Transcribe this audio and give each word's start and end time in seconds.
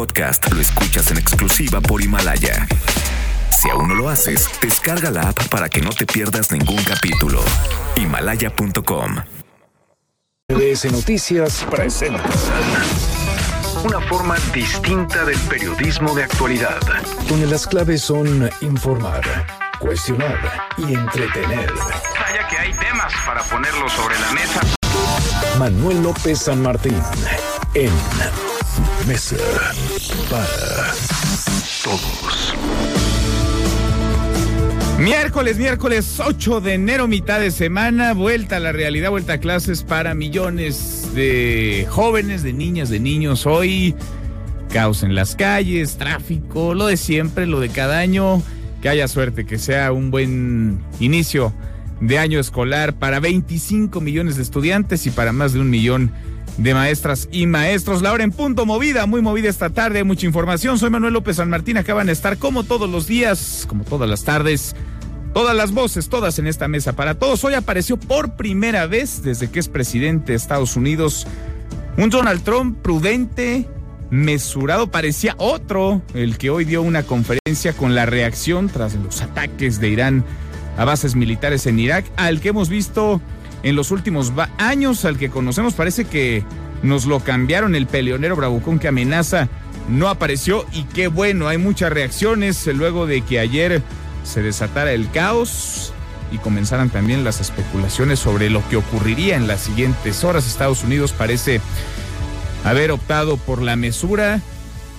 podcast 0.00 0.50
lo 0.50 0.62
escuchas 0.62 1.10
en 1.10 1.18
exclusiva 1.18 1.78
por 1.82 2.00
Himalaya. 2.00 2.66
Si 3.50 3.68
aún 3.68 3.86
no 3.86 3.94
lo 3.94 4.08
haces, 4.08 4.48
descarga 4.62 5.10
la 5.10 5.28
app 5.28 5.48
para 5.48 5.68
que 5.68 5.82
no 5.82 5.90
te 5.90 6.06
pierdas 6.06 6.50
ningún 6.52 6.82
capítulo. 6.84 7.42
Himalaya.com. 7.96 9.16
MBS 10.48 10.90
Noticias 10.90 11.66
presenta 11.70 12.22
Una 13.84 14.00
forma 14.00 14.36
distinta 14.54 15.22
del 15.26 15.38
periodismo 15.40 16.14
de 16.14 16.24
actualidad. 16.24 16.80
donde 17.28 17.46
las 17.46 17.66
claves 17.66 18.00
son 18.00 18.48
informar, 18.62 19.20
cuestionar 19.80 20.38
y 20.78 20.94
entretener. 20.94 21.70
Vaya 21.74 22.48
que 22.48 22.56
hay 22.56 22.72
temas 22.72 23.12
para 23.26 23.42
ponerlo 23.42 23.86
sobre 23.90 24.18
la 24.18 24.32
mesa. 24.32 24.60
Manuel 25.58 26.02
López 26.02 26.38
San 26.38 26.62
Martín 26.62 26.96
en 27.74 27.92
Mesa 29.06 29.36
para 30.30 30.94
Todos. 31.82 32.54
Miércoles, 34.98 35.58
miércoles 35.58 36.20
8 36.20 36.60
de 36.60 36.74
enero, 36.74 37.08
mitad 37.08 37.40
de 37.40 37.50
semana, 37.50 38.12
vuelta 38.12 38.56
a 38.56 38.60
la 38.60 38.72
realidad, 38.72 39.10
vuelta 39.10 39.34
a 39.34 39.38
clases 39.38 39.82
para 39.82 40.14
millones 40.14 41.10
de 41.14 41.86
jóvenes, 41.88 42.42
de 42.42 42.52
niñas, 42.52 42.90
de 42.90 43.00
niños. 43.00 43.46
Hoy, 43.46 43.94
caos 44.72 45.02
en 45.02 45.14
las 45.14 45.36
calles, 45.36 45.96
tráfico, 45.96 46.74
lo 46.74 46.86
de 46.86 46.96
siempre, 46.96 47.46
lo 47.46 47.60
de 47.60 47.70
cada 47.70 47.98
año. 47.98 48.42
Que 48.82 48.88
haya 48.88 49.08
suerte, 49.08 49.46
que 49.46 49.58
sea 49.58 49.92
un 49.92 50.10
buen 50.10 50.80
inicio 51.00 51.52
de 52.00 52.18
año 52.18 52.38
escolar 52.38 52.94
para 52.94 53.20
25 53.20 54.00
millones 54.00 54.36
de 54.36 54.42
estudiantes 54.42 55.06
y 55.06 55.10
para 55.10 55.32
más 55.32 55.52
de 55.52 55.60
un 55.60 55.70
millón 55.70 56.12
maestras 56.58 57.28
y 57.32 57.46
maestros. 57.46 58.02
La 58.02 58.12
hora 58.12 58.24
en 58.24 58.32
punto 58.32 58.66
movida, 58.66 59.06
muy 59.06 59.22
movida 59.22 59.48
esta 59.48 59.70
tarde, 59.70 60.04
mucha 60.04 60.26
información. 60.26 60.78
Soy 60.78 60.90
Manuel 60.90 61.14
López 61.14 61.36
San 61.36 61.50
Martín, 61.50 61.76
acaban 61.76 62.06
de 62.06 62.12
estar 62.12 62.38
como 62.38 62.64
todos 62.64 62.88
los 62.88 63.06
días, 63.06 63.64
como 63.68 63.84
todas 63.84 64.08
las 64.08 64.24
tardes. 64.24 64.74
Todas 65.32 65.54
las 65.54 65.70
voces, 65.70 66.08
todas 66.08 66.40
en 66.40 66.48
esta 66.48 66.66
mesa 66.66 66.94
para 66.94 67.14
todos. 67.14 67.44
Hoy 67.44 67.54
apareció 67.54 67.96
por 67.96 68.34
primera 68.34 68.86
vez 68.86 69.22
desde 69.22 69.48
que 69.48 69.60
es 69.60 69.68
presidente 69.68 70.32
de 70.32 70.36
Estados 70.36 70.74
Unidos 70.76 71.26
un 71.96 72.10
Donald 72.10 72.42
Trump 72.42 72.78
prudente, 72.82 73.68
mesurado. 74.10 74.90
Parecía 74.90 75.34
otro, 75.38 76.02
el 76.14 76.36
que 76.36 76.50
hoy 76.50 76.64
dio 76.64 76.82
una 76.82 77.04
conferencia 77.04 77.72
con 77.74 77.94
la 77.94 78.06
reacción 78.06 78.68
tras 78.68 78.94
los 78.94 79.22
ataques 79.22 79.80
de 79.80 79.88
Irán 79.88 80.24
a 80.76 80.84
bases 80.84 81.14
militares 81.14 81.66
en 81.66 81.78
Irak, 81.78 82.06
al 82.16 82.40
que 82.40 82.48
hemos 82.48 82.68
visto 82.68 83.20
en 83.62 83.76
los 83.76 83.90
últimos 83.90 84.32
años, 84.58 85.04
al 85.04 85.18
que 85.18 85.30
conocemos. 85.30 85.74
Parece 85.74 86.04
que 86.04 86.44
nos 86.82 87.06
lo 87.06 87.20
cambiaron 87.20 87.74
el 87.74 87.86
peleonero 87.86 88.36
bravucón 88.36 88.78
que 88.78 88.88
amenaza. 88.88 89.48
No 89.88 90.08
apareció 90.08 90.66
y 90.72 90.84
qué 90.84 91.08
bueno, 91.08 91.48
hay 91.48 91.58
muchas 91.58 91.92
reacciones 91.92 92.66
luego 92.68 93.06
de 93.06 93.22
que 93.22 93.40
ayer 93.40 93.82
se 94.24 94.42
desatara 94.42 94.92
el 94.92 95.10
caos 95.10 95.92
y 96.32 96.38
comenzaran 96.38 96.90
también 96.90 97.24
las 97.24 97.40
especulaciones 97.40 98.20
sobre 98.20 98.50
lo 98.50 98.66
que 98.68 98.76
ocurriría 98.76 99.36
en 99.36 99.46
las 99.46 99.62
siguientes 99.62 100.22
horas. 100.22 100.46
Estados 100.46 100.84
Unidos 100.84 101.12
parece 101.12 101.60
haber 102.64 102.90
optado 102.92 103.36
por 103.36 103.62
la 103.62 103.76
mesura. 103.76 104.40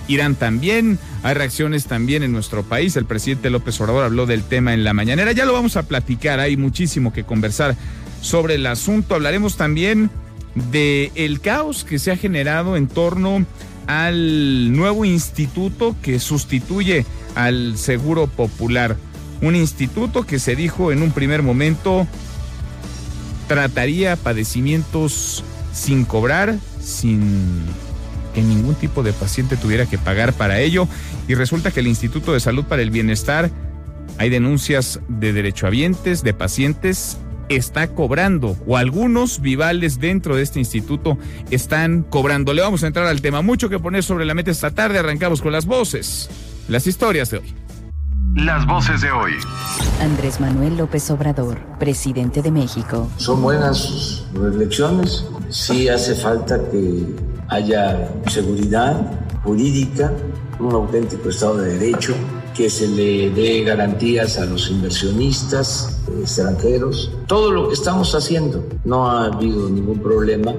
Irán 0.08 0.34
también. 0.34 0.98
Hay 1.22 1.34
reacciones 1.34 1.86
también 1.86 2.22
en 2.22 2.32
nuestro 2.32 2.64
país. 2.64 2.96
El 2.96 3.06
presidente 3.06 3.50
López 3.50 3.80
Obrador 3.80 4.04
habló 4.04 4.26
del 4.26 4.42
tema 4.42 4.74
en 4.74 4.84
la 4.84 4.92
mañanera. 4.92 5.32
Ya 5.32 5.46
lo 5.46 5.52
vamos 5.52 5.76
a 5.76 5.84
platicar. 5.84 6.40
Hay 6.40 6.56
muchísimo 6.56 7.12
que 7.12 7.24
conversar 7.24 7.76
sobre 8.22 8.54
el 8.54 8.66
asunto. 8.66 9.14
Hablaremos 9.14 9.58
también 9.58 10.10
de 10.72 11.12
el 11.14 11.40
caos 11.40 11.84
que 11.84 11.98
se 11.98 12.10
ha 12.10 12.16
generado 12.16 12.76
en 12.78 12.88
torno 12.88 13.44
al 13.86 14.74
nuevo 14.74 15.04
instituto 15.04 15.94
que 16.00 16.18
sustituye 16.18 17.04
al 17.34 17.76
Seguro 17.76 18.26
Popular. 18.26 18.96
Un 19.42 19.56
instituto 19.56 20.22
que 20.22 20.38
se 20.38 20.56
dijo 20.56 20.92
en 20.92 21.02
un 21.02 21.10
primer 21.10 21.42
momento 21.42 22.06
trataría 23.48 24.16
padecimientos 24.16 25.44
sin 25.72 26.04
cobrar, 26.04 26.56
sin 26.80 27.64
que 28.34 28.42
ningún 28.42 28.74
tipo 28.74 29.02
de 29.02 29.12
paciente 29.12 29.56
tuviera 29.56 29.86
que 29.86 29.98
pagar 29.98 30.32
para 30.32 30.60
ello. 30.60 30.86
Y 31.28 31.34
resulta 31.34 31.70
que 31.70 31.80
el 31.80 31.86
Instituto 31.86 32.32
de 32.32 32.40
Salud 32.40 32.64
para 32.64 32.82
el 32.82 32.90
Bienestar, 32.90 33.50
hay 34.18 34.30
denuncias 34.30 35.00
de 35.08 35.32
derechohabientes, 35.32 36.22
de 36.22 36.34
pacientes, 36.34 37.18
está 37.56 37.88
cobrando, 37.88 38.56
o 38.66 38.76
algunos 38.76 39.40
vivales 39.40 40.00
dentro 40.00 40.36
de 40.36 40.42
este 40.42 40.58
instituto 40.58 41.18
están 41.50 42.02
cobrando. 42.02 42.52
Le 42.52 42.62
vamos 42.62 42.82
a 42.84 42.86
entrar 42.86 43.06
al 43.06 43.20
tema. 43.20 43.42
Mucho 43.42 43.68
que 43.68 43.78
poner 43.78 44.02
sobre 44.02 44.24
la 44.24 44.34
meta 44.34 44.50
esta 44.50 44.70
tarde. 44.70 44.98
Arrancamos 44.98 45.42
con 45.42 45.52
las 45.52 45.66
voces, 45.66 46.30
las 46.68 46.86
historias 46.86 47.30
de 47.30 47.38
hoy. 47.38 47.54
Las 48.34 48.66
voces 48.66 49.02
de 49.02 49.10
hoy. 49.10 49.32
Andrés 50.00 50.40
Manuel 50.40 50.76
López 50.78 51.10
Obrador, 51.10 51.58
presidente 51.78 52.40
de 52.40 52.50
México. 52.50 53.10
Son 53.18 53.42
buenas 53.42 53.76
sus 53.76 54.26
reflexiones. 54.32 55.26
Sí 55.50 55.88
hace 55.88 56.14
falta 56.14 56.58
que 56.70 57.04
haya 57.48 58.10
seguridad 58.28 59.28
jurídica, 59.44 60.10
un 60.58 60.72
auténtico 60.72 61.28
Estado 61.28 61.58
de 61.58 61.78
Derecho, 61.78 62.14
que 62.54 62.68
se 62.70 62.88
le 62.88 63.30
dé 63.30 63.62
garantías 63.62 64.38
a 64.38 64.44
los 64.44 64.70
inversionistas 64.70 65.98
extranjeros. 66.20 67.10
Todo 67.26 67.50
lo 67.50 67.68
que 67.68 67.74
estamos 67.74 68.14
haciendo, 68.14 68.64
no 68.84 69.08
ha 69.10 69.26
habido 69.26 69.68
ningún 69.68 69.98
problema 70.00 70.54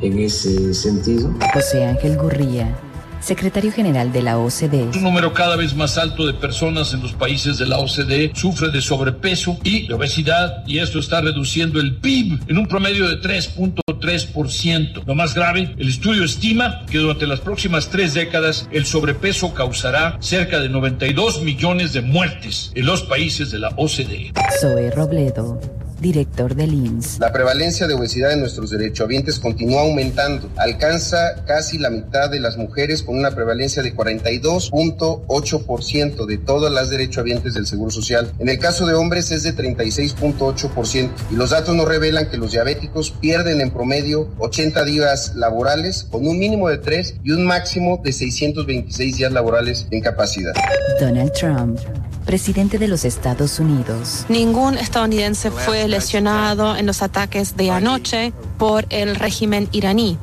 en 0.00 0.18
ese 0.18 0.74
sentido. 0.74 1.30
José 1.54 1.84
Ángel 1.84 2.16
Gurría, 2.16 2.76
secretario 3.26 3.72
general 3.72 4.12
de 4.12 4.22
la 4.22 4.38
OCDE. 4.38 4.90
Un 4.94 5.02
número 5.02 5.32
cada 5.32 5.56
vez 5.56 5.74
más 5.74 5.98
alto 5.98 6.26
de 6.26 6.32
personas 6.32 6.94
en 6.94 7.02
los 7.02 7.12
países 7.12 7.58
de 7.58 7.66
la 7.66 7.78
OCDE 7.78 8.30
sufre 8.34 8.70
de 8.70 8.80
sobrepeso 8.80 9.58
y 9.64 9.88
de 9.88 9.94
obesidad 9.94 10.62
y 10.66 10.78
esto 10.78 11.00
está 11.00 11.20
reduciendo 11.20 11.80
el 11.80 11.96
PIB 11.96 12.38
en 12.46 12.58
un 12.58 12.66
promedio 12.66 13.08
de 13.08 13.20
3.3%. 13.20 15.04
Lo 15.04 15.14
más 15.16 15.34
grave, 15.34 15.74
el 15.76 15.88
estudio 15.88 16.22
estima 16.22 16.86
que 16.86 16.98
durante 16.98 17.26
las 17.26 17.40
próximas 17.40 17.90
tres 17.90 18.14
décadas 18.14 18.68
el 18.70 18.86
sobrepeso 18.86 19.52
causará 19.52 20.16
cerca 20.20 20.60
de 20.60 20.68
92 20.68 21.42
millones 21.42 21.92
de 21.92 22.02
muertes 22.02 22.70
en 22.76 22.86
los 22.86 23.02
países 23.02 23.50
de 23.50 23.58
la 23.58 23.70
OCDE. 23.76 24.32
Zoe 24.60 24.90
Robledo, 24.92 25.60
director 26.00 26.54
del 26.54 26.72
IMSS. 26.74 27.18
La 27.18 27.32
prevalencia 27.32 27.86
de 27.86 27.94
obesidad 27.94 28.32
en 28.32 28.40
nuestros 28.40 28.70
derechohabientes 28.70 29.38
continúa 29.38 29.82
aumentando. 29.82 30.50
Alcanza 30.56 31.44
casi 31.46 31.78
la 31.78 31.90
mitad 31.90 32.30
de 32.30 32.40
las 32.40 32.56
mujeres 32.56 33.02
con 33.02 33.18
una 33.18 33.30
prevalencia 33.30 33.82
de 33.82 33.94
42.8% 33.94 36.26
de 36.26 36.38
todas 36.38 36.72
las 36.72 36.90
derechohabientes 36.90 37.54
del 37.54 37.66
Seguro 37.66 37.90
Social. 37.90 38.32
En 38.38 38.48
el 38.48 38.58
caso 38.58 38.86
de 38.86 38.94
hombres 38.94 39.30
es 39.30 39.42
de 39.42 39.54
36.8% 39.54 41.10
y 41.30 41.34
los 41.34 41.50
datos 41.50 41.74
nos 41.74 41.88
revelan 41.88 42.30
que 42.30 42.36
los 42.36 42.52
diabéticos 42.52 43.10
pierden 43.10 43.60
en 43.60 43.70
promedio 43.70 44.28
80 44.38 44.84
días 44.84 45.34
laborales 45.34 46.06
con 46.10 46.26
un 46.26 46.38
mínimo 46.38 46.68
de 46.68 46.78
3 46.78 47.16
y 47.24 47.32
un 47.32 47.44
máximo 47.44 48.00
de 48.02 48.12
626 48.12 49.16
días 49.16 49.32
laborales 49.32 49.88
de 49.90 49.96
incapacidad. 49.96 50.52
Donald 51.00 51.32
Trump, 51.32 51.78
presidente 52.26 52.78
de 52.78 52.88
los 52.88 53.04
Estados 53.04 53.58
Unidos. 53.58 54.26
Ningún 54.28 54.76
estadounidense 54.76 55.50
fue 55.50 55.88
lesionado 55.88 56.76
en 56.76 56.84
los 56.84 57.00
ataques 57.00 57.56
de 57.56 57.70
anoche 57.70 58.32
por 58.58 58.84
el 58.90 59.16
régimen 59.16 59.68
iraní. 59.72 60.18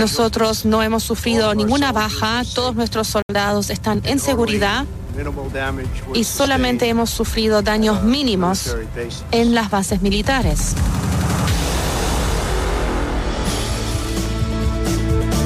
Nosotros 0.00 0.64
no 0.64 0.82
hemos 0.82 1.04
sufrido 1.04 1.54
ninguna 1.54 1.92
baja, 1.92 2.42
todos 2.54 2.74
nuestros 2.74 3.08
soldados 3.08 3.70
están 3.70 4.02
en 4.04 4.18
seguridad 4.18 4.84
y 6.14 6.24
solamente 6.24 6.88
hemos 6.88 7.10
sufrido 7.10 7.62
daños 7.62 8.02
mínimos 8.02 8.74
en 9.30 9.54
las 9.54 9.70
bases 9.70 10.02
militares. 10.02 10.74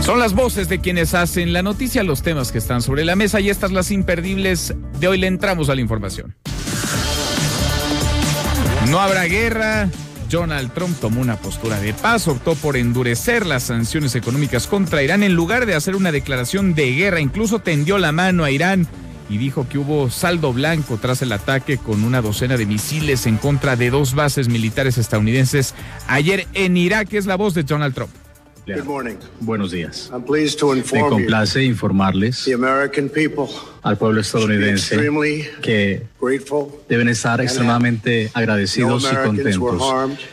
Son 0.06 0.20
las 0.20 0.34
voces 0.34 0.68
de 0.68 0.78
quienes 0.78 1.14
hacen 1.14 1.52
la 1.52 1.64
noticia, 1.64 2.04
los 2.04 2.22
temas 2.22 2.52
que 2.52 2.58
están 2.58 2.80
sobre 2.80 3.04
la 3.04 3.16
mesa 3.16 3.40
y 3.40 3.50
estas 3.50 3.72
las 3.72 3.90
imperdibles 3.90 4.72
de 5.00 5.08
hoy 5.08 5.18
le 5.18 5.26
entramos 5.26 5.68
a 5.68 5.74
la 5.74 5.80
información. 5.80 6.36
No 8.88 9.00
habrá 9.00 9.24
guerra. 9.24 9.90
Donald 10.30 10.72
Trump 10.72 10.96
tomó 11.00 11.20
una 11.20 11.34
postura 11.38 11.80
de 11.80 11.92
paz, 11.92 12.28
optó 12.28 12.54
por 12.54 12.76
endurecer 12.76 13.44
las 13.44 13.64
sanciones 13.64 14.14
económicas 14.14 14.68
contra 14.68 15.02
Irán 15.02 15.24
en 15.24 15.34
lugar 15.34 15.66
de 15.66 15.74
hacer 15.74 15.96
una 15.96 16.12
declaración 16.12 16.76
de 16.76 16.92
guerra, 16.92 17.18
incluso 17.18 17.58
tendió 17.58 17.98
la 17.98 18.12
mano 18.12 18.44
a 18.44 18.52
Irán 18.52 18.86
y 19.28 19.38
dijo 19.38 19.68
que 19.68 19.78
hubo 19.78 20.08
saldo 20.08 20.52
blanco 20.52 21.00
tras 21.02 21.20
el 21.22 21.32
ataque 21.32 21.78
con 21.78 22.04
una 22.04 22.22
docena 22.22 22.56
de 22.56 22.64
misiles 22.64 23.26
en 23.26 23.38
contra 23.38 23.74
de 23.74 23.90
dos 23.90 24.14
bases 24.14 24.48
militares 24.48 24.98
estadounidenses 24.98 25.74
ayer 26.06 26.46
en 26.54 26.76
Irak. 26.76 27.12
Es 27.12 27.26
la 27.26 27.34
voz 27.34 27.54
de 27.54 27.64
Donald 27.64 27.92
Trump. 27.92 28.25
Buenos 29.40 29.70
días. 29.70 30.10
Me 30.12 30.18
complace 31.08 31.64
informarles 31.64 32.44
the 32.44 32.52
American 32.52 33.08
people 33.08 33.48
al 33.86 33.96
pueblo 33.96 34.20
estadounidense 34.20 34.98
que 35.62 36.02
deben 36.88 37.08
estar 37.08 37.40
extremadamente 37.40 38.32
agradecidos 38.34 39.08
y 39.10 39.14
contentos. 39.14 39.80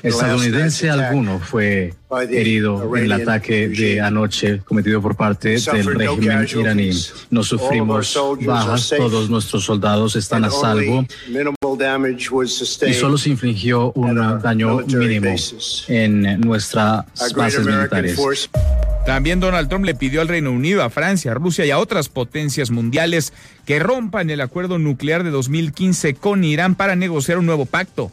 Estadounidense 0.01 0.89
alguno 0.89 1.39
fue 1.39 1.93
herido 2.31 2.95
en 2.97 3.03
el 3.03 3.11
ataque 3.11 3.67
de 3.67 4.01
anoche 4.01 4.61
cometido 4.65 5.03
por 5.03 5.15
parte 5.15 5.59
del 5.59 5.85
régimen 5.85 6.47
iraní. 6.51 6.91
No 7.29 7.43
sufrimos 7.43 8.17
bajas, 8.41 8.91
todos 8.97 9.29
nuestros 9.29 9.63
soldados 9.63 10.15
están 10.15 10.45
a 10.45 10.49
salvo. 10.49 11.05
y 12.87 12.93
solo 12.93 13.17
se 13.19 13.29
infligió 13.29 13.91
un 13.91 14.15
daño 14.41 14.79
mínimo 14.79 15.35
en 15.87 16.41
nuestras 16.41 17.05
bases 17.35 17.63
militares. 17.63 18.19
También 19.05 19.41
Donald 19.41 19.67
Trump 19.67 19.85
le 19.85 19.95
pidió 19.95 20.21
al 20.21 20.29
Reino 20.29 20.51
Unido, 20.51 20.81
a 20.81 20.89
Francia, 20.89 21.31
a 21.31 21.35
Rusia 21.35 21.65
y 21.65 21.71
a 21.71 21.77
otras 21.77 22.07
potencias 22.07 22.71
mundiales 22.71 23.33
que 23.65 23.79
rompan 23.79 24.29
el 24.29 24.39
acuerdo 24.39 24.79
nuclear 24.79 25.23
de 25.23 25.29
2015 25.29 26.13
con 26.15 26.43
Irán 26.43 26.75
para 26.75 26.95
negociar 26.95 27.37
un 27.37 27.45
nuevo 27.45 27.65
pacto. 27.65 28.11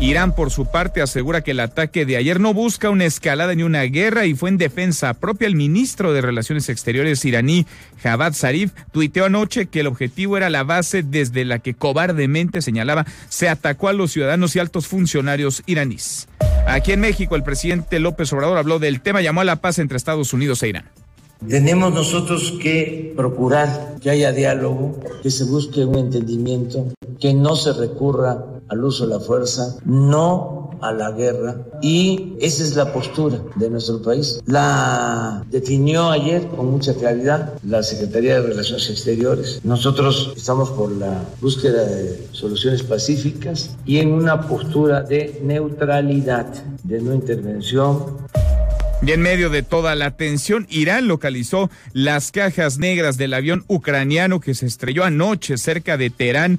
Irán, 0.00 0.34
por 0.34 0.50
su 0.50 0.66
parte, 0.66 1.00
asegura 1.00 1.40
que 1.42 1.52
el 1.52 1.60
ataque 1.60 2.04
de 2.04 2.16
ayer 2.18 2.38
no 2.38 2.52
busca 2.52 2.90
una 2.90 3.06
escalada 3.06 3.54
ni 3.54 3.62
una 3.62 3.82
guerra 3.84 4.26
y 4.26 4.34
fue 4.34 4.50
en 4.50 4.58
defensa 4.58 5.14
propia. 5.14 5.46
El 5.46 5.54
ministro 5.54 6.12
de 6.12 6.20
Relaciones 6.20 6.68
Exteriores 6.68 7.24
iraní, 7.24 7.64
Javad 8.02 8.34
Zarif, 8.34 8.72
tuiteó 8.92 9.24
anoche 9.24 9.66
que 9.66 9.80
el 9.80 9.86
objetivo 9.86 10.36
era 10.36 10.50
la 10.50 10.64
base 10.64 11.02
desde 11.02 11.44
la 11.44 11.60
que 11.60 11.74
cobardemente 11.74 12.60
señalaba 12.60 13.06
se 13.28 13.48
atacó 13.48 13.88
a 13.88 13.94
los 13.94 14.12
ciudadanos 14.12 14.54
y 14.54 14.58
altos 14.58 14.88
funcionarios 14.88 15.62
iraníes. 15.64 16.28
Aquí 16.74 16.90
en 16.90 16.98
México, 16.98 17.36
el 17.36 17.44
presidente 17.44 18.00
López 18.00 18.32
Obrador 18.32 18.58
habló 18.58 18.80
del 18.80 19.00
tema, 19.00 19.20
llamó 19.20 19.42
a 19.42 19.44
la 19.44 19.60
paz 19.60 19.78
entre 19.78 19.96
Estados 19.96 20.32
Unidos 20.32 20.60
e 20.64 20.70
Irán. 20.70 20.90
Tenemos 21.48 21.94
nosotros 21.94 22.52
que 22.60 23.12
procurar 23.16 23.94
que 24.02 24.10
haya 24.10 24.32
diálogo, 24.32 24.98
que 25.22 25.30
se 25.30 25.44
busque 25.44 25.84
un 25.84 25.98
entendimiento, 25.98 26.92
que 27.20 27.32
no 27.32 27.54
se 27.54 27.74
recurra 27.74 28.44
al 28.66 28.82
uso 28.82 29.06
de 29.06 29.14
la 29.14 29.20
fuerza, 29.20 29.76
no 29.84 30.63
a 30.80 30.92
la 30.92 31.10
guerra 31.12 31.56
y 31.82 32.34
esa 32.40 32.62
es 32.62 32.76
la 32.76 32.92
postura 32.92 33.40
de 33.56 33.70
nuestro 33.70 34.02
país. 34.02 34.40
La 34.46 35.44
definió 35.50 36.10
ayer 36.10 36.46
con 36.48 36.70
mucha 36.70 36.94
claridad 36.94 37.54
la 37.64 37.82
Secretaría 37.82 38.40
de 38.40 38.48
Relaciones 38.48 38.90
Exteriores. 38.90 39.60
Nosotros 39.64 40.32
estamos 40.36 40.70
por 40.70 40.92
la 40.92 41.22
búsqueda 41.40 41.84
de 41.84 42.28
soluciones 42.32 42.82
pacíficas 42.82 43.76
y 43.84 43.98
en 43.98 44.12
una 44.12 44.46
postura 44.46 45.02
de 45.02 45.40
neutralidad, 45.42 46.46
de 46.82 47.00
no 47.00 47.14
intervención 47.14 48.24
y 49.06 49.12
en 49.12 49.20
medio 49.20 49.50
de 49.50 49.62
toda 49.62 49.94
la 49.94 50.12
tensión, 50.12 50.66
Irán 50.70 51.08
localizó 51.08 51.70
las 51.92 52.32
cajas 52.32 52.78
negras 52.78 53.18
del 53.18 53.34
avión 53.34 53.64
ucraniano 53.66 54.40
que 54.40 54.54
se 54.54 54.64
estrelló 54.64 55.04
anoche 55.04 55.58
cerca 55.58 55.98
de 55.98 56.08
Teherán 56.08 56.58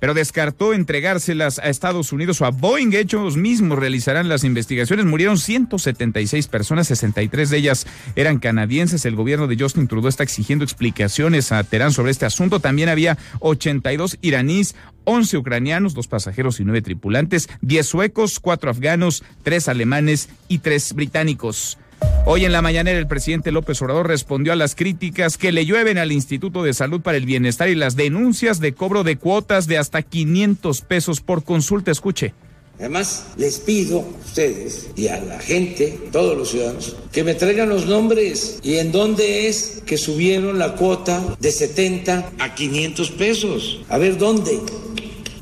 pero 0.00 0.14
descartó 0.14 0.74
entregárselas 0.74 1.58
a 1.58 1.68
Estados 1.68 2.12
Unidos 2.12 2.40
o 2.40 2.46
a 2.46 2.50
Boeing. 2.50 2.92
Ellos 2.92 3.36
mismos 3.36 3.78
realizarán 3.78 4.28
las 4.28 4.44
investigaciones. 4.44 5.06
Murieron 5.06 5.38
176 5.38 6.48
personas, 6.48 6.88
63 6.88 7.50
de 7.50 7.56
ellas 7.56 7.86
eran 8.14 8.38
canadienses. 8.38 9.04
El 9.04 9.16
gobierno 9.16 9.46
de 9.46 9.56
Justin 9.58 9.88
Trudeau 9.88 10.08
está 10.08 10.22
exigiendo 10.22 10.64
explicaciones 10.64 11.52
a 11.52 11.62
Teherán 11.64 11.92
sobre 11.92 12.10
este 12.10 12.26
asunto. 12.26 12.60
También 12.60 12.88
había 12.88 13.18
82 13.40 14.18
iraníes, 14.22 14.74
11 15.04 15.36
ucranianos, 15.38 15.94
dos 15.94 16.08
pasajeros 16.08 16.60
y 16.60 16.64
nueve 16.64 16.82
tripulantes, 16.82 17.48
10 17.62 17.86
suecos, 17.86 18.40
4 18.40 18.70
afganos, 18.70 19.24
3 19.44 19.68
alemanes 19.68 20.28
y 20.48 20.58
3 20.58 20.94
británicos. 20.94 21.78
Hoy 22.26 22.44
en 22.44 22.52
la 22.52 22.60
mañanera 22.60 22.98
el 22.98 23.06
presidente 23.06 23.52
López 23.52 23.80
Obrador 23.82 24.08
respondió 24.08 24.52
a 24.52 24.56
las 24.56 24.74
críticas 24.74 25.38
que 25.38 25.52
le 25.52 25.64
llueven 25.64 25.96
al 25.96 26.10
Instituto 26.10 26.64
de 26.64 26.74
Salud 26.74 27.00
para 27.00 27.16
el 27.16 27.24
Bienestar 27.24 27.68
y 27.68 27.76
las 27.76 27.94
denuncias 27.94 28.58
de 28.58 28.72
cobro 28.72 29.04
de 29.04 29.16
cuotas 29.16 29.68
de 29.68 29.78
hasta 29.78 30.02
500 30.02 30.80
pesos 30.80 31.20
por 31.20 31.44
consulta. 31.44 31.92
Escuche. 31.92 32.34
Además, 32.78 33.24
les 33.38 33.58
pido 33.60 34.00
a 34.00 34.26
ustedes 34.26 34.88
y 34.96 35.08
a 35.08 35.18
la 35.20 35.38
gente, 35.38 35.98
todos 36.12 36.36
los 36.36 36.50
ciudadanos, 36.50 36.96
que 37.10 37.24
me 37.24 37.34
traigan 37.34 37.70
los 37.70 37.86
nombres 37.86 38.58
y 38.62 38.76
en 38.76 38.92
dónde 38.92 39.48
es 39.48 39.82
que 39.86 39.96
subieron 39.96 40.58
la 40.58 40.74
cuota 40.74 41.22
de 41.40 41.52
70 41.52 42.32
a 42.38 42.54
500 42.54 43.10
pesos. 43.12 43.80
A 43.88 43.96
ver, 43.96 44.18
¿dónde? 44.18 44.60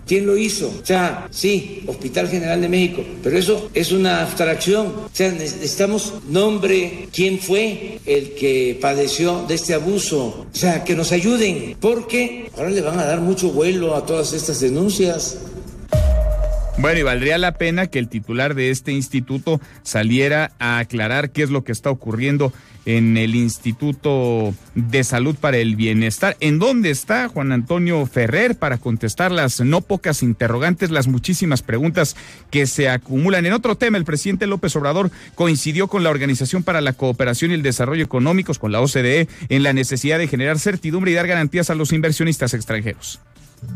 ¿Quién 0.06 0.26
lo 0.26 0.36
hizo? 0.36 0.68
O 0.68 0.84
sea, 0.84 1.28
sí, 1.30 1.82
Hospital 1.86 2.28
General 2.28 2.60
de 2.60 2.68
México, 2.68 3.02
pero 3.22 3.38
eso 3.38 3.70
es 3.72 3.90
una 3.90 4.22
abstracción. 4.22 4.86
O 4.86 5.10
sea, 5.12 5.32
necesitamos 5.32 6.14
nombre, 6.28 7.08
quién 7.12 7.38
fue 7.38 8.00
el 8.04 8.34
que 8.34 8.78
padeció 8.80 9.46
de 9.46 9.54
este 9.54 9.72
abuso. 9.72 10.46
O 10.52 10.56
sea, 10.56 10.84
que 10.84 10.94
nos 10.94 11.12
ayuden, 11.12 11.76
porque 11.80 12.50
ahora 12.56 12.70
le 12.70 12.82
van 12.82 12.98
a 12.98 13.04
dar 13.04 13.20
mucho 13.20 13.50
vuelo 13.50 13.94
a 13.96 14.04
todas 14.04 14.32
estas 14.34 14.60
denuncias. 14.60 15.38
Bueno, 16.76 16.98
y 16.98 17.02
valdría 17.02 17.38
la 17.38 17.54
pena 17.54 17.86
que 17.86 18.00
el 18.00 18.08
titular 18.08 18.54
de 18.54 18.70
este 18.70 18.92
instituto 18.92 19.60
saliera 19.84 20.52
a 20.58 20.78
aclarar 20.78 21.30
qué 21.30 21.44
es 21.44 21.50
lo 21.50 21.62
que 21.62 21.72
está 21.72 21.88
ocurriendo 21.88 22.52
en 22.86 23.16
el 23.16 23.34
Instituto 23.34 24.54
de 24.74 25.04
Salud 25.04 25.36
para 25.40 25.56
el 25.58 25.76
Bienestar. 25.76 26.36
¿En 26.40 26.58
dónde 26.58 26.90
está 26.90 27.28
Juan 27.28 27.52
Antonio 27.52 28.04
Ferrer 28.06 28.56
para 28.56 28.78
contestar 28.78 29.32
las 29.32 29.60
no 29.60 29.80
pocas 29.80 30.22
interrogantes, 30.22 30.90
las 30.90 31.06
muchísimas 31.06 31.62
preguntas 31.62 32.16
que 32.50 32.66
se 32.66 32.88
acumulan? 32.88 33.46
En 33.46 33.52
otro 33.52 33.76
tema, 33.76 33.98
el 33.98 34.04
presidente 34.04 34.46
López 34.46 34.74
Obrador 34.76 35.10
coincidió 35.34 35.88
con 35.88 36.02
la 36.02 36.10
Organización 36.10 36.62
para 36.62 36.80
la 36.80 36.92
Cooperación 36.92 37.50
y 37.50 37.54
el 37.54 37.62
Desarrollo 37.62 38.04
Económicos, 38.04 38.58
con 38.58 38.72
la 38.72 38.80
OCDE, 38.80 39.28
en 39.48 39.62
la 39.62 39.72
necesidad 39.72 40.18
de 40.18 40.28
generar 40.28 40.58
certidumbre 40.58 41.12
y 41.12 41.14
dar 41.14 41.26
garantías 41.26 41.70
a 41.70 41.74
los 41.74 41.92
inversionistas 41.92 42.54
extranjeros. 42.54 43.20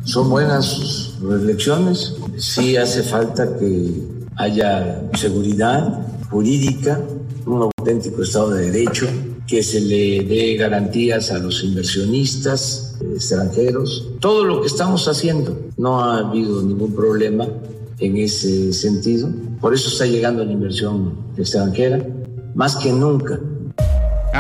Son 0.05 0.29
buenas 0.29 1.15
reflexiones. 1.23 2.15
Sí 2.37 2.77
hace 2.77 3.03
falta 3.03 3.59
que 3.59 3.91
haya 4.37 5.01
seguridad 5.15 6.07
jurídica, 6.31 7.01
un 7.47 7.63
auténtico 7.63 8.23
Estado 8.23 8.51
de 8.51 8.71
Derecho, 8.71 9.07
que 9.47 9.63
se 9.63 9.81
le 9.81 10.25
dé 10.25 10.57
garantías 10.57 11.31
a 11.31 11.39
los 11.39 11.65
inversionistas 11.65 12.97
extranjeros. 13.15 14.09
Todo 14.21 14.45
lo 14.45 14.61
que 14.61 14.67
estamos 14.67 15.09
haciendo, 15.09 15.59
no 15.77 16.01
ha 16.01 16.19
habido 16.19 16.63
ningún 16.63 16.95
problema 16.95 17.47
en 17.99 18.17
ese 18.19 18.73
sentido. 18.73 19.29
Por 19.61 19.75
eso 19.75 19.89
está 19.89 20.07
llegando 20.07 20.45
la 20.45 20.53
inversión 20.53 21.15
extranjera, 21.37 22.07
más 22.55 22.77
que 22.77 22.93
nunca 22.93 23.41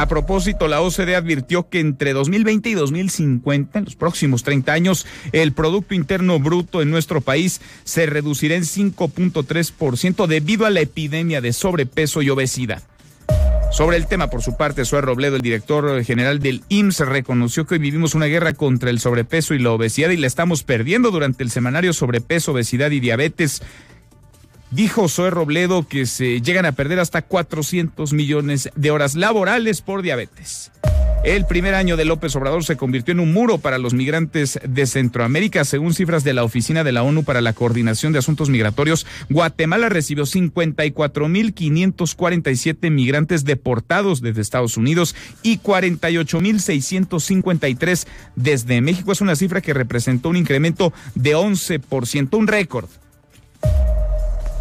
a 0.00 0.06
propósito, 0.06 0.68
la 0.68 0.80
OCDE 0.80 1.16
advirtió 1.16 1.68
que 1.68 1.80
entre 1.80 2.12
2020 2.12 2.70
y 2.70 2.74
2050, 2.74 3.80
en 3.80 3.84
los 3.84 3.96
próximos 3.96 4.44
30 4.44 4.72
años, 4.72 5.06
el 5.32 5.52
Producto 5.52 5.94
Interno 5.94 6.38
Bruto 6.38 6.82
en 6.82 6.90
nuestro 6.90 7.20
país 7.20 7.60
se 7.84 8.06
reducirá 8.06 8.54
en 8.54 8.62
5.3% 8.62 10.26
debido 10.26 10.66
a 10.66 10.70
la 10.70 10.80
epidemia 10.80 11.40
de 11.40 11.52
sobrepeso 11.52 12.22
y 12.22 12.30
obesidad. 12.30 12.82
Sobre 13.70 13.96
el 13.96 14.06
tema, 14.06 14.30
por 14.30 14.42
su 14.42 14.56
parte, 14.56 14.84
Suárez 14.84 15.06
Robledo, 15.06 15.36
el 15.36 15.42
director 15.42 16.02
general 16.02 16.38
del 16.38 16.62
IMSS, 16.68 17.00
reconoció 17.00 17.66
que 17.66 17.74
hoy 17.74 17.80
vivimos 17.80 18.14
una 18.14 18.26
guerra 18.26 18.54
contra 18.54 18.90
el 18.90 18.98
sobrepeso 18.98 19.54
y 19.54 19.58
la 19.58 19.72
obesidad 19.72 20.10
y 20.10 20.16
la 20.16 20.26
estamos 20.26 20.62
perdiendo 20.62 21.10
durante 21.10 21.42
el 21.42 21.50
semanario 21.50 21.92
Sobrepeso, 21.92 22.52
Obesidad 22.52 22.92
y 22.92 23.00
Diabetes. 23.00 23.62
Dijo 24.70 25.08
Zoe 25.08 25.30
Robledo 25.30 25.88
que 25.88 26.06
se 26.06 26.42
llegan 26.42 26.66
a 26.66 26.72
perder 26.72 27.00
hasta 27.00 27.22
400 27.22 28.12
millones 28.12 28.68
de 28.76 28.90
horas 28.90 29.14
laborales 29.14 29.80
por 29.80 30.02
diabetes. 30.02 30.70
El 31.24 31.46
primer 31.46 31.74
año 31.74 31.96
de 31.96 32.04
López 32.04 32.36
Obrador 32.36 32.62
se 32.64 32.76
convirtió 32.76 33.10
en 33.12 33.18
un 33.18 33.32
muro 33.32 33.58
para 33.58 33.78
los 33.78 33.92
migrantes 33.92 34.60
de 34.62 34.86
Centroamérica. 34.86 35.64
Según 35.64 35.92
cifras 35.92 36.22
de 36.22 36.32
la 36.32 36.44
Oficina 36.44 36.84
de 36.84 36.92
la 36.92 37.02
ONU 37.02 37.24
para 37.24 37.40
la 37.40 37.54
Coordinación 37.54 38.12
de 38.12 38.20
Asuntos 38.20 38.50
Migratorios, 38.50 39.04
Guatemala 39.28 39.88
recibió 39.88 40.22
54.547 40.24 42.88
migrantes 42.90 43.44
deportados 43.44 44.20
desde 44.20 44.42
Estados 44.42 44.76
Unidos 44.76 45.16
y 45.42 45.58
48.653 45.58 48.06
desde 48.36 48.80
México. 48.80 49.10
Es 49.10 49.20
una 49.20 49.34
cifra 49.34 49.60
que 49.60 49.74
representó 49.74 50.28
un 50.28 50.36
incremento 50.36 50.92
de 51.16 51.34
11%, 51.34 52.38
un 52.38 52.46
récord 52.46 52.88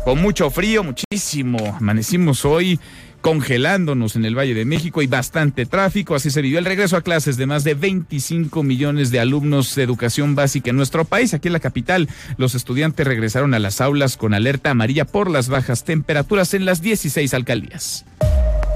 con 0.08 0.22
mucho 0.22 0.50
frío, 0.50 0.86
muchísimo. 0.86 1.76
Amanecimos 1.82 2.46
hoy 2.46 2.80
congelándonos 3.20 4.16
en 4.16 4.24
el 4.24 4.38
Valle 4.38 4.54
de 4.54 4.64
México 4.64 5.02
y 5.02 5.08
bastante 5.08 5.66
tráfico. 5.66 6.16
Así 6.16 6.32
se 6.32 6.42
vivió 6.42 6.60
el 6.60 6.64
regreso 6.64 6.96
a 6.96 7.02
clases 7.02 7.36
de 7.36 7.46
más 7.46 7.66
de 7.66 7.74
25 7.74 8.64
millones 8.64 9.12
de 9.12 9.20
alumnos 9.20 9.76
de 9.76 9.84
educación 9.84 10.34
básica 10.34 10.70
en 10.70 10.78
nuestro 10.78 11.04
país. 11.04 11.34
Aquí 11.34 11.50
en 11.50 11.54
la 11.54 11.60
capital, 11.60 12.08
los 12.38 12.56
estudiantes 12.56 13.06
regresaron 13.06 13.54
a 13.54 13.60
las 13.60 13.82
aulas 13.82 14.16
con 14.16 14.34
alerta 14.34 14.70
amarilla 14.70 15.04
por 15.04 15.30
las 15.30 15.50
bajas 15.50 15.84
temperaturas 15.84 16.54
en 16.54 16.64
las 16.64 16.82
16 16.82 17.34
alcaldías. 17.34 18.06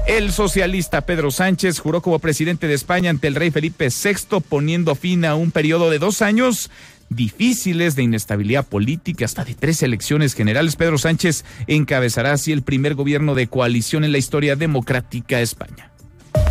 El 0.06 0.32
socialista 0.32 1.02
Pedro 1.02 1.30
Sánchez 1.30 1.78
juró 1.78 2.02
como 2.02 2.18
presidente 2.18 2.66
de 2.66 2.74
España 2.74 3.08
ante 3.08 3.28
el 3.28 3.36
rey 3.36 3.52
Felipe 3.52 3.88
VI, 3.88 4.40
poniendo 4.46 4.96
fin 4.96 5.24
a 5.24 5.36
un 5.36 5.52
periodo 5.52 5.90
de 5.90 6.00
dos 6.00 6.22
años 6.22 6.70
difíciles 7.14 7.96
de 7.96 8.02
inestabilidad 8.02 8.66
política, 8.66 9.24
hasta 9.24 9.44
de 9.44 9.54
tres 9.54 9.82
elecciones 9.82 10.34
generales. 10.34 10.76
Pedro 10.76 10.98
Sánchez 10.98 11.44
encabezará 11.66 12.32
así 12.32 12.52
el 12.52 12.62
primer 12.62 12.94
gobierno 12.94 13.34
de 13.34 13.46
coalición 13.46 14.04
en 14.04 14.12
la 14.12 14.18
historia 14.18 14.56
democrática 14.56 15.36
de 15.36 15.42
España. 15.42 15.90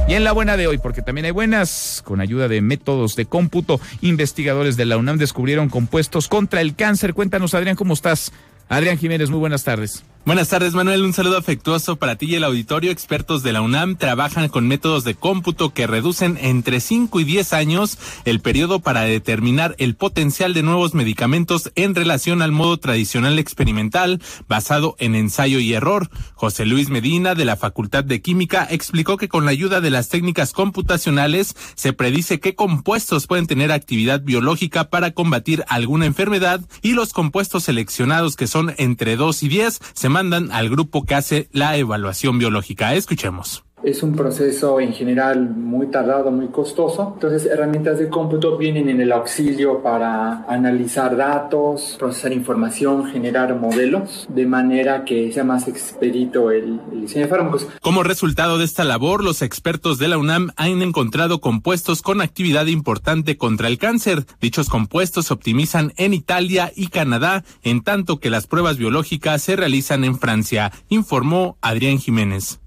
Y 0.07 0.13
en 0.13 0.23
la 0.23 0.31
buena 0.31 0.57
de 0.57 0.67
hoy, 0.67 0.77
porque 0.77 1.01
también 1.01 1.25
hay 1.25 1.31
buenas, 1.31 2.01
con 2.05 2.21
ayuda 2.21 2.47
de 2.47 2.61
métodos 2.61 3.15
de 3.15 3.25
cómputo, 3.25 3.79
investigadores 4.01 4.75
de 4.77 4.85
la 4.85 4.97
UNAM 4.97 5.17
descubrieron 5.17 5.69
compuestos 5.69 6.27
contra 6.27 6.61
el 6.61 6.75
cáncer. 6.75 7.13
Cuéntanos, 7.13 7.53
Adrián, 7.53 7.75
¿cómo 7.75 7.93
estás? 7.93 8.31
Adrián 8.67 8.97
Jiménez, 8.97 9.29
muy 9.29 9.39
buenas 9.39 9.63
tardes. 9.63 10.03
Buenas 10.23 10.49
tardes, 10.49 10.75
Manuel. 10.75 11.01
Un 11.01 11.13
saludo 11.13 11.35
afectuoso 11.35 11.95
para 11.95 12.15
ti 12.15 12.27
y 12.27 12.35
el 12.35 12.43
auditorio. 12.43 12.91
Expertos 12.91 13.41
de 13.41 13.53
la 13.53 13.63
UNAM 13.63 13.95
trabajan 13.95 14.49
con 14.49 14.67
métodos 14.67 15.03
de 15.03 15.15
cómputo 15.15 15.73
que 15.73 15.87
reducen 15.87 16.37
entre 16.39 16.79
5 16.79 17.21
y 17.21 17.23
10 17.23 17.53
años 17.53 17.97
el 18.23 18.39
periodo 18.39 18.81
para 18.81 19.01
determinar 19.01 19.75
el 19.79 19.95
potencial 19.95 20.53
de 20.53 20.61
nuevos 20.61 20.93
medicamentos 20.93 21.71
en 21.73 21.95
relación 21.95 22.43
al 22.43 22.51
modo 22.51 22.77
tradicional 22.77 23.39
experimental 23.39 24.21
basado 24.47 24.95
en 24.99 25.15
ensayo 25.15 25.59
y 25.59 25.73
error. 25.73 26.11
José 26.35 26.67
Luis 26.67 26.89
Medina, 26.89 27.33
de 27.33 27.45
la 27.45 27.55
Facultad 27.55 28.03
de 28.03 28.21
Química, 28.21 28.67
explicó 28.69 29.17
que 29.17 29.27
con 29.27 29.45
la 29.45 29.51
ayuda 29.51 29.81
de 29.81 29.89
las 29.89 30.09
técnicas 30.09 30.53
computacionales 30.53 31.55
se 31.73 31.93
predice 31.93 32.39
qué 32.39 32.53
compuestos 32.53 33.25
pueden 33.25 33.47
tener 33.47 33.71
actividad 33.71 34.21
biológica 34.21 34.91
para 34.91 35.11
combatir 35.13 35.65
alguna 35.67 36.05
enfermedad 36.05 36.61
y 36.83 36.91
los 36.91 37.11
compuestos 37.11 37.63
seleccionados 37.63 38.35
que 38.35 38.45
son 38.45 38.75
entre 38.77 39.15
2 39.15 39.41
y 39.41 39.47
10 39.47 39.79
se 39.93 40.10
mandan 40.11 40.51
al 40.51 40.69
grupo 40.69 41.05
que 41.05 41.15
hace 41.15 41.49
la 41.51 41.75
evaluación 41.77 42.37
biológica. 42.37 42.93
Escuchemos. 42.93 43.63
Es 43.83 44.03
un 44.03 44.15
proceso 44.15 44.79
en 44.79 44.93
general 44.93 45.49
muy 45.49 45.87
tardado, 45.87 46.31
muy 46.31 46.49
costoso. 46.49 47.11
Entonces, 47.15 47.45
herramientas 47.45 47.97
de 47.97 48.09
cómputo 48.09 48.57
vienen 48.57 48.89
en 48.89 49.01
el 49.01 49.11
auxilio 49.11 49.81
para 49.81 50.43
analizar 50.45 51.17
datos, 51.17 51.95
procesar 51.97 52.31
información, 52.31 53.11
generar 53.11 53.55
modelos, 53.55 54.27
de 54.29 54.45
manera 54.45 55.03
que 55.03 55.31
sea 55.31 55.43
más 55.43 55.67
expedito 55.67 56.51
el, 56.51 56.79
el 56.91 57.01
diseño 57.01 57.25
de 57.25 57.29
fármacos. 57.29 57.67
Como 57.81 58.03
resultado 58.03 58.59
de 58.59 58.65
esta 58.65 58.83
labor, 58.83 59.23
los 59.23 59.41
expertos 59.41 59.97
de 59.97 60.07
la 60.07 60.19
UNAM 60.19 60.51
han 60.57 60.81
encontrado 60.81 61.41
compuestos 61.41 62.03
con 62.03 62.21
actividad 62.21 62.67
importante 62.67 63.37
contra 63.37 63.67
el 63.67 63.79
cáncer. 63.79 64.25
Dichos 64.39 64.69
compuestos 64.69 65.27
se 65.27 65.33
optimizan 65.33 65.93
en 65.97 66.13
Italia 66.13 66.71
y 66.75 66.87
Canadá, 66.87 67.43
en 67.63 67.83
tanto 67.83 68.19
que 68.19 68.29
las 68.29 68.45
pruebas 68.47 68.77
biológicas 68.77 69.41
se 69.41 69.55
realizan 69.55 70.03
en 70.03 70.19
Francia, 70.19 70.71
informó 70.89 71.57
Adrián 71.61 71.97
Jiménez. 71.97 72.60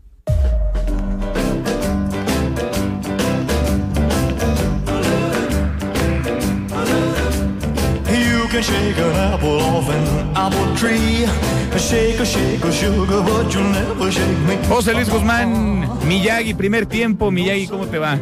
José 14.68 14.94
Luis 14.94 15.10
Guzmán, 15.10 15.88
Miyagi, 16.06 16.54
primer 16.54 16.86
tiempo. 16.86 17.32
Miyagi, 17.32 17.66
¿cómo 17.66 17.86
te 17.86 17.98
va? 17.98 18.16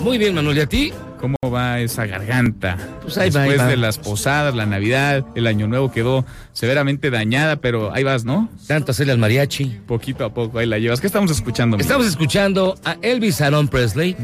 Muy 0.00 0.18
bien, 0.18 0.34
Manuel, 0.34 0.58
¿y 0.58 0.60
a 0.60 0.66
ti? 0.66 0.92
¿Cómo 1.18 1.36
va 1.52 1.80
esa 1.80 2.04
garganta? 2.04 2.76
Pues 3.02 3.16
ahí 3.16 3.30
va, 3.30 3.40
Después 3.40 3.60
ahí 3.60 3.66
va. 3.66 3.70
de 3.70 3.76
las 3.78 3.96
posadas, 3.96 4.54
la 4.54 4.66
Navidad, 4.66 5.24
el 5.34 5.46
Año 5.46 5.66
Nuevo 5.66 5.90
quedó 5.90 6.26
severamente 6.52 7.10
dañada, 7.10 7.56
pero 7.56 7.92
ahí 7.94 8.04
vas, 8.04 8.24
¿no? 8.24 8.50
Tanto 8.66 8.92
hacerle 8.92 9.12
al 9.12 9.18
mariachi. 9.18 9.80
Poquito 9.86 10.26
a 10.26 10.34
poco 10.34 10.58
ahí 10.58 10.66
la 10.66 10.78
llevas. 10.78 11.00
¿Qué 11.00 11.06
estamos 11.06 11.30
escuchando? 11.30 11.78
Estamos 11.78 12.06
escuchando 12.06 12.74
a 12.84 12.96
Elvis 13.00 13.40
Aaron 13.40 13.68
Presley. 13.68 14.14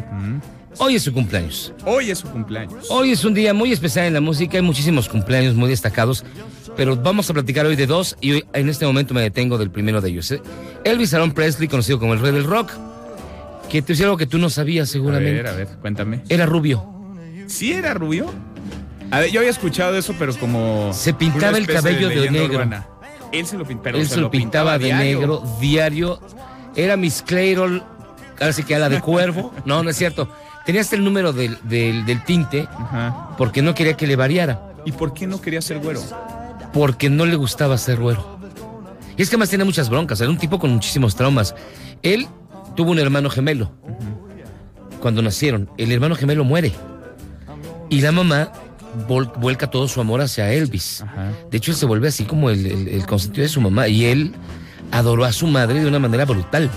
Hoy 0.79 0.97
es 0.97 1.03
su 1.03 1.13
cumpleaños. 1.13 1.73
Hoy 1.85 2.11
es 2.11 2.19
su 2.19 2.29
cumpleaños. 2.29 2.87
Hoy 2.91 3.11
es 3.13 3.25
un 3.25 3.35
día 3.35 3.55
muy 3.55 3.73
especial 3.73 4.07
en 4.07 4.15
la 4.15 4.21
música. 4.21 4.59
Hay 4.59 4.63
muchísimos 4.63 5.09
cumpleaños 5.09 5.55
muy 5.55 5.71
destacados. 5.71 6.25
Pero 6.77 6.97
vamos 6.97 7.31
a 7.31 7.33
platicar 7.33 7.65
hoy 7.65 7.77
de 7.77 7.87
dos 7.87 8.17
y 8.21 8.33
hoy, 8.33 8.45
en 8.53 8.69
este 8.69 8.85
momento 8.85 9.15
me 9.15 9.23
detengo 9.23 9.57
del 9.57 9.71
primero 9.71 10.01
de 10.03 10.11
ellos. 10.11 10.31
¿eh? 10.31 10.43
Elvis 10.85 11.15
Aaron 11.15 11.33
Presley, 11.33 11.69
conocido 11.69 11.99
como 11.99 12.13
el 12.13 12.21
rey 12.21 12.33
del 12.33 12.45
rock, 12.45 12.71
que 13.71 13.81
te 13.81 13.95
decía 13.95 14.05
algo 14.07 14.19
que 14.19 14.27
tú 14.27 14.37
no 14.39 14.51
sabías 14.51 14.91
A 14.91 14.93
seguramente. 14.93 15.33
ver, 15.33 15.47
a 15.47 15.53
ver, 15.53 15.69
cuéntame. 15.81 16.23
Era 16.29 16.45
rubio. 16.45 16.85
¿Sí 17.47 17.73
era 17.73 17.95
rubio? 17.95 18.27
A 19.11 19.21
ver, 19.21 19.31
yo 19.31 19.41
había 19.41 19.51
escuchado 19.51 19.97
eso, 19.97 20.15
pero 20.19 20.35
como. 20.37 20.93
Se 20.93 21.15
pintaba 21.15 21.57
el 21.57 21.67
cabello 21.67 22.09
de 22.11 22.31
negro. 22.31 22.55
urbana. 22.57 22.87
Él 23.33 23.47
se 23.47 23.57
lo 23.57 23.65
pintaba. 23.65 23.97
Él 23.99 24.07
se 24.07 24.21
lo 24.21 24.31
pintaba, 24.31 24.79
de 24.79 24.87
diario. 24.87 25.19
negro, 25.21 25.43
diario. 25.61 26.21
Era 26.75 26.97
Miss 26.99 27.23
Clairol, 27.27 27.83
ahora 28.39 28.53
sí 28.53 28.63
que 28.65 28.75
era 28.75 28.91
de 28.91 29.01
cuervo. 29.01 29.55
No, 29.65 29.83
no 29.83 29.89
es 29.89 29.97
cierto. 29.97 30.29
Tenía 30.67 30.81
hasta 30.81 30.97
el 30.97 31.05
número 31.05 31.33
del, 31.33 31.57
del, 31.65 32.05
del 32.05 32.25
tinte 32.25 32.69
Ajá. 32.71 33.31
porque 33.39 33.63
no 33.63 33.75
quería 33.75 33.97
que 33.97 34.07
le 34.07 34.17
variara. 34.17 34.61
¿Y 34.85 34.93
por 34.93 35.15
qué 35.15 35.27
no 35.27 35.41
quería 35.41 35.63
ser 35.63 35.79
güero? 35.79 36.01
Porque 36.73 37.09
no 37.09 37.25
le 37.25 37.37
gustaba 37.37 37.79
ser 37.79 37.99
güero. 38.01 38.37
Y 39.17 39.23
es 39.23 39.31
que 39.31 39.37
además 39.37 39.49
tenía 39.51 39.65
muchas 39.65 39.89
broncas. 39.89 40.21
Era 40.21 40.29
un 40.31 40.39
tipo 40.39 40.59
con 40.59 40.71
muchísimos 40.73 41.15
traumas. 41.17 41.55
Él 42.03 42.27
tuvo 42.75 42.91
un 42.91 42.99
hermano 42.99 43.31
gemelo. 43.31 43.71
Cuando 45.01 45.23
nacieron, 45.23 45.71
el 45.79 45.93
hermano 45.93 46.15
gemelo 46.17 46.45
muere. 46.45 46.73
Y 47.89 48.01
la 48.01 48.11
mamá 48.13 48.53
vuelca 49.39 49.69
todo 49.71 49.87
su 49.89 50.01
amor 50.01 50.21
hacia 50.21 50.53
Elvis. 50.53 51.03
Ajá. 51.03 51.31
De 51.51 51.59
hecho, 51.59 51.71
él 51.71 51.77
se 51.77 51.87
vuelve 51.87 52.09
así 52.09 52.25
como 52.25 52.51
el, 52.51 52.67
el- 52.67 52.89
el 52.89 53.07
consentido 53.07 53.43
de 53.45 53.49
su 53.49 53.61
mamá. 53.61 53.89
Y 53.89 54.05
él 54.07 54.35
adoró 54.91 55.25
a 55.25 55.33
su 55.33 55.47
madre 55.47 55.81
de 55.81 55.87
una 55.87 55.99
manera 55.99 56.25
brutal. 56.25 56.69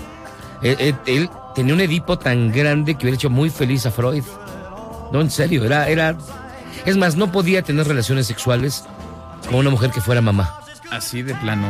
Él, 0.62 0.76
él- 0.78 0.96
él 1.06 1.30
tenía 1.54 1.74
un 1.74 1.80
Edipo 1.80 2.18
tan 2.18 2.52
grande 2.52 2.94
que 2.94 3.04
hubiera 3.04 3.14
hecho 3.16 3.30
muy 3.30 3.50
feliz 3.50 3.86
a 3.86 3.90
Freud. 3.90 4.24
No, 5.12 5.20
en 5.20 5.30
serio, 5.30 5.64
era, 5.64 5.88
era. 5.88 6.16
Es 6.86 6.96
más, 6.96 7.16
no 7.16 7.30
podía 7.32 7.62
tener 7.62 7.86
relaciones 7.86 8.26
sexuales 8.26 8.84
con 9.48 9.56
una 9.56 9.70
mujer 9.70 9.90
que 9.90 10.00
fuera 10.00 10.20
mamá. 10.20 10.56
Así 10.90 11.22
de 11.22 11.34
plano. 11.34 11.66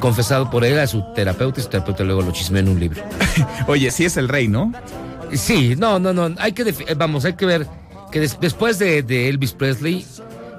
Confesado 0.00 0.50
por 0.50 0.64
él 0.64 0.78
a 0.78 0.86
su 0.86 1.02
terapeuta 1.14 1.60
y 1.60 1.62
su 1.64 1.68
terapeuta 1.70 2.04
luego 2.04 2.22
lo 2.22 2.32
chismeó 2.32 2.60
en 2.60 2.68
un 2.68 2.80
libro. 2.80 3.02
Oye, 3.66 3.90
sí 3.90 4.04
es 4.04 4.16
el 4.16 4.28
rey, 4.28 4.48
¿no? 4.48 4.72
Sí, 5.32 5.74
no, 5.76 5.98
no, 5.98 6.12
no. 6.12 6.34
Hay 6.38 6.52
que, 6.52 6.72
vamos, 6.96 7.24
hay 7.24 7.34
que 7.34 7.46
ver 7.46 7.66
que 8.12 8.20
des- 8.20 8.38
después 8.40 8.78
de, 8.78 9.02
de 9.02 9.28
Elvis 9.28 9.52
Presley, 9.52 10.04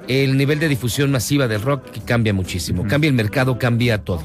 el 0.07 0.37
nivel 0.37 0.59
de 0.59 0.67
difusión 0.67 1.11
masiva 1.11 1.47
del 1.47 1.61
rock 1.61 1.83
cambia 2.05 2.33
muchísimo. 2.33 2.85
Cambia 2.87 3.07
el 3.09 3.13
mercado, 3.13 3.57
cambia 3.59 3.97
todo. 4.03 4.21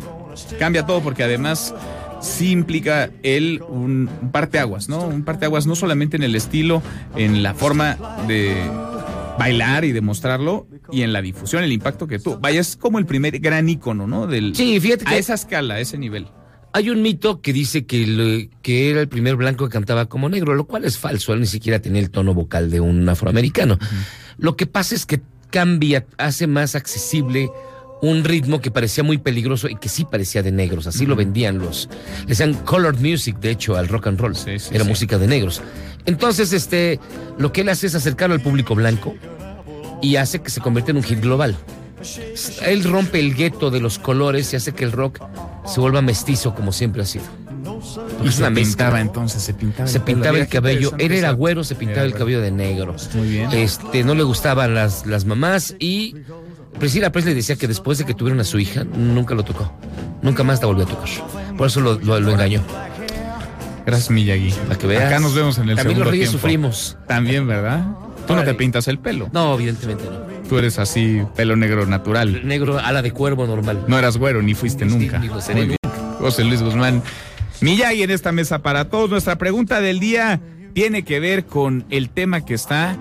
Cambia 0.59 0.85
todo 0.87 1.01
porque 1.01 1.23
además 1.25 1.75
sí 2.21 2.51
implica 2.51 3.11
él 3.23 3.63
un, 3.69 4.09
un 4.23 4.31
parteaguas, 4.33 4.89
¿no? 4.89 5.07
Un 5.07 5.23
parteaguas 5.25 5.67
no 5.67 5.75
solamente 5.77 6.17
en 6.17 6.23
el 6.23 6.35
estilo, 6.35 6.83
en 7.17 7.43
la 7.43 7.55
forma 7.55 7.97
de 8.27 8.55
bailar 9.39 9.85
y 9.85 9.93
demostrarlo 9.93 10.67
y 10.91 11.03
en 11.03 11.13
la 11.13 11.21
difusión, 11.23 11.63
el 11.63 11.73
impacto 11.73 12.07
que 12.07 12.19
tuvo. 12.19 12.39
Vaya, 12.39 12.61
es 12.61 12.77
como 12.77 12.99
el 12.99 13.07
primer 13.07 13.39
gran 13.39 13.69
ícono, 13.69 14.07
¿no? 14.07 14.27
Del, 14.27 14.55
Sí, 14.55 14.81
fíjate 14.81 15.05
a 15.07 15.11
que 15.11 15.19
esa 15.19 15.35
escala, 15.35 15.75
a 15.75 15.81
ese 15.81 15.99
nivel. 15.99 16.27
hay 16.73 16.91
un 16.91 17.03
mito 17.03 17.41
que 17.43 17.53
dice 17.53 17.85
que, 17.87 18.07
lo- 18.07 18.49
que 18.63 18.91
era 18.91 19.01
el 19.01 19.09
primer 19.09 19.37
blanco 19.37 19.67
que 19.67 19.73
cantaba 19.73 20.07
como 20.07 20.29
negro, 20.29 20.55
lo 20.55 20.67
cual 20.67 20.85
es 20.85 20.99
falso. 20.99 21.33
Él 21.35 21.41
ni 21.41 21.47
siquiera 21.47 21.81
tenía 21.81 22.01
el 22.01 22.11
tono 22.11 22.33
vocal 22.35 22.71
de 22.71 22.81
un 22.81 23.07
afroamericano. 23.09 23.79
Lo 24.39 24.57
que 24.57 24.67
pasa 24.67 24.95
es 24.95 25.07
que 25.07 25.21
cambia, 25.51 26.07
hace 26.19 26.47
más 26.47 26.75
accesible 26.75 27.51
un 28.03 28.25
ritmo 28.25 28.61
que 28.61 28.71
parecía 28.71 29.03
muy 29.03 29.19
peligroso 29.19 29.69
y 29.69 29.77
que 29.77 29.89
sí 29.89 30.05
parecía 30.05 30.43
de 30.43 30.53
negros. 30.53 30.87
Así 30.87 31.07
lo 31.07 31.17
vendían 31.17 31.59
los. 31.59 31.89
Le 32.21 32.27
decían 32.27 32.55
colored 32.55 32.99
music, 33.01 33.39
de 33.39 33.51
hecho, 33.51 33.77
al 33.77 33.89
rock 33.89 34.09
and 34.09 34.21
roll. 34.21 34.37
Sí, 34.37 34.59
sí, 34.59 34.71
Era 34.75 34.85
sí. 34.85 34.91
música 34.91 35.19
de 35.19 35.27
negros. 35.27 35.63
Entonces, 36.05 36.53
este, 36.53 37.01
lo 37.39 37.53
que 37.53 37.63
él 37.63 37.69
hace 37.69 37.87
es 37.87 37.95
acercarlo 37.95 38.35
al 38.35 38.41
público 38.43 38.75
blanco 38.75 39.15
y 40.03 40.17
hace 40.17 40.41
que 40.41 40.51
se 40.51 40.61
convierta 40.61 40.91
en 40.91 40.99
un 40.99 41.03
hit 41.03 41.21
global. 41.21 41.57
Él 42.67 42.85
rompe 42.85 43.19
el 43.19 43.35
gueto 43.35 43.71
de 43.71 43.81
los 43.81 43.99
colores 43.99 44.53
y 44.53 44.57
hace 44.57 44.73
que 44.73 44.85
el 44.85 44.93
rock 44.93 45.21
se 45.67 45.81
vuelva 45.81 46.03
mestizo 46.03 46.55
como 46.55 46.71
siempre 46.73 47.03
ha 47.03 47.07
sido. 47.07 47.25
Y 48.25 48.31
se 48.31 48.43
una 48.45 48.55
pintaba 48.55 49.01
entonces, 49.01 49.43
se 49.43 49.53
pintaba 49.55 49.89
Se 49.89 49.99
pintaba 50.01 50.39
el 50.39 50.47
cabello, 50.49 50.93
él 50.99 51.13
era 51.13 51.29
esa- 51.29 51.31
güero, 51.33 51.65
se 51.65 51.75
pintaba 51.75 52.03
el 52.07 52.13
cabello 52.15 52.41
de 52.41 52.51
negro. 52.53 52.95
Muy 53.15 53.29
bien. 53.29 53.51
Este, 53.53 54.05
no 54.05 54.15
le 54.15 54.23
gustaban 54.23 54.75
las, 54.75 55.07
las 55.07 55.25
mamás 55.25 55.75
y 55.81 56.15
Priscilla 56.79 57.11
Presley 57.13 57.35
decía 57.35 57.57
que 57.57 57.67
después 57.69 57.99
de 57.99 58.05
que 58.05 58.15
tuvieron 58.15 58.41
a 58.41 58.45
su 58.45 58.59
hija, 58.59 58.85
nunca 58.85 59.35
lo 59.35 59.45
tocó. 59.45 59.73
Nunca 60.23 60.45
más 60.45 60.61
la 60.61 60.67
volvió 60.67 60.85
a 60.85 60.89
tocar. 60.89 61.09
Por 61.57 61.69
eso 61.69 61.81
lo, 61.81 61.99
lo- 61.99 62.21
lo 62.21 62.31
engañó. 62.33 62.63
Gracias, 63.87 64.11
Miyagi. 64.11 64.51
Para 64.67 64.79
que 64.79 64.87
veas. 64.87 65.05
Acá 65.05 65.21
nos 65.21 65.35
vemos 65.35 65.59
en 65.59 65.69
el 65.69 65.77
También 65.77 65.85
segundo 65.97 66.05
los 66.05 66.11
reyes 66.11 66.29
tiempo. 66.31 66.39
sufrimos. 66.41 66.97
También, 67.07 67.47
¿verdad? 67.47 67.87
Tú 68.27 68.35
no 68.35 68.43
te 68.43 68.55
pintas 68.55 68.89
el 68.89 68.99
pelo. 68.99 69.29
No, 69.33 69.55
evidentemente 69.55 70.05
no. 70.05 70.27
Tú 70.49 70.59
eres 70.59 70.79
así, 70.79 71.23
pelo 71.37 71.55
negro 71.57 71.87
natural. 71.87 72.47
Negro, 72.47 72.79
ala 72.79 73.01
de 73.03 73.13
cuervo 73.13 73.47
normal. 73.47 73.85
No 73.87 73.99
eras 73.99 74.17
güero, 74.17 74.43
ni 74.43 74.55
fuiste 74.55 74.85
nunca. 74.85 75.19
ni 75.19 75.29
lo 75.29 75.41
seré 75.41 75.59
Muy 75.61 75.67
bien. 75.69 75.79
José 76.19 76.45
Luis 76.45 76.63
Guzmán. 76.63 77.03
Miyagi 77.61 78.03
en 78.03 78.11
esta 78.11 78.33
mesa 78.33 78.59
para 78.61 78.87
todos. 78.91 79.09
Nuestra 79.09 79.37
pregunta 79.39 79.81
del 79.81 80.01
día 80.01 80.41
tiene 80.75 81.05
que 81.05 81.21
ver 81.21 81.47
con 81.47 81.85
el 81.91 82.11
tema 82.11 82.45
que 82.45 82.55
está 82.55 82.97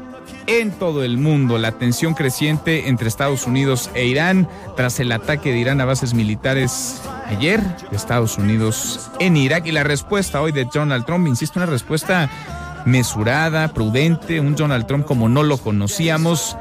en 0.47 0.71
todo 0.71 1.03
el 1.03 1.17
mundo, 1.17 1.57
la 1.57 1.71
tensión 1.73 2.13
creciente 2.13 2.87
entre 2.87 3.07
Estados 3.07 3.47
Unidos 3.47 3.89
e 3.93 4.05
Irán 4.05 4.47
tras 4.75 4.99
el 4.99 5.11
ataque 5.11 5.51
de 5.51 5.59
Irán 5.59 5.81
a 5.81 5.85
bases 5.85 6.13
militares 6.13 7.01
ayer 7.27 7.61
de 7.89 7.97
Estados 7.97 8.37
Unidos 8.37 9.09
en 9.19 9.37
Irak 9.37 9.65
y 9.65 9.71
la 9.71 9.83
respuesta 9.83 10.41
hoy 10.41 10.51
de 10.51 10.67
Donald 10.71 11.05
Trump, 11.05 11.27
insisto, 11.27 11.59
una 11.59 11.65
respuesta 11.65 12.29
mesurada, 12.85 13.73
prudente, 13.73 14.39
un 14.39 14.55
Donald 14.55 14.85
Trump 14.85 15.05
como 15.05 15.27
no 15.29 15.43
lo 15.43 15.57
conocíamos. 15.57 16.55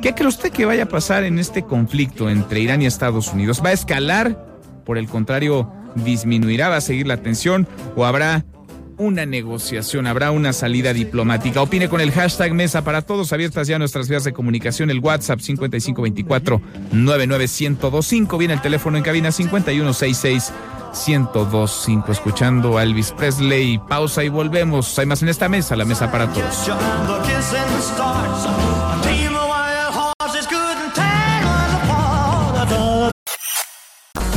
¿Qué 0.00 0.14
cree 0.14 0.28
usted 0.28 0.50
que 0.50 0.64
vaya 0.64 0.84
a 0.84 0.88
pasar 0.88 1.24
en 1.24 1.38
este 1.38 1.62
conflicto 1.62 2.30
entre 2.30 2.60
Irán 2.60 2.82
y 2.82 2.86
Estados 2.86 3.32
Unidos? 3.32 3.62
¿Va 3.64 3.68
a 3.68 3.72
escalar? 3.72 4.46
Por 4.84 4.98
el 4.98 5.06
contrario, 5.06 5.70
disminuirá, 5.94 6.68
va 6.68 6.76
a 6.76 6.80
seguir 6.80 7.06
la 7.06 7.18
tensión 7.18 7.68
o 7.94 8.04
habrá 8.04 8.44
una 8.98 9.24
negociación, 9.26 10.06
habrá 10.06 10.30
una 10.30 10.52
salida 10.52 10.92
diplomática. 10.92 11.60
Opine 11.62 11.88
con 11.88 12.00
el 12.00 12.12
hashtag 12.12 12.54
Mesa 12.54 12.84
para 12.84 13.02
Todos, 13.02 13.32
abiertas 13.32 13.66
ya 13.68 13.78
nuestras 13.78 14.08
vías 14.08 14.24
de 14.24 14.32
comunicación, 14.32 14.90
el 14.90 14.98
WhatsApp 15.00 15.40
5524-99125, 15.40 18.38
viene 18.38 18.54
el 18.54 18.60
teléfono 18.60 18.96
en 18.96 19.02
cabina 19.02 19.32
5166 19.32 20.52
1025, 20.92 22.12
escuchando 22.12 22.78
a 22.78 22.82
Elvis 22.82 23.12
Presley. 23.12 23.78
Pausa 23.78 24.24
y 24.24 24.28
volvemos. 24.28 24.98
Hay 24.98 25.06
más 25.06 25.22
en 25.22 25.30
esta 25.30 25.48
mesa, 25.48 25.76
la 25.76 25.84
mesa 25.84 26.10
para 26.10 26.26
todos. 26.32 26.68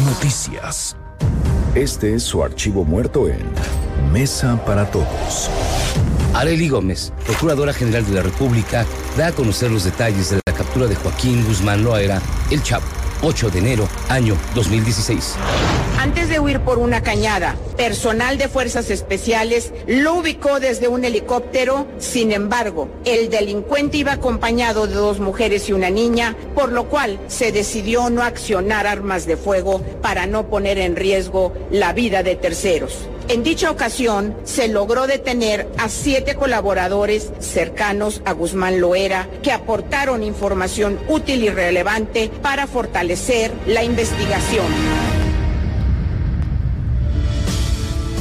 Noticias. 0.06 0.96
Este 1.76 2.16
es 2.16 2.24
su 2.24 2.42
archivo 2.42 2.86
muerto 2.86 3.28
en 3.28 3.42
Mesa 4.14 4.64
para 4.66 4.90
Todos. 4.92 5.50
Areli 6.34 6.70
Gómez, 6.70 7.12
Procuradora 7.26 7.74
General 7.74 8.06
de 8.06 8.14
la 8.14 8.22
República, 8.22 8.86
da 9.18 9.28
a 9.28 9.32
conocer 9.34 9.72
los 9.72 9.84
detalles 9.84 10.30
de 10.30 10.38
la 10.38 10.54
captura 10.54 10.88
de 10.88 10.96
Joaquín 10.96 11.44
Guzmán 11.46 11.84
Loera, 11.84 12.22
el 12.50 12.64
Chapo 12.64 12.86
8 13.24 13.50
de 13.50 13.60
enero, 13.60 13.90
año 14.08 14.38
2016. 14.56 15.36
Antes 16.06 16.30
de 16.30 16.40
huir 16.40 16.60
por 16.60 16.78
una 16.78 17.02
cañada, 17.02 17.56
personal 17.78 18.38
de 18.38 18.48
fuerzas 18.48 18.92
especiales 18.92 19.74
lo 19.88 20.14
ubicó 20.14 20.60
desde 20.60 20.88
un 20.88 21.04
helicóptero. 21.04 21.88
Sin 21.98 22.32
embargo, 22.32 22.90
el 23.06 23.32
delincuente 23.32 23.98
iba 23.98 24.12
acompañado 24.12 24.86
de 24.86 24.94
dos 24.94 25.20
mujeres 25.20 25.68
y 25.68 25.74
una 25.74 25.90
niña, 25.90 26.36
por 26.54 26.72
lo 26.72 26.90
cual 26.90 27.20
se 27.26 27.52
decidió 27.52 28.12
no 28.12 28.22
accionar 28.22 28.86
armas 28.86 29.26
de 29.26 29.36
fuego 29.36 29.82
para 30.04 30.28
no 30.28 30.48
poner 30.48 30.78
en 30.78 30.96
riesgo 30.96 31.54
la 31.72 31.92
vida 31.92 32.22
de 32.22 32.36
terceros. 32.36 33.10
En 33.28 33.42
dicha 33.42 33.72
ocasión 33.72 34.38
se 34.44 34.68
logró 34.68 35.08
detener 35.08 35.68
a 35.80 35.90
siete 35.90 36.36
colaboradores 36.36 37.32
cercanos 37.40 38.22
a 38.26 38.34
Guzmán 38.34 38.80
Loera 38.80 39.28
que 39.42 39.52
aportaron 39.52 40.22
información 40.22 41.00
útil 41.08 41.44
y 41.44 41.50
relevante 41.50 42.30
para 42.44 42.68
fortalecer 42.68 43.52
la 43.66 43.84
investigación. 43.84 44.68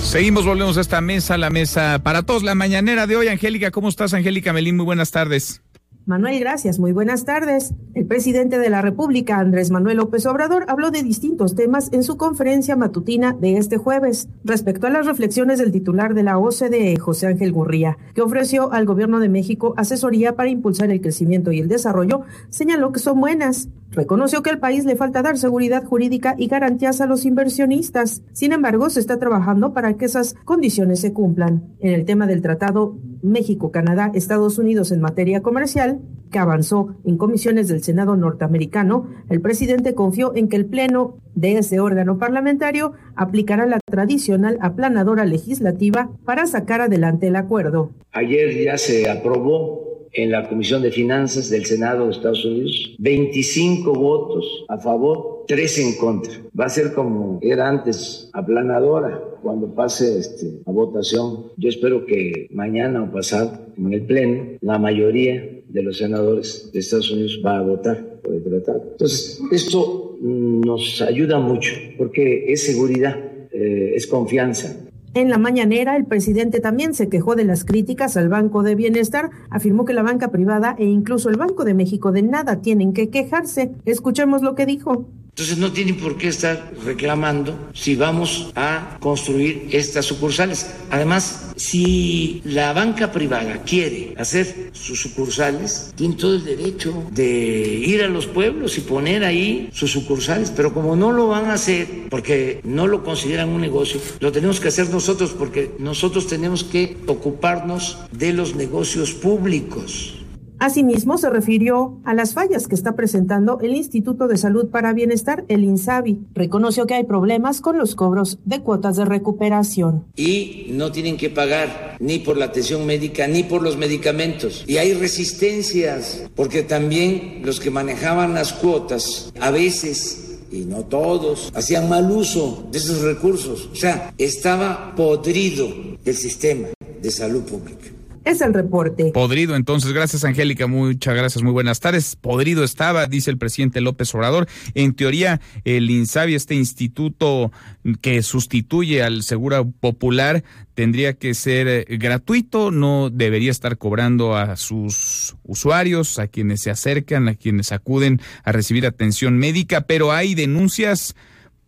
Seguimos, 0.05 0.47
volvemos 0.47 0.77
a 0.77 0.81
esta 0.81 1.01
mesa, 1.01 1.37
la 1.39 1.51
mesa 1.51 1.99
para 2.05 2.23
todos, 2.23 2.45
la 2.45 2.55
mañanera 2.55 3.09
de 3.09 3.17
hoy. 3.17 3.27
Angélica, 3.27 3.73
¿cómo 3.73 3.89
estás, 3.89 4.15
Angélica 4.15 4.53
Melín? 4.53 4.77
Muy 4.77 4.85
buenas 4.85 5.11
tardes. 5.11 5.61
Manuel, 6.07 6.39
gracias. 6.39 6.79
Muy 6.79 6.93
buenas 6.93 7.25
tardes. 7.25 7.73
El 7.95 8.05
presidente 8.07 8.59
de 8.59 8.69
la 8.69 8.83
República, 8.83 9.39
Andrés 9.39 9.71
Manuel 9.71 9.97
López 9.97 10.27
Obrador, 10.27 10.67
habló 10.69 10.91
de 10.91 11.03
distintos 11.03 11.55
temas 11.55 11.91
en 11.95 12.03
su 12.03 12.19
conferencia 12.19 12.77
matutina 12.77 13.33
de 13.33 13.57
este 13.57 13.79
jueves 13.79 14.29
respecto 14.45 14.87
a 14.87 14.91
las 14.91 15.07
reflexiones 15.07 15.59
del 15.59 15.73
titular 15.73 16.13
de 16.13 16.23
la 16.23 16.37
OCDE, 16.37 16.99
José 16.99 17.29
Ángel 17.29 17.53
Gurría, 17.53 17.97
que 18.15 18.21
ofreció 18.21 18.71
al 18.73 18.85
gobierno 18.85 19.19
de 19.19 19.31
México 19.31 19.73
asesoría 19.79 20.37
para 20.37 20.51
impulsar 20.51 20.91
el 20.91 21.01
crecimiento 21.01 21.53
y 21.53 21.61
el 21.61 21.69
desarrollo, 21.69 22.21
señaló 22.51 22.93
que 22.93 23.01
son 23.01 23.19
buenas. 23.19 23.69
Reconoció 23.95 24.43
que 24.43 24.51
al 24.51 24.59
país 24.59 24.85
le 24.85 24.97
falta 24.97 25.23
dar 25.23 25.39
seguridad 25.39 25.85
jurídica 25.85 26.35
y 26.37 26.49
garantías 26.49 27.01
a 27.01 27.07
los 27.07 27.25
inversionistas. 27.25 28.23
Sin 28.33 28.53
embargo, 28.53 28.91
se 28.91 28.99
está 29.01 29.19
trabajando 29.19 29.73
para 29.73 29.95
que 29.95 30.07
esas 30.07 30.35
condiciones 30.45 31.01
se 31.01 31.13
cumplan. 31.13 31.75
En 31.79 31.93
el 31.93 32.05
tema 32.05 32.27
del 32.27 32.43
Tratado 32.43 32.97
México, 33.23 33.71
Canadá, 33.71 34.11
Estados 34.15 34.59
Unidos 34.59 34.91
en 34.91 35.01
materia 35.01 35.43
comercial, 35.43 36.01
que 36.33 36.41
avanzó 36.41 36.97
en 37.05 37.17
comisiones 37.17 37.69
del 37.69 37.85
Senado 37.85 38.17
norteamericano, 38.17 39.09
el 39.31 39.41
presidente 39.41 39.95
confió 39.95 40.35
en 40.35 40.49
que 40.49 40.57
el 40.57 40.67
Pleno 40.67 41.19
de 41.37 41.59
ese 41.59 41.79
órgano 41.79 42.19
parlamentario 42.19 42.95
aplicará 43.15 43.67
la 43.67 43.79
tradicional 43.87 44.59
aplanadora 44.61 45.25
legislativa 45.25 46.11
para 46.25 46.47
sacar 46.49 46.81
adelante 46.81 47.29
el 47.29 47.37
acuerdo. 47.37 47.93
Ayer 48.13 48.65
ya 48.65 48.77
se 48.77 49.09
aprobó 49.09 49.94
en 50.15 50.31
la 50.31 50.49
Comisión 50.49 50.83
de 50.83 50.91
Finanzas 50.91 51.51
del 51.51 51.67
Senado 51.67 52.07
de 52.07 52.13
Estados 52.13 52.45
Unidos, 52.45 52.95
25 52.99 53.93
votos 53.93 54.65
a 54.69 54.79
favor, 54.79 55.45
3 55.47 55.79
en 55.79 55.97
contra. 55.97 56.33
Va 56.59 56.67
a 56.67 56.69
ser 56.69 56.95
como 56.95 57.39
era 57.43 57.69
antes, 57.69 58.31
aplanadora, 58.33 59.23
cuando 59.43 59.75
pase 59.75 60.19
este, 60.19 60.61
a 60.65 60.71
votación. 60.71 61.47
Yo 61.57 61.69
espero 61.69 62.07
que 62.07 62.49
mañana 62.51 63.03
o 63.03 63.13
pasado, 63.13 63.53
en 63.77 63.93
el 63.93 64.03
Pleno, 64.03 64.59
la 64.61 64.79
mayoría 64.79 65.63
de 65.69 65.83
los 65.83 65.99
senadores 65.99 66.71
de 66.73 66.79
Estados 66.79 67.11
Unidos 67.11 67.43
va 67.45 67.59
a 67.59 67.63
votar 67.63 68.21
por 68.23 68.35
el 68.35 68.43
tratado. 68.43 68.83
Entonces, 68.93 69.41
esto 69.51 70.17
nos 70.21 71.03
ayuda 71.03 71.39
mucho 71.39 71.73
porque 71.99 72.53
es 72.53 72.63
seguridad, 72.63 73.19
eh, 73.53 73.93
es 73.95 74.07
confianza. 74.07 74.84
En 75.15 75.31
la 75.31 75.39
mañanera, 75.39 75.97
el 75.97 76.07
presidente 76.07 76.59
también 76.59 76.93
se 76.93 77.09
quejó 77.09 77.37
de 77.37 77.45
las 77.45 77.65
críticas 77.65 78.17
al 78.17 78.29
Banco 78.29 78.65
de 78.65 78.75
Bienestar, 78.75 79.31
afirmó 79.49 79.85
que 79.85 79.93
la 79.93 80.03
banca 80.03 80.33
privada 80.33 80.75
e 80.77 80.87
incluso 80.87 81.31
el 81.31 81.37
Banco 81.37 81.65
de 81.65 81.73
México 81.73 82.11
de 82.11 82.23
nada 82.23 82.61
tienen 82.63 82.93
que 82.93 83.11
quejarse. 83.11 83.71
Escuchemos 83.85 84.43
lo 84.43 84.57
que 84.57 84.67
dijo. 84.67 85.07
Entonces 85.35 85.59
no 85.59 85.73
tienen 85.73 85.97
por 85.97 86.17
qué 86.17 86.29
estar 86.29 86.73
reclamando 86.85 87.59
si 87.75 87.97
vamos 87.97 88.53
a 88.55 88.99
construir 89.01 89.67
estas 89.73 90.07
sucursales. 90.07 90.71
Además, 90.93 91.51
si 91.57 92.41
la 92.45 92.73
banca 92.73 93.11
privada 93.11 93.65
quiere 93.65 94.15
hacer 94.17 94.71
sus 94.73 95.03
sucursales, 95.03 95.93
tiene 95.97 96.15
todo 96.15 96.37
el 96.37 96.45
derecho 96.45 97.03
de 97.11 97.83
ir 97.85 98.05
a 98.05 98.09
los 98.09 98.29
pueblos 98.29 98.79
y 98.79 98.83
poner 98.83 99.25
ahí 99.25 99.71
sus 99.73 99.91
sucursales. 99.91 100.53
Pero 100.55 100.73
como 100.73 100.95
no 100.95 101.11
lo 101.11 101.27
van 101.27 101.47
a 101.47 101.55
hacer 101.55 101.89
porque 102.11 102.61
no 102.63 102.87
lo 102.87 103.03
consideran 103.03 103.49
un 103.49 103.61
negocio, 103.61 104.01
lo 104.21 104.31
tenemos 104.31 104.61
que 104.61 104.69
hacer 104.69 104.89
nosotros 104.91 105.35
porque 105.37 105.75
nosotros 105.81 106.29
tenemos 106.29 106.63
que 106.63 106.97
ocuparnos 107.09 107.99
de 108.13 108.33
los 108.35 108.55
negocios 108.55 109.11
públicos. 109.11 110.24
Asimismo, 110.59 111.19
se 111.19 111.31
refirió 111.31 111.99
a 112.05 112.15
las 112.15 112.35
fallas 112.35 112.69
que 112.69 112.75
está 112.75 112.95
presentando 112.95 113.59
el 113.61 113.75
Instituto 113.75 114.29
de 114.29 114.37
Salud 114.37 114.69
para 114.69 114.93
Bienestar, 114.93 115.45
el 115.49 115.65
INSABI. 115.65 116.19
Reconoció 116.35 116.87
que 116.87 116.95
hay 116.95 117.05
problemas 117.05 117.61
con 117.61 117.77
los 117.77 117.95
cobros 117.95 118.39
de 118.45 118.61
cuotas 118.61 118.97
de 118.97 119.05
recuperación. 119.05 120.05
Y 120.17 120.69
no 120.71 120.93
tienen 120.93 121.17
que 121.17 121.31
pagar 121.31 121.97
ni 122.01 122.19
por 122.19 122.37
la 122.37 122.47
atención 122.47 122.87
médica 122.87 123.27
ni 123.27 123.43
por 123.43 123.63
los 123.63 123.77
medicamentos. 123.77 124.65
Y 124.67 124.77
hay 124.77 124.95
resistencias, 124.95 126.29
porque 126.35 126.63
también 126.63 127.43
los 127.45 127.61
que 127.61 127.71
manejaban 127.71 128.35
las 128.35 128.53
cuotas 128.53 129.33
a 129.41 129.51
veces 129.51 130.21
y 130.53 130.65
no 130.65 130.85
todos, 130.85 131.51
hacían 131.55 131.89
mal 131.89 132.11
uso 132.11 132.69
de 132.71 132.79
esos 132.79 133.03
recursos. 133.03 133.69
O 133.73 133.77
sea, 133.77 134.15
estaba 134.19 134.95
podrido 134.95 135.69
el 136.05 136.15
sistema 136.15 136.69
de 137.03 137.11
salud 137.11 137.43
pública. 137.43 137.94
Es 138.25 138.41
el 138.41 138.55
reporte. 138.55 139.11
Podrido, 139.13 139.55
entonces, 139.55 139.93
gracias 139.93 140.25
Angélica, 140.25 140.67
muchas 140.67 141.15
gracias, 141.15 141.43
muy 141.43 141.53
buenas 141.53 141.81
tardes. 141.81 142.17
Podrido 142.17 142.65
estaba, 142.65 143.07
dice 143.07 143.31
el 143.31 143.37
presidente 143.37 143.83
López 143.83 144.15
Obrador. 144.15 144.49
En 144.75 144.95
teoría, 144.95 145.43
el 145.65 145.91
INSABI, 145.91 146.35
este 146.35 146.55
instituto 146.55 147.53
que 148.01 148.23
sustituye 148.23 149.03
al 149.03 149.23
Seguro 149.23 149.71
Popular, 149.71 150.43
tendría 150.75 151.15
que 151.15 151.35
ser 151.35 151.69
eh, 151.69 151.87
gratuito, 151.99 152.71
no 152.71 153.11
debería 153.11 153.51
estar 153.51 153.77
cobrando 153.77 154.37
a 154.37 154.57
sus 154.57 155.37
usuarios, 155.45 156.19
a 156.19 156.27
quienes 156.27 156.63
se 156.63 156.71
acercan, 156.71 157.29
a 157.29 157.35
quienes 157.35 157.73
acuden 157.73 158.21
a 158.43 158.53
recibir 158.53 158.87
atención 158.87 159.37
médica, 159.37 159.83
pero 159.83 160.13
hay 160.13 160.35
denuncias 160.35 161.15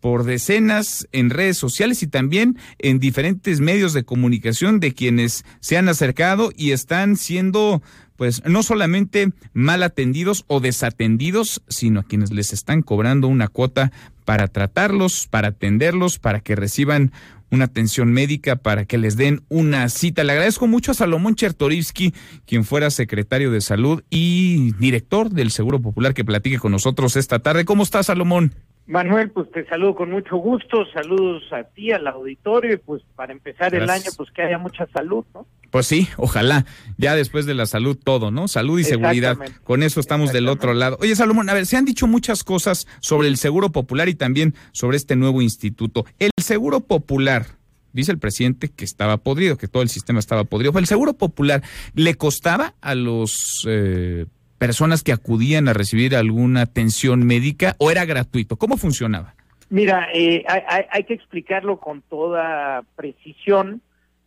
por 0.01 0.25
decenas 0.25 1.09
en 1.13 1.31
redes 1.31 1.59
sociales 1.59 2.03
y 2.03 2.07
también 2.07 2.59
en 2.79 2.99
diferentes 2.99 3.61
medios 3.61 3.93
de 3.93 4.05
comunicación 4.05 4.81
de 4.81 4.93
quienes 4.93 5.45
se 5.61 5.77
han 5.77 5.89
acercado 5.89 6.53
y 6.57 6.73
están 6.73 7.17
siendo 7.17 7.83
pues 8.17 8.43
no 8.47 8.63
solamente 8.63 9.33
mal 9.53 9.83
atendidos 9.83 10.45
o 10.47 10.61
desatendidos, 10.61 11.63
sino 11.69 12.01
a 12.01 12.03
quienes 12.05 12.33
les 12.33 12.53
están 12.53 12.83
cobrando 12.83 13.29
una 13.29 13.49
cuota 13.49 13.93
para 14.25 14.49
tratarlos, 14.49 15.29
para 15.29 15.49
atenderlos, 15.49 16.19
para 16.19 16.41
que 16.41 16.57
reciban 16.57 17.13
una 17.51 17.67
atención 17.67 18.13
médica, 18.13 18.57
para 18.57 18.85
que 18.85 18.99
les 18.99 19.17
den 19.17 19.43
una 19.49 19.89
cita. 19.89 20.25
Le 20.25 20.33
agradezco 20.33 20.67
mucho 20.67 20.93
a 20.93 20.95
Salomón 20.95 21.35
Chertorivsky, 21.35 22.15
quien 22.47 22.65
fuera 22.65 22.91
secretario 22.91 23.51
de 23.51 23.61
Salud 23.61 24.03
y 24.11 24.73
director 24.75 25.31
del 25.31 25.51
Seguro 25.51 25.81
Popular, 25.81 26.15
que 26.15 26.25
platique 26.25 26.59
con 26.59 26.73
nosotros 26.73 27.17
esta 27.17 27.39
tarde. 27.39 27.65
¿Cómo 27.65 27.83
está, 27.83 28.03
Salomón? 28.03 28.55
Manuel, 28.87 29.31
pues 29.31 29.51
te 29.51 29.67
saludo 29.67 29.97
con 29.97 30.13
mucho 30.13 30.37
gusto, 30.37 30.87
saludos 30.93 31.43
a 31.53 31.65
ti, 31.65 31.91
al 31.91 32.07
auditorio, 32.07 32.75
y 32.75 32.77
pues 32.77 33.03
para 33.17 33.33
empezar 33.33 33.75
el 33.75 33.91
año, 33.91 34.11
pues 34.17 34.31
que 34.31 34.43
haya 34.43 34.59
mucha 34.59 34.87
salud, 34.87 35.25
¿no? 35.35 35.45
Pues 35.73 35.87
sí, 35.87 36.09
ojalá, 36.17 36.65
ya 36.97 37.17
después 37.17 37.47
de 37.47 37.55
la 37.55 37.67
salud 37.67 37.99
todo, 38.03 38.31
¿no? 38.31 38.47
Salud 38.47 38.79
y 38.79 38.85
seguridad, 38.85 39.37
con 39.65 39.83
eso 39.83 39.99
estamos 39.99 40.33
del 40.33 40.49
otro 40.49 40.73
lado. 40.73 40.97
Oye, 41.01 41.17
Salomón, 41.17 41.51
a 41.51 41.55
ver, 41.55 41.67
se 41.67 41.77
han 41.77 41.85
dicho 41.85 42.07
muchas 42.07 42.45
cosas 42.45 42.87
sobre 43.01 43.27
el 43.27 43.37
Seguro 43.37 43.73
Popular 43.73 44.09
y 44.09 44.15
también 44.15 44.55
sobre 44.71 44.97
este 44.97 45.17
nuevo 45.17 45.43
instituto. 45.43 46.07
El 46.21 46.31
Seguro 46.41 46.81
Popular, 46.81 47.46
dice 47.93 48.13
el 48.13 48.19
presidente 48.19 48.69
que 48.69 48.85
estaba 48.85 49.17
podrido, 49.19 49.57
que 49.57 49.69
todo 49.69 49.83
el 49.83 49.89
sistema 49.89 50.19
estaba 50.19 50.45
podrido. 50.45 50.79
¿El 50.79 50.87
Seguro 50.87 51.15
Popular 51.15 51.63
le 51.95 52.15
costaba 52.15 52.75
a 52.81 52.95
los... 52.95 53.65
Eh, 53.69 54.27
personas 54.59 55.03
que 55.03 55.13
acudían 55.13 55.69
a 55.69 55.73
recibir 55.73 56.17
alguna 56.17 56.63
atención 56.63 57.27
médica 57.27 57.77
o 57.79 57.91
era 57.91 58.05
gratuito? 58.05 58.57
¿Cómo 58.57 58.77
funcionaba? 58.77 59.35
Mira, 59.69 60.09
eh, 60.15 60.45
hay, 60.49 60.85
hay, 60.91 61.05
que 61.05 61.15
explicarlo 61.15 61.79
con 61.79 62.03
toda 62.03 62.85
precisión. 62.95 63.83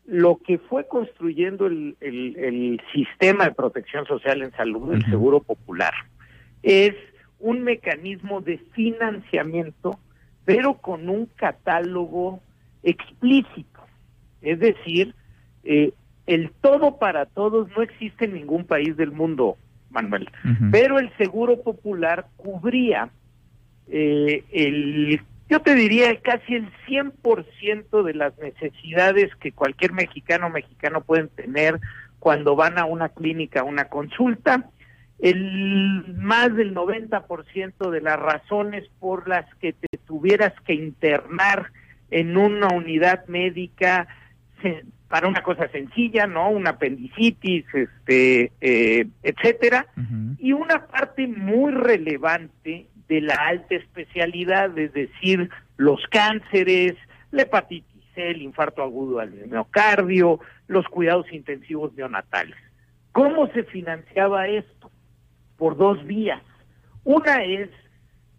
lo 0.05 0.37
que 0.37 0.57
fue 0.57 0.87
construyendo 0.87 1.67
el, 1.67 1.95
el, 2.01 2.81
sistema 2.93 3.45
de 3.45 3.51
protección 3.51 4.05
social 4.05 4.41
en 4.41 4.51
salud, 4.51 4.93
el 4.93 5.05
Seguro 5.05 5.39
Popular, 5.39 5.93
es 6.63 6.95
un 7.39 7.61
mecanismo 7.61 8.41
de 8.41 8.57
financiamiento, 8.73 9.99
pero 10.45 10.75
con 10.75 11.09
un 11.09 11.27
catálogo 11.27 12.41
explícito. 12.83 13.79
Es 14.41 14.59
decir, 14.59 15.15
eh, 15.63 15.93
el 16.27 16.51
todo 16.61 16.97
para 16.97 17.25
todos 17.25 17.67
no 17.75 17.81
existe 17.81 18.25
en 18.25 18.33
ningún 18.33 18.65
país 18.65 18.95
del 18.95 19.11
mundo, 19.11 19.57
Manuel, 19.89 20.29
pero 20.71 20.99
el 20.99 21.11
Seguro 21.17 21.61
Popular 21.63 22.27
cubría 22.37 23.09
eh, 23.87 24.43
el 24.51 25.21
yo 25.49 25.61
te 25.61 25.73
diría 25.73 26.15
casi 26.21 26.53
el 26.53 26.71
100% 26.87 28.03
de 28.03 28.13
las 28.13 28.37
necesidades 28.37 29.35
que 29.37 29.51
cualquier 29.51 29.93
mexicano 29.93 30.45
o 30.45 30.49
mexicano 30.51 31.01
pueden 31.01 31.27
tener 31.29 31.79
cuando 32.19 32.55
van 32.55 32.77
a 32.77 32.85
una 32.85 33.09
clínica, 33.09 33.61
a 33.61 33.63
una 33.63 33.85
consulta, 33.85 34.69
el 35.17 36.05
más 36.17 36.55
del 36.55 36.75
90% 36.75 37.89
de 37.89 38.01
las 38.01 38.19
razones 38.19 38.87
por 38.99 39.27
las 39.27 39.45
que 39.55 39.73
te 39.73 39.97
tuvieras 40.05 40.53
que 40.65 40.75
internar 40.75 41.71
en 42.11 42.37
una 42.37 42.67
unidad 42.67 43.25
médica 43.27 44.07
para 45.09 45.27
una 45.27 45.41
cosa 45.41 45.67
sencilla, 45.69 46.27
¿no? 46.27 46.49
Una 46.51 46.71
apendicitis, 46.71 47.65
este, 47.73 48.51
eh, 48.61 49.07
etcétera, 49.23 49.87
y 50.37 50.53
una 50.53 50.85
parte 50.87 51.27
muy 51.27 51.71
relevante 51.73 52.87
de 53.07 53.21
la 53.21 53.33
alta 53.33 53.75
especialidad, 53.75 54.77
es 54.77 54.93
decir, 54.93 55.49
los 55.77 55.99
cánceres, 56.11 56.93
la 57.31 57.41
hepatitis 57.41 58.03
C, 58.13 58.29
el 58.29 58.43
infarto 58.43 58.83
agudo 58.83 59.19
al 59.19 59.31
miocardio, 59.31 60.39
los 60.67 60.85
cuidados 60.87 61.25
intensivos 61.31 61.91
neonatales. 61.95 62.55
¿Cómo 63.11 63.47
se 63.47 63.63
financiaba 63.63 64.47
esto? 64.47 64.91
Por 65.57 65.75
dos 65.75 66.05
vías. 66.05 66.43
Una 67.03 67.43
es, 67.43 67.69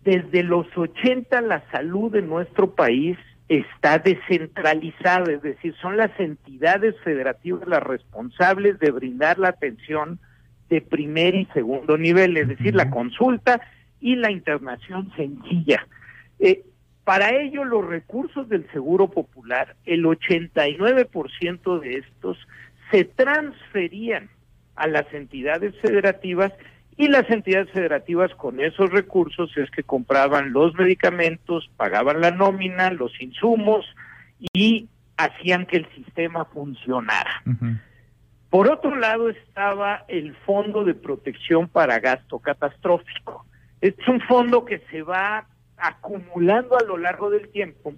desde 0.04 0.44
los 0.44 0.66
80 0.76 1.40
la 1.40 1.68
salud 1.72 2.12
de 2.12 2.22
nuestro 2.22 2.74
país 2.74 3.18
está 3.50 3.98
descentralizada, 3.98 5.32
es 5.32 5.42
decir, 5.42 5.74
son 5.82 5.96
las 5.96 6.12
entidades 6.20 6.94
federativas 7.02 7.66
las 7.66 7.82
responsables 7.82 8.78
de 8.78 8.92
brindar 8.92 9.40
la 9.40 9.48
atención 9.48 10.20
de 10.68 10.80
primer 10.80 11.34
y 11.34 11.46
segundo 11.46 11.98
nivel, 11.98 12.36
es 12.36 12.46
decir, 12.46 12.76
la 12.76 12.90
consulta 12.90 13.60
y 14.00 14.14
la 14.14 14.30
internación 14.30 15.12
sencilla. 15.16 15.84
Eh, 16.38 16.62
para 17.02 17.34
ello, 17.34 17.64
los 17.64 17.84
recursos 17.84 18.48
del 18.48 18.70
Seguro 18.70 19.10
Popular, 19.10 19.74
el 19.84 20.04
89% 20.04 21.80
de 21.80 21.96
estos 21.96 22.38
se 22.92 23.04
transferían 23.04 24.30
a 24.76 24.86
las 24.86 25.12
entidades 25.12 25.74
federativas 25.80 26.52
y 27.00 27.08
las 27.08 27.30
entidades 27.30 27.70
federativas 27.70 28.30
con 28.34 28.60
esos 28.60 28.90
recursos 28.90 29.50
es 29.56 29.70
que 29.70 29.82
compraban 29.82 30.52
los 30.52 30.74
medicamentos, 30.74 31.70
pagaban 31.78 32.20
la 32.20 32.30
nómina, 32.30 32.90
los 32.90 33.18
insumos 33.22 33.86
y 34.52 34.86
hacían 35.16 35.64
que 35.64 35.78
el 35.78 35.88
sistema 35.94 36.44
funcionara. 36.44 37.42
Por 38.50 38.70
otro 38.70 38.94
lado 38.96 39.30
estaba 39.30 40.04
el 40.08 40.36
Fondo 40.44 40.84
de 40.84 40.92
Protección 40.92 41.68
para 41.68 42.00
Gasto 42.00 42.38
Catastrófico. 42.38 43.46
Es 43.80 43.94
un 44.06 44.20
fondo 44.20 44.66
que 44.66 44.82
se 44.90 45.00
va 45.00 45.46
acumulando 45.78 46.76
a 46.76 46.84
lo 46.84 46.98
largo 46.98 47.30
del 47.30 47.48
tiempo 47.48 47.94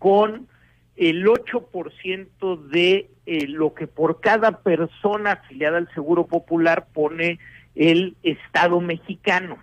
con 0.00 0.48
el 0.96 1.24
8% 1.24 2.68
de 2.68 3.10
eh, 3.26 3.46
lo 3.46 3.74
que 3.74 3.86
por 3.86 4.20
cada 4.20 4.58
persona 4.62 5.32
afiliada 5.32 5.78
al 5.78 5.88
Seguro 5.94 6.26
Popular 6.26 6.88
pone 6.92 7.38
el 7.74 8.16
Estado 8.22 8.80
mexicano. 8.80 9.58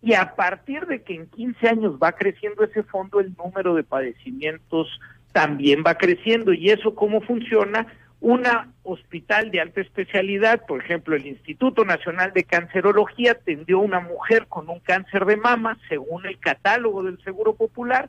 Y 0.00 0.14
a 0.14 0.34
partir 0.34 0.86
de 0.86 1.02
que 1.02 1.14
en 1.14 1.26
15 1.28 1.68
años 1.68 1.98
va 2.02 2.12
creciendo 2.12 2.64
ese 2.64 2.82
fondo, 2.82 3.20
el 3.20 3.34
número 3.36 3.74
de 3.74 3.84
padecimientos 3.84 4.88
también 5.32 5.84
va 5.86 5.94
creciendo. 5.94 6.52
¿Y 6.52 6.70
eso 6.70 6.94
cómo 6.94 7.20
funciona? 7.20 7.86
una 8.22 8.72
hospital 8.84 9.50
de 9.50 9.60
alta 9.60 9.80
especialidad, 9.80 10.64
por 10.66 10.80
ejemplo, 10.82 11.16
el 11.16 11.26
Instituto 11.26 11.84
Nacional 11.84 12.32
de 12.32 12.44
Cancerología 12.44 13.32
atendió 13.32 13.78
a 13.78 13.82
una 13.82 14.00
mujer 14.00 14.46
con 14.48 14.70
un 14.70 14.78
cáncer 14.78 15.26
de 15.26 15.36
mama, 15.36 15.76
según 15.88 16.24
el 16.26 16.38
catálogo 16.38 17.02
del 17.02 17.22
Seguro 17.24 17.54
Popular. 17.56 18.08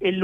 El, 0.00 0.20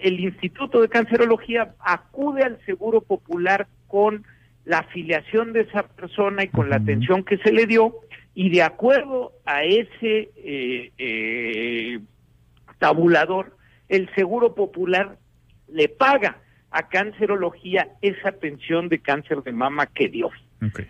el 0.00 0.20
Instituto 0.20 0.80
de 0.80 0.88
Cancerología 0.88 1.74
acude 1.78 2.42
al 2.42 2.58
Seguro 2.64 3.02
Popular 3.02 3.68
con 3.86 4.24
la 4.64 4.78
afiliación 4.78 5.52
de 5.52 5.62
esa 5.62 5.82
persona 5.82 6.44
y 6.44 6.48
con 6.48 6.70
la 6.70 6.76
atención 6.76 7.24
que 7.24 7.38
se 7.38 7.52
le 7.52 7.66
dio, 7.66 7.94
y 8.34 8.50
de 8.50 8.62
acuerdo 8.62 9.32
a 9.44 9.62
ese 9.62 10.30
eh, 10.36 10.92
eh, 10.98 12.00
tabulador, 12.78 13.56
el 13.88 14.12
Seguro 14.14 14.54
Popular 14.54 15.18
le 15.68 15.88
paga 15.88 16.38
a 16.70 16.88
cancerología 16.88 17.88
esa 18.02 18.30
atención 18.30 18.88
de 18.88 18.98
cáncer 18.98 19.42
de 19.42 19.52
mama 19.52 19.86
que 19.86 20.08
dio. 20.08 20.30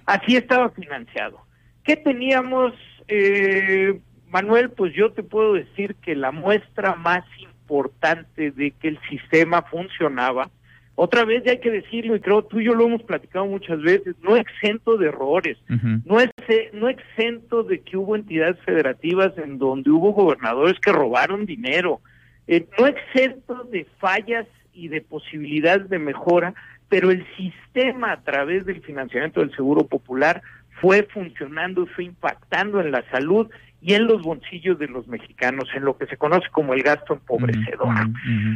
Así 0.06 0.36
estaba 0.36 0.70
financiado. 0.70 1.40
¿Qué 1.82 1.96
teníamos, 1.96 2.72
eh, 3.08 4.00
Manuel? 4.28 4.70
Pues 4.70 4.94
yo 4.94 5.12
te 5.12 5.22
puedo 5.22 5.54
decir 5.54 5.96
que 5.96 6.14
la 6.14 6.30
muestra 6.30 6.94
más 6.94 7.24
importante 7.40 8.50
de 8.52 8.70
que 8.70 8.88
el 8.88 8.98
sistema 9.10 9.62
funcionaba, 9.62 10.50
otra 10.96 11.24
vez 11.24 11.42
ya 11.44 11.52
hay 11.52 11.60
que 11.60 11.70
decirlo, 11.70 12.14
y 12.14 12.20
creo 12.20 12.44
tú 12.44 12.60
y 12.60 12.64
yo 12.64 12.74
lo 12.74 12.86
hemos 12.86 13.02
platicado 13.02 13.46
muchas 13.46 13.80
veces, 13.82 14.14
no 14.22 14.36
exento 14.36 14.96
de 14.96 15.08
errores, 15.08 15.58
no, 16.04 16.20
es, 16.20 16.30
no 16.72 16.88
exento 16.88 17.64
de 17.64 17.80
que 17.80 17.96
hubo 17.96 18.14
entidades 18.14 18.58
federativas 18.60 19.36
en 19.38 19.58
donde 19.58 19.90
hubo 19.90 20.12
gobernadores 20.12 20.78
que 20.78 20.92
robaron 20.92 21.46
dinero, 21.46 22.00
eh, 22.46 22.66
no 22.78 22.86
exento 22.86 23.64
de 23.64 23.86
fallas 23.98 24.46
y 24.72 24.88
de 24.88 25.00
posibilidades 25.00 25.88
de 25.88 25.98
mejora, 25.98 26.54
pero 26.88 27.10
el 27.10 27.26
sistema 27.36 28.12
a 28.12 28.20
través 28.22 28.64
del 28.64 28.80
financiamiento 28.82 29.40
del 29.40 29.54
Seguro 29.56 29.86
Popular 29.86 30.42
fue 30.80 31.02
funcionando 31.12 31.84
y 31.84 31.86
fue 31.86 32.04
impactando 32.04 32.80
en 32.80 32.92
la 32.92 33.02
salud 33.10 33.48
y 33.80 33.94
en 33.94 34.06
los 34.06 34.22
bolsillos 34.22 34.78
de 34.78 34.88
los 34.88 35.06
mexicanos, 35.08 35.68
en 35.74 35.84
lo 35.84 35.96
que 35.96 36.06
se 36.06 36.16
conoce 36.16 36.48
como 36.50 36.72
el 36.72 36.82
gasto 36.82 37.14
empobrecedor. 37.14 37.94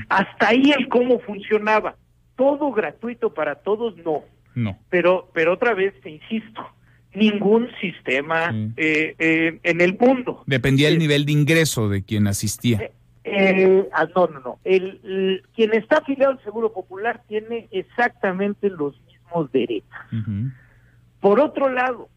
Hasta 0.09 0.49
ahí 0.49 0.73
el 0.77 0.89
cómo 0.89 1.19
funcionaba. 1.21 1.97
Todo 2.39 2.73
gratuito 2.73 3.35
para 3.35 3.57
todos, 3.57 3.97
no. 3.99 4.23
No. 4.55 4.79
Pero, 4.89 5.29
pero 5.35 5.53
otra 5.53 5.75
vez 5.75 5.93
te 6.01 6.09
insisto, 6.09 6.63
ningún 7.13 7.69
sistema 7.81 8.55
eh, 8.77 9.15
eh, 9.19 9.61
en 9.63 9.81
el 9.81 9.99
mundo. 9.99 10.45
Dependía 10.47 10.89
del 10.89 10.99
nivel 10.99 11.27
de 11.27 11.33
ingreso 11.33 11.89
de 11.89 12.03
quien 12.03 12.27
asistía. 12.29 12.81
Eh, 12.81 12.93
eh, 13.25 13.89
ah, 13.93 14.07
no, 14.15 14.29
no, 14.29 14.41
no. 14.41 14.59
El, 14.65 15.43
quien 15.55 15.75
está 15.75 15.99
afiliado 15.99 16.33
al 16.33 16.43
Seguro 16.45 16.73
Popular 16.73 17.23
tiene 17.29 17.69
exactamente 17.73 18.71
los 18.71 18.99
mismos 19.03 19.51
derechos. 19.53 19.91
Por 21.21 21.41
otro 21.41 21.69
lado, 21.69 22.09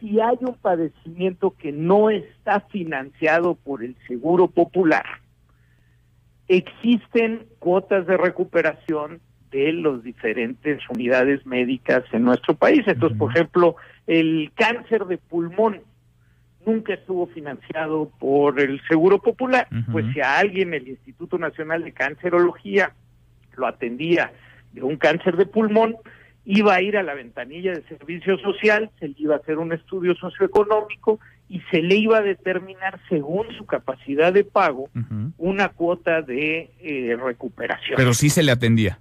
si 0.00 0.20
hay 0.20 0.36
un 0.40 0.54
padecimiento 0.54 1.54
que 1.56 1.72
no 1.72 2.10
está 2.10 2.60
financiado 2.60 3.54
por 3.54 3.84
el 3.84 3.96
Seguro 4.06 4.48
Popular, 4.48 5.06
existen 6.48 7.46
cuotas 7.58 8.06
de 8.06 8.16
recuperación 8.16 9.20
de 9.50 9.72
las 9.72 10.02
diferentes 10.02 10.80
unidades 10.90 11.44
médicas 11.46 12.04
en 12.12 12.24
nuestro 12.24 12.54
país. 12.54 12.82
Entonces, 12.86 13.18
por 13.18 13.30
ejemplo, 13.30 13.76
el 14.06 14.50
cáncer 14.54 15.06
de 15.06 15.18
pulmón 15.18 15.80
nunca 16.66 16.94
estuvo 16.94 17.26
financiado 17.28 18.10
por 18.18 18.60
el 18.60 18.80
Seguro 18.88 19.20
Popular, 19.20 19.68
pues 19.90 20.04
si 20.12 20.20
a 20.20 20.38
alguien 20.38 20.74
el 20.74 20.86
Instituto 20.86 21.38
Nacional 21.38 21.82
de 21.82 21.92
Cancerología 21.92 22.92
lo 23.56 23.66
atendía 23.66 24.32
de 24.72 24.82
un 24.82 24.96
cáncer 24.96 25.36
de 25.36 25.46
pulmón, 25.46 25.96
iba 26.44 26.74
a 26.74 26.82
ir 26.82 26.96
a 26.96 27.02
la 27.02 27.14
ventanilla 27.14 27.72
de 27.72 27.82
servicio 27.82 28.38
social, 28.38 28.90
se 28.98 29.08
le 29.08 29.14
iba 29.18 29.34
a 29.34 29.38
hacer 29.38 29.58
un 29.58 29.72
estudio 29.72 30.14
socioeconómico 30.14 31.20
y 31.48 31.60
se 31.70 31.82
le 31.82 31.96
iba 31.96 32.18
a 32.18 32.22
determinar 32.22 33.00
según 33.08 33.46
su 33.56 33.64
capacidad 33.64 34.32
de 34.32 34.44
pago 34.44 34.88
una 35.38 35.70
cuota 35.70 36.22
de 36.22 36.70
eh, 36.80 37.16
recuperación. 37.16 37.96
Pero 37.96 38.12
sí 38.12 38.28
se 38.28 38.42
le 38.42 38.52
atendía. 38.52 38.98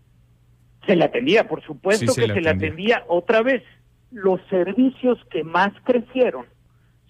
Se 0.88 0.96
le 0.96 1.04
atendía, 1.04 1.48
por 1.48 1.62
supuesto 1.62 2.16
que 2.16 2.28
se 2.28 2.42
le 2.42 2.50
atendía 2.50 3.04
otra 3.08 3.44
vez. 3.44 3.62
Los 4.10 4.40
servicios 4.50 5.20
que 5.30 5.44
más 5.44 5.74
crecieron 5.84 6.46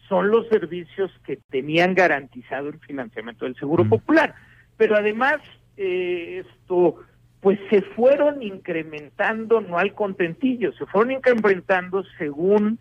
son 0.09 0.29
los 0.29 0.47
servicios 0.47 1.11
que 1.25 1.37
tenían 1.49 1.93
garantizado 1.93 2.69
el 2.69 2.79
financiamiento 2.79 3.45
del 3.45 3.55
Seguro 3.55 3.87
Popular. 3.87 4.33
Pero 4.77 4.95
además, 4.95 5.37
eh, 5.75 6.43
esto, 6.45 6.95
pues 7.39 7.59
se 7.69 7.81
fueron 7.81 8.41
incrementando, 8.41 9.61
no 9.61 9.77
al 9.77 9.93
contentillo, 9.93 10.73
se 10.73 10.85
fueron 10.87 11.11
incrementando 11.11 12.03
según 12.17 12.79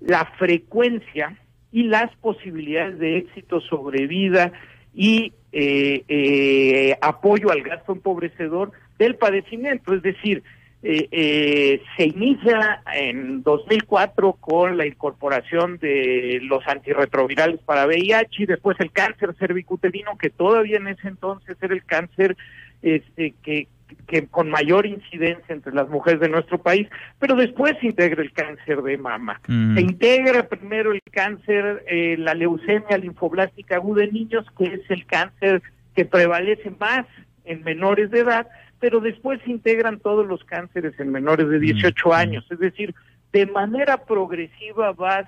la 0.00 0.24
frecuencia 0.38 1.36
y 1.70 1.84
las 1.84 2.14
posibilidades 2.16 2.98
de 2.98 3.18
éxito 3.18 3.60
sobre 3.60 4.06
vida 4.06 4.52
y 4.94 5.32
eh, 5.52 6.04
eh, 6.08 6.96
apoyo 7.00 7.50
al 7.50 7.62
gasto 7.62 7.92
empobrecedor 7.92 8.72
del 8.98 9.16
padecimiento. 9.16 9.94
Es 9.94 10.02
decir, 10.02 10.42
eh, 10.80 11.08
eh, 11.10 11.82
se 11.96 12.04
inicia 12.04 12.82
en 12.94 13.42
2004 13.42 14.34
con 14.34 14.76
la 14.76 14.86
incorporación 14.86 15.78
de 15.78 16.38
los 16.42 16.64
antirretrovirales 16.68 17.60
para 17.62 17.86
VIH 17.86 18.44
y 18.44 18.46
después 18.46 18.78
el 18.78 18.92
cáncer 18.92 19.34
cervicuterino, 19.38 20.16
que 20.16 20.30
todavía 20.30 20.76
en 20.76 20.88
ese 20.88 21.08
entonces 21.08 21.56
era 21.60 21.74
el 21.74 21.84
cáncer 21.84 22.36
este, 22.82 23.34
que, 23.42 23.66
que 24.06 24.28
con 24.28 24.50
mayor 24.50 24.86
incidencia 24.86 25.52
entre 25.52 25.74
las 25.74 25.88
mujeres 25.88 26.20
de 26.20 26.28
nuestro 26.28 26.58
país, 26.58 26.86
pero 27.18 27.34
después 27.34 27.74
se 27.80 27.86
integra 27.86 28.22
el 28.22 28.32
cáncer 28.32 28.80
de 28.82 28.98
mama. 28.98 29.40
Mm. 29.48 29.74
Se 29.74 29.80
integra 29.80 30.48
primero 30.48 30.92
el 30.92 31.02
cáncer, 31.10 31.84
eh, 31.88 32.14
la 32.18 32.34
leucemia 32.34 32.98
linfoblástica 32.98 33.76
aguda 33.76 34.04
en 34.04 34.12
niños, 34.12 34.46
que 34.56 34.66
es 34.66 34.90
el 34.90 35.06
cáncer 35.06 35.60
que 35.96 36.04
prevalece 36.04 36.70
más 36.78 37.04
en 37.44 37.64
menores 37.64 38.12
de 38.12 38.20
edad, 38.20 38.46
pero 38.80 39.00
después 39.00 39.40
se 39.44 39.50
integran 39.50 39.98
todos 39.98 40.26
los 40.26 40.44
cánceres 40.44 40.98
en 41.00 41.10
menores 41.10 41.48
de 41.48 41.58
18 41.58 42.12
años. 42.12 42.46
Es 42.50 42.58
decir, 42.58 42.94
de 43.32 43.46
manera 43.46 44.04
progresiva 44.04 44.92
vas, 44.92 45.26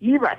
ibas 0.00 0.38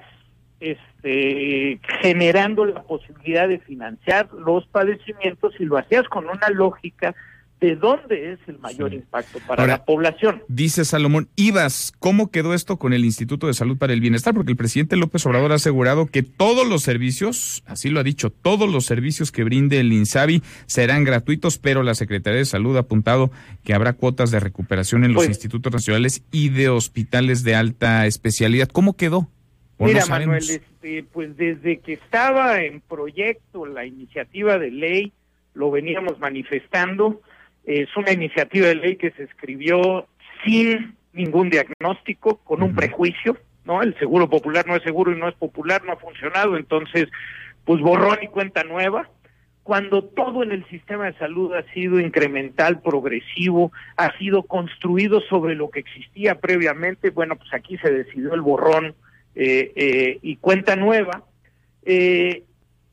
este, 0.60 1.80
generando 2.02 2.66
la 2.66 2.84
posibilidad 2.84 3.48
de 3.48 3.60
financiar 3.60 4.32
los 4.34 4.66
padecimientos 4.68 5.54
y 5.60 5.66
lo 5.66 5.78
hacías 5.78 6.08
con 6.08 6.26
una 6.30 6.50
lógica 6.50 7.14
de 7.64 7.78
dónde 7.78 8.34
es 8.34 8.40
el 8.48 8.60
mayor 8.60 8.94
impacto 8.94 9.40
para 9.48 9.62
Ahora, 9.64 9.78
la 9.78 9.86
población. 9.86 10.44
Dice 10.50 10.84
Salomón, 10.84 11.30
Ibas, 11.38 11.94
¿cómo 11.98 12.30
quedó 12.30 12.54
esto 12.54 12.78
con 12.78 12.92
el 12.92 13.06
Instituto 13.06 13.48
de 13.48 13.54
Salud 13.54 13.78
para 13.78 13.94
el 13.94 14.02
Bienestar? 14.02 14.34
Porque 14.34 14.52
el 14.52 14.58
presidente 14.58 14.98
López 14.98 15.26
Obrador 15.26 15.54
ha 15.54 15.56
asegurado 15.56 16.08
que 16.08 16.24
todos 16.24 16.68
los 16.68 16.84
servicios, 16.84 17.64
así 17.66 17.90
lo 17.90 18.02
ha 18.02 18.04
dicho, 18.04 18.32
todos 18.32 18.70
los 18.70 18.86
servicios 18.86 19.32
que 19.32 19.46
brinde 19.46 19.80
el 19.80 19.94
INSABI 19.94 20.44
serán 20.66 21.06
gratuitos, 21.06 21.58
pero 21.58 21.84
la 21.84 21.96
Secretaría 21.96 22.40
de 22.40 22.46
Salud 22.46 22.76
ha 22.76 22.82
apuntado 22.82 23.32
que 23.64 23.74
habrá 23.74 23.94
cuotas 23.94 24.30
de 24.30 24.42
recuperación 24.42 25.06
en 25.06 25.14
los 25.14 25.22
Pues- 25.24 25.30
institutos 25.30 25.72
nacionales 25.72 26.22
y 26.34 26.50
de 26.50 26.68
hospitales 26.68 27.46
de 27.46 27.56
alta 27.56 28.06
especialidad. 28.08 28.68
¿Cómo 28.68 28.98
quedó? 28.98 29.30
¿O 29.78 29.86
Mira, 29.86 30.02
no? 30.02 30.08
Manuel, 30.10 30.44
este, 30.50 31.04
pues 31.14 31.38
desde 31.38 31.80
que 31.80 31.94
estaba 31.94 32.62
en 32.62 32.82
proyecto 32.82 33.66
la 33.66 33.86
iniciativa 33.86 34.60
de 34.60 34.70
ley, 34.70 35.14
lo 35.54 35.72
veníamos 35.72 36.20
manifestando. 36.20 37.22
Es 37.66 37.96
una 37.96 38.12
iniciativa 38.12 38.68
de 38.68 38.76
ley 38.76 38.96
que 38.98 39.12
se 39.12 39.24
escribió 39.24 40.08
sin 40.44 40.96
ningún 41.14 41.50
diagnóstico, 41.50 42.38
con 42.44 42.64
un 42.64 42.76
prejuicio, 42.76 43.38
¿no? 43.66 43.82
El 43.82 43.98
seguro 44.00 44.30
popular 44.30 44.68
no 44.68 44.76
es 44.76 44.84
seguro 44.84 45.12
y 45.12 45.20
no 45.20 45.30
es 45.30 45.36
popular, 45.36 45.84
no 45.86 45.94
ha 45.94 45.98
funcionado, 45.98 46.58
entonces, 46.58 47.08
pues 47.66 47.82
borrón 47.82 48.18
y 48.22 48.28
cuenta 48.28 48.64
nueva. 48.64 49.10
Cuando 49.64 50.04
todo 50.04 50.44
en 50.44 50.52
el 50.52 50.68
sistema 50.68 51.06
de 51.06 51.18
salud 51.18 51.54
ha 51.54 51.64
sido 51.74 52.00
incremental, 52.00 52.82
progresivo, 52.82 53.72
ha 53.96 54.18
sido 54.18 54.44
construido 54.44 55.22
sobre 55.22 55.56
lo 55.56 55.70
que 55.70 55.80
existía 55.80 56.40
previamente, 56.40 57.12
bueno, 57.12 57.38
pues 57.38 57.54
aquí 57.54 57.78
se 57.78 57.90
decidió 57.90 58.34
el 58.34 58.42
borrón 58.42 58.94
eh, 59.36 59.72
eh, 59.76 60.20
y 60.22 60.36
cuenta 60.36 60.76
nueva. 60.76 61.24
Eh, 61.86 62.44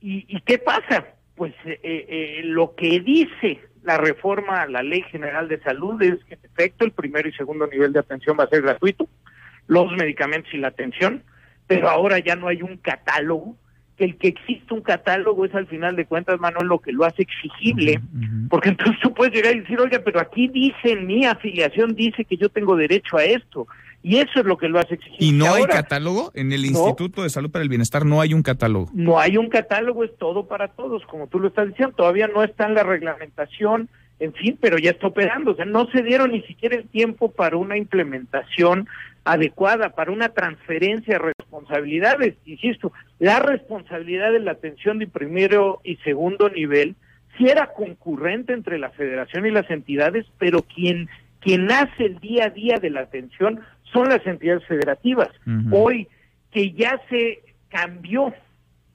y, 0.00 0.24
¿Y 0.28 0.40
qué 0.42 0.58
pasa? 0.58 1.08
Pues 1.34 1.54
eh, 1.64 1.80
eh, 1.82 2.40
lo 2.44 2.76
que 2.76 3.00
dice 3.00 3.60
la 3.82 3.98
reforma 3.98 4.62
a 4.62 4.66
la 4.66 4.82
Ley 4.82 5.02
General 5.10 5.48
de 5.48 5.60
Salud 5.60 6.00
es 6.02 6.22
que 6.24 6.34
en 6.34 6.40
efecto 6.44 6.84
el 6.84 6.92
primero 6.92 7.28
y 7.28 7.32
segundo 7.32 7.66
nivel 7.66 7.92
de 7.92 8.00
atención 8.00 8.36
va 8.38 8.44
a 8.44 8.48
ser 8.48 8.62
gratuito, 8.62 9.08
los 9.66 9.90
medicamentos 9.92 10.52
y 10.52 10.58
la 10.58 10.68
atención, 10.68 11.22
pero 11.66 11.88
ahora 11.88 12.18
ya 12.18 12.36
no 12.36 12.48
hay 12.48 12.62
un 12.62 12.76
catálogo, 12.76 13.56
que 13.96 14.04
el 14.04 14.16
que 14.16 14.28
existe 14.28 14.72
un 14.72 14.80
catálogo 14.80 15.44
es 15.44 15.54
al 15.54 15.66
final 15.66 15.94
de 15.94 16.06
cuentas, 16.06 16.40
Manuel, 16.40 16.66
lo 16.66 16.78
que 16.78 16.92
lo 16.92 17.04
hace 17.04 17.22
exigible, 17.22 18.00
porque 18.48 18.70
entonces 18.70 18.96
tú 19.02 19.12
puedes 19.12 19.34
llegar 19.34 19.54
y 19.54 19.60
decir, 19.60 19.78
oiga, 19.78 20.00
pero 20.04 20.20
aquí 20.20 20.48
dice, 20.48 20.96
mi 20.96 21.26
afiliación 21.26 21.94
dice 21.94 22.24
que 22.24 22.36
yo 22.36 22.48
tengo 22.48 22.76
derecho 22.76 23.18
a 23.18 23.24
esto, 23.24 23.66
y 24.02 24.16
eso 24.18 24.40
es 24.40 24.44
lo 24.46 24.56
que 24.56 24.68
lo 24.68 24.78
hace 24.78 24.94
exigible. 24.94 25.26
¿Y 25.26 25.32
no 25.32 25.52
hay 25.54 25.64
catálogo? 25.64 26.30
En 26.34 26.52
el 26.52 26.62
No. 26.62 26.68
Instituto 26.68 27.22
de 27.22 27.30
Salud 27.30 27.50
para 27.50 27.62
el 27.62 27.68
Bienestar 27.68 28.06
no 28.06 28.20
hay 28.20 28.32
un 28.34 28.42
catálogo. 28.42 28.88
no 28.94 29.18
hay 29.18 29.36
un 29.36 29.48
catálogo, 29.48 30.04
es 30.04 30.16
todo 30.16 30.46
para 30.46 30.68
todos, 30.68 31.04
como 31.06 31.26
tú 31.26 31.38
lo 31.38 31.48
estás 31.48 31.68
diciendo, 31.68 31.94
todavía 31.96 32.28
no 32.28 32.42
está 32.42 32.66
en 32.66 32.74
la 32.74 32.82
reglamentación, 32.82 33.88
en 34.18 34.32
fin, 34.34 34.58
pero 34.60 34.78
ya 34.78 34.90
está 34.90 35.06
operando, 35.06 35.52
o 35.52 35.54
sea, 35.54 35.64
no 35.64 35.86
se 35.90 36.02
dieron 36.02 36.32
ni 36.32 36.42
siquiera 36.42 36.76
el 36.76 36.88
tiempo 36.88 37.30
para 37.30 37.56
una 37.56 37.76
implementación 37.78 38.86
adecuada, 39.24 39.90
para 39.90 40.12
una 40.12 40.30
transferencia 40.30 41.14
de 41.18 41.32
responsabilidades, 41.38 42.34
insisto, 42.46 42.92
la 43.18 43.38
responsabilidad 43.40 44.32
de 44.32 44.40
la 44.40 44.52
atención 44.52 44.98
de 44.98 45.06
primero 45.06 45.80
y 45.84 45.96
segundo 45.96 46.48
nivel 46.48 46.96
sí 47.36 47.46
era 47.46 47.72
concurrente 47.72 48.52
entre 48.52 48.78
la 48.78 48.90
federación 48.90 49.46
y 49.46 49.50
las 49.50 49.70
entidades, 49.70 50.26
pero 50.38 50.62
quien 50.62 51.08
quien 51.40 51.70
hace 51.72 52.04
el 52.04 52.18
día 52.18 52.46
a 52.46 52.50
día 52.50 52.76
de 52.76 52.90
la 52.90 53.00
atención 53.00 53.60
son 53.92 54.08
las 54.08 54.24
entidades 54.26 54.64
federativas. 54.66 55.28
Hoy 55.70 56.08
que 56.50 56.72
ya 56.72 57.00
se 57.08 57.42
cambió 57.68 58.34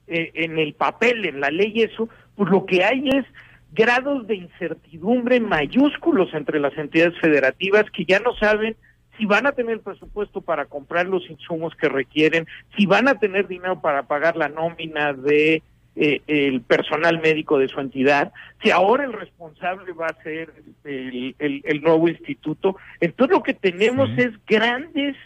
eh, 0.06 0.30
en 0.34 0.58
el 0.58 0.74
papel, 0.74 1.24
en 1.24 1.40
la 1.40 1.50
ley 1.50 1.82
eso, 1.82 2.08
pues 2.34 2.50
lo 2.50 2.66
que 2.66 2.84
hay 2.84 3.08
es 3.08 3.24
grados 3.72 4.26
de 4.26 4.36
incertidumbre 4.36 5.40
mayúsculos 5.40 6.32
entre 6.34 6.60
las 6.60 6.76
entidades 6.78 7.18
federativas 7.20 7.84
que 7.90 8.04
ya 8.04 8.20
no 8.20 8.34
saben 8.36 8.76
si 9.18 9.24
van 9.24 9.46
a 9.46 9.52
tener 9.52 9.80
presupuesto 9.80 10.42
para 10.42 10.66
comprar 10.66 11.06
los 11.06 11.28
insumos 11.30 11.74
que 11.74 11.88
requieren, 11.88 12.46
si 12.76 12.86
van 12.86 13.08
a 13.08 13.18
tener 13.18 13.48
dinero 13.48 13.80
para 13.80 14.02
pagar 14.04 14.36
la 14.36 14.48
nómina 14.48 15.14
de 15.14 15.62
eh, 15.96 16.20
el 16.26 16.60
personal 16.60 17.20
médico 17.20 17.58
de 17.58 17.68
su 17.68 17.80
entidad, 17.80 18.32
si 18.62 18.70
ahora 18.70 19.04
el 19.04 19.12
responsable 19.14 19.92
va 19.92 20.06
a 20.08 20.22
ser 20.22 20.52
el, 20.84 21.34
el- 21.38 21.62
el 21.64 21.80
nuevo 21.80 22.06
instituto. 22.08 22.76
Entonces 23.00 23.34
lo 23.36 23.42
que 23.42 23.54
tenemos 23.54 24.10
es 24.18 24.32
grandes 24.46 25.16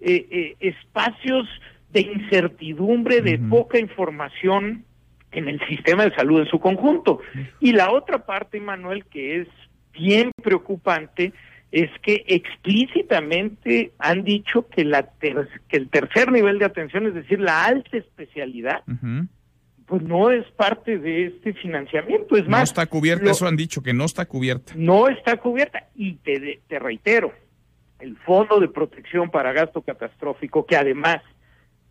eh, 0.00 0.26
eh, 0.30 0.56
espacios 0.60 1.48
de 1.92 2.00
incertidumbre, 2.02 3.20
de 3.22 3.38
poca 3.50 3.78
información 3.78 4.84
en 5.32 5.48
el 5.48 5.58
sistema 5.66 6.04
de 6.04 6.14
salud 6.14 6.40
en 6.40 6.46
su 6.46 6.60
conjunto. 6.60 7.20
Y 7.60 7.72
la 7.72 7.90
otra 7.90 8.24
parte, 8.24 8.60
Manuel, 8.60 9.04
que 9.06 9.40
es 9.40 9.48
bien 9.92 10.30
preocupante, 10.42 11.32
es 11.72 11.90
que 12.02 12.24
explícitamente 12.28 13.92
han 13.98 14.22
dicho 14.24 14.68
que, 14.68 14.84
la 14.84 15.02
ter- 15.02 15.48
que 15.68 15.76
el 15.76 15.88
tercer 15.88 16.30
nivel 16.30 16.58
de 16.58 16.66
atención, 16.66 17.06
es 17.06 17.14
decir, 17.14 17.40
la 17.40 17.64
alta 17.64 17.96
especialidad, 17.96 18.82
pues 19.86 20.02
no 20.02 20.30
es 20.30 20.44
parte 20.52 20.98
de 20.98 21.26
este 21.26 21.52
financiamiento. 21.54 22.36
Es 22.36 22.44
No 22.44 22.50
más, 22.50 22.64
está 22.70 22.86
cubierta, 22.86 23.24
lo- 23.26 23.30
eso 23.32 23.46
han 23.46 23.56
dicho, 23.56 23.82
que 23.82 23.92
no 23.92 24.04
está 24.04 24.24
cubierta. 24.26 24.72
no 24.76 25.08
está 25.08 25.36
cubierta. 25.36 25.88
Y 25.94 26.14
te, 26.16 26.40
de- 26.40 26.60
te 26.68 26.78
reitero, 26.78 27.32
el 28.00 28.16
Fondo 28.18 28.60
de 28.60 28.68
Protección 28.68 29.30
para 29.30 29.52
Gasto 29.52 29.82
Catastrófico, 29.82 30.66
que 30.66 30.76
además 30.76 31.20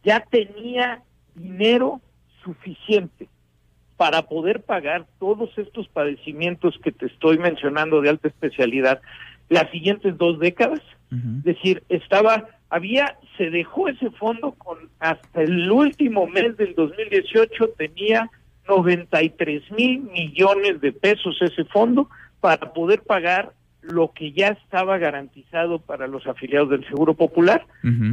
ya 0.03 0.19
tenía 0.21 1.01
dinero 1.35 2.01
suficiente 2.43 3.27
para 3.97 4.23
poder 4.23 4.63
pagar 4.63 5.05
todos 5.19 5.55
estos 5.57 5.87
padecimientos 5.87 6.77
que 6.83 6.91
te 6.91 7.05
estoy 7.05 7.37
mencionando 7.37 8.01
de 8.01 8.09
alta 8.09 8.27
especialidad 8.27 9.01
las 9.49 9.69
siguientes 9.71 10.17
dos 10.17 10.39
décadas. 10.39 10.81
Es 11.11 11.43
decir, 11.43 11.83
estaba, 11.89 12.47
había, 12.73 13.19
se 13.37 13.51
dejó 13.51 13.87
ese 13.87 14.09
fondo 14.09 14.53
con 14.53 14.79
hasta 14.99 15.43
el 15.43 15.71
último 15.71 16.25
mes 16.25 16.57
del 16.57 16.73
2018 16.73 17.69
tenía 17.77 18.31
93 18.67 19.71
mil 19.73 20.01
millones 20.01 20.81
de 20.81 20.91
pesos 20.91 21.37
ese 21.41 21.65
fondo 21.65 22.09
para 22.39 22.73
poder 22.73 23.03
pagar 23.03 23.53
lo 23.81 24.11
que 24.11 24.31
ya 24.31 24.47
estaba 24.47 24.97
garantizado 24.97 25.77
para 25.77 26.07
los 26.07 26.25
afiliados 26.25 26.71
del 26.71 26.87
Seguro 26.87 27.13
Popular. 27.13 27.63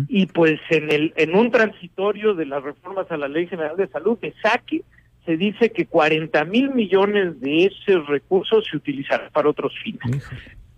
Y 0.09 0.27
pues 0.27 0.61
en 0.69 0.93
el 0.93 1.15
en 1.17 1.35
un 1.35 1.51
transitorio 1.51 2.35
de 2.35 2.45
las 2.45 2.63
reformas 2.63 3.11
a 3.11 3.17
la 3.17 3.29
Ley 3.29 3.47
General 3.47 3.79
de 3.79 3.89
Salud 3.89 4.19
de 4.19 4.35
saque 4.43 4.83
se 5.25 5.39
dice 5.39 5.73
que 5.73 5.87
40 5.87 6.45
mil 6.45 6.75
millones 6.75 7.41
de 7.41 7.65
esos 7.65 8.07
recursos 8.09 8.67
se 8.71 8.77
utilizarán 8.77 9.31
para 9.33 9.49
otros 9.49 9.73
fines. 9.83 10.23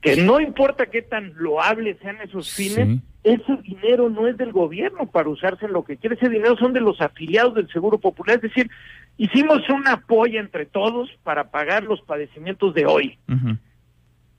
Que 0.02 0.16
no 0.16 0.40
importa 0.40 0.86
qué 0.86 1.00
tan 1.00 1.32
loables 1.36 1.96
sean 2.02 2.20
esos 2.20 2.52
fines, 2.52 3.00
ese 3.22 3.56
dinero 3.62 4.10
no 4.10 4.26
es 4.26 4.36
del 4.36 4.52
gobierno 4.52 5.06
para 5.06 5.28
usarse 5.28 5.64
en 5.64 5.72
lo 5.72 5.84
que 5.84 5.96
quiere, 5.96 6.16
ese 6.16 6.28
dinero 6.28 6.56
son 6.56 6.72
de 6.72 6.80
los 6.80 7.00
afiliados 7.00 7.54
del 7.54 7.68
Seguro 7.68 7.98
Popular, 7.98 8.36
es 8.36 8.42
decir, 8.42 8.68
hicimos 9.16 9.60
un 9.68 9.86
apoyo 9.86 10.40
entre 10.40 10.66
todos 10.66 11.08
para 11.22 11.50
pagar 11.50 11.84
los 11.84 12.00
padecimientos 12.02 12.74
de 12.74 12.84
hoy 12.84 13.18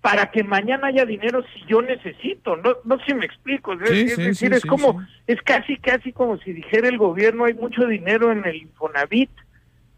para 0.04 0.32
que 0.32 0.44
mañana 0.44 0.88
haya 0.88 1.06
dinero 1.06 1.46
si 1.54 1.66
yo 1.66 1.82
necesito. 1.82 2.58
No, 2.58 2.76
no 2.84 3.00
sé 3.00 3.06
si 3.08 3.14
me 3.14 3.26
explico. 3.26 3.72
Es, 3.72 3.90
Sí, 3.90 4.02
es 4.02 4.18
decir, 4.18 4.52
es 4.52 4.66
como, 4.66 5.02
es 5.28 5.42
casi, 5.44 5.78
casi 5.78 6.12
como 6.12 6.38
si 6.40 6.52
dijera 6.52 6.90
el 6.90 6.98
gobierno, 6.98 7.46
hay 7.46 7.54
mucho 7.54 7.88
dinero 7.88 8.30
en 8.34 8.46
el 8.46 8.58
Infonavit, 8.58 9.30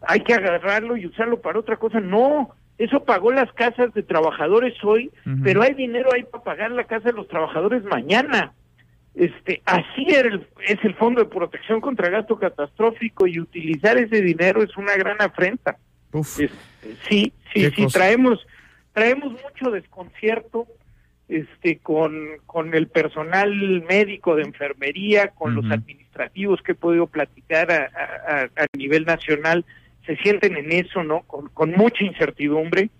hay 0.02 0.20
que 0.20 0.32
agarrarlo 0.32 0.96
y 0.96 1.06
usarlo 1.06 1.40
para 1.40 1.58
otra 1.58 1.76
cosa. 1.76 1.98
No, 1.98 2.50
eso 2.78 3.04
pagó 3.04 3.32
las 3.32 3.52
casas 3.52 3.92
de 3.94 4.02
trabajadores 4.02 4.74
hoy, 4.84 5.10
pero 5.42 5.62
hay 5.62 5.74
dinero 5.74 6.10
ahí 6.12 6.24
para 6.24 6.44
pagar 6.44 6.70
la 6.72 6.84
casa 6.84 7.10
de 7.10 7.14
los 7.16 7.28
trabajadores 7.28 7.82
mañana. 7.84 8.52
Este, 9.14 9.62
así 9.64 10.06
era 10.08 10.28
el- 10.28 10.46
es 10.68 10.78
el 10.84 10.94
Fondo 10.94 11.22
de 11.22 11.28
Protección 11.30 11.80
contra 11.80 12.10
Gasto 12.10 12.38
Catastrófico 12.38 13.26
y 13.26 13.40
utilizar 13.40 13.96
ese 13.96 14.20
dinero 14.20 14.62
es 14.62 14.76
una 14.76 14.94
gran 14.96 15.16
afrenta. 15.22 15.78
Este, 16.38 16.50
sí, 17.08 17.32
sí, 17.54 17.70
sí, 17.74 17.84
cosa. 17.84 17.98
traemos, 17.98 18.46
traemos 18.92 19.32
mucho 19.32 19.70
desconcierto, 19.70 20.66
este, 21.28 21.78
con, 21.78 22.12
con 22.44 22.74
el 22.74 22.88
personal 22.88 23.50
médico 23.88 24.36
de 24.36 24.42
enfermería, 24.42 25.28
con 25.28 25.54
los 25.54 25.64
administrativos 25.70 26.62
que 26.62 26.72
he 26.72 26.76
podido 26.76 27.06
platicar 27.06 27.72
a, 27.72 28.42
a, 28.54 28.66
nivel 28.76 29.04
nacional, 29.06 29.64
se 30.06 30.16
sienten 30.16 30.56
en 30.56 30.72
eso, 30.72 31.02
¿no? 31.02 31.22
Con, 31.22 31.70
mucha 31.72 32.04
incertidumbre, 32.04 32.90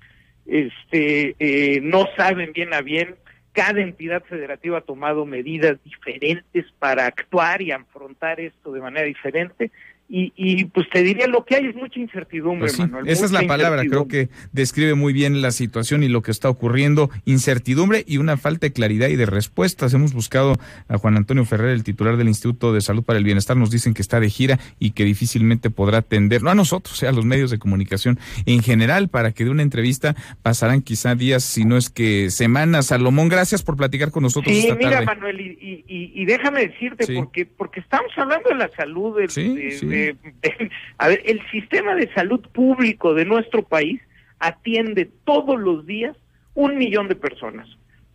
este, 0.46 1.36
eh, 1.38 1.80
no 1.82 2.06
saben 2.16 2.52
bien 2.52 2.74
a 2.74 2.82
bien. 2.82 3.14
Cada 3.52 3.80
entidad 3.80 4.22
federativa 4.24 4.78
ha 4.78 4.82
tomado 4.82 5.24
medidas 5.24 5.82
diferentes 5.82 6.66
para 6.78 7.06
actuar 7.06 7.62
y 7.62 7.72
afrontar 7.72 8.40
esto 8.40 8.72
de 8.72 8.80
manera 8.80 9.06
diferente 9.06 9.70
y, 10.08 10.32
y, 10.36 10.66
pues 10.66 10.88
te 10.88 11.02
diría 11.02 11.26
lo 11.26 11.44
que 11.44 11.56
hay 11.56 11.66
es 11.66 11.74
mucha 11.74 11.98
incertidumbre, 11.98 12.68
pues 12.68 12.78
Manuel. 12.78 13.08
Esa 13.08 13.24
es 13.24 13.32
la 13.32 13.42
palabra, 13.42 13.84
creo 13.84 14.06
que 14.06 14.28
describe 14.52 14.94
muy 14.94 15.12
bien 15.12 15.42
la 15.42 15.50
situación 15.50 16.04
y 16.04 16.08
lo 16.08 16.22
que 16.22 16.30
está 16.30 16.48
ocurriendo, 16.48 17.10
incertidumbre 17.24 18.04
y 18.06 18.18
una 18.18 18.36
falta 18.36 18.66
de 18.66 18.72
claridad 18.72 19.08
y 19.08 19.16
de 19.16 19.26
respuestas. 19.26 19.94
Hemos 19.94 20.12
buscado 20.12 20.54
a 20.88 20.98
Juan 20.98 21.16
Antonio 21.16 21.44
Ferrer, 21.44 21.70
el 21.70 21.82
titular 21.82 22.16
del 22.16 22.28
Instituto 22.28 22.72
de 22.72 22.82
Salud 22.82 23.02
para 23.02 23.18
el 23.18 23.24
Bienestar, 23.24 23.56
nos 23.56 23.70
dicen 23.70 23.94
que 23.94 24.02
está 24.02 24.20
de 24.20 24.30
gira 24.30 24.60
y 24.78 24.92
que 24.92 25.04
difícilmente 25.04 25.70
podrá 25.70 25.98
atender, 25.98 26.42
no 26.42 26.50
a 26.50 26.54
nosotros, 26.54 27.02
a 27.02 27.10
los 27.10 27.24
medios 27.24 27.50
de 27.50 27.58
comunicación 27.58 28.18
en 28.46 28.62
general, 28.62 29.08
para 29.08 29.32
que 29.32 29.44
de 29.44 29.50
una 29.50 29.62
entrevista 29.62 30.14
pasarán 30.42 30.82
quizá 30.82 31.16
días, 31.16 31.42
si 31.42 31.64
no 31.64 31.76
es 31.76 31.90
que 31.90 32.30
semanas. 32.30 32.86
Salomón, 32.86 33.28
gracias 33.28 33.64
por 33.64 33.76
platicar 33.76 34.12
con 34.12 34.22
nosotros 34.22 34.54
sí, 34.54 34.68
esta 34.68 34.76
mira, 34.76 35.02
Manuel, 35.02 35.40
y, 35.40 35.84
y, 35.88 36.24
déjame 36.26 36.68
decirte, 36.68 37.12
porque, 37.14 37.46
porque 37.46 37.80
estamos 37.80 38.10
hablando 38.16 38.48
de 38.50 38.54
la 38.54 38.70
salud 38.76 39.16
de, 39.16 39.28
de 39.96 40.16
a 40.98 41.08
ver, 41.08 41.22
el 41.24 41.40
sistema 41.50 41.94
de 41.94 42.12
salud 42.14 42.40
público 42.52 43.14
de 43.14 43.24
nuestro 43.24 43.62
país 43.62 44.00
atiende 44.38 45.08
todos 45.24 45.58
los 45.58 45.86
días 45.86 46.16
un 46.54 46.78
millón 46.78 47.08
de 47.08 47.16
personas. 47.16 47.68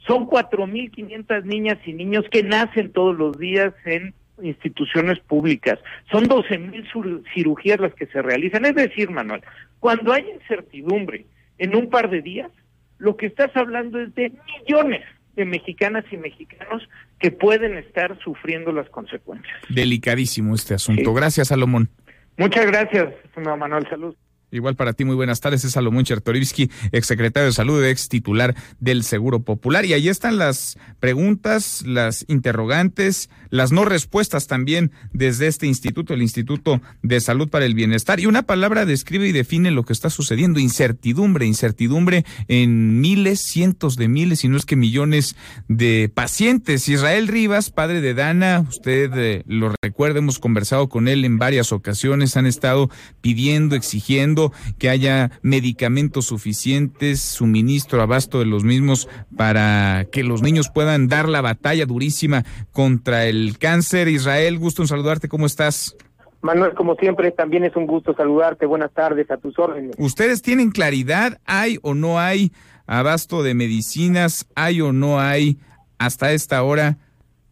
Son 0.07 0.27
4.500 0.27 1.43
niñas 1.43 1.77
y 1.85 1.93
niños 1.93 2.25
que 2.31 2.43
nacen 2.43 2.91
todos 2.91 3.15
los 3.15 3.37
días 3.37 3.73
en 3.85 4.13
instituciones 4.41 5.19
públicas. 5.19 5.79
Son 6.11 6.27
12.000 6.27 7.23
cirugías 7.33 7.79
las 7.79 7.93
que 7.93 8.07
se 8.07 8.21
realizan. 8.21 8.65
Es 8.65 8.75
decir, 8.75 9.11
Manuel, 9.11 9.41
cuando 9.79 10.11
hay 10.11 10.25
incertidumbre 10.29 11.25
en 11.59 11.75
un 11.75 11.89
par 11.89 12.09
de 12.09 12.21
días, 12.21 12.51
lo 12.97 13.15
que 13.15 13.27
estás 13.27 13.55
hablando 13.55 13.99
es 13.99 14.13
de 14.15 14.31
millones 14.59 15.03
de 15.35 15.45
mexicanas 15.45 16.05
y 16.11 16.17
mexicanos 16.17 16.87
que 17.19 17.31
pueden 17.31 17.77
estar 17.77 18.17
sufriendo 18.23 18.71
las 18.71 18.89
consecuencias. 18.89 19.57
Delicadísimo 19.69 20.55
este 20.55 20.73
asunto. 20.73 21.13
Gracias, 21.13 21.49
Salomón. 21.49 21.89
Muchas 22.37 22.65
gracias, 22.65 23.13
Manuel. 23.35 23.87
Salud. 23.89 24.15
Igual 24.51 24.75
para 24.75 24.91
ti, 24.91 25.05
muy 25.05 25.15
buenas 25.15 25.39
tardes. 25.39 25.63
Es 25.63 25.71
Salomón 25.71 26.03
Chertorivsky, 26.03 26.69
exsecretario 26.91 27.47
de 27.47 27.53
Salud, 27.53 27.83
ex 27.85 28.09
titular 28.09 28.53
del 28.81 29.03
Seguro 29.03 29.43
Popular. 29.43 29.85
Y 29.85 29.93
ahí 29.93 30.09
están 30.09 30.37
las 30.37 30.77
preguntas, 30.99 31.83
las 31.85 32.25
interrogantes, 32.27 33.29
las 33.49 33.71
no 33.71 33.85
respuestas 33.85 34.47
también 34.47 34.91
desde 35.13 35.47
este 35.47 35.67
instituto, 35.67 36.13
el 36.13 36.21
Instituto 36.21 36.81
de 37.01 37.21
Salud 37.21 37.47
para 37.49 37.65
el 37.65 37.75
Bienestar. 37.75 38.19
Y 38.19 38.25
una 38.25 38.43
palabra 38.43 38.85
describe 38.85 39.25
y 39.25 39.31
define 39.31 39.71
lo 39.71 39.83
que 39.83 39.93
está 39.93 40.09
sucediendo. 40.09 40.59
Incertidumbre, 40.59 41.45
incertidumbre 41.45 42.25
en 42.49 42.99
miles, 42.99 43.39
cientos 43.41 43.95
de 43.95 44.09
miles, 44.09 44.43
y 44.43 44.49
no 44.49 44.57
es 44.57 44.65
que 44.65 44.75
millones 44.75 45.37
de 45.69 46.11
pacientes. 46.13 46.89
Israel 46.89 47.29
Rivas, 47.29 47.69
padre 47.69 48.01
de 48.01 48.13
Dana, 48.13 48.65
usted 48.67 49.11
eh, 49.15 49.43
lo 49.47 49.73
recuerda, 49.81 50.19
hemos 50.19 50.39
conversado 50.39 50.89
con 50.89 51.07
él 51.07 51.23
en 51.23 51.37
varias 51.37 51.71
ocasiones, 51.71 52.35
han 52.35 52.47
estado 52.47 52.89
pidiendo, 53.21 53.77
exigiendo 53.77 54.40
que 54.79 54.89
haya 54.89 55.31
medicamentos 55.41 56.25
suficientes, 56.25 57.19
suministro, 57.19 58.01
abasto 58.01 58.39
de 58.39 58.45
los 58.45 58.63
mismos 58.63 59.07
para 59.37 60.05
que 60.11 60.23
los 60.23 60.41
niños 60.41 60.69
puedan 60.73 61.07
dar 61.07 61.29
la 61.29 61.41
batalla 61.41 61.85
durísima 61.85 62.43
contra 62.71 63.25
el 63.25 63.57
cáncer. 63.57 64.07
Israel, 64.07 64.57
gusto 64.57 64.81
en 64.81 64.87
saludarte, 64.87 65.27
¿cómo 65.27 65.45
estás? 65.45 65.95
Manuel, 66.41 66.73
como 66.73 66.95
siempre, 66.95 67.31
también 67.31 67.63
es 67.63 67.75
un 67.75 67.85
gusto 67.85 68.15
saludarte. 68.15 68.65
Buenas 68.65 68.91
tardes 68.93 69.29
a 69.29 69.37
tus 69.37 69.57
órdenes. 69.59 69.95
¿Ustedes 69.99 70.41
tienen 70.41 70.71
claridad? 70.71 71.39
¿Hay 71.45 71.77
o 71.83 71.93
no 71.93 72.19
hay 72.19 72.51
abasto 72.87 73.43
de 73.43 73.53
medicinas? 73.53 74.47
¿Hay 74.55 74.81
o 74.81 74.91
no 74.91 75.19
hay 75.19 75.59
hasta 75.99 76.31
esta 76.31 76.63
hora 76.63 76.97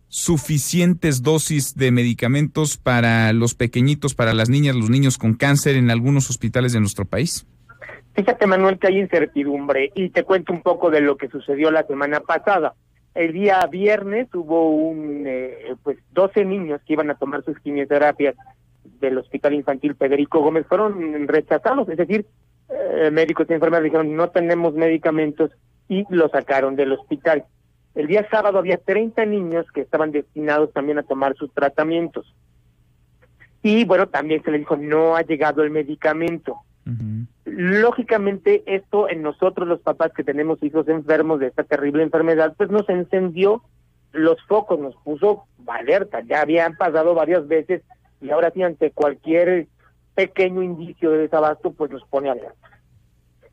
suficientes 0.09 1.21
dosis 1.21 1.75
de 1.75 1.91
medicamentos 1.91 2.77
para 2.77 3.31
los 3.31 3.55
pequeñitos, 3.55 4.15
para 4.15 4.33
las 4.33 4.49
niñas, 4.49 4.75
los 4.75 4.89
niños 4.89 5.17
con 5.17 5.35
cáncer 5.35 5.75
en 5.75 5.91
algunos 5.91 6.29
hospitales 6.29 6.73
de 6.73 6.79
nuestro 6.79 7.05
país? 7.05 7.47
Fíjate, 8.13 8.47
Manuel, 8.47 8.79
que 8.79 8.87
hay 8.87 8.99
incertidumbre 8.99 9.91
y 9.95 10.09
te 10.09 10.23
cuento 10.23 10.51
un 10.51 10.61
poco 10.61 10.89
de 10.89 10.99
lo 11.01 11.15
que 11.15 11.29
sucedió 11.29 11.71
la 11.71 11.83
semana 11.83 12.19
pasada. 12.19 12.73
El 13.15 13.33
día 13.33 13.65
viernes 13.71 14.27
hubo 14.33 14.71
un, 14.71 15.23
eh, 15.25 15.75
pues, 15.83 15.97
12 16.11 16.43
niños 16.43 16.81
que 16.85 16.93
iban 16.93 17.09
a 17.11 17.15
tomar 17.15 17.43
sus 17.45 17.57
quimioterapias 17.59 18.35
del 18.99 19.17
Hospital 19.17 19.53
Infantil 19.53 19.95
Federico 19.95 20.41
Gómez 20.41 20.65
fueron 20.67 21.27
rechazados, 21.27 21.87
es 21.87 21.97
decir, 21.97 22.25
eh, 22.69 23.09
médicos 23.11 23.47
y 23.49 23.53
enfermeras 23.53 23.83
dijeron 23.83 24.15
no 24.15 24.29
tenemos 24.29 24.73
medicamentos 24.73 25.51
y 25.87 26.05
lo 26.09 26.29
sacaron 26.29 26.75
del 26.75 26.91
hospital. 26.91 27.45
El 27.95 28.07
día 28.07 28.27
sábado 28.29 28.59
había 28.59 28.77
30 28.77 29.25
niños 29.25 29.65
que 29.71 29.81
estaban 29.81 30.11
destinados 30.11 30.71
también 30.73 30.99
a 30.99 31.03
tomar 31.03 31.35
sus 31.35 31.53
tratamientos. 31.53 32.33
Y 33.61 33.83
bueno, 33.85 34.07
también 34.07 34.43
se 34.43 34.51
le 34.51 34.59
dijo, 34.59 34.77
no 34.77 35.15
ha 35.15 35.21
llegado 35.21 35.63
el 35.63 35.69
medicamento. 35.69 36.57
Lógicamente, 37.45 38.63
esto 38.65 39.09
en 39.09 39.21
nosotros 39.21 39.67
los 39.67 39.79
papás 39.81 40.11
que 40.13 40.23
tenemos 40.23 40.63
hijos 40.63 40.87
enfermos 40.87 41.39
de 41.39 41.47
esta 41.47 41.63
terrible 41.63 42.01
enfermedad, 42.01 42.55
pues 42.57 42.69
nos 42.71 42.89
encendió 42.89 43.61
los 44.11 44.41
focos, 44.47 44.79
nos 44.79 44.95
puso 45.03 45.43
alerta. 45.67 46.21
Ya 46.21 46.41
habían 46.41 46.75
pasado 46.77 47.13
varias 47.13 47.47
veces 47.47 47.83
y 48.21 48.31
ahora 48.31 48.51
sí 48.51 48.63
ante 48.63 48.91
cualquier 48.91 49.67
pequeño 50.15 50.63
indicio 50.63 51.11
de 51.11 51.19
desabasto, 51.19 51.71
pues 51.71 51.91
nos 51.91 52.03
pone 52.05 52.29
alerta 52.29 52.58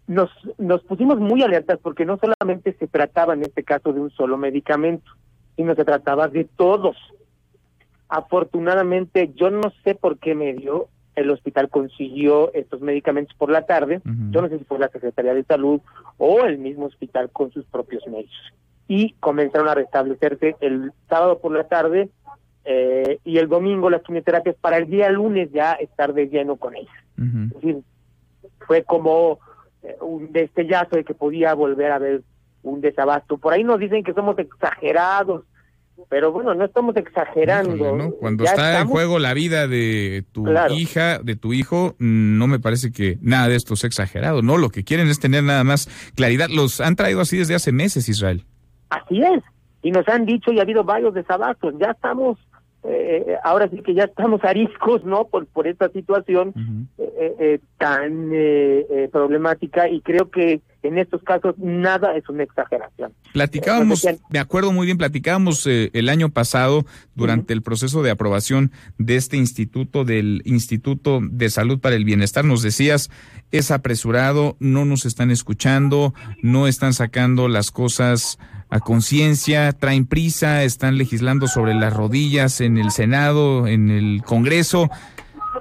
nos, 0.06 0.30
nos 0.58 0.82
pusimos 0.84 1.18
muy 1.18 1.42
alertas 1.42 1.78
porque 1.82 2.04
no 2.04 2.18
solamente 2.18 2.74
se 2.78 2.86
trataba 2.86 3.34
en 3.34 3.42
este 3.42 3.62
caso 3.64 3.92
de 3.92 4.00
un 4.00 4.10
solo 4.10 4.36
medicamento, 4.36 5.10
sino 5.56 5.74
se 5.74 5.84
trataba 5.84 6.28
de 6.28 6.44
todos. 6.44 6.96
Afortunadamente, 8.08 9.32
yo 9.34 9.50
no 9.50 9.72
sé 9.82 9.94
por 9.94 10.18
qué 10.18 10.34
me 10.34 10.54
dio, 10.54 10.88
el 11.16 11.30
hospital 11.30 11.70
consiguió 11.70 12.52
estos 12.52 12.80
medicamentos 12.80 13.34
por 13.36 13.50
la 13.50 13.62
tarde, 13.62 14.00
yo 14.30 14.42
no 14.42 14.48
sé 14.48 14.58
si 14.58 14.64
fue 14.64 14.78
la 14.78 14.90
Secretaría 14.90 15.34
de 15.34 15.44
Salud 15.44 15.80
o 16.18 16.40
el 16.44 16.58
mismo 16.58 16.86
hospital 16.86 17.30
con 17.30 17.50
sus 17.52 17.64
propios 17.64 18.06
medios. 18.06 18.52
Y 18.86 19.14
comenzaron 19.14 19.68
a 19.68 19.74
restablecerse 19.74 20.56
el 20.60 20.92
sábado 21.08 21.38
por 21.40 21.52
la 21.52 21.64
tarde 21.64 22.10
eh, 22.64 23.18
y 23.24 23.38
el 23.38 23.48
domingo 23.48 23.90
las 23.90 24.02
quimioterapias 24.02 24.56
para 24.60 24.76
el 24.76 24.88
día 24.88 25.10
lunes 25.10 25.50
ya 25.52 25.72
estar 25.72 26.12
de 26.12 26.28
lleno 26.28 26.56
con 26.56 26.76
ellas. 26.76 26.94
Es 27.16 27.54
decir, 27.54 27.78
fue 28.66 28.82
como 28.82 29.38
un 30.00 30.32
destellazo 30.32 30.96
de 30.96 31.04
que 31.04 31.14
podía 31.14 31.54
volver 31.54 31.92
a 31.92 31.96
haber 31.96 32.22
un 32.62 32.80
desabasto. 32.80 33.38
Por 33.38 33.52
ahí 33.52 33.64
nos 33.64 33.78
dicen 33.78 34.02
que 34.02 34.12
somos 34.12 34.38
exagerados, 34.38 35.44
pero 36.08 36.32
bueno, 36.32 36.54
no 36.54 36.64
estamos 36.64 36.96
exagerando. 36.96 38.14
Cuando 38.20 38.44
está 38.44 38.80
en 38.80 38.88
juego 38.88 39.18
la 39.18 39.34
vida 39.34 39.66
de 39.66 40.24
tu 40.32 40.46
hija, 40.70 41.18
de 41.18 41.36
tu 41.36 41.52
hijo, 41.52 41.94
no 41.98 42.46
me 42.46 42.58
parece 42.58 42.92
que 42.92 43.18
nada 43.22 43.48
de 43.48 43.56
esto 43.56 43.76
sea 43.76 43.88
exagerado, 43.88 44.42
¿no? 44.42 44.58
Lo 44.58 44.70
que 44.70 44.84
quieren 44.84 45.08
es 45.08 45.20
tener 45.20 45.42
nada 45.42 45.64
más 45.64 45.88
claridad. 46.14 46.48
Los 46.48 46.80
han 46.80 46.96
traído 46.96 47.20
así 47.20 47.38
desde 47.38 47.54
hace 47.54 47.72
meses, 47.72 48.08
Israel. 48.08 48.44
Así 48.90 49.22
es. 49.22 49.42
Y 49.82 49.90
nos 49.90 50.06
han 50.08 50.26
dicho 50.26 50.52
y 50.52 50.58
ha 50.58 50.62
habido 50.62 50.84
varios 50.84 51.14
desabastos. 51.14 51.74
Ya 51.78 51.92
estamos 51.92 52.38
eh, 52.88 53.36
ahora 53.42 53.68
sí 53.68 53.82
que 53.82 53.94
ya 53.94 54.04
estamos 54.04 54.44
ariscos, 54.44 55.04
¿no? 55.04 55.26
Por, 55.26 55.46
por 55.46 55.66
esta 55.66 55.88
situación 55.88 56.88
eh, 56.98 57.34
eh, 57.40 57.60
tan 57.78 58.30
problemática 59.10 59.88
y 59.88 60.00
creo 60.00 60.30
que 60.30 60.60
en 60.82 60.98
estos 60.98 61.22
casos 61.22 61.58
nada 61.58 62.16
es 62.16 62.28
una 62.28 62.44
exageración. 62.44 63.12
Platicábamos, 63.32 64.06
me 64.30 64.38
acuerdo 64.38 64.72
muy 64.72 64.86
bien, 64.86 64.98
platicábamos 64.98 65.66
el 65.66 66.08
año 66.08 66.30
pasado 66.30 66.84
durante 67.14 67.52
el 67.52 67.62
proceso 67.62 68.02
de 68.02 68.10
aprobación 68.10 68.70
de 68.98 69.16
este 69.16 69.36
instituto, 69.36 70.04
del 70.04 70.42
Instituto 70.44 71.20
de 71.22 71.50
Salud 71.50 71.80
para 71.80 71.96
el 71.96 72.04
Bienestar, 72.04 72.44
nos 72.44 72.62
decías, 72.62 73.10
es 73.50 73.70
apresurado, 73.70 74.56
no 74.60 74.84
nos 74.84 75.06
están 75.06 75.30
escuchando, 75.30 76.14
no 76.42 76.68
están 76.68 76.92
sacando 76.92 77.48
las 77.48 77.70
cosas 77.70 78.38
a 78.68 78.80
conciencia, 78.80 79.72
traen 79.72 80.06
prisa, 80.06 80.64
están 80.64 80.98
legislando 80.98 81.46
sobre 81.46 81.74
las 81.74 81.94
rodillas 81.94 82.60
en 82.60 82.78
el 82.78 82.90
Senado, 82.90 83.66
en 83.66 83.90
el 83.90 84.22
Congreso. 84.24 84.88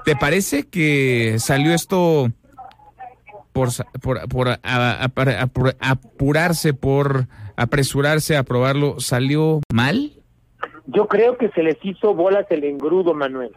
¿Te 0.04 0.16
parece 0.16 0.68
que 0.68 1.36
salió 1.40 1.74
esto 1.74 2.30
por, 3.54 3.70
apurarse, 5.80 6.74
por 6.74 7.28
apresurarse 7.56 8.36
a 8.36 8.40
aprobarlo, 8.40 9.00
salió 9.00 9.62
mal? 9.74 10.12
Yo 10.88 11.08
creo 11.08 11.38
que 11.38 11.50
se 11.50 11.64
les 11.64 11.78
hizo 11.84 12.14
bolas 12.14 12.46
el 12.50 12.64
engrudo, 12.64 13.14
Manuel. 13.14 13.52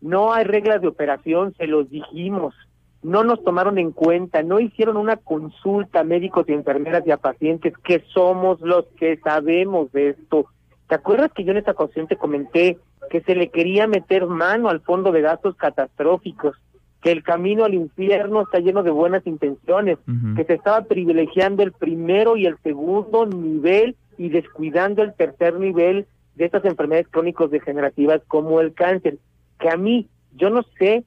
No 0.00 0.32
hay 0.32 0.44
reglas 0.44 0.80
de 0.80 0.88
operación, 0.88 1.54
se 1.56 1.66
los 1.66 1.88
dijimos. 1.90 2.54
No 3.02 3.24
nos 3.24 3.42
tomaron 3.44 3.78
en 3.78 3.92
cuenta, 3.92 4.42
no 4.42 4.60
hicieron 4.60 4.96
una 4.96 5.16
consulta 5.16 6.00
a 6.00 6.04
médicos 6.04 6.46
y 6.48 6.52
enfermeras 6.52 7.06
y 7.06 7.10
a 7.10 7.16
pacientes 7.16 7.74
que 7.84 8.02
somos 8.12 8.60
los 8.60 8.86
que 8.98 9.18
sabemos 9.18 9.92
de 9.92 10.10
esto. 10.10 10.46
¿Te 10.88 10.94
acuerdas 10.94 11.32
que 11.32 11.44
yo 11.44 11.52
en 11.52 11.58
esta 11.58 11.72
ocasión 11.72 12.06
te 12.06 12.16
comenté 12.16 12.78
que 13.10 13.20
se 13.20 13.34
le 13.34 13.50
quería 13.50 13.86
meter 13.86 14.26
mano 14.26 14.68
al 14.68 14.80
fondo 14.80 15.12
de 15.12 15.22
gastos 15.22 15.54
catastróficos, 15.56 16.56
que 17.00 17.12
el 17.12 17.22
camino 17.22 17.64
al 17.64 17.74
infierno 17.74 18.42
está 18.42 18.58
lleno 18.58 18.82
de 18.82 18.90
buenas 18.90 19.26
intenciones, 19.26 19.98
que 20.36 20.44
se 20.44 20.54
estaba 20.54 20.82
privilegiando 20.82 21.62
el 21.62 21.72
primero 21.72 22.36
y 22.36 22.46
el 22.46 22.58
segundo 22.62 23.26
nivel 23.26 23.96
y 24.16 24.30
descuidando 24.30 25.02
el 25.02 25.14
tercer 25.14 25.54
nivel 25.54 26.06
de 26.34 26.44
estas 26.44 26.64
enfermedades 26.64 27.08
crónicos 27.08 27.50
degenerativas 27.50 28.20
como 28.26 28.60
el 28.60 28.74
cáncer, 28.74 29.18
que 29.60 29.68
a 29.70 29.76
mí, 29.76 30.08
yo 30.34 30.50
no 30.50 30.62
sé 30.78 31.04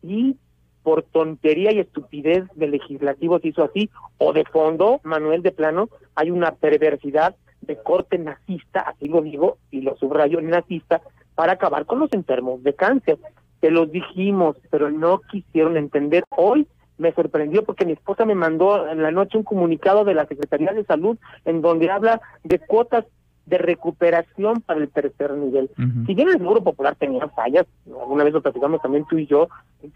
si 0.00 0.36
por 0.84 1.02
tontería 1.02 1.72
y 1.72 1.80
estupidez 1.80 2.44
del 2.54 2.70
legislativo 2.72 3.40
se 3.40 3.48
hizo 3.48 3.64
así, 3.64 3.90
o 4.18 4.32
de 4.32 4.44
fondo, 4.44 5.00
Manuel 5.02 5.42
de 5.42 5.50
Plano, 5.50 5.88
hay 6.14 6.30
una 6.30 6.52
perversidad 6.52 7.34
de 7.62 7.82
corte 7.82 8.18
nazista, 8.18 8.80
así 8.80 9.06
lo 9.06 9.22
digo 9.22 9.56
y 9.70 9.80
lo 9.80 9.96
subrayo, 9.96 10.40
nazista, 10.42 11.00
para 11.34 11.54
acabar 11.54 11.86
con 11.86 11.98
los 11.98 12.12
enfermos 12.12 12.62
de 12.62 12.74
cáncer. 12.74 13.18
Se 13.60 13.70
los 13.70 13.90
dijimos, 13.90 14.56
pero 14.70 14.90
no 14.90 15.20
quisieron 15.22 15.78
entender. 15.78 16.24
Hoy 16.28 16.68
me 16.98 17.12
sorprendió 17.12 17.64
porque 17.64 17.86
mi 17.86 17.92
esposa 17.92 18.26
me 18.26 18.34
mandó 18.34 18.86
en 18.86 19.02
la 19.02 19.10
noche 19.10 19.38
un 19.38 19.44
comunicado 19.44 20.04
de 20.04 20.14
la 20.14 20.26
Secretaría 20.26 20.72
de 20.72 20.84
Salud 20.84 21.16
en 21.46 21.62
donde 21.62 21.90
habla 21.90 22.20
de 22.44 22.58
cuotas 22.58 23.06
de 23.46 23.58
recuperación 23.58 24.60
para 24.62 24.80
el 24.80 24.88
tercer 24.88 25.32
nivel. 25.32 25.70
Si 26.06 26.14
bien 26.14 26.28
el 26.28 26.38
Seguro 26.38 26.62
Popular 26.62 26.94
tenía 26.96 27.28
fallas, 27.28 27.66
alguna 27.86 28.24
vez 28.24 28.32
lo 28.32 28.42
platicamos 28.42 28.80
también 28.80 29.04
tú 29.08 29.18
y 29.18 29.26
yo, 29.26 29.48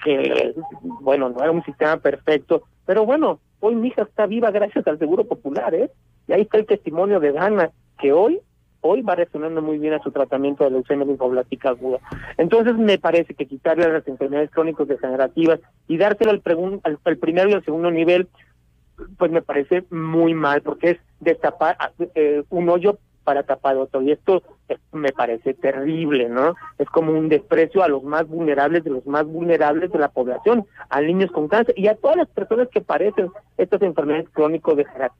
que, 0.04 0.54
bueno, 0.82 1.30
no 1.30 1.40
era 1.40 1.50
un 1.50 1.64
sistema 1.64 1.96
perfecto, 1.96 2.62
pero 2.84 3.06
bueno, 3.06 3.40
hoy 3.60 3.74
mi 3.74 3.88
hija 3.88 4.02
está 4.02 4.26
viva 4.26 4.50
gracias 4.50 4.86
al 4.86 4.98
Seguro 4.98 5.24
Popular, 5.24 5.74
¿eh? 5.74 5.90
Y 6.26 6.32
ahí 6.32 6.42
está 6.42 6.58
el 6.58 6.66
testimonio 6.66 7.20
de 7.20 7.32
Dana, 7.32 7.70
que 7.98 8.12
hoy 8.12 8.40
hoy 8.80 9.02
va 9.02 9.16
resonando 9.16 9.60
muy 9.60 9.78
bien 9.78 9.94
a 9.94 10.02
su 10.02 10.10
tratamiento 10.12 10.64
de 10.64 10.70
leucemia 10.70 11.04
linfoblásica 11.04 11.70
aguda. 11.70 11.98
Entonces 12.36 12.76
me 12.76 12.98
parece 12.98 13.34
que 13.34 13.46
quitarle 13.46 13.84
a 13.84 13.88
las 13.88 14.06
enfermedades 14.06 14.50
crónicas 14.50 14.86
degenerativas 14.86 15.60
y 15.88 15.96
dárselo 15.96 16.30
al, 16.30 16.42
al, 16.84 16.98
al 17.02 17.16
primero 17.16 17.48
y 17.48 17.54
al 17.54 17.64
segundo 17.64 17.90
nivel, 17.90 18.28
pues 19.16 19.30
me 19.30 19.42
parece 19.42 19.84
muy 19.90 20.34
mal, 20.34 20.62
porque 20.62 20.90
es 20.90 20.98
destapar 21.20 21.76
eh, 22.14 22.44
un 22.50 22.68
hoyo 22.68 22.98
para 23.28 23.42
tapar 23.42 23.76
otro. 23.76 24.00
Y 24.00 24.10
esto 24.10 24.42
me 24.90 25.12
parece 25.12 25.52
terrible, 25.52 26.30
¿no? 26.30 26.54
Es 26.78 26.88
como 26.88 27.12
un 27.12 27.28
desprecio 27.28 27.82
a 27.82 27.88
los 27.88 28.02
más 28.02 28.26
vulnerables 28.26 28.84
de 28.84 28.90
los 28.90 29.06
más 29.06 29.26
vulnerables 29.26 29.92
de 29.92 29.98
la 29.98 30.08
población, 30.08 30.64
a 30.88 31.02
niños 31.02 31.30
con 31.30 31.46
cáncer 31.46 31.74
y 31.76 31.88
a 31.88 31.94
todas 31.94 32.16
las 32.16 32.28
personas 32.28 32.68
que 32.68 32.80
padecen 32.80 33.28
estas 33.58 33.82
enfermedades 33.82 34.30
crónicas 34.30 34.76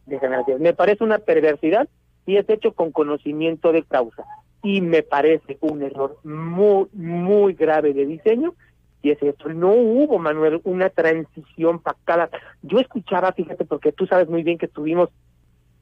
degenerativas. 0.06 0.59
Me 0.59 0.72
parece 0.72 1.04
una 1.04 1.18
perversidad 1.18 1.86
y 2.24 2.38
es 2.38 2.48
hecho 2.48 2.72
con 2.72 2.92
conocimiento 2.92 3.72
de 3.72 3.82
causa. 3.82 4.24
Y 4.62 4.80
me 4.80 5.02
parece 5.02 5.59
un 5.61 5.82
error 5.82 6.16
muy, 6.24 6.86
muy 6.94 7.52
grave 7.52 7.92
de 7.92 8.06
diseño 8.06 8.54
y 9.02 9.11
es 9.11 9.22
esto, 9.22 9.50
no 9.50 9.70
hubo, 9.72 10.18
Manuel, 10.18 10.62
una 10.64 10.88
transición 10.88 11.78
pactada. 11.78 12.30
Yo 12.62 12.78
escuchaba, 12.78 13.32
fíjate, 13.32 13.66
porque 13.66 13.92
tú 13.92 14.06
sabes 14.06 14.30
muy 14.30 14.42
bien 14.42 14.56
que 14.56 14.64
estuvimos 14.64 15.11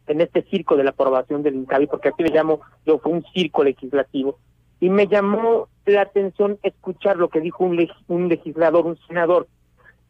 en 0.07 0.21
este 0.21 0.43
circo 0.43 0.77
de 0.77 0.85
la 0.85 0.91
aprobación 0.91 1.43
del 1.43 1.55
INCABI, 1.55 1.87
porque 1.87 2.09
así 2.09 2.23
le 2.23 2.31
llamo, 2.31 2.61
yo 2.85 2.99
fue 2.99 3.13
un 3.13 3.25
circo 3.35 3.65
legislativo, 3.65 4.39
y 4.81 4.91
me 4.91 5.07
llamó 5.07 5.69
la 5.87 6.03
atención 6.03 6.59
escuchar 6.63 7.17
lo 7.17 7.29
que 7.29 7.41
dijo 7.41 7.65
un, 7.65 7.89
un 8.09 8.29
legislador, 8.29 8.87
un 8.87 8.99
senador, 9.07 9.49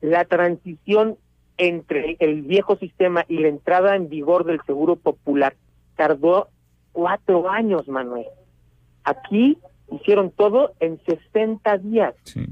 la 0.01 0.25
transición 0.25 1.17
entre 1.59 2.17
el 2.19 2.43
viejo 2.43 2.77
sistema 2.77 3.25
y 3.29 3.39
la 3.39 3.49
entrada 3.49 3.97
en 3.97 4.09
vigor 4.09 4.45
del 4.45 4.61
Seguro 4.67 4.97
Popular 4.97 5.55
tardó 5.97 6.49
cuatro 6.93 7.49
años, 7.49 7.89
Manuel. 7.89 8.27
Aquí 9.05 9.59
hicieron 9.91 10.31
todo 10.31 10.73
en 10.81 11.01
60 11.07 11.79
días. 11.79 12.15
Sí. 12.25 12.47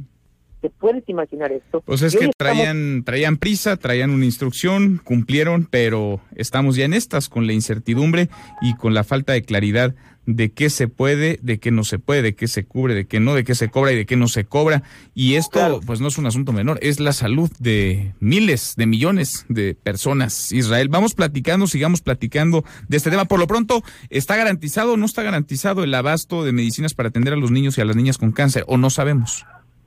¿Te 0.64 0.70
puedes 0.70 1.06
imaginar 1.10 1.52
esto? 1.52 1.82
Pues 1.82 2.00
es 2.00 2.16
que 2.16 2.30
traían, 2.34 3.02
traían 3.04 3.36
prisa, 3.36 3.76
traían 3.76 4.08
una 4.08 4.24
instrucción, 4.24 4.98
cumplieron, 5.04 5.68
pero 5.70 6.22
estamos 6.36 6.74
ya 6.74 6.86
en 6.86 6.94
estas 6.94 7.28
con 7.28 7.46
la 7.46 7.52
incertidumbre 7.52 8.30
y 8.62 8.74
con 8.74 8.94
la 8.94 9.04
falta 9.04 9.34
de 9.34 9.42
claridad 9.42 9.94
de 10.24 10.52
qué 10.52 10.70
se 10.70 10.88
puede, 10.88 11.38
de 11.42 11.58
qué 11.58 11.70
no 11.70 11.84
se 11.84 11.98
puede, 11.98 12.22
de 12.22 12.34
qué 12.34 12.48
se 12.48 12.64
cubre, 12.64 12.94
de 12.94 13.04
qué 13.04 13.20
no, 13.20 13.34
de 13.34 13.44
qué 13.44 13.54
se 13.54 13.68
cobra 13.68 13.92
y 13.92 13.96
de 13.96 14.06
qué 14.06 14.16
no 14.16 14.26
se 14.26 14.46
cobra. 14.46 14.82
Y 15.14 15.34
esto, 15.34 15.82
pues 15.84 16.00
no 16.00 16.08
es 16.08 16.16
un 16.16 16.24
asunto 16.24 16.54
menor, 16.54 16.78
es 16.80 16.98
la 16.98 17.12
salud 17.12 17.50
de 17.58 18.14
miles, 18.20 18.72
de 18.78 18.86
millones 18.86 19.44
de 19.50 19.74
personas. 19.74 20.50
Israel, 20.50 20.88
vamos 20.88 21.12
platicando, 21.12 21.66
sigamos 21.66 22.00
platicando 22.00 22.64
de 22.88 22.96
este 22.96 23.10
tema. 23.10 23.26
Por 23.26 23.38
lo 23.38 23.46
pronto, 23.46 23.82
¿está 24.08 24.34
garantizado 24.34 24.94
o 24.94 24.96
no 24.96 25.04
está 25.04 25.22
garantizado 25.22 25.84
el 25.84 25.92
abasto 25.92 26.42
de 26.42 26.52
medicinas 26.52 26.94
para 26.94 27.10
atender 27.10 27.34
a 27.34 27.36
los 27.36 27.50
niños 27.50 27.76
y 27.76 27.82
a 27.82 27.84
las 27.84 27.96
niñas 27.96 28.16
con 28.16 28.32
cáncer? 28.32 28.64
¿O 28.66 28.78
no 28.78 28.88
sabemos? 28.88 29.44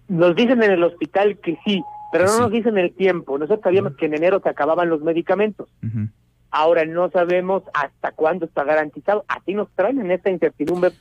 Nos 0.08 0.36
dicen 0.36 0.64
en 0.64 0.72
el 0.72 0.84
hospital 0.84 1.38
que 1.40 1.58
sí, 1.66 1.84
pero 2.12 2.26
no 2.26 2.40
nos 2.40 2.52
dicen 2.52 2.78
el 2.78 2.94
tiempo. 2.94 3.38
Nosotros 3.38 3.64
sabíamos 3.64 3.96
que 3.96 4.06
en 4.06 4.16
enero 4.16 4.40
se 4.42 4.50
acababan 4.50 4.90
los 4.90 5.02
medicamentos. 5.02 5.68
Ahora 6.50 6.86
no 6.86 7.10
sabemos 7.10 7.64
hasta 7.74 8.12
cuándo 8.12 8.46
está 8.46 8.64
garantizado. 8.64 9.26
Así 9.28 9.54
nos 9.54 9.70
traen 9.72 10.00
en 10.00 10.12
esta 10.12 10.30
incertidumbre 10.30 10.92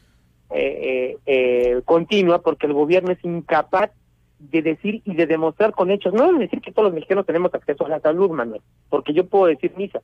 eh, 0.50 1.16
eh, 1.18 1.18
eh, 1.26 1.82
continua 1.84 2.40
porque 2.40 2.66
el 2.66 2.72
gobierno 2.72 3.11
es 3.11 3.24
incapaz 3.24 3.90
de 4.38 4.62
decir 4.62 5.02
y 5.04 5.14
de 5.14 5.26
demostrar 5.26 5.72
con 5.72 5.90
hechos, 5.90 6.12
no 6.12 6.32
de 6.32 6.38
decir 6.38 6.61
que 6.61 6.70
todos 6.70 6.86
los 6.86 6.94
mexicanos 6.94 7.26
tenemos 7.26 7.52
acceso 7.54 7.86
a 7.86 7.88
la 7.88 8.00
salud, 8.00 8.30
Manuel, 8.30 8.61
porque 8.88 9.12
yo 9.12 9.26
puedo 9.26 9.46
decir 9.46 9.72
misa, 9.76 10.02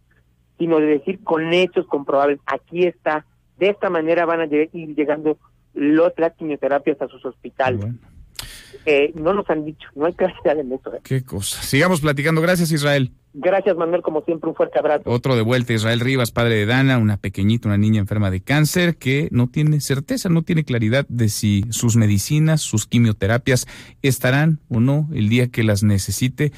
sino 0.58 0.78
de 0.78 0.86
decir 0.86 1.22
con 1.22 1.52
hechos 1.52 1.86
comprobables, 1.86 2.40
aquí 2.46 2.86
está, 2.86 3.24
de 3.58 3.68
esta 3.68 3.90
manera 3.90 4.24
van 4.24 4.40
a 4.40 4.46
ir 4.46 4.70
llegando 4.96 5.36
los, 5.74 6.12
las 6.16 6.32
quimioterapias 6.34 7.00
a 7.02 7.08
sus 7.08 7.24
hospitales. 7.24 7.86
Eh, 8.86 9.12
no 9.14 9.32
nos 9.32 9.48
han 9.50 9.64
dicho, 9.64 9.88
no 9.94 10.06
hay 10.06 10.12
claridad 10.12 10.58
en 10.58 10.72
eso. 10.72 10.94
¿eh? 10.94 11.00
Qué 11.02 11.22
cosa. 11.22 11.62
Sigamos 11.62 12.00
platicando. 12.00 12.40
Gracias, 12.40 12.72
Israel. 12.72 13.12
Gracias, 13.34 13.76
Manuel, 13.76 14.02
como 14.02 14.22
siempre, 14.22 14.50
un 14.50 14.54
fuerte 14.54 14.78
abrazo. 14.78 15.04
Otro 15.06 15.36
de 15.36 15.42
vuelta, 15.42 15.72
Israel 15.72 16.00
Rivas, 16.00 16.32
padre 16.32 16.56
de 16.56 16.66
Dana, 16.66 16.98
una 16.98 17.16
pequeñita, 17.16 17.68
una 17.68 17.78
niña 17.78 18.00
enferma 18.00 18.30
de 18.30 18.42
cáncer 18.42 18.96
que 18.96 19.28
no 19.30 19.48
tiene 19.48 19.80
certeza, 19.80 20.28
no 20.28 20.42
tiene 20.42 20.64
claridad 20.64 21.06
de 21.08 21.30
si 21.30 21.64
sus 21.70 21.96
medicinas, 21.96 22.60
sus 22.60 22.86
quimioterapias 22.86 23.66
estarán 24.02 24.60
o 24.68 24.80
no 24.80 25.08
el 25.14 25.30
día 25.30 25.48
que 25.48 25.62
las 25.62 25.82
necesite. 25.82 26.52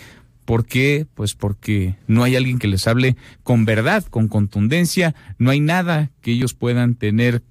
¿Por 0.44 0.66
qué? 0.66 1.06
Pues 1.14 1.34
porque 1.34 1.96
no 2.08 2.24
hay 2.24 2.34
alguien 2.34 2.58
que 2.58 2.66
les 2.66 2.88
hable 2.88 3.16
con 3.44 3.64
verdad, 3.64 4.04
con 4.10 4.26
contundencia, 4.26 5.14
no 5.38 5.50
hay 5.50 5.60
nada 5.60 6.10
que 6.22 6.32
ellos 6.32 6.54
puedan 6.54 6.96
tener, 6.96 7.42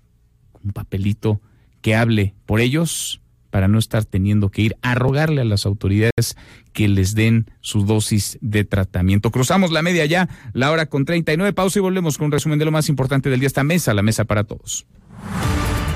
un 0.63 0.71
papelito 0.71 1.41
que 1.81 1.95
hable 1.95 2.33
por 2.45 2.61
ellos 2.61 3.21
para 3.53 3.67
no 3.67 3.77
estar 3.77 4.03
teniendo 4.03 4.49
que 4.49 4.63
ir 4.63 4.77
a 4.81 4.95
rogarle 4.95 5.41
a 5.41 5.45
las 5.45 5.67
autoridades 5.67 6.35
que 6.73 6.87
les 6.87 7.13
den 7.13 7.51
su 7.61 7.85
dosis 7.85 8.39
de 8.41 8.63
tratamiento. 8.63 9.29
Cruzamos 9.29 9.71
la 9.71 9.83
media 9.83 10.07
ya, 10.07 10.27
la 10.53 10.71
hora 10.71 10.87
con 10.87 11.05
39, 11.05 11.53
pausa 11.53 11.77
y 11.77 11.83
volvemos 11.83 12.17
con 12.17 12.25
un 12.25 12.31
resumen 12.31 12.57
de 12.57 12.65
lo 12.65 12.71
más 12.71 12.89
importante 12.89 13.29
del 13.29 13.39
día. 13.39 13.45
Esta 13.45 13.63
mesa, 13.63 13.93
la 13.93 14.01
mesa 14.01 14.25
para 14.25 14.43
todos. 14.43 14.87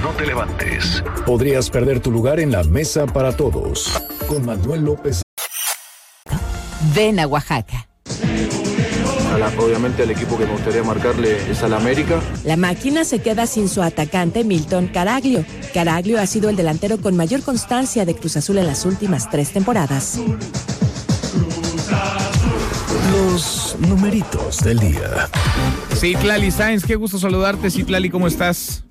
No 0.03 0.11
te 0.11 0.27
levantes. 0.27 1.03
Podrías 1.25 1.71
perder 1.71 1.99
tu 1.99 2.11
lugar 2.11 2.39
en 2.39 2.51
la 2.51 2.63
mesa 2.63 3.07
para 3.07 3.35
todos. 3.35 3.91
Con 4.27 4.45
Manuel 4.45 4.85
López. 4.85 5.23
Ven 6.93 7.19
a 7.19 7.25
Oaxaca 7.25 7.87
obviamente 9.59 10.03
el 10.03 10.11
equipo 10.11 10.37
que 10.37 10.45
me 10.45 10.53
gustaría 10.53 10.83
marcarle 10.83 11.49
es 11.49 11.63
al 11.63 11.73
América. 11.73 12.19
La 12.43 12.57
máquina 12.57 13.03
se 13.03 13.19
queda 13.19 13.45
sin 13.47 13.69
su 13.69 13.81
atacante 13.81 14.43
Milton 14.43 14.87
Caraglio. 14.87 15.45
Caraglio 15.73 16.19
ha 16.19 16.25
sido 16.25 16.49
el 16.49 16.55
delantero 16.55 16.97
con 16.99 17.15
mayor 17.15 17.41
constancia 17.41 18.05
de 18.05 18.15
Cruz 18.15 18.37
Azul 18.37 18.57
en 18.57 18.67
las 18.67 18.85
últimas 18.85 19.29
tres 19.29 19.51
temporadas. 19.51 20.19
Los 23.11 23.75
numeritos 23.79 24.59
del 24.61 24.79
día. 24.79 25.29
Citlali 25.95 26.51
Sáenz, 26.51 26.83
qué 26.85 26.95
gusto 26.95 27.17
saludarte. 27.17 27.71
Citlali, 27.71 28.09
¿cómo 28.09 28.27
estás? 28.27 28.83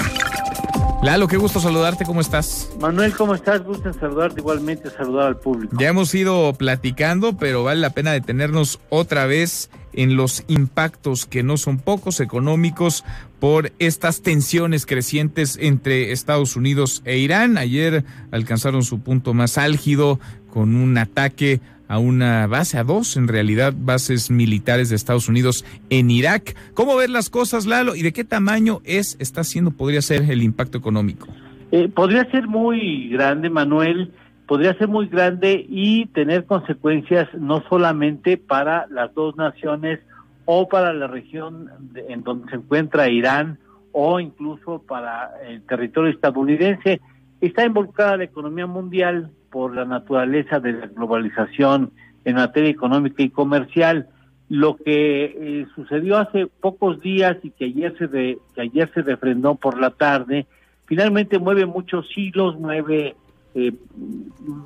Lalo, 1.04 1.28
qué 1.28 1.36
gusto 1.36 1.60
saludarte, 1.60 2.06
¿cómo 2.06 2.22
estás? 2.22 2.70
Manuel, 2.80 3.12
¿cómo 3.12 3.34
estás? 3.34 3.62
Gusto 3.62 3.88
en 3.88 3.94
saludarte, 3.94 4.40
igualmente 4.40 4.88
saludar 4.88 5.26
al 5.26 5.36
público. 5.36 5.76
Ya 5.78 5.88
hemos 5.88 6.14
ido 6.14 6.50
platicando, 6.54 7.36
pero 7.36 7.62
vale 7.62 7.82
la 7.82 7.90
pena 7.90 8.12
detenernos 8.12 8.80
otra 8.88 9.26
vez 9.26 9.68
en 9.92 10.16
los 10.16 10.44
impactos 10.48 11.26
que 11.26 11.42
no 11.42 11.58
son 11.58 11.76
pocos 11.76 12.20
económicos 12.20 13.04
por 13.38 13.70
estas 13.78 14.22
tensiones 14.22 14.86
crecientes 14.86 15.58
entre 15.60 16.10
Estados 16.10 16.56
Unidos 16.56 17.02
e 17.04 17.18
Irán. 17.18 17.58
Ayer 17.58 18.06
alcanzaron 18.30 18.82
su 18.82 19.00
punto 19.00 19.34
más 19.34 19.58
álgido 19.58 20.18
con 20.48 20.74
un 20.74 20.96
ataque 20.96 21.60
a 21.94 21.98
una 21.98 22.48
base, 22.48 22.76
a 22.76 22.82
dos 22.82 23.16
en 23.16 23.28
realidad 23.28 23.72
bases 23.76 24.28
militares 24.28 24.90
de 24.90 24.96
Estados 24.96 25.28
Unidos 25.28 25.64
en 25.90 26.10
Irak. 26.10 26.56
¿Cómo 26.74 26.96
ver 26.96 27.08
las 27.08 27.30
cosas, 27.30 27.66
Lalo? 27.66 27.94
¿Y 27.94 28.02
de 28.02 28.12
qué 28.12 28.24
tamaño 28.24 28.80
es, 28.82 29.16
está 29.20 29.44
siendo, 29.44 29.70
podría 29.70 30.02
ser 30.02 30.28
el 30.28 30.42
impacto 30.42 30.76
económico? 30.76 31.28
Eh, 31.70 31.88
podría 31.88 32.28
ser 32.32 32.48
muy 32.48 33.10
grande, 33.10 33.48
Manuel, 33.48 34.12
podría 34.48 34.74
ser 34.74 34.88
muy 34.88 35.06
grande 35.06 35.64
y 35.68 36.06
tener 36.06 36.46
consecuencias 36.46 37.28
no 37.38 37.62
solamente 37.68 38.38
para 38.38 38.88
las 38.88 39.14
dos 39.14 39.36
naciones 39.36 40.00
o 40.46 40.66
para 40.68 40.92
la 40.92 41.06
región 41.06 41.70
en 42.08 42.24
donde 42.24 42.50
se 42.50 42.56
encuentra 42.56 43.08
Irán 43.08 43.60
o 43.92 44.18
incluso 44.18 44.82
para 44.82 45.30
el 45.46 45.62
territorio 45.62 46.10
estadounidense. 46.10 47.00
Está 47.40 47.64
involucrada 47.64 48.16
la 48.16 48.24
economía 48.24 48.66
mundial 48.66 49.30
por 49.54 49.72
la 49.72 49.84
naturaleza 49.84 50.58
de 50.58 50.72
la 50.72 50.88
globalización 50.88 51.92
en 52.24 52.34
materia 52.34 52.70
económica 52.70 53.22
y 53.22 53.30
comercial. 53.30 54.08
Lo 54.48 54.74
que 54.74 55.26
eh, 55.26 55.66
sucedió 55.76 56.18
hace 56.18 56.48
pocos 56.48 57.00
días 57.00 57.36
y 57.44 57.50
que 57.50 57.66
ayer 57.66 57.96
se 57.96 58.08
que 58.08 58.60
ayer 58.60 58.90
se 58.92 59.02
refrendó 59.02 59.54
por 59.54 59.78
la 59.78 59.90
tarde, 59.90 60.48
finalmente 60.86 61.38
mueve 61.38 61.66
muchos 61.66 62.04
hilos, 62.16 62.58
mueve 62.58 63.14
eh, 63.54 63.72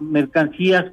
mercancías. 0.00 0.86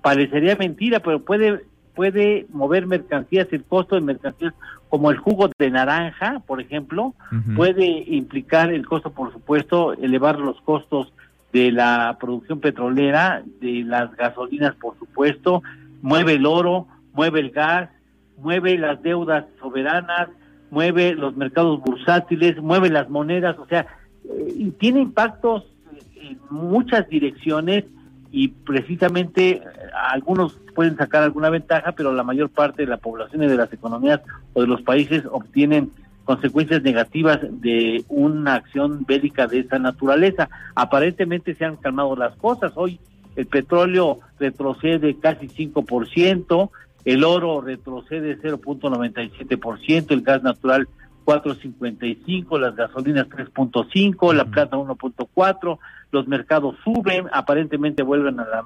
Parecería 0.00 0.56
mentira, 0.56 1.00
pero 1.00 1.20
puede 1.20 1.66
puede 1.94 2.46
mover 2.50 2.86
mercancías, 2.86 3.46
el 3.52 3.62
costo 3.64 3.94
de 3.94 4.00
mercancías 4.00 4.54
como 4.88 5.10
el 5.10 5.18
jugo 5.18 5.50
de 5.58 5.70
naranja, 5.70 6.40
por 6.46 6.62
ejemplo, 6.62 7.14
puede 7.56 8.04
implicar 8.06 8.72
el 8.72 8.86
costo, 8.86 9.10
por 9.10 9.32
supuesto, 9.32 9.92
elevar 9.92 10.38
los 10.38 10.60
costos 10.62 11.12
de 11.54 11.70
la 11.70 12.16
producción 12.18 12.58
petrolera, 12.58 13.44
de 13.60 13.84
las 13.84 14.14
gasolinas, 14.16 14.74
por 14.74 14.98
supuesto, 14.98 15.62
mueve 16.02 16.34
el 16.34 16.46
oro, 16.46 16.88
mueve 17.12 17.38
el 17.38 17.50
gas, 17.50 17.90
mueve 18.38 18.76
las 18.76 19.00
deudas 19.04 19.44
soberanas, 19.60 20.30
mueve 20.70 21.14
los 21.14 21.36
mercados 21.36 21.80
bursátiles, 21.80 22.60
mueve 22.60 22.90
las 22.90 23.08
monedas, 23.08 23.56
o 23.56 23.66
sea, 23.66 23.86
eh, 24.24 24.52
y 24.56 24.70
tiene 24.72 25.00
impactos 25.00 25.64
en 26.16 26.40
muchas 26.50 27.08
direcciones 27.08 27.84
y 28.32 28.48
precisamente 28.48 29.50
eh, 29.50 29.62
algunos 30.10 30.54
pueden 30.74 30.96
sacar 30.96 31.22
alguna 31.22 31.50
ventaja, 31.50 31.92
pero 31.92 32.12
la 32.12 32.24
mayor 32.24 32.50
parte 32.50 32.82
de 32.82 32.88
la 32.88 32.96
población 32.96 33.44
y 33.44 33.46
de 33.46 33.56
las 33.56 33.72
economías 33.72 34.20
o 34.54 34.62
de 34.62 34.66
los 34.66 34.82
países 34.82 35.22
obtienen 35.30 35.92
consecuencias 36.24 36.82
negativas 36.82 37.40
de 37.42 38.04
una 38.08 38.54
acción 38.54 39.04
bélica 39.06 39.46
de 39.46 39.60
esa 39.60 39.78
naturaleza. 39.78 40.48
Aparentemente 40.74 41.54
se 41.54 41.64
han 41.64 41.76
calmado 41.76 42.16
las 42.16 42.34
cosas. 42.36 42.72
Hoy 42.76 42.98
el 43.36 43.46
petróleo 43.46 44.20
retrocede 44.38 45.18
casi 45.18 45.48
5%, 45.48 46.70
el 47.04 47.24
oro 47.24 47.60
retrocede 47.60 48.38
0.97%, 48.38 50.10
el 50.10 50.22
gas 50.22 50.42
natural 50.42 50.88
4.55, 51.24 52.58
las 52.58 52.76
gasolinas 52.76 53.28
3.5, 53.28 54.34
la 54.34 54.44
plata 54.44 54.76
1.4, 54.76 55.78
los 56.10 56.28
mercados 56.28 56.76
suben, 56.84 57.26
aparentemente 57.32 58.02
vuelven 58.02 58.40
a 58.40 58.44
la, 58.44 58.64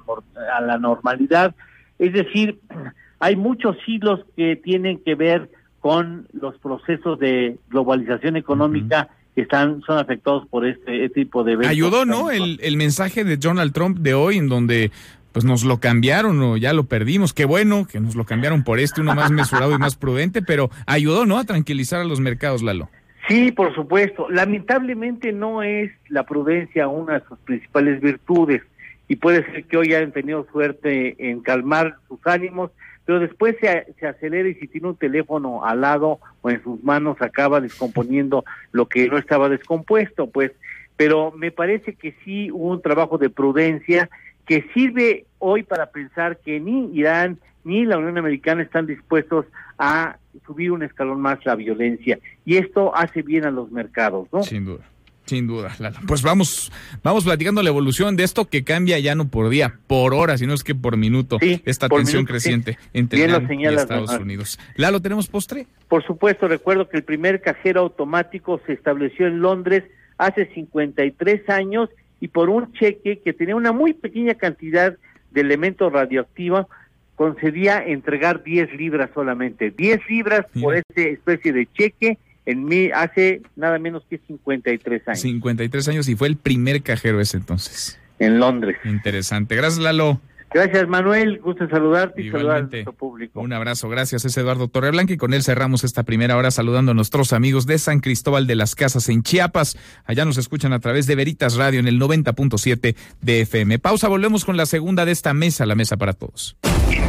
a 0.53 0.61
la 0.61 0.77
normalidad. 0.77 1.55
Es 1.97 2.13
decir, 2.13 2.59
hay 3.19 3.35
muchos 3.35 3.77
hilos 3.87 4.21
que 4.35 4.55
tienen 4.55 4.99
que 4.99 5.15
ver 5.15 5.49
con 5.79 6.27
los 6.33 6.57
procesos 6.57 7.19
de 7.19 7.57
globalización 7.69 8.35
económica 8.35 9.09
que 9.35 9.41
están 9.41 9.81
son 9.81 9.97
afectados 9.97 10.47
por 10.47 10.65
este, 10.65 11.05
este 11.05 11.21
tipo 11.21 11.43
de 11.43 11.53
eventos. 11.53 11.71
Ayudó, 11.71 12.05
¿no? 12.05 12.31
El, 12.31 12.59
el 12.61 12.77
mensaje 12.77 13.23
de 13.23 13.37
Donald 13.37 13.73
Trump 13.73 13.99
de 13.99 14.13
hoy 14.13 14.37
en 14.37 14.49
donde 14.49 14.91
pues 15.31 15.45
nos 15.45 15.63
lo 15.63 15.79
cambiaron 15.79 16.41
o 16.41 16.57
ya 16.57 16.73
lo 16.73 16.85
perdimos. 16.85 17.33
Qué 17.33 17.45
bueno 17.45 17.85
que 17.85 17.99
nos 17.99 18.15
lo 18.15 18.25
cambiaron 18.25 18.63
por 18.63 18.79
este, 18.79 19.01
uno 19.01 19.13
más 19.13 19.31
mesurado 19.31 19.73
y 19.73 19.77
más 19.77 19.95
prudente, 19.97 20.41
pero 20.41 20.69
ayudó, 20.85 21.25
¿no? 21.25 21.37
A 21.37 21.43
tranquilizar 21.43 22.01
a 22.01 22.05
los 22.05 22.19
mercados, 22.19 22.63
Lalo. 22.63 22.89
Sí, 23.27 23.51
por 23.51 23.75
supuesto. 23.75 24.27
Lamentablemente 24.29 25.31
no 25.31 25.61
es 25.61 25.91
la 26.07 26.23
prudencia 26.23 26.87
una 26.87 27.19
de 27.19 27.25
sus 27.27 27.37
principales 27.39 28.01
virtudes 28.01 28.63
y 29.07 29.17
puede 29.17 29.45
ser 29.51 29.65
que 29.65 29.77
hoy 29.77 29.93
hayan 29.93 30.11
tenido 30.11 30.47
suerte 30.51 31.15
en 31.29 31.41
calmar 31.41 31.97
sus 32.07 32.19
ánimos 32.25 32.71
pero 33.09 33.21
después 33.21 33.55
se, 33.59 34.05
acelera 34.05 34.47
y 34.47 34.53
si 34.53 34.67
tiene 34.67 34.89
un 34.89 34.95
teléfono 34.95 35.65
al 35.65 35.81
lado 35.81 36.19
o 36.43 36.51
en 36.51 36.61
sus 36.61 36.83
manos 36.83 37.19
acaba 37.23 37.59
descomponiendo 37.59 38.45
lo 38.71 38.87
que 38.87 39.07
no 39.07 39.17
estaba 39.17 39.49
descompuesto, 39.49 40.29
pues. 40.29 40.51
Pero 40.95 41.31
me 41.31 41.49
parece 41.49 41.95
que 41.95 42.13
sí 42.23 42.51
hubo 42.51 42.69
un 42.69 42.83
trabajo 42.83 43.17
de 43.17 43.31
prudencia 43.31 44.11
que 44.45 44.63
sirve 44.75 45.25
hoy 45.39 45.63
para 45.63 45.87
pensar 45.87 46.37
que 46.37 46.59
ni 46.59 46.95
Irán 46.95 47.39
ni 47.63 47.83
la 47.83 47.97
Unión 47.97 48.19
Americana 48.19 48.61
están 48.61 48.85
dispuestos 48.85 49.47
a 49.79 50.19
subir 50.45 50.71
un 50.71 50.83
escalón 50.83 51.19
más 51.19 51.43
la 51.47 51.55
violencia 51.55 52.19
y 52.45 52.57
esto 52.57 52.95
hace 52.95 53.23
bien 53.23 53.43
a 53.43 53.49
los 53.49 53.71
mercados, 53.71 54.27
¿no? 54.31 54.43
Sin 54.43 54.65
duda. 54.65 54.85
Sin 55.29 55.45
duda, 55.45 55.75
Pues 56.07 56.23
vamos, 56.23 56.71
vamos 57.03 57.23
platicando 57.23 57.61
la 57.61 57.69
evolución 57.69 58.15
de 58.15 58.23
esto 58.23 58.45
que 58.45 58.63
cambia 58.63 58.97
ya 58.97 59.13
no 59.13 59.27
por 59.27 59.49
día, 59.49 59.75
por 59.85 60.15
hora, 60.15 60.39
sino 60.39 60.55
es 60.55 60.63
que 60.63 60.73
por 60.73 60.97
minuto, 60.97 61.37
esta 61.65 61.87
tensión 61.87 62.25
creciente 62.25 62.79
entre 62.93 63.19
y 63.19 63.65
Estados 63.65 64.17
Unidos. 64.17 64.59
Lalo, 64.75 65.03
¿tenemos 65.03 65.27
postre? 65.27 65.67
Por 65.87 66.03
supuesto, 66.03 66.47
recuerdo 66.47 66.89
que 66.89 66.97
el 66.97 67.03
primer 67.03 67.41
cajero 67.41 67.81
automático 67.81 68.59
se 68.65 68.73
estableció 68.73 69.27
en 69.27 69.39
Londres 69.39 69.83
hace 70.17 70.47
53 70.47 71.47
años 71.47 71.89
y 72.19 72.29
por 72.29 72.49
un 72.49 72.73
cheque 72.73 73.19
que 73.19 73.31
tenía 73.31 73.55
una 73.55 73.71
muy 73.71 73.93
pequeña 73.93 74.33
cantidad 74.33 74.97
de 75.29 75.41
elementos 75.41 75.93
radioactivos, 75.93 76.65
concedía 77.13 77.83
entregar 77.85 78.41
10 78.41 78.73
libras 78.73 79.11
solamente. 79.13 79.69
10 79.69 80.09
libras 80.09 80.47
por 80.59 80.75
esta 80.75 81.01
especie 81.01 81.53
de 81.53 81.67
cheque 81.71 82.17
en 82.49 82.65
mí 82.65 82.89
hace 82.93 83.43
nada 83.55 83.77
menos 83.77 84.03
que 84.09 84.17
53 84.17 85.07
años. 85.07 85.19
53 85.19 85.87
años 85.89 86.09
y 86.09 86.15
fue 86.15 86.27
el 86.27 86.35
primer 86.35 86.81
cajero 86.81 87.21
ese 87.21 87.37
entonces. 87.37 87.99
En 88.17 88.39
Londres. 88.39 88.75
Interesante. 88.83 89.55
Gracias, 89.55 89.79
Lalo. 89.79 90.19
Gracias, 90.51 90.87
Manuel. 90.87 91.39
Gusto 91.41 91.69
saludarte 91.69 92.23
y 92.23 92.31
saludar 92.31 92.57
a 92.57 92.61
nuestro 92.61 92.93
público. 92.93 93.39
Un 93.39 93.53
abrazo. 93.53 93.87
Gracias. 93.87 94.25
Es 94.25 94.35
Eduardo 94.35 94.67
Torreblanca 94.67 95.13
y 95.13 95.17
con 95.17 95.35
él 95.35 95.43
cerramos 95.43 95.83
esta 95.83 96.01
primera 96.01 96.35
hora 96.37 96.49
saludando 96.49 96.91
a 96.91 96.95
nuestros 96.95 97.33
amigos 97.33 97.67
de 97.67 97.77
San 97.77 97.99
Cristóbal 97.99 98.47
de 98.47 98.55
las 98.55 98.73
Casas 98.73 99.09
en 99.09 99.21
Chiapas. 99.21 99.77
Allá 100.05 100.25
nos 100.25 100.39
escuchan 100.39 100.73
a 100.73 100.79
través 100.79 101.05
de 101.05 101.13
Veritas 101.13 101.55
Radio 101.55 101.79
en 101.79 101.87
el 101.87 101.99
90.7 101.99 102.95
de 103.21 103.41
FM. 103.41 103.77
Pausa. 103.77 104.07
Volvemos 104.07 104.43
con 104.43 104.57
la 104.57 104.65
segunda 104.65 105.05
de 105.05 105.11
esta 105.11 105.35
mesa, 105.35 105.67
la 105.67 105.75
mesa 105.75 105.97
para 105.97 106.13
todos. 106.13 106.57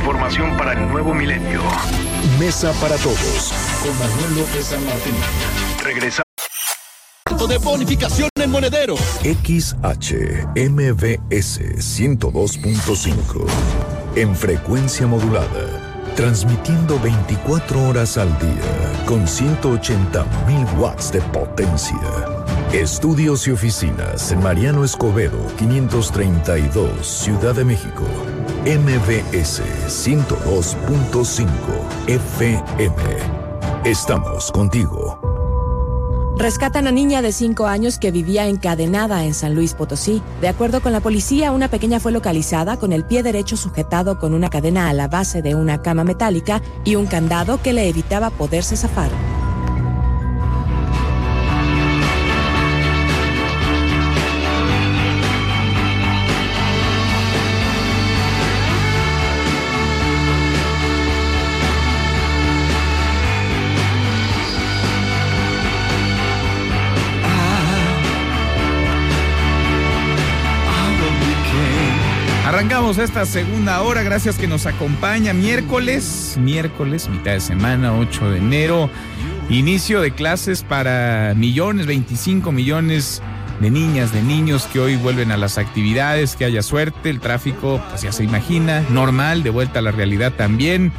Información 0.01 0.57
para 0.57 0.73
el 0.73 0.89
nuevo 0.89 1.13
milenio. 1.13 1.61
Mesa 2.39 2.73
para 2.81 2.97
todos 2.97 3.53
con 3.83 3.93
Manuel 3.99 4.39
López 4.39 4.65
San 4.65 4.83
Martín. 4.87 5.13
Regresa 5.85 6.23
de 7.47 7.59
bonificación 7.59 8.31
en 8.37 8.51
monedero. 8.51 8.97
XHMBS 8.97 9.61
102.5 11.31 13.45
en 14.17 14.35
frecuencia 14.35 15.07
modulada, 15.07 16.03
transmitiendo 16.17 16.99
24 17.01 17.89
horas 17.89 18.17
al 18.17 18.31
día 18.39 19.05
con 19.05 19.29
180 19.29 20.25
mil 20.47 20.65
watts 20.79 21.13
de 21.13 21.21
potencia. 21.21 22.40
Estudios 22.73 23.49
y 23.49 23.51
oficinas 23.51 24.31
en 24.31 24.41
Mariano 24.45 24.85
Escobedo 24.85 25.45
532, 25.59 27.05
Ciudad 27.05 27.53
de 27.53 27.65
México. 27.65 28.05
MBS 28.65 29.63
102.5 29.89 31.49
FM. 32.07 33.03
Estamos 33.85 34.53
contigo. 34.53 35.19
Rescatan 36.39 36.87
a 36.87 36.93
niña 36.93 37.23
de 37.23 37.33
5 37.33 37.67
años 37.67 37.99
que 37.99 38.13
vivía 38.13 38.47
encadenada 38.47 39.25
en 39.25 39.35
San 39.35 39.57
Luis 39.57 39.75
Potosí. 39.75 40.23
De 40.41 40.47
acuerdo 40.47 40.81
con 40.81 40.93
la 40.93 41.01
policía, 41.01 41.51
una 41.51 41.67
pequeña 41.67 41.99
fue 41.99 42.13
localizada 42.13 42.77
con 42.77 42.93
el 42.93 43.05
pie 43.05 43.25
derecho 43.25 43.57
sujetado 43.57 44.21
con 44.21 44.33
una 44.33 44.49
cadena 44.49 44.89
a 44.89 44.93
la 44.93 45.09
base 45.09 45.43
de 45.43 45.57
una 45.57 45.83
cama 45.83 46.05
metálica 46.05 46.63
y 46.85 46.95
un 46.95 47.07
candado 47.07 47.61
que 47.61 47.73
le 47.73 47.89
evitaba 47.89 48.31
poderse 48.31 48.77
zafar. 48.77 49.11
Arrancamos 72.91 73.09
esta 73.09 73.25
segunda 73.25 73.83
hora, 73.83 74.03
gracias 74.03 74.37
que 74.37 74.49
nos 74.49 74.67
acompaña. 74.67 75.33
Miércoles, 75.33 76.37
miércoles, 76.41 77.09
mitad 77.09 77.31
de 77.33 77.41
semana, 77.41 77.97
8 77.97 78.33
de 78.33 78.39
enero. 78.39 78.91
Inicio 79.49 80.01
de 80.01 80.11
clases 80.11 80.65
para 80.65 81.35
millones, 81.37 81.87
25 81.87 82.51
millones 82.51 83.23
de 83.61 83.71
niñas, 83.71 84.13
de 84.13 84.23
niños 84.23 84.67
que 84.73 84.81
hoy 84.81 84.97
vuelven 84.97 85.31
a 85.31 85.37
las 85.37 85.57
actividades, 85.57 86.35
que 86.35 86.45
haya 86.45 86.63
suerte, 86.63 87.11
el 87.11 87.21
tráfico, 87.21 87.81
pues 87.91 88.03
ya 88.03 88.11
se 88.11 88.25
imagina, 88.25 88.83
normal, 88.91 89.45
de 89.45 89.51
vuelta 89.51 89.79
a 89.79 89.83
la 89.83 89.93
realidad 89.93 90.33
también. 90.33 90.93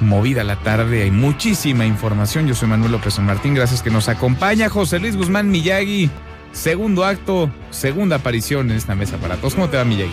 Movida 0.00 0.44
la 0.44 0.54
tarde, 0.60 1.02
hay 1.02 1.10
muchísima 1.10 1.84
información. 1.84 2.46
Yo 2.46 2.54
soy 2.54 2.68
Manuel 2.68 2.92
López 2.92 3.14
San 3.14 3.26
Martín, 3.26 3.54
gracias 3.54 3.82
que 3.82 3.90
nos 3.90 4.08
acompaña. 4.08 4.68
José 4.68 5.00
Luis 5.00 5.16
Guzmán 5.16 5.50
Miyagi, 5.50 6.10
segundo 6.52 7.04
acto, 7.04 7.50
segunda 7.70 8.16
aparición 8.16 8.70
en 8.70 8.76
esta 8.76 8.94
mesa 8.94 9.16
para 9.16 9.34
todos. 9.34 9.56
¿Cómo 9.56 9.68
te 9.68 9.78
va 9.78 9.84
Miyagi? 9.84 10.12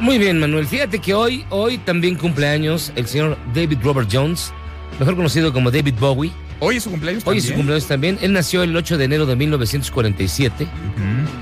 Muy 0.00 0.16
bien, 0.16 0.38
Manuel. 0.38 0.66
Fíjate 0.66 0.98
que 0.98 1.12
hoy, 1.12 1.44
hoy 1.50 1.76
también 1.76 2.14
cumpleaños 2.14 2.90
el 2.96 3.06
señor 3.06 3.36
David 3.54 3.78
Robert 3.82 4.08
Jones, 4.10 4.50
mejor 4.98 5.14
conocido 5.14 5.52
como 5.52 5.70
David 5.70 5.94
Bowie. 6.00 6.32
Hoy 6.58 6.76
es 6.76 6.84
su 6.84 6.90
cumpleaños 6.90 7.22
Hoy 7.26 7.38
es 7.38 7.44
su 7.46 7.54
cumpleaños 7.54 7.86
también. 7.86 8.18
Él 8.22 8.32
nació 8.32 8.62
el 8.62 8.74
8 8.74 8.96
de 8.96 9.04
enero 9.04 9.26
de 9.26 9.36
1947 9.36 10.66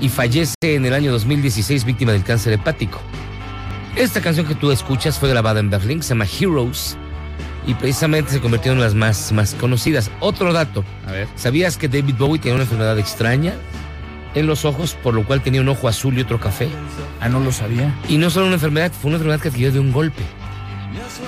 y 0.01 0.09
fallece 0.09 0.55
en 0.61 0.85
el 0.85 0.93
año 0.93 1.11
2016 1.13 1.85
víctima 1.85 2.11
del 2.11 2.23
cáncer 2.23 2.53
hepático. 2.53 2.99
Esta 3.95 4.21
canción 4.21 4.45
que 4.45 4.55
tú 4.55 4.71
escuchas 4.71 5.17
fue 5.17 5.29
grabada 5.29 5.61
en 5.61 5.69
Berlín, 5.69 6.03
se 6.03 6.09
llama 6.09 6.25
Heroes 6.25 6.97
y 7.65 7.73
precisamente 7.75 8.31
se 8.31 8.41
convirtió 8.41 8.73
en 8.73 8.81
las 8.81 8.93
más, 8.93 9.31
más 9.31 9.53
conocidas. 9.55 10.11
Otro 10.19 10.51
dato. 10.51 10.83
A 11.07 11.11
ver. 11.13 11.27
¿Sabías 11.35 11.77
que 11.77 11.87
David 11.87 12.15
Bowie 12.17 12.39
tenía 12.39 12.55
una 12.55 12.63
enfermedad 12.63 12.99
extraña 12.99 13.53
en 14.35 14.47
los 14.47 14.65
ojos, 14.65 14.97
por 15.01 15.13
lo 15.13 15.25
cual 15.25 15.41
tenía 15.41 15.61
un 15.61 15.69
ojo 15.69 15.87
azul 15.87 16.17
y 16.17 16.21
otro 16.21 16.39
café? 16.39 16.67
Ah, 17.21 17.29
no 17.29 17.39
lo 17.39 17.51
sabía. 17.51 17.93
Y 18.07 18.17
no 18.17 18.29
solo 18.29 18.45
una 18.45 18.55
enfermedad, 18.55 18.91
fue 18.91 19.09
una 19.09 19.17
enfermedad 19.17 19.41
que 19.41 19.49
adquirió 19.49 19.71
de 19.71 19.79
un 19.79 19.91
golpe. 19.91 20.23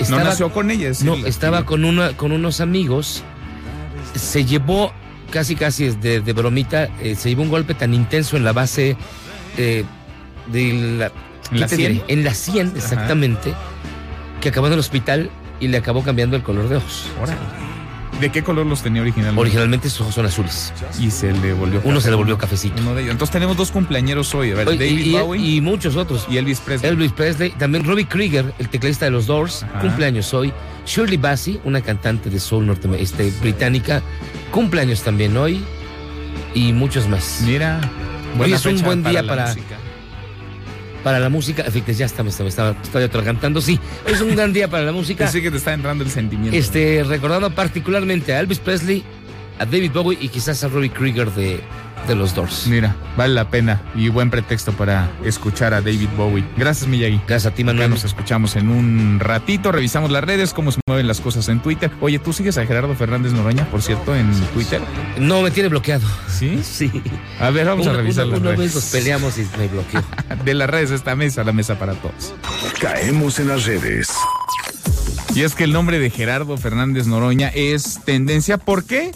no 0.10 0.18
nació 0.18 0.52
con 0.52 0.72
ella. 0.72 0.92
No, 1.04 1.16
estaba 1.16 1.66
con, 1.66 1.84
una, 1.86 2.16
con 2.16 2.32
unos 2.32 2.62
amigos 2.62 3.24
se 4.16 4.46
llevó 4.46 4.92
casi 5.32 5.56
casi 5.56 5.90
de, 5.90 6.22
de 6.22 6.34
bromita, 6.34 6.90
eh, 7.02 7.16
se 7.16 7.30
llevó 7.30 7.44
un 7.44 7.50
golpe 7.50 7.74
tan 7.74 7.94
intenso 7.94 8.36
en 8.36 8.44
la 8.44 8.52
base 8.52 8.98
eh, 9.58 9.86
de 10.48 10.74
la, 10.98 11.12
¿En 11.52 11.60
la 11.60 11.68
100? 11.68 12.04
En 12.08 12.24
la 12.24 12.34
100, 12.34 12.74
exactamente, 12.76 13.54
que 14.42 14.50
acabó 14.50 14.68
en 14.68 14.74
el 14.74 14.80
hospital 14.80 15.30
y 15.60 15.68
le 15.68 15.78
acabó 15.78 16.04
cambiando 16.04 16.36
el 16.36 16.44
color 16.44 16.68
de 16.68 16.78
ojos. 16.78 17.10
¿De 18.22 18.30
qué 18.30 18.44
color 18.44 18.68
los 18.68 18.84
tenía 18.84 19.02
originalmente? 19.02 19.42
Originalmente 19.42 19.90
sus 19.90 20.02
ojos 20.02 20.14
son 20.16 20.28
azules. 20.28 20.72
Y 21.00 21.10
se 21.10 21.34
le 21.34 21.54
volvió 21.54 21.82
Uno 21.84 22.00
se 22.00 22.12
le 22.12 22.16
volvió 22.16 22.38
cafecito. 22.38 22.80
Uno 22.80 22.94
de 22.94 23.02
ellos. 23.02 23.14
Entonces 23.14 23.34
tenemos 23.34 23.58
dos 23.58 23.72
cumpleañeros 23.72 24.34
hoy. 24.36 24.52
A 24.52 24.56
ver, 24.56 24.68
Oye, 24.68 24.78
David 24.78 25.06
y, 25.06 25.12
Bowie 25.14 25.42
y 25.42 25.62
muchos 25.62 25.96
otros. 25.96 26.28
y 26.30 26.38
Elvis 26.38 26.60
Presley. 26.60 26.92
Elvis 26.92 27.12
Presley, 27.14 27.50
también 27.52 27.84
Robbie 27.84 28.06
Krieger, 28.06 28.54
el 28.60 28.70
teclista 28.70 29.06
de 29.06 29.12
los 29.12 29.26
Doors, 29.26 29.64
Ajá. 29.64 29.80
cumpleaños 29.80 30.34
hoy. 30.36 30.54
Shirley 30.86 31.18
Bassey, 31.18 31.60
una 31.64 31.82
cantante 31.82 32.30
de 32.30 32.40
soul 32.40 32.68
norte 32.68 32.88
este, 33.02 33.32
británica, 33.42 34.04
cumpleaños 34.52 35.02
también 35.02 35.36
hoy. 35.36 35.64
Y 36.54 36.74
muchos 36.74 37.08
más. 37.08 37.42
Mira, 37.46 37.82
Hoy 38.40 38.54
es 38.54 38.66
un 38.66 38.82
buen 38.82 39.04
día 39.04 39.26
para, 39.26 39.48
música. 39.48 39.78
Para 41.04 41.20
la 41.20 41.30
música. 41.30 41.64
Fíjate, 41.64 41.94
ya 41.94 42.06
está, 42.06 42.24
me 42.24 42.30
estaba, 42.30 42.50
estaba, 42.50 42.76
estaba 42.82 43.06
atragantando. 43.06 43.62
Sí, 43.62 43.80
es 44.06 44.22
un 44.22 44.36
gran 44.36 44.54
día 44.54 44.70
para 44.70 44.84
la 44.84 44.92
música. 44.92 45.26
Pensé 45.26 45.42
que 45.42 45.52
te 45.52 45.58
está 45.58 45.74
entrando 45.74 46.04
el 46.04 46.10
sentimiento. 46.10 46.56
Este, 46.56 47.04
recordando 47.04 47.54
particularmente 47.54 48.34
a 48.34 48.40
Elvis 48.40 48.60
Presley, 48.60 49.04
a 49.62 49.66
David 49.66 49.92
Bowie 49.94 50.18
y 50.20 50.30
quizás 50.30 50.64
a 50.64 50.68
Robbie 50.68 50.90
Krieger 50.90 51.32
de, 51.32 51.62
de 52.08 52.16
los 52.16 52.34
Doors. 52.34 52.66
Mira, 52.68 52.96
vale 53.16 53.34
la 53.36 53.50
pena 53.50 53.80
y 53.96 54.10
buen 54.10 54.32
pretexto 54.32 54.72
para 54.74 55.10
escuchar 55.24 55.74
a 55.76 55.82
David 55.82 56.10
Bowie. 56.18 56.44
Gracias, 56.58 56.88
Miyagi. 56.90 57.22
Gracias 57.28 57.52
a 57.52 57.56
ti, 57.56 57.62
Ya 57.62 57.68
Manuel. 57.68 57.92
nos 57.92 58.04
escuchamos 58.04 58.56
en 58.56 58.70
un 58.70 59.20
ratito, 59.20 59.72
revisamos 59.72 60.10
las 60.10 60.24
redes, 60.24 60.54
cómo 60.54 60.72
se 60.72 60.80
mueven 60.88 61.08
las 61.08 61.22
cosas 61.22 61.48
en 61.50 61.60
Twitter. 61.62 61.92
Oye, 62.02 62.18
¿tú 62.18 62.34
sigues 62.34 62.58
a 62.58 62.66
Gerardo 62.66 62.96
Fernández 62.96 63.34
Noroña, 63.34 63.66
por 63.70 63.82
cierto, 63.84 64.16
en 64.16 64.32
Twitter? 64.54 64.82
No, 65.20 65.42
me 65.44 65.52
tiene 65.52 65.70
bloqueado. 65.70 66.08
¿Sí? 66.28 66.62
Sí. 66.72 66.90
A 67.40 67.52
ver, 67.52 67.68
vamos 67.68 67.86
a 67.86 67.94
revisar 67.94 68.26
una- 68.26 68.34
las 68.34 68.42
una 68.42 68.50
vez 68.52 68.60
redes. 68.60 68.76
nos 68.76 68.86
peleamos 68.86 69.38
y 69.38 69.48
me 69.60 69.68
bloqueó. 69.68 70.02
De 70.46 70.54
las 70.56 70.70
redes, 70.70 70.90
esta 70.92 71.16
mesa, 71.16 71.44
la 71.44 71.52
mesa 71.54 71.78
para 71.78 71.94
todos. 71.94 72.34
Caemos 72.80 73.38
en 73.40 73.48
las 73.50 73.66
redes. 73.66 74.08
Y 75.36 75.44
es 75.44 75.54
que 75.56 75.64
el 75.66 75.72
nombre 75.72 76.00
de 76.00 76.10
Gerardo 76.10 76.58
Fernández 76.58 77.06
Noroña 77.08 77.50
es 77.50 78.00
tendencia. 78.04 78.58
¿Por 78.58 78.84
qué? 78.84 79.12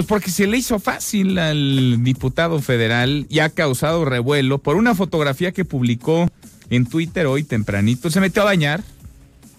Pues 0.00 0.08
porque 0.08 0.30
se 0.30 0.46
le 0.46 0.56
hizo 0.56 0.78
fácil 0.78 1.38
al 1.38 2.02
diputado 2.02 2.62
federal 2.62 3.26
y 3.28 3.40
ha 3.40 3.50
causado 3.50 4.06
revuelo 4.06 4.56
por 4.56 4.76
una 4.76 4.94
fotografía 4.94 5.52
que 5.52 5.66
publicó 5.66 6.26
en 6.70 6.86
Twitter 6.86 7.26
hoy 7.26 7.44
tempranito. 7.44 8.08
Se 8.08 8.18
metió 8.18 8.40
a 8.40 8.46
bañar, 8.46 8.82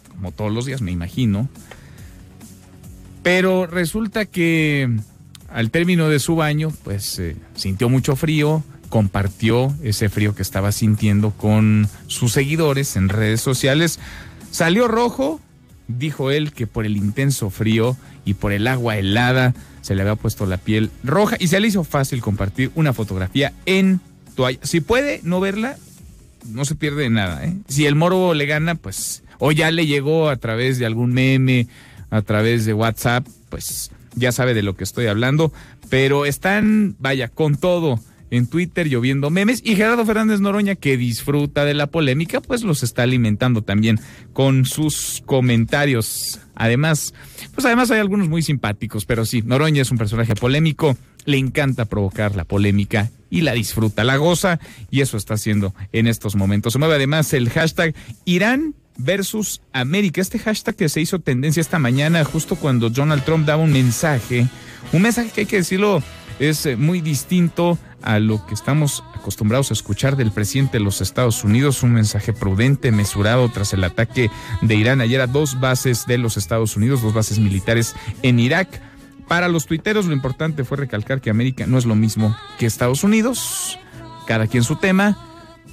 como 0.10 0.32
todos 0.32 0.52
los 0.52 0.66
días 0.66 0.82
me 0.82 0.90
imagino. 0.90 1.48
Pero 3.22 3.68
resulta 3.68 4.26
que 4.26 4.90
al 5.48 5.70
término 5.70 6.10
de 6.10 6.18
su 6.18 6.36
baño, 6.36 6.74
pues 6.84 7.20
eh, 7.20 7.36
sintió 7.54 7.88
mucho 7.88 8.16
frío, 8.16 8.64
compartió 8.90 9.72
ese 9.84 10.10
frío 10.10 10.34
que 10.34 10.42
estaba 10.42 10.72
sintiendo 10.72 11.30
con 11.30 11.88
sus 12.08 12.32
seguidores 12.32 12.96
en 12.96 13.10
redes 13.10 13.42
sociales. 13.42 14.00
Salió 14.50 14.88
rojo, 14.88 15.40
dijo 15.88 16.32
él 16.32 16.52
que 16.52 16.66
por 16.66 16.88
el 16.88 16.98
intenso 16.98 17.52
frío 17.52 17.96
y 18.26 18.34
por 18.34 18.54
el 18.54 18.66
agua 18.66 18.98
helada 18.98 19.54
se 19.82 19.96
le 19.96 20.02
había 20.02 20.16
puesto 20.16 20.46
la 20.46 20.58
piel 20.58 20.92
roja 21.04 21.36
y 21.40 21.48
se 21.48 21.60
le 21.60 21.68
hizo 21.68 21.84
fácil 21.84 22.22
compartir 22.22 22.72
una 22.76 22.94
fotografía 22.94 23.54
en 23.66 24.00
toalla. 24.36 24.60
Si 24.64 24.82
puede 24.82 25.22
no 25.24 25.40
verla, 25.40 25.78
no 26.48 26.66
se 26.66 26.76
pierde 26.76 27.10
nada. 27.10 27.46
¿eh? 27.46 27.56
Si 27.68 27.86
el 27.86 27.96
morbo 27.96 28.34
le 28.34 28.46
gana, 28.46 28.76
pues, 28.76 29.24
o 29.40 29.52
ya 29.52 29.72
le 29.72 29.86
llegó 29.86 30.30
a 30.30 30.38
través 30.38 30.80
de 30.80 30.86
algún 30.86 31.14
meme, 31.14 31.68
a 32.10 32.22
través 32.22 32.66
de 32.66 32.74
WhatsApp, 32.74 33.28
pues 33.50 33.92
ya 34.16 34.32
sabe 34.32 34.54
de 34.54 34.64
lo 34.64 34.76
que 34.76 34.84
estoy 34.84 35.08
hablando. 35.08 35.52
Pero 35.90 36.26
están, 36.26 36.96
vaya, 37.00 37.28
con 37.28 37.58
todo 37.58 38.00
en 38.32 38.48
Twitter 38.48 38.88
lloviendo 38.88 39.30
memes 39.30 39.62
y 39.64 39.76
Gerardo 39.76 40.06
Fernández 40.06 40.40
Noroña, 40.40 40.76
que 40.76 40.98
disfruta 40.98 41.66
de 41.66 41.74
la 41.74 41.88
polémica, 41.88 42.42
pues 42.42 42.64
los 42.64 42.82
está 42.82 43.04
alimentando 43.04 43.62
también 43.62 44.00
con 44.34 44.66
sus 44.66 45.22
comentarios. 45.26 46.40
Además, 46.56 47.14
pues 47.54 47.66
además 47.66 47.92
hay 47.92 48.00
algunos 48.00 48.30
muy 48.30 48.42
simpáticos, 48.42 49.06
pero 49.06 49.26
sí, 49.26 49.42
Noroña 49.44 49.82
es 49.82 49.92
un 49.92 49.98
personaje 49.98 50.34
polémico, 50.34 50.98
le 51.26 51.38
encanta 51.38 51.86
provocar 51.86 52.36
la 52.36 52.46
polémica 52.46 53.12
y 53.30 53.42
la 53.42 53.54
disfruta, 53.54 54.04
la 54.04 54.18
goza 54.18 54.60
y 54.90 55.02
eso 55.02 55.18
está 55.18 55.36
haciendo 55.36 55.76
en 55.92 56.08
estos 56.08 56.36
momentos. 56.36 56.74
Se 56.74 56.80
mueve 56.80 56.96
además 56.96 57.34
el 57.34 57.50
hashtag 57.50 57.94
Irán 58.26 58.76
versus 58.98 59.62
América, 59.74 60.22
este 60.22 60.40
hashtag 60.40 60.76
que 60.76 60.90
se 60.90 61.02
hizo 61.02 61.20
tendencia 61.20 61.62
esta 61.62 61.80
mañana 61.80 62.24
justo 62.24 62.56
cuando 62.56 62.90
Donald 62.90 63.24
Trump 63.24 63.46
daba 63.46 63.64
un 63.64 63.74
mensaje, 63.74 64.48
un 64.94 65.02
mensaje 65.02 65.32
que 65.32 65.42
hay 65.42 65.48
que 65.48 65.58
decirlo 65.58 66.02
es 66.42 66.66
eh, 66.66 66.76
muy 66.76 67.02
distinto 67.02 67.78
a 68.02 68.18
lo 68.18 68.44
que 68.48 68.56
estamos 68.56 69.04
acostumbrados 69.14 69.70
a 69.70 69.76
escuchar 69.76 70.16
del 70.18 70.32
presidente 70.32 70.80
de 70.80 70.84
los 70.84 71.00
Estados 71.00 71.44
Unidos, 71.44 71.84
un 71.84 71.94
mensaje 71.94 72.34
prudente, 72.34 72.92
mesurado 72.92 73.48
tras 73.50 73.74
el 73.74 73.84
ataque 73.84 74.32
de 74.64 74.76
Irán 74.76 75.02
ayer 75.02 75.22
a 75.22 75.28
dos 75.28 75.60
bases 75.60 76.08
de 76.08 76.18
los 76.18 76.38
Estados 76.38 76.76
Unidos, 76.76 77.04
dos 77.04 77.14
bases 77.14 77.38
militares 77.38 77.96
en 78.24 78.40
Irak. 78.40 78.82
Para 79.28 79.50
los 79.50 79.68
tuiteros 79.68 80.08
lo 80.08 80.14
importante 80.14 80.64
fue 80.64 80.78
recalcar 80.78 81.22
que 81.22 81.30
América 81.30 81.68
no 81.68 81.78
es 81.78 81.86
lo 81.86 81.94
mismo 81.94 82.36
que 82.58 82.66
Estados 82.66 83.04
Unidos, 83.04 83.78
cada 84.26 84.48
quien 84.48 84.64
su 84.64 84.78
tema. 84.78 85.20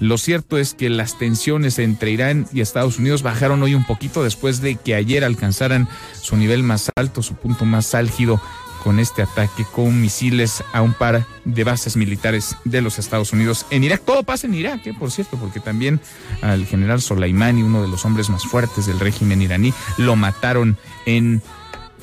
Lo 0.00 0.18
cierto 0.18 0.58
es 0.58 0.74
que 0.74 0.90
las 0.90 1.18
tensiones 1.18 1.78
entre 1.78 2.10
Irán 2.10 2.46
y 2.52 2.60
Estados 2.60 2.98
Unidos 2.98 3.22
bajaron 3.22 3.62
hoy 3.62 3.74
un 3.74 3.84
poquito 3.84 4.22
después 4.22 4.60
de 4.60 4.76
que 4.76 4.94
ayer 4.94 5.24
alcanzaran 5.24 5.88
su 6.20 6.36
nivel 6.36 6.62
más 6.62 6.92
alto, 6.94 7.22
su 7.22 7.34
punto 7.34 7.64
más 7.64 7.94
álgido 7.94 8.40
con 8.83 8.99
este 8.99 9.22
ataque 9.22 9.64
con 9.72 10.01
misiles 10.01 10.62
a 10.72 10.83
un 10.83 10.95
par 10.95 11.26
de 11.45 11.64
bases 11.64 11.97
militares 11.97 12.57
de 12.64 12.81
los 12.81 12.99
Estados 12.99 13.33
Unidos 13.33 13.66
en 13.70 13.85
Irak. 13.85 14.03
Todo 14.05 14.22
pasa 14.22 14.47
en 14.47 14.55
Irak, 14.55 14.87
eh, 14.87 14.95
por 14.99 15.11
cierto, 15.11 15.37
porque 15.37 15.61
también 15.61 16.01
al 16.43 16.66
general 16.66 17.01
Soleimani, 17.01 17.62
uno 17.62 17.83
de 17.83 17.89
los 17.89 18.05
hombres 18.05 18.31
más 18.31 18.45
fuertes 18.45 18.87
del 18.87 19.01
régimen 19.01 19.43
iraní, 19.43 19.72
lo 19.97 20.16
mataron 20.16 20.76
en 21.07 21.43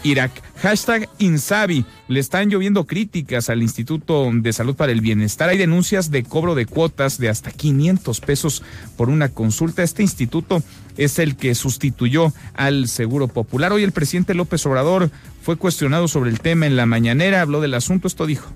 Irak. 0.06 0.32
Hashtag 0.62 1.10
Insabi. 1.20 1.86
Le 2.08 2.20
están 2.20 2.50
lloviendo 2.50 2.86
críticas 2.86 3.50
al 3.50 3.62
Instituto 3.62 4.30
de 4.32 4.54
Salud 4.54 4.76
para 4.76 4.92
el 4.92 5.02
Bienestar. 5.02 5.50
Hay 5.50 5.58
denuncias 5.58 6.12
de 6.12 6.24
cobro 6.24 6.56
de 6.56 6.66
cuotas 6.66 7.18
de 7.18 7.30
hasta 7.30 7.52
500 7.52 8.22
pesos 8.22 8.64
por 8.96 9.10
una 9.10 9.30
consulta. 9.30 9.84
Este 9.84 10.04
instituto 10.04 10.62
es 10.98 11.20
el 11.20 11.36
que 11.36 11.56
sustituyó 11.56 12.32
al 12.54 12.88
Seguro 12.88 13.28
Popular. 13.28 13.74
Hoy 13.74 13.84
el 13.84 13.92
presidente 13.92 14.36
López 14.36 14.66
Obrador 14.66 15.10
fue 15.46 15.58
cuestionado 15.58 16.08
sobre 16.08 16.32
el 16.32 16.39
tema 16.39 16.66
en 16.66 16.76
la 16.76 16.88
mañanera. 16.88 17.41
Habló 17.41 17.62
del 17.62 17.76
asunto. 17.76 18.08
Esto 18.08 18.26
dijo. 18.26 18.48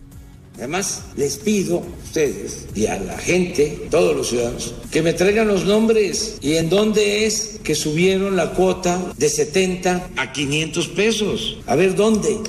Además, 0.57 1.03
les 1.15 1.37
pido 1.37 1.77
a 1.77 2.03
ustedes 2.03 2.65
y 2.73 2.87
a 2.87 2.99
la 2.99 3.15
gente, 3.15 3.87
todos 3.91 4.17
los 4.17 4.29
ciudadanos, 4.29 4.73
que 4.89 5.03
me 5.03 5.13
traigan 5.13 5.47
los 5.47 5.65
nombres 5.65 6.39
y 6.41 6.55
en 6.55 6.67
dónde 6.67 7.27
es 7.27 7.59
que 7.63 7.75
subieron 7.75 8.35
la 8.35 8.53
cuota 8.53 8.99
de 9.15 9.29
70 9.29 10.09
a 10.17 10.31
500 10.31 10.87
pesos. 10.87 11.59
A 11.67 11.75
ver, 11.75 11.95
¿dónde? 11.95 12.39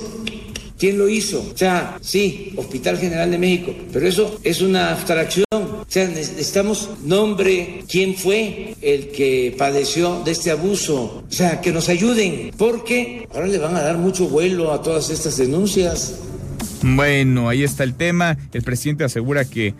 Quién 0.81 0.97
lo 0.97 1.07
hizo. 1.07 1.47
O 1.53 1.55
sea, 1.55 1.99
sí, 2.01 2.53
Hospital 2.57 2.97
General 2.97 3.29
de 3.29 3.37
México, 3.37 3.71
pero 3.93 4.07
eso 4.07 4.39
es 4.43 4.61
una 4.61 4.91
abstracción. 4.91 5.45
O 5.51 5.85
sea, 5.87 6.07
necesitamos 6.07 6.89
nombre, 7.03 7.83
quién 7.87 8.15
fue 8.15 8.75
el 8.81 9.09
que 9.09 9.53
padeció 9.59 10.23
de 10.23 10.31
este 10.31 10.49
abuso. 10.49 11.23
O 11.29 11.31
sea, 11.31 11.61
que 11.61 11.71
nos 11.71 11.87
ayuden, 11.87 12.49
porque 12.57 13.27
ahora 13.31 13.45
le 13.45 13.59
van 13.59 13.75
a 13.75 13.81
dar 13.81 13.99
mucho 13.99 14.27
vuelo 14.27 14.73
a 14.73 14.81
todas 14.81 15.11
estas 15.11 15.37
denuncias. 15.37 16.15
Bueno, 16.81 17.47
ahí 17.47 17.63
está 17.63 17.83
el 17.83 17.93
tema. 17.93 18.39
El 18.51 18.63
presidente 18.63 19.03
asegura 19.03 19.45
que 19.45 19.75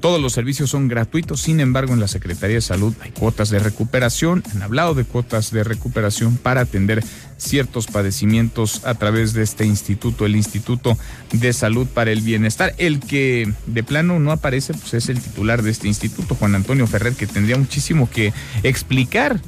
todos 0.00 0.20
los 0.20 0.32
servicios 0.32 0.70
son 0.70 0.86
gratuitos, 0.86 1.42
sin 1.42 1.58
embargo 1.58 1.92
en 1.92 2.00
la 2.00 2.08
Secretaría 2.08 2.56
de 2.56 2.62
Salud 2.62 2.94
hay 3.00 3.10
cuotas 3.10 3.50
de 3.50 3.58
recuperación, 3.58 4.42
han 4.54 4.62
hablado 4.62 4.94
de 4.94 5.04
cuotas 5.04 5.50
de 5.50 5.62
recuperación 5.62 6.36
para 6.36 6.62
atender 6.62 7.02
ciertos 7.40 7.86
padecimientos 7.86 8.84
a 8.84 8.94
través 8.94 9.32
de 9.32 9.42
este 9.42 9.64
instituto, 9.64 10.26
el 10.26 10.36
Instituto 10.36 10.96
de 11.32 11.52
Salud 11.52 11.86
para 11.86 12.12
el 12.12 12.20
Bienestar. 12.20 12.74
El 12.78 13.00
que 13.00 13.50
de 13.66 13.82
plano 13.82 14.20
no 14.20 14.30
aparece 14.30 14.74
pues 14.74 14.94
es 14.94 15.08
el 15.08 15.20
titular 15.20 15.62
de 15.62 15.70
este 15.70 15.88
instituto, 15.88 16.34
Juan 16.34 16.54
Antonio 16.54 16.86
Ferrer, 16.86 17.14
que 17.14 17.26
tendría 17.26 17.56
muchísimo 17.56 18.08
que 18.10 18.32
explicar. 18.62 19.40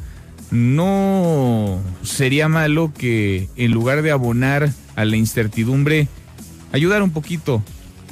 No 0.50 1.80
sería 2.02 2.48
malo 2.48 2.92
que 2.96 3.48
en 3.56 3.72
lugar 3.72 4.02
de 4.02 4.10
abonar 4.10 4.70
a 4.96 5.04
la 5.04 5.16
incertidumbre, 5.16 6.08
ayudar 6.72 7.02
un 7.02 7.10
poquito 7.10 7.62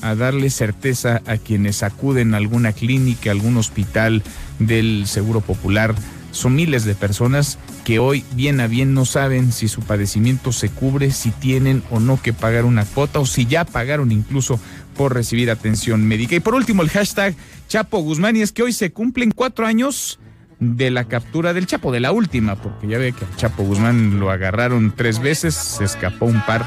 a 0.03 0.15
darle 0.15 0.49
certeza 0.51 1.23
a 1.27 1.37
quienes 1.37 1.83
acuden 1.83 2.35
a 2.35 2.39
alguna 2.39 2.73
clínica, 2.73 3.31
algún 3.31 3.57
hospital 3.57 4.23
del 4.59 5.07
Seguro 5.07 5.41
Popular. 5.41 5.95
Son 6.33 6.55
miles 6.55 6.85
de 6.85 6.95
personas 6.95 7.59
que 7.85 7.99
hoy 7.99 8.25
bien 8.33 8.61
a 8.61 8.67
bien 8.67 8.95
no 8.95 9.05
saben 9.05 9.53
si 9.53 9.69
su 9.69 9.83
padecimiento 9.83 10.53
se 10.53 10.69
cubre, 10.69 11.11
si 11.11 11.31
tienen 11.31 11.83
o 11.91 12.01
no 12.01 12.21
que 12.23 12.33
pagar 12.33 12.65
una 12.65 12.85
cuota 12.85 13.19
o 13.19 13.27
si 13.27 13.47
ya 13.47 13.65
pagaron 13.65 14.13
incluso 14.13 14.61
por 14.97 15.15
recibir 15.15 15.51
atención 15.51 16.07
médica. 16.07 16.37
Y 16.37 16.41
por 16.41 16.55
último, 16.55 16.83
el 16.83 16.91
hashtag 16.91 17.35
Chapo 17.69 17.99
Guzmán, 17.99 18.37
y 18.37 18.43
es 18.43 18.53
que 18.53 18.63
hoy 18.63 18.73
se 18.73 18.93
cumplen 18.93 19.31
cuatro 19.31 19.67
años 19.67 20.19
de 20.61 20.91
la 20.91 21.05
captura 21.05 21.53
del 21.53 21.67
Chapo, 21.67 21.91
de 21.91 22.01
la 22.01 22.13
última, 22.13 22.57
porque 22.57 22.87
ya 22.87 22.99
ve 22.99 23.13
que 23.13 23.25
al 23.25 23.37
Chapo 23.37 23.65
Guzmán 23.65 24.21
lo 24.21 24.31
agarraron 24.31 24.93
tres 24.95 25.19
veces, 25.21 25.55
se 25.55 25.85
escapó 25.85 26.27
un 26.27 26.45
par. 26.45 26.67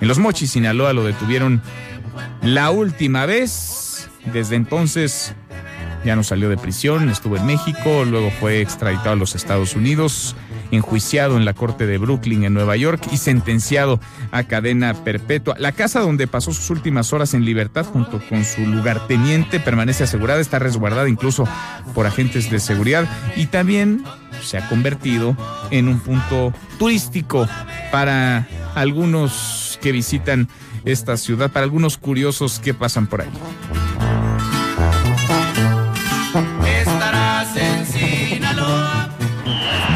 En 0.00 0.08
los 0.08 0.18
Mochis, 0.18 0.52
Sinaloa, 0.52 0.92
lo 0.92 1.04
detuvieron 1.04 1.62
la 2.42 2.70
última 2.70 3.26
vez, 3.26 4.08
desde 4.32 4.56
entonces 4.56 5.34
ya 6.06 6.16
no 6.16 6.22
salió 6.22 6.48
de 6.48 6.56
prisión, 6.56 7.10
estuvo 7.10 7.36
en 7.36 7.44
México, 7.44 8.04
luego 8.04 8.30
fue 8.30 8.60
extraditado 8.60 9.10
a 9.10 9.16
los 9.16 9.34
Estados 9.34 9.74
Unidos, 9.74 10.36
enjuiciado 10.70 11.36
en 11.36 11.44
la 11.44 11.52
corte 11.52 11.86
de 11.86 11.98
Brooklyn 11.98 12.44
en 12.44 12.54
Nueva 12.54 12.76
York 12.76 13.08
y 13.10 13.16
sentenciado 13.16 13.98
a 14.30 14.44
cadena 14.44 14.94
perpetua. 14.94 15.56
La 15.58 15.72
casa 15.72 16.00
donde 16.00 16.28
pasó 16.28 16.52
sus 16.52 16.70
últimas 16.70 17.12
horas 17.12 17.34
en 17.34 17.44
libertad 17.44 17.84
junto 17.84 18.20
con 18.28 18.44
su 18.44 18.60
lugarteniente 18.60 19.58
permanece 19.58 20.04
asegurada, 20.04 20.40
está 20.40 20.60
resguardada 20.60 21.08
incluso 21.08 21.46
por 21.92 22.06
agentes 22.06 22.50
de 22.50 22.60
seguridad 22.60 23.08
y 23.34 23.46
también 23.46 24.04
se 24.42 24.58
ha 24.58 24.68
convertido 24.68 25.36
en 25.70 25.88
un 25.88 25.98
punto 25.98 26.52
turístico 26.78 27.48
para 27.90 28.46
algunos 28.76 29.76
que 29.82 29.90
visitan 29.90 30.48
esta 30.84 31.16
ciudad, 31.16 31.50
para 31.50 31.64
algunos 31.64 31.98
curiosos 31.98 32.60
que 32.60 32.74
pasan 32.74 33.08
por 33.08 33.22
ahí. 33.22 33.30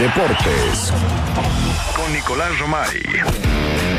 Deportes. 0.00 0.90
Con 1.94 2.10
Nicolás 2.14 2.58
Romay. 2.58 3.02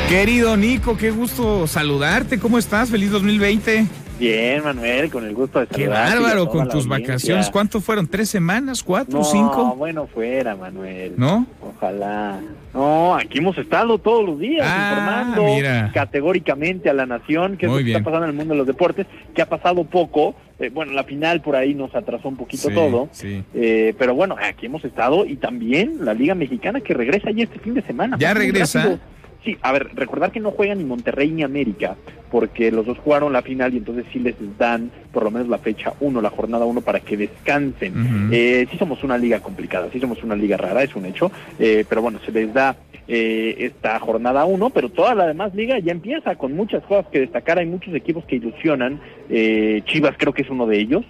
Querido 0.09 0.57
Nico, 0.57 0.97
qué 0.97 1.11
gusto 1.11 1.67
saludarte. 1.67 2.39
¿Cómo 2.39 2.57
estás? 2.57 2.89
Feliz 2.89 3.11
2020. 3.11 3.85
Bien, 4.21 4.63
Manuel, 4.63 5.09
con 5.09 5.25
el 5.25 5.33
gusto 5.33 5.59
de 5.61 5.65
Qué 5.65 5.87
bárbaro 5.87 6.47
con 6.47 6.69
tus 6.69 6.87
vacaciones. 6.87 7.49
¿Cuánto 7.49 7.81
fueron? 7.81 8.05
¿Tres 8.05 8.29
semanas? 8.29 8.83
¿Cuatro? 8.83 9.17
No, 9.17 9.25
¿Cinco? 9.25 9.75
bueno, 9.75 10.05
fuera, 10.05 10.55
Manuel. 10.55 11.13
¿No? 11.17 11.47
Ojalá. 11.59 12.39
No, 12.71 13.15
aquí 13.15 13.39
hemos 13.39 13.57
estado 13.57 13.97
todos 13.97 14.23
los 14.23 14.37
días 14.37 14.63
Ah, 14.69 14.91
informando 14.91 15.43
mira. 15.55 15.91
categóricamente 15.91 16.87
a 16.87 16.93
la 16.93 17.07
nación 17.07 17.57
qué 17.57 17.65
es 17.65 17.71
lo 17.71 17.79
que 17.79 17.87
está 17.93 18.03
pasando 18.03 18.25
en 18.25 18.29
el 18.29 18.35
mundo 18.37 18.53
de 18.53 18.59
los 18.59 18.67
deportes, 18.67 19.07
que 19.33 19.41
ha 19.41 19.49
pasado 19.49 19.83
poco. 19.85 20.35
Eh, 20.59 20.69
bueno, 20.71 20.91
la 20.93 21.03
final 21.03 21.41
por 21.41 21.55
ahí 21.55 21.73
nos 21.73 21.95
atrasó 21.95 22.27
un 22.29 22.37
poquito 22.37 22.69
Sí, 22.69 22.75
todo. 22.75 23.09
sí. 23.11 23.43
Eh, 23.55 23.95
pero 23.97 24.13
bueno, 24.13 24.35
aquí 24.39 24.67
hemos 24.67 24.85
estado 24.85 25.25
y 25.25 25.37
también 25.37 26.05
la 26.05 26.13
Liga 26.13 26.35
Mexicana 26.35 26.79
que 26.81 26.93
regresa 26.93 27.31
ya 27.31 27.45
este 27.45 27.57
fin 27.57 27.73
de 27.73 27.81
semana. 27.81 28.17
¿Ya 28.19 28.35
regresa? 28.35 28.83
rápido. 28.83 28.99
Sí, 29.43 29.57
a 29.61 29.71
ver, 29.71 29.89
recordar 29.95 30.31
que 30.31 30.39
no 30.39 30.51
juegan 30.51 30.77
ni 30.77 30.83
Monterrey 30.83 31.31
ni 31.31 31.41
América, 31.41 31.95
porque 32.29 32.71
los 32.71 32.85
dos 32.85 32.99
jugaron 32.99 33.33
la 33.33 33.41
final 33.41 33.73
y 33.73 33.77
entonces 33.77 34.05
sí 34.13 34.19
les 34.19 34.35
dan 34.57 34.91
por 35.11 35.23
lo 35.23 35.31
menos 35.31 35.47
la 35.47 35.57
fecha 35.57 35.93
1, 35.99 36.21
la 36.21 36.29
jornada 36.29 36.65
1 36.65 36.81
para 36.81 36.99
que 36.99 37.17
descansen. 37.17 38.29
Eh, 38.31 38.67
sí 38.69 38.77
somos 38.77 39.03
una 39.03 39.17
liga 39.17 39.39
complicada, 39.39 39.89
sí 39.91 39.99
somos 39.99 40.23
una 40.23 40.35
liga 40.35 40.57
rara, 40.57 40.83
es 40.83 40.95
un 40.95 41.05
hecho, 41.05 41.31
eh, 41.57 41.85
pero 41.89 42.03
bueno, 42.03 42.19
se 42.23 42.31
les 42.31 42.53
da 42.53 42.75
eh, 43.07 43.65
esta 43.65 43.99
jornada 43.99 44.45
1, 44.45 44.69
pero 44.69 44.89
toda 44.89 45.15
la 45.15 45.27
demás 45.27 45.53
liga 45.55 45.77
ya 45.79 45.91
empieza 45.91 46.35
con 46.35 46.53
muchas 46.53 46.83
cosas 46.83 47.07
que 47.11 47.19
destacar, 47.19 47.57
hay 47.57 47.65
muchos 47.65 47.93
equipos 47.95 48.23
que 48.25 48.35
ilusionan, 48.35 49.01
eh, 49.29 49.81
Chivas 49.85 50.15
creo 50.17 50.33
que 50.33 50.43
es 50.43 50.49
uno 50.49 50.67
de 50.67 50.79
ellos, 50.79 51.03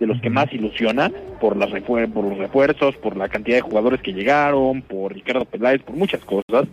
de 0.00 0.06
los 0.06 0.20
que 0.20 0.30
más 0.30 0.52
ilusiona 0.52 1.12
por, 1.40 1.56
las 1.56 1.70
por 1.82 2.24
los 2.24 2.38
refuerzos, 2.38 2.96
por 2.96 3.16
la 3.16 3.28
cantidad 3.28 3.58
de 3.58 3.62
jugadores 3.62 4.00
que 4.00 4.12
llegaron, 4.12 4.82
por 4.82 5.12
Ricardo 5.12 5.44
Peláez, 5.44 5.82
por 5.82 5.94
muchas 5.94 6.24
cosas. 6.24 6.66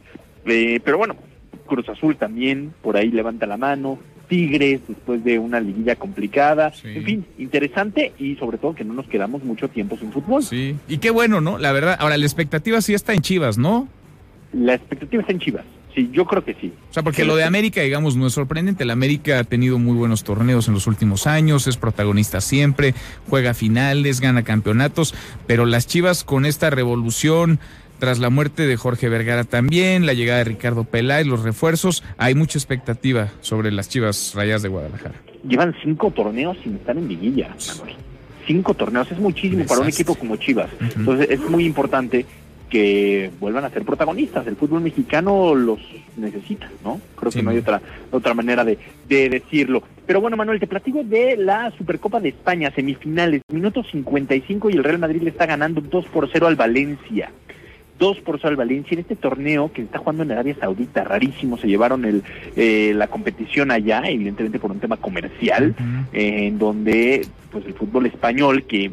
Eh, 0.45 0.79
pero 0.83 0.97
bueno, 0.97 1.15
Cruz 1.65 1.87
Azul 1.89 2.15
también 2.15 2.73
por 2.81 2.97
ahí 2.97 3.09
levanta 3.09 3.45
la 3.45 3.57
mano. 3.57 3.99
Tigres 4.27 4.79
después 4.87 5.23
de 5.25 5.39
una 5.39 5.59
liguilla 5.59 5.97
complicada. 5.97 6.71
En 6.85 7.03
fin, 7.03 7.25
interesante 7.37 8.13
y 8.17 8.35
sobre 8.35 8.57
todo 8.57 8.73
que 8.73 8.85
no 8.85 8.93
nos 8.93 9.07
quedamos 9.07 9.43
mucho 9.43 9.67
tiempo 9.67 9.97
sin 9.97 10.11
fútbol. 10.11 10.41
Sí. 10.41 10.77
Y 10.87 10.99
qué 10.99 11.09
bueno, 11.09 11.41
¿no? 11.41 11.57
La 11.57 11.73
verdad, 11.73 11.97
ahora 11.99 12.17
la 12.17 12.25
expectativa 12.25 12.79
sí 12.79 12.93
está 12.93 13.13
en 13.13 13.21
Chivas, 13.21 13.57
¿no? 13.57 13.89
La 14.53 14.75
expectativa 14.75 15.21
está 15.21 15.33
en 15.33 15.39
Chivas. 15.39 15.65
Sí, 15.93 16.09
yo 16.13 16.25
creo 16.25 16.45
que 16.45 16.53
sí. 16.53 16.71
O 16.89 16.93
sea, 16.93 17.03
porque 17.03 17.25
lo 17.25 17.35
de 17.35 17.43
América, 17.43 17.81
digamos, 17.81 18.15
no 18.15 18.27
es 18.27 18.33
sorprendente. 18.33 18.85
La 18.85 18.93
América 18.93 19.39
ha 19.39 19.43
tenido 19.43 19.77
muy 19.77 19.97
buenos 19.97 20.23
torneos 20.23 20.69
en 20.69 20.73
los 20.73 20.87
últimos 20.87 21.27
años, 21.27 21.67
es 21.67 21.75
protagonista 21.75 22.39
siempre, 22.39 22.93
juega 23.29 23.53
finales, 23.53 24.21
gana 24.21 24.43
campeonatos, 24.43 25.13
pero 25.47 25.65
las 25.65 25.87
Chivas 25.87 26.23
con 26.23 26.45
esta 26.45 26.69
revolución, 26.69 27.59
tras 28.01 28.17
la 28.17 28.31
muerte 28.31 28.65
de 28.65 28.77
Jorge 28.77 29.09
Vergara 29.09 29.43
también, 29.43 30.07
la 30.07 30.13
llegada 30.13 30.39
de 30.39 30.45
Ricardo 30.45 30.85
Peláez, 30.85 31.27
los 31.27 31.43
refuerzos, 31.43 32.03
hay 32.17 32.33
mucha 32.33 32.57
expectativa 32.57 33.27
sobre 33.41 33.71
las 33.71 33.89
Chivas 33.89 34.33
Rayas 34.33 34.63
de 34.63 34.69
Guadalajara. 34.69 35.13
Llevan 35.47 35.75
cinco 35.83 36.09
torneos 36.09 36.57
sin 36.63 36.77
estar 36.77 36.97
en 36.97 37.07
liguilla, 37.07 37.55
Manuel. 37.67 37.95
Cinco 38.47 38.73
torneos, 38.73 39.11
es 39.11 39.19
muchísimo 39.19 39.65
para 39.67 39.81
un 39.81 39.87
equipo 39.87 40.15
como 40.15 40.35
Chivas. 40.37 40.71
Entonces 40.95 41.29
es 41.29 41.41
muy 41.41 41.63
importante 41.63 42.25
que 42.71 43.29
vuelvan 43.39 43.65
a 43.65 43.69
ser 43.69 43.83
protagonistas. 43.83 44.47
El 44.47 44.55
fútbol 44.55 44.81
mexicano 44.81 45.53
los 45.53 45.77
necesita, 46.17 46.71
¿no? 46.83 46.99
Creo 47.15 47.31
que 47.31 47.43
no 47.43 47.51
hay 47.51 47.59
otra 47.59 47.83
otra 48.09 48.33
manera 48.33 48.65
de, 48.65 48.79
de 49.07 49.29
decirlo. 49.29 49.83
Pero 50.07 50.21
bueno, 50.21 50.37
Manuel, 50.37 50.59
te 50.59 50.65
platico 50.65 51.03
de 51.03 51.37
la 51.37 51.69
Supercopa 51.77 52.19
de 52.19 52.29
España, 52.29 52.71
semifinales, 52.73 53.43
minuto 53.51 53.83
55 53.83 54.71
y 54.71 54.73
el 54.73 54.83
Real 54.83 54.97
Madrid 54.97 55.21
le 55.21 55.29
está 55.29 55.45
ganando 55.45 55.81
2 55.81 56.05
por 56.05 56.27
0 56.31 56.47
al 56.47 56.55
Valencia. 56.55 57.29
2 58.01 58.21
por 58.21 58.39
0 58.39 58.49
al 58.49 58.55
Valencia 58.55 58.95
en 58.95 59.01
este 59.01 59.15
torneo 59.15 59.71
que 59.71 59.83
se 59.83 59.85
está 59.85 59.99
jugando 59.99 60.23
en 60.23 60.31
Arabia 60.31 60.55
Saudita, 60.59 61.03
rarísimo, 61.03 61.59
se 61.59 61.67
llevaron 61.67 62.03
el, 62.03 62.23
eh, 62.55 62.93
la 62.95 63.07
competición 63.07 63.69
allá, 63.69 64.01
evidentemente 64.05 64.57
por 64.57 64.71
un 64.71 64.79
tema 64.79 64.97
comercial, 64.97 65.75
eh, 66.11 66.47
en 66.47 66.57
donde 66.57 67.27
pues 67.51 67.63
el 67.63 67.75
fútbol 67.75 68.07
español, 68.07 68.63
que 68.63 68.91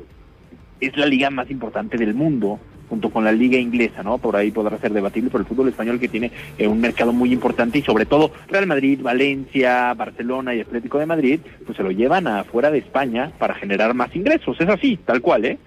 es 0.81 0.97
la 0.99 1.07
liga 1.07 1.31
más 1.31 1.51
importante 1.51 1.97
del 1.97 2.13
mundo, 2.13 2.61
junto 2.91 3.09
con 3.09 3.25
la 3.25 3.33
liga 3.33 3.59
inglesa, 3.59 4.03
¿no? 4.03 4.19
Por 4.19 4.37
ahí 4.37 4.51
podrá 4.51 4.77
ser 4.77 4.93
debatible, 4.93 5.31
pero 5.31 5.41
el 5.41 5.49
fútbol 5.49 5.69
español 5.69 5.99
que 5.99 6.09
tiene 6.09 6.31
eh, 6.59 6.69
un 6.69 6.79
mercado 6.79 7.15
muy 7.15 7.33
importante 7.33 7.79
y 7.79 7.83
sobre 7.83 8.05
todo 8.05 8.31
Real 8.49 8.67
Madrid, 8.67 9.01
Valencia, 9.01 9.95
Barcelona 9.95 10.55
y 10.55 10.61
Atlético 10.61 10.99
de 10.99 11.07
Madrid, 11.07 11.41
pues 11.65 11.79
se 11.79 11.83
lo 11.83 11.91
llevan 11.91 12.27
afuera 12.27 12.71
de 12.71 12.79
España 12.79 13.33
para 13.39 13.55
generar 13.55 13.95
más 13.95 14.15
ingresos. 14.15 14.61
Es 14.61 14.69
así, 14.69 14.99
tal 15.03 15.23
cual, 15.23 15.47
¿eh? 15.47 15.59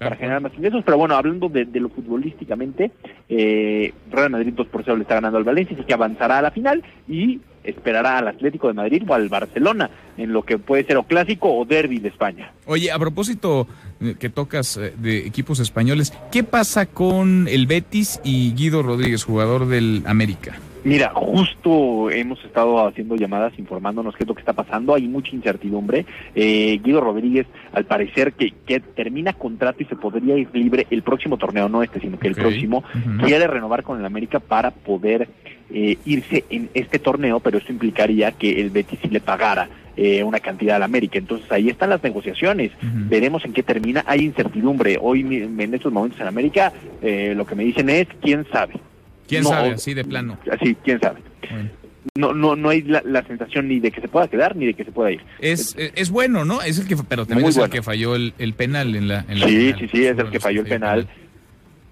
Para 0.00 0.16
generar 0.16 0.40
más 0.40 0.54
ingresos, 0.54 0.82
pero 0.82 0.96
bueno, 0.96 1.14
hablando 1.14 1.50
de, 1.50 1.66
de 1.66 1.78
lo 1.78 1.90
futbolísticamente, 1.90 2.90
eh, 3.28 3.92
Real 4.10 4.30
Madrid 4.30 4.54
2 4.56 4.66
por 4.68 4.82
0 4.82 4.96
le 4.96 5.02
está 5.02 5.16
ganando 5.16 5.36
al 5.36 5.44
Valencia, 5.44 5.76
así 5.76 5.84
que 5.84 5.92
avanzará 5.92 6.38
a 6.38 6.42
la 6.42 6.50
final 6.50 6.82
y 7.06 7.40
esperará 7.64 8.16
al 8.16 8.28
Atlético 8.28 8.68
de 8.68 8.74
Madrid 8.74 9.02
o 9.06 9.12
al 9.12 9.28
Barcelona 9.28 9.90
en 10.16 10.32
lo 10.32 10.42
que 10.42 10.58
puede 10.58 10.84
ser 10.84 10.96
o 10.96 11.02
clásico 11.02 11.54
o 11.54 11.66
derby 11.66 11.98
de 11.98 12.08
España. 12.08 12.52
Oye, 12.64 12.90
a 12.90 12.98
propósito 12.98 13.66
eh, 14.00 14.14
que 14.18 14.30
tocas 14.30 14.78
eh, 14.78 14.94
de 14.96 15.26
equipos 15.26 15.60
españoles, 15.60 16.14
¿qué 16.32 16.44
pasa 16.44 16.86
con 16.86 17.46
el 17.48 17.66
Betis 17.66 18.20
y 18.24 18.54
Guido 18.54 18.82
Rodríguez, 18.82 19.24
jugador 19.24 19.66
del 19.66 20.02
América? 20.06 20.58
Mira, 20.84 21.12
justo 21.14 22.10
hemos 22.10 22.42
estado 22.44 22.86
haciendo 22.86 23.16
llamadas 23.16 23.58
informándonos 23.58 24.16
qué 24.16 24.24
es 24.24 24.28
lo 24.28 24.34
que 24.34 24.40
está 24.40 24.52
pasando. 24.52 24.94
Hay 24.94 25.06
mucha 25.08 25.34
incertidumbre. 25.34 26.06
Eh, 26.34 26.80
Guido 26.82 27.00
Rodríguez, 27.00 27.46
al 27.72 27.84
parecer, 27.84 28.32
que, 28.32 28.52
que 28.66 28.80
termina 28.80 29.32
contrato 29.32 29.82
y 29.82 29.86
se 29.86 29.96
podría 29.96 30.36
ir 30.36 30.48
libre 30.52 30.86
el 30.90 31.02
próximo 31.02 31.36
torneo, 31.36 31.68
no 31.68 31.82
este, 31.82 32.00
sino 32.00 32.18
que 32.18 32.28
el 32.28 32.34
próximo, 32.34 32.82
quiere 33.24 33.46
renovar 33.46 33.82
con 33.82 33.98
el 33.98 34.06
América 34.06 34.40
para 34.40 34.70
poder 34.70 35.28
eh, 35.72 35.98
irse 36.04 36.44
en 36.50 36.68
este 36.74 36.98
torneo, 36.98 37.40
pero 37.40 37.58
eso 37.58 37.70
implicaría 37.70 38.32
que 38.32 38.60
el 38.60 38.70
Betis 38.70 38.98
sí 39.02 39.08
le 39.08 39.20
pagara 39.20 39.68
eh, 39.96 40.22
una 40.24 40.40
cantidad 40.40 40.76
al 40.76 40.82
América. 40.82 41.18
Entonces 41.18 41.50
ahí 41.52 41.68
están 41.68 41.90
las 41.90 42.02
negociaciones. 42.02 42.72
Veremos 42.80 43.44
en 43.44 43.52
qué 43.52 43.62
termina. 43.62 44.02
Hay 44.06 44.20
incertidumbre. 44.20 44.98
Hoy 45.00 45.20
en 45.20 45.74
estos 45.74 45.92
momentos 45.92 46.20
en 46.20 46.26
América 46.26 46.72
eh, 47.02 47.34
lo 47.36 47.46
que 47.46 47.54
me 47.54 47.64
dicen 47.64 47.90
es 47.90 48.08
quién 48.20 48.46
sabe. 48.50 48.74
¿Quién 49.30 49.44
sabe? 49.44 49.70
Así 49.70 49.94
de 49.94 50.04
plano. 50.04 50.38
Así, 50.50 50.76
quién 50.84 51.00
sabe. 51.00 51.20
No, 52.16 52.32
no, 52.32 52.56
no 52.56 52.68
hay 52.70 52.82
la, 52.82 53.22
sensación 53.26 53.68
ni 53.68 53.78
de 53.78 53.90
que 53.90 54.00
se 54.00 54.08
pueda 54.08 54.26
quedar 54.28 54.56
ni 54.56 54.66
de 54.66 54.74
que 54.74 54.84
se 54.84 54.92
pueda 54.92 55.12
ir. 55.12 55.20
Es, 55.38 55.76
es, 55.76 56.10
bueno, 56.10 56.44
¿no? 56.44 56.60
Es 56.62 56.78
el 56.78 56.88
que, 56.88 56.96
pero 56.96 57.26
también 57.26 57.48
es 57.48 57.56
el 57.56 57.70
que 57.70 57.82
falló 57.82 58.16
el, 58.16 58.54
penal 58.56 58.94
en 58.96 59.08
la. 59.08 59.24
sí, 59.46 59.74
sí, 59.78 59.88
sí, 59.88 60.04
es 60.06 60.18
el 60.18 60.30
que 60.30 60.40
falló 60.40 60.62
el 60.62 60.66
penal. 60.66 61.08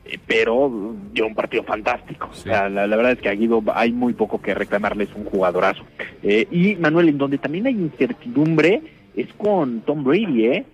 Eh, 0.05 0.19
pero 0.27 0.97
dio 1.13 1.27
un 1.27 1.35
partido 1.35 1.63
fantástico. 1.65 2.31
la, 2.45 2.69
verdad 2.69 3.13
es 3.13 3.19
que 3.19 3.29
a 3.29 3.35
Guido 3.35 3.63
hay 3.75 3.93
muy 3.93 4.15
poco 4.15 4.41
que 4.41 4.55
reclamarle, 4.55 5.05
es 5.05 5.15
un 5.15 5.25
jugadorazo. 5.25 5.85
Eh, 6.23 6.49
y 6.51 6.75
Manuel, 6.77 7.11
en 7.11 7.19
donde 7.19 7.39
también 7.39 7.67
hay 7.67 7.75
incertidumbre 7.75 8.83
es 9.15 9.29
con 9.37 9.81
Tom 9.81 10.05
Brady, 10.05 10.47
¿eh? 10.47 10.65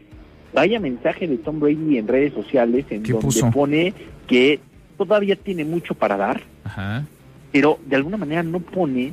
Vaya 0.52 0.78
mensaje 0.78 1.26
de 1.26 1.38
Tom 1.38 1.58
Brady 1.58 1.98
en 1.98 2.06
redes 2.06 2.32
sociales 2.32 2.84
en 2.90 3.02
donde 3.02 3.50
pone 3.52 3.94
que 4.28 4.60
todavía 4.96 5.36
tiene 5.36 5.64
mucho 5.64 5.94
para 5.94 6.16
dar, 6.16 6.42
pero 7.52 7.78
de 7.86 7.96
alguna 7.96 8.16
manera 8.16 8.42
no 8.42 8.60
pone 8.60 9.12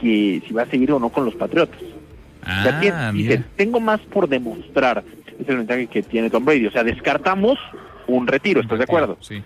que 0.00 0.42
si 0.46 0.54
va 0.54 0.62
a 0.62 0.66
seguir 0.66 0.92
o 0.92 0.98
no 0.98 1.08
con 1.08 1.24
los 1.24 1.34
Patriotas. 1.34 1.80
Ah, 2.42 3.10
dice, 3.12 3.44
tengo 3.56 3.80
más 3.80 4.00
por 4.00 4.28
demostrar. 4.28 5.04
Es 5.38 5.48
el 5.48 5.58
mensaje 5.58 5.86
que 5.86 6.02
tiene 6.02 6.30
Tom 6.30 6.44
Brady. 6.44 6.66
O 6.66 6.70
sea, 6.70 6.82
descartamos 6.82 7.58
un 8.06 8.26
retiro, 8.26 8.60
¿estás 8.60 8.78
de 8.78 8.84
acuerdo? 8.84 9.18
Sí. 9.20 9.42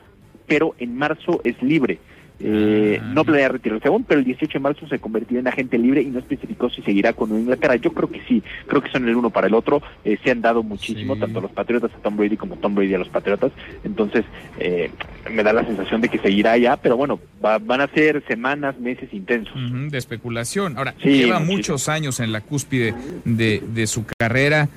Pero 0.46 0.74
en 0.78 0.96
marzo 0.96 1.40
es 1.44 1.60
libre. 1.62 1.98
Eh, 2.44 2.98
ah, 3.00 3.10
no 3.14 3.24
planea 3.24 3.48
retirarse 3.48 3.86
aún, 3.86 4.02
pero 4.02 4.18
el 4.18 4.26
18 4.26 4.54
de 4.54 4.58
marzo 4.58 4.88
se 4.88 4.98
convertirá 4.98 5.40
en 5.40 5.46
agente 5.46 5.78
libre 5.78 6.02
y 6.02 6.06
no 6.06 6.18
especificó 6.18 6.68
si 6.70 6.82
seguirá 6.82 7.12
con 7.12 7.30
Inglaterra. 7.30 7.76
Yo 7.76 7.92
creo 7.92 8.10
que 8.10 8.20
sí, 8.26 8.42
creo 8.66 8.82
que 8.82 8.90
son 8.90 9.08
el 9.08 9.14
uno 9.14 9.30
para 9.30 9.46
el 9.46 9.54
otro. 9.54 9.80
Eh, 10.04 10.18
se 10.24 10.32
han 10.32 10.42
dado 10.42 10.64
muchísimo, 10.64 11.16
tanto 11.16 11.40
los 11.40 11.52
Patriotas 11.52 11.92
a 11.94 11.98
Tom 11.98 12.16
Brady 12.16 12.36
como 12.36 12.56
Tom 12.56 12.74
Brady 12.74 12.94
a 12.94 12.98
los 12.98 13.08
Patriotas. 13.08 13.52
Entonces, 13.84 14.24
eh, 14.58 14.90
me 15.30 15.44
da 15.44 15.52
la 15.52 15.64
sensación 15.64 16.00
de 16.00 16.08
que 16.08 16.18
seguirá 16.18 16.56
ya, 16.58 16.76
pero 16.76 16.96
bueno, 16.96 17.20
van 17.40 17.80
a 17.80 17.86
ser 17.88 18.24
semanas, 18.26 18.78
meses 18.80 19.12
intensos. 19.12 19.54
de 19.90 19.98
especulación. 19.98 20.76
Ahora, 20.76 20.94
lleva 20.96 21.38
muchos 21.38 21.88
años 21.88 22.18
en 22.18 22.32
la 22.32 22.40
cúspide 22.40 22.94
de, 23.24 23.62
de 23.72 23.86
su 23.86 24.04
carrera. 24.18 24.68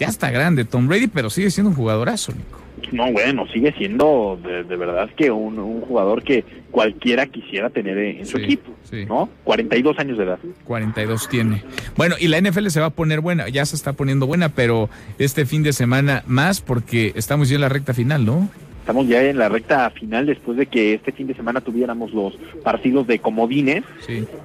Ya 0.00 0.08
está 0.08 0.30
grande 0.30 0.64
Tom 0.64 0.88
Brady, 0.88 1.06
pero 1.06 1.30
sigue 1.30 1.50
siendo 1.50 1.70
un 1.70 1.76
jugadorazo, 1.76 2.32
Nico. 2.32 2.65
No, 2.92 3.10
bueno, 3.12 3.46
sigue 3.52 3.72
siendo 3.72 4.38
de, 4.42 4.76
verdad 4.76 5.08
que 5.16 5.30
un, 5.30 5.80
jugador 5.80 6.22
que 6.22 6.44
cualquiera 6.70 7.26
quisiera 7.26 7.70
tener 7.70 7.98
en 7.98 8.26
su 8.26 8.38
equipo, 8.38 8.72
¿no? 9.08 9.28
42 9.44 9.98
años 9.98 10.18
de 10.18 10.24
edad. 10.24 10.38
42 10.64 11.28
tiene. 11.28 11.62
Bueno, 11.96 12.16
y 12.18 12.28
la 12.28 12.40
NFL 12.40 12.68
se 12.68 12.80
va 12.80 12.86
a 12.86 12.90
poner 12.90 13.20
buena, 13.20 13.48
ya 13.48 13.64
se 13.64 13.76
está 13.76 13.94
poniendo 13.94 14.26
buena, 14.26 14.50
pero 14.50 14.88
este 15.18 15.46
fin 15.46 15.62
de 15.62 15.72
semana 15.72 16.22
más 16.26 16.60
porque 16.60 17.12
estamos 17.16 17.48
ya 17.48 17.56
en 17.56 17.62
la 17.62 17.68
recta 17.68 17.94
final, 17.94 18.24
¿no? 18.24 18.48
Estamos 18.86 19.08
ya 19.08 19.20
en 19.20 19.36
la 19.36 19.48
recta 19.48 19.90
final 19.90 20.26
después 20.26 20.56
de 20.56 20.66
que 20.66 20.94
este 20.94 21.10
fin 21.10 21.26
de 21.26 21.34
semana 21.34 21.60
tuviéramos 21.60 22.12
los 22.12 22.36
partidos 22.62 23.04
de 23.08 23.18
comodines. 23.18 23.82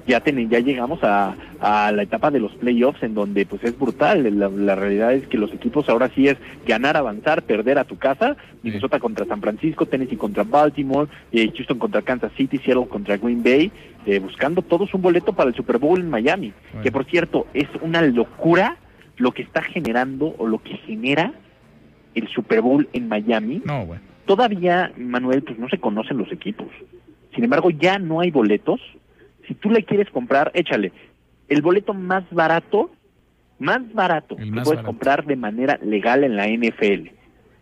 Ya 0.04 0.18
ten, 0.18 0.50
ya 0.50 0.58
llegamos 0.58 0.98
a, 1.04 1.36
la 1.60 2.02
etapa 2.02 2.32
de 2.32 2.40
los 2.40 2.50
playoffs 2.56 3.04
en 3.04 3.14
donde 3.14 3.46
pues 3.46 3.62
es 3.62 3.78
brutal. 3.78 4.26
La, 4.66 4.74
realidad 4.74 5.14
es 5.14 5.28
que 5.28 5.38
los 5.38 5.52
equipos 5.52 5.88
ahora 5.88 6.10
sí 6.12 6.26
es 6.26 6.38
ganar, 6.66 6.96
avanzar, 6.96 7.44
perder 7.44 7.78
a 7.78 7.84
tu 7.84 7.98
casa. 7.98 8.36
Minnesota 8.64 8.98
contra 8.98 9.26
San 9.26 9.40
Francisco, 9.40 9.86
Tennessee 9.86 10.16
contra 10.16 10.42
Baltimore, 10.42 11.08
eh, 11.30 11.52
Houston 11.54 11.78
contra 11.78 12.02
Kansas 12.02 12.32
City, 12.36 12.58
Seattle 12.58 12.88
contra 12.88 13.18
Green 13.18 13.44
Bay, 13.44 13.70
eh, 14.06 14.18
buscando 14.18 14.62
todos 14.62 14.92
un 14.92 15.02
boleto 15.02 15.34
para 15.34 15.50
el 15.50 15.54
Super 15.54 15.78
Bowl 15.78 16.00
en 16.00 16.10
Miami. 16.10 16.52
Que 16.82 16.90
por 16.90 17.04
cierto 17.04 17.46
es 17.54 17.68
una 17.80 18.02
locura 18.02 18.76
lo 19.18 19.30
que 19.30 19.42
está 19.42 19.62
generando 19.62 20.34
o 20.36 20.48
lo 20.48 20.60
que 20.60 20.78
genera 20.78 21.32
el 22.16 22.26
Super 22.26 22.60
Bowl 22.60 22.88
en 22.92 23.06
Miami. 23.06 23.62
No, 23.64 23.86
bueno 23.86 24.11
Todavía, 24.26 24.92
Manuel, 24.96 25.42
pues 25.42 25.58
no 25.58 25.68
se 25.68 25.78
conocen 25.78 26.18
los 26.18 26.30
equipos. 26.32 26.68
Sin 27.34 27.44
embargo, 27.44 27.70
ya 27.70 27.98
no 27.98 28.20
hay 28.20 28.30
boletos. 28.30 28.80
Si 29.46 29.54
tú 29.54 29.70
le 29.70 29.84
quieres 29.84 30.10
comprar, 30.10 30.50
échale. 30.54 30.92
El 31.48 31.62
boleto 31.62 31.92
más 31.94 32.24
barato, 32.30 32.90
más 33.58 33.80
barato, 33.92 34.36
que 34.36 34.46
puedes 34.62 34.84
comprar 34.84 35.24
de 35.26 35.36
manera 35.36 35.78
legal 35.82 36.24
en 36.24 36.36
la 36.36 36.46
NFL. 36.48 37.10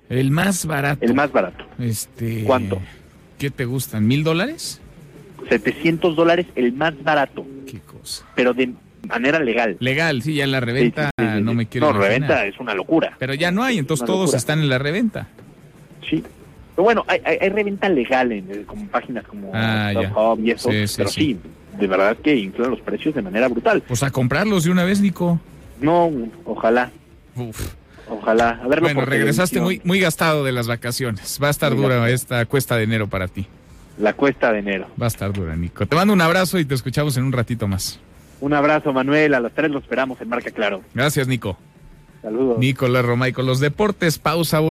El 0.09 0.31
más 0.31 0.67
barato. 0.67 1.05
El 1.05 1.15
más 1.15 1.33
barato. 1.33 1.65
Este. 1.79 2.45
¿Cuánto? 2.45 2.81
¿Qué 3.39 3.51
te 3.51 3.65
gustan? 3.65 4.07
¿Mil 4.07 4.23
dólares? 4.23 4.81
700 5.49 6.15
dólares, 6.15 6.47
el 6.55 6.73
más 6.73 7.03
barato. 7.03 7.47
Qué 7.67 7.81
cosa. 7.81 8.27
Pero 8.35 8.53
de 8.53 8.73
manera 9.09 9.39
legal. 9.39 9.77
Legal, 9.81 10.23
sí, 10.23 10.35
ya 10.35 10.45
en 10.45 10.53
la 10.53 10.61
reventa 10.61 11.11
no 11.41 11.55
me 11.55 11.67
quiero. 11.67 11.93
No, 11.93 11.99
reventa 11.99 12.45
es 12.47 12.59
una 12.61 12.75
locura. 12.75 13.17
Pero 13.19 13.35
ya 13.35 13.51
no 13.51 13.63
hay, 13.63 13.79
entonces 13.79 14.07
todos 14.07 14.35
están 14.35 14.61
en 14.61 14.69
la 14.69 14.79
reventa. 14.79 15.29
Sí, 16.09 16.23
bueno, 16.83 17.05
hay, 17.07 17.21
hay, 17.25 17.49
reventa 17.49 17.89
legal 17.89 18.33
en 18.33 18.65
como 18.65 18.87
páginas 18.89 19.25
como 19.27 19.51
ah, 19.55 19.93
y 20.39 20.51
eso, 20.51 20.71
pero 20.97 21.09
sí, 21.09 21.39
de 21.79 21.87
verdad 21.87 22.17
que 22.17 22.37
inflan 22.37 22.71
los 22.71 22.81
precios 22.81 23.15
de 23.15 23.23
manera 23.23 23.49
brutal. 23.49 23.83
Pues 23.87 24.03
a 24.03 24.11
comprarlos 24.11 24.65
de 24.65 24.71
una 24.71 24.85
vez, 24.85 25.01
Nico. 25.01 25.41
No, 25.81 26.11
ojalá. 26.45 26.91
Ojalá. 28.09 28.61
A 28.63 28.67
bueno, 28.67 29.05
regresaste 29.05 29.61
muy, 29.61 29.81
muy 29.85 30.01
gastado 30.01 30.45
de 30.45 30.53
las 30.53 30.67
vacaciones. 30.67 31.39
Va 31.43 31.49
a 31.49 31.51
estar 31.51 31.75
dura 31.75 32.09
esta 32.11 32.45
cuesta 32.47 32.77
de 32.77 32.85
enero 32.85 33.09
para 33.09 33.29
ti. 33.29 33.47
La 33.99 34.15
cuesta 34.15 34.53
de 34.53 34.61
enero. 34.61 34.89
Va 35.01 35.07
a 35.07 35.09
estar 35.09 35.33
dura, 35.33 35.55
Nico. 35.57 35.87
Te 35.87 35.95
mando 35.95 36.13
un 36.13 36.21
abrazo 36.21 36.59
y 36.59 36.65
te 36.65 36.75
escuchamos 36.75 37.17
en 37.17 37.25
un 37.25 37.33
ratito 37.33 37.69
más. 37.69 38.01
Un 38.41 38.55
abrazo, 38.55 38.93
Manuel. 38.93 39.35
A 39.35 39.41
las 39.41 39.53
tres 39.53 39.71
lo 39.71 39.79
esperamos 39.79 40.21
en 40.21 40.29
Marca 40.29 40.51
Claro. 40.51 40.83
Gracias, 40.95 41.29
Nico. 41.29 41.57
Saludos. 42.23 42.59
Nicolás 42.59 43.05
Romay 43.05 43.33
con 43.33 43.47
los 43.47 43.61
deportes. 43.61 44.19
Pausa. 44.19 44.70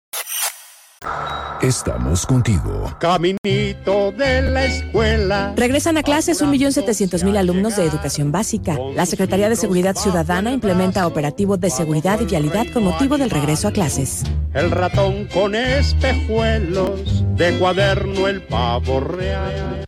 Estamos 1.62 2.26
contigo. 2.26 2.96
Caminito 3.02 4.14
de 4.14 4.42
la 4.44 4.64
escuela. 4.64 5.54
Regresan 5.58 5.98
a 5.98 6.04
clases 6.04 6.42
1.700.000 6.42 7.38
alumnos 7.38 7.76
de 7.76 7.84
educación 7.84 8.32
básica. 8.32 8.78
La 8.96 9.06
Secretaría 9.06 9.50
de 9.50 9.58
Seguridad 9.58 9.98
Ciudadana 9.98 10.54
implementa 10.54 11.06
operativo 11.06 11.58
de 11.58 11.70
seguridad 11.70 12.22
y 12.22 12.26
vialidad 12.26 12.66
con 12.72 12.86
motivo 12.86 13.18
del 13.18 13.30
regreso 13.30 13.68
a 13.68 13.72
clases. 13.72 14.24
El 14.54 14.72
ratón 14.72 15.28
con 15.34 15.54
espejuelos, 15.54 17.26
de 17.36 17.60
cuaderno 17.60 18.30
el 18.30 18.42
pavo 18.44 19.02
real. 19.02 19.86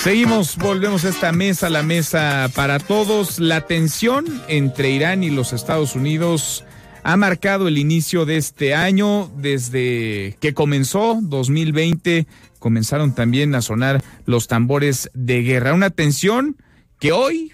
Seguimos, 0.00 0.56
volvemos 0.56 1.04
a 1.04 1.08
esta 1.08 1.32
mesa, 1.32 1.68
la 1.68 1.82
mesa 1.82 2.48
para 2.54 2.78
todos. 2.78 3.40
La 3.40 3.62
tensión 3.62 4.24
entre 4.46 4.90
Irán 4.90 5.24
y 5.24 5.30
los 5.30 5.52
Estados 5.52 5.96
Unidos 5.96 6.64
ha 7.02 7.16
marcado 7.16 7.68
el 7.68 7.78
inicio 7.78 8.26
de 8.26 8.36
este 8.36 8.74
año. 8.74 9.30
Desde 9.36 10.36
que 10.40 10.54
comenzó 10.54 11.18
2020, 11.22 12.26
comenzaron 12.58 13.14
también 13.14 13.54
a 13.54 13.62
sonar 13.62 14.02
los 14.26 14.48
tambores 14.48 15.10
de 15.14 15.42
guerra. 15.42 15.74
Una 15.74 15.90
tensión 15.90 16.56
que 16.98 17.12
hoy, 17.12 17.52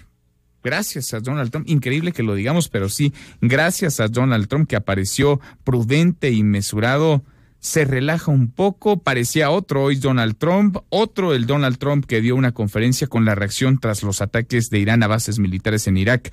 gracias 0.63 1.13
a 1.13 1.19
Donald 1.19 1.51
Trump, 1.51 1.67
increíble 1.69 2.11
que 2.11 2.23
lo 2.23 2.35
digamos, 2.35 2.69
pero 2.69 2.89
sí, 2.89 3.13
gracias 3.41 3.99
a 3.99 4.07
Donald 4.07 4.47
Trump 4.47 4.69
que 4.69 4.75
apareció 4.75 5.39
prudente 5.63 6.31
y 6.31 6.43
mesurado, 6.43 7.23
se 7.59 7.85
relaja 7.85 8.31
un 8.31 8.51
poco. 8.51 8.99
Parecía 8.99 9.49
otro 9.49 9.83
hoy 9.83 9.95
Donald 9.95 10.37
Trump, 10.37 10.77
otro 10.89 11.33
el 11.33 11.47
Donald 11.47 11.77
Trump 11.77 12.05
que 12.05 12.21
dio 12.21 12.35
una 12.35 12.51
conferencia 12.51 13.07
con 13.07 13.25
la 13.25 13.35
reacción 13.35 13.79
tras 13.79 14.03
los 14.03 14.21
ataques 14.21 14.69
de 14.69 14.79
Irán 14.79 15.03
a 15.03 15.07
bases 15.07 15.39
militares 15.39 15.87
en 15.87 15.97
Irak. 15.97 16.31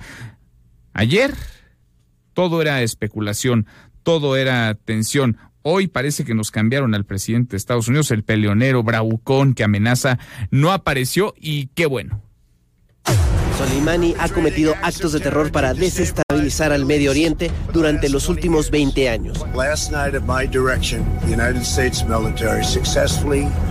Ayer 0.93 1.33
todo 2.35 2.61
era 2.61 2.83
especulación, 2.83 3.65
todo 4.03 4.35
era 4.35 4.75
tensión. 4.75 5.37
Hoy 5.63 5.87
parece 5.87 6.25
que 6.25 6.35
nos 6.35 6.51
cambiaron 6.51 6.93
al 6.93 7.05
presidente 7.05 7.51
de 7.51 7.57
Estados 7.57 7.87
Unidos, 7.87 8.11
el 8.11 8.23
peleonero 8.23 8.83
bravucón 8.83 9.55
que 9.55 9.63
amenaza, 9.63 10.19
no 10.51 10.71
apareció 10.71 11.33
y 11.39 11.67
qué 11.67 11.87
bueno. 11.87 12.21
Soleimani 13.57 14.15
ha 14.19 14.27
cometido 14.29 14.75
actos 14.81 15.13
de 15.13 15.19
terror 15.19 15.51
para 15.51 15.73
desestabilizar 15.73 16.73
al 16.73 16.85
Medio 16.85 17.11
Oriente 17.11 17.51
durante 17.71 18.09
los 18.09 18.27
últimos 18.27 18.69
20 18.69 19.09
años. 19.09 19.45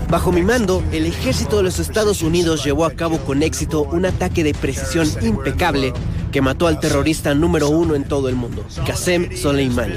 Bajo 0.08 0.32
mi 0.32 0.42
mando, 0.42 0.82
el 0.92 1.06
ejército 1.06 1.58
de 1.58 1.64
los 1.64 1.78
Estados 1.78 2.22
Unidos 2.22 2.64
llevó 2.64 2.84
a 2.86 2.92
cabo 2.92 3.18
con 3.18 3.42
éxito 3.42 3.82
un 3.82 4.06
ataque 4.06 4.42
de 4.42 4.54
precisión 4.54 5.08
impecable 5.20 5.92
que 6.32 6.40
mató 6.40 6.66
al 6.66 6.80
terrorista 6.80 7.34
número 7.34 7.68
uno 7.68 7.94
en 7.94 8.04
todo 8.04 8.28
el 8.28 8.36
mundo, 8.36 8.64
Qasem 8.86 9.36
Soleimani. 9.36 9.96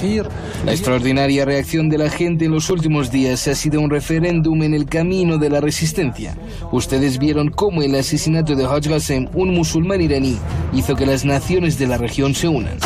México. 0.00 0.30
La 0.64 0.72
extraordinaria 0.72 1.44
reacción 1.44 1.88
de 1.88 1.98
la 1.98 2.10
gente 2.10 2.44
en 2.44 2.52
los 2.52 2.68
últimos 2.70 3.10
días 3.10 3.46
ha 3.48 3.54
sido 3.54 3.80
un 3.80 3.90
referéndum 3.90 4.62
en 4.62 4.74
el 4.74 4.86
camino 4.86 5.38
de 5.38 5.48
la 5.48 5.60
resistencia. 5.60 6.36
Ustedes 6.70 7.18
vieron 7.18 7.48
cómo 7.48 7.82
el 7.82 7.94
asesinato 7.94 8.54
de 8.54 8.64
Haj 8.64 8.88
Qasem, 8.88 9.28
un 9.34 9.54
musulmán 9.54 10.00
iraní, 10.00 10.38
hizo 10.72 10.94
que 10.96 11.06
las 11.06 11.24
naciones 11.24 11.78
de 11.78 11.86
la 11.86 11.96
región 11.96 12.34
se 12.34 12.48
unan. 12.48 12.78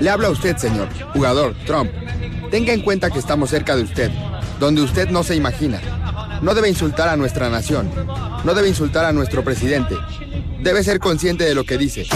Le 0.00 0.10
habla 0.10 0.28
a 0.28 0.30
usted, 0.30 0.56
señor, 0.56 0.88
jugador 1.12 1.54
Trump. 1.66 1.90
Tenga 2.50 2.72
en 2.72 2.82
cuenta 2.82 3.10
que 3.10 3.18
estamos 3.18 3.50
cerca 3.50 3.76
de 3.76 3.82
usted, 3.82 4.10
donde 4.58 4.82
usted 4.82 5.08
no 5.08 5.22
se 5.22 5.36
imagina. 5.36 5.80
No 6.42 6.54
debe 6.54 6.68
insultar 6.68 7.08
a 7.08 7.16
nuestra 7.16 7.48
nación. 7.48 7.90
No 8.44 8.54
debe 8.54 8.68
insultar 8.68 9.04
a 9.04 9.12
nuestro 9.12 9.42
presidente. 9.42 9.96
Debe 10.60 10.82
ser 10.82 10.98
consciente 10.98 11.44
de 11.44 11.54
lo 11.54 11.64
que 11.64 11.78
dice. 11.78 12.06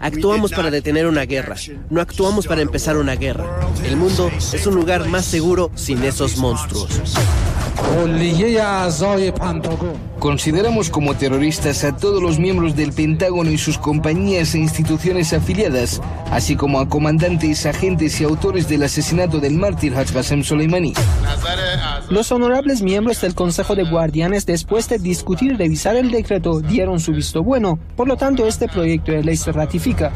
Actuamos 0.00 0.52
para 0.52 0.70
detener 0.70 1.06
una 1.06 1.22
guerra. 1.22 1.56
No 1.90 2.00
actuamos 2.00 2.46
para 2.46 2.60
empezar 2.60 2.96
una 2.96 3.14
guerra. 3.14 3.44
El 3.84 3.96
mundo 3.96 4.30
es 4.36 4.66
un 4.66 4.74
lugar 4.74 5.08
más 5.08 5.24
seguro 5.24 5.70
sin 5.74 6.02
esos 6.02 6.36
monstruos. 6.38 6.88
Consideramos 10.18 10.90
como 10.90 11.14
terroristas 11.14 11.84
a 11.84 11.96
todos 11.96 12.22
los 12.22 12.38
miembros 12.38 12.74
del 12.74 12.92
Pentágono 12.92 13.50
y 13.50 13.58
sus 13.58 13.78
compañías 13.78 14.54
e 14.54 14.58
instituciones 14.58 15.32
afiliadas, 15.32 16.00
así 16.30 16.56
como 16.56 16.80
a 16.80 16.88
comandantes, 16.88 17.66
agentes 17.66 18.20
y 18.20 18.24
autores 18.24 18.68
del 18.68 18.82
asesinato 18.82 19.38
del 19.38 19.54
mártir 19.54 19.94
Haj 19.96 20.12
Qasem 20.12 20.42
Soleimani. 20.42 20.94
Los 22.08 22.32
honorables 22.32 22.82
miembros 22.82 23.20
del 23.20 23.34
Consejo 23.34 23.74
de 23.74 23.84
Guardianes, 23.84 24.46
después 24.46 24.88
de 24.88 24.98
discutir 24.98 25.52
y 25.52 25.56
revisar 25.56 25.96
el 25.96 26.10
decreto, 26.10 26.60
dieron 26.60 26.98
su 27.00 27.12
visto 27.12 27.42
bueno. 27.42 27.78
Por 27.96 28.08
lo 28.08 28.16
tanto, 28.16 28.46
este 28.46 28.68
proyecto 28.68 29.12
de 29.12 29.22
ley 29.22 29.36
se 29.36 29.52
ratifica. 29.52 30.12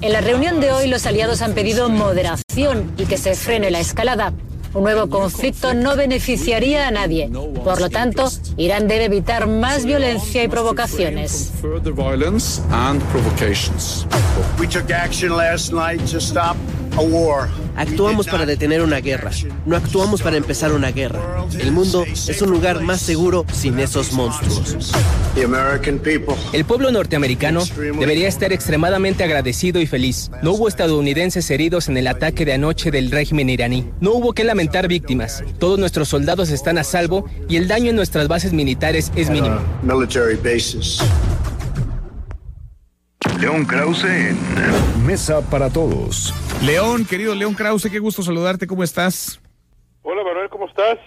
En 0.00 0.12
la 0.12 0.20
reunión 0.20 0.60
de 0.60 0.72
hoy 0.72 0.88
los 0.88 1.06
aliados 1.06 1.42
han 1.42 1.52
pedido 1.52 1.88
moderación 1.88 2.92
y 2.98 3.04
que 3.04 3.16
se 3.16 3.34
frene 3.34 3.70
la 3.70 3.80
escalada. 3.80 4.32
Un 4.74 4.82
nuevo 4.82 5.08
conflicto 5.08 5.72
no 5.72 5.96
beneficiaría 5.96 6.88
a 6.88 6.90
nadie. 6.90 7.30
Por 7.64 7.80
lo 7.80 7.88
tanto, 7.88 8.30
Irán 8.58 8.88
debe 8.88 9.04
evitar 9.06 9.46
más 9.46 9.86
violencia 9.86 10.42
y 10.42 10.48
provocaciones. 10.48 11.52
Actuamos 17.76 18.26
para 18.26 18.46
detener 18.46 18.80
una 18.80 19.00
guerra. 19.00 19.30
No 19.66 19.76
actuamos 19.76 20.22
para 20.22 20.38
empezar 20.38 20.72
una 20.72 20.92
guerra. 20.92 21.44
El 21.58 21.70
mundo 21.70 22.04
es 22.06 22.40
un 22.40 22.50
lugar 22.50 22.80
más 22.80 23.02
seguro 23.02 23.44
sin 23.52 23.78
esos 23.78 24.12
monstruos. 24.12 24.92
El 26.54 26.64
pueblo 26.64 26.90
norteamericano 26.90 27.62
debería 27.76 28.28
estar 28.28 28.52
extremadamente 28.52 29.24
agradecido 29.24 29.78
y 29.80 29.86
feliz. 29.86 30.30
No 30.42 30.52
hubo 30.52 30.68
estadounidenses 30.68 31.50
heridos 31.50 31.88
en 31.88 31.98
el 31.98 32.06
ataque 32.06 32.46
de 32.46 32.54
anoche 32.54 32.90
del 32.90 33.10
régimen 33.10 33.50
iraní. 33.50 33.90
No 34.00 34.12
hubo 34.12 34.32
que 34.32 34.44
lamentar 34.44 34.88
víctimas. 34.88 35.44
Todos 35.58 35.78
nuestros 35.78 36.08
soldados 36.08 36.50
están 36.50 36.78
a 36.78 36.84
salvo 36.84 37.28
y 37.46 37.56
el 37.56 37.68
daño 37.68 37.90
en 37.90 37.96
nuestras 37.96 38.26
bases 38.26 38.54
militares 38.54 39.12
es 39.16 39.28
mínimo. 39.28 39.58
León 43.40 43.64
Krause 43.66 44.04
en 44.04 44.36
Mesa 45.06 45.40
para 45.50 45.70
Todos. 45.70 46.34
León, 46.64 47.04
querido 47.04 47.34
León 47.34 47.54
Krause, 47.54 47.88
qué 47.90 47.98
gusto 47.98 48.22
saludarte, 48.22 48.66
¿cómo 48.66 48.82
estás? 48.82 49.40
Hola 50.02 50.22
Manuel, 50.24 50.48
¿cómo 50.48 50.66
estás? 50.66 50.98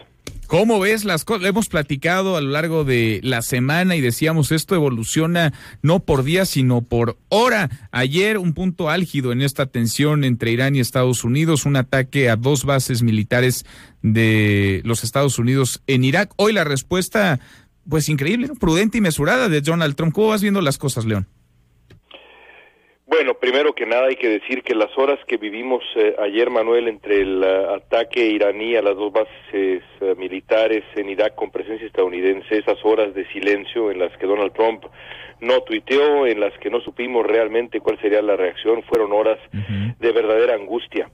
¿Cómo 0.50 0.80
ves 0.80 1.06
las 1.06 1.26
cosas? 1.26 1.48
Hemos 1.48 1.70
platicado 1.70 2.36
a 2.36 2.42
lo 2.42 2.50
largo 2.50 2.84
de 2.84 3.20
la 3.22 3.44
semana 3.44 3.96
y 3.96 4.02
decíamos 4.02 4.52
esto 4.52 4.74
evoluciona 4.74 5.54
no 5.84 6.00
por 6.00 6.24
día, 6.24 6.46
sino 6.46 6.82
por 6.82 7.18
hora. 7.30 7.70
Ayer 7.92 8.40
un 8.40 8.54
punto 8.54 8.90
álgido 8.90 9.32
en 9.32 9.44
esta 9.44 9.68
tensión 9.68 10.24
entre 10.24 10.52
Irán 10.52 10.76
y 10.76 10.80
Estados 10.80 11.24
Unidos, 11.24 11.68
un 11.68 11.76
ataque 11.76 12.32
a 12.32 12.36
dos 12.36 12.66
bases 12.66 13.04
militares 13.04 13.64
de 14.02 14.82
los 14.86 15.04
Estados 15.04 15.38
Unidos 15.38 15.84
en 15.86 16.04
Irak. 16.04 16.34
Hoy 16.36 16.52
la 16.52 16.64
respuesta, 16.64 17.40
pues 17.88 18.10
increíble, 18.10 18.50
prudente 18.60 18.98
y 18.98 19.02
mesurada 19.02 19.50
de 19.50 19.62
Donald 19.62 19.96
Trump. 19.96 20.14
¿Cómo 20.14 20.30
vas 20.30 20.42
viendo 20.42 20.62
las 20.62 20.80
cosas, 20.80 21.06
León? 21.06 21.28
Bueno, 23.10 23.34
primero 23.34 23.74
que 23.74 23.88
nada 23.88 24.06
hay 24.06 24.18
que 24.18 24.30
decir 24.30 24.62
que 24.62 24.76
las 24.76 24.96
horas 24.96 25.18
que 25.26 25.38
vivimos 25.38 25.84
eh, 25.96 26.16
ayer, 26.20 26.52
Manuel, 26.52 26.88
entre 26.88 27.22
el 27.22 27.40
uh, 27.42 27.74
ataque 27.74 28.24
iraní 28.24 28.76
a 28.76 28.84
las 28.84 28.96
dos 28.96 29.12
bases 29.12 29.82
uh, 30.00 30.16
militares 30.16 30.84
en 30.96 31.10
Irak 31.10 31.34
con 31.34 31.50
presencia 31.50 31.88
estadounidense, 31.88 32.60
esas 32.60 32.78
horas 32.86 33.16
de 33.16 33.26
silencio 33.32 33.90
en 33.90 33.98
las 33.98 34.16
que 34.18 34.28
Donald 34.28 34.54
Trump 34.54 34.86
no 35.42 35.62
tuiteó, 35.62 36.28
en 36.28 36.40
las 36.40 36.56
que 36.60 36.70
no 36.70 36.82
supimos 36.82 37.26
realmente 37.26 37.80
cuál 37.80 38.00
sería 38.00 38.22
la 38.22 38.36
reacción, 38.36 38.84
fueron 38.84 39.12
horas 39.12 39.40
uh 39.54 39.58
-huh. 39.58 39.98
de 39.98 40.12
verdadera 40.12 40.54
angustia 40.54 41.10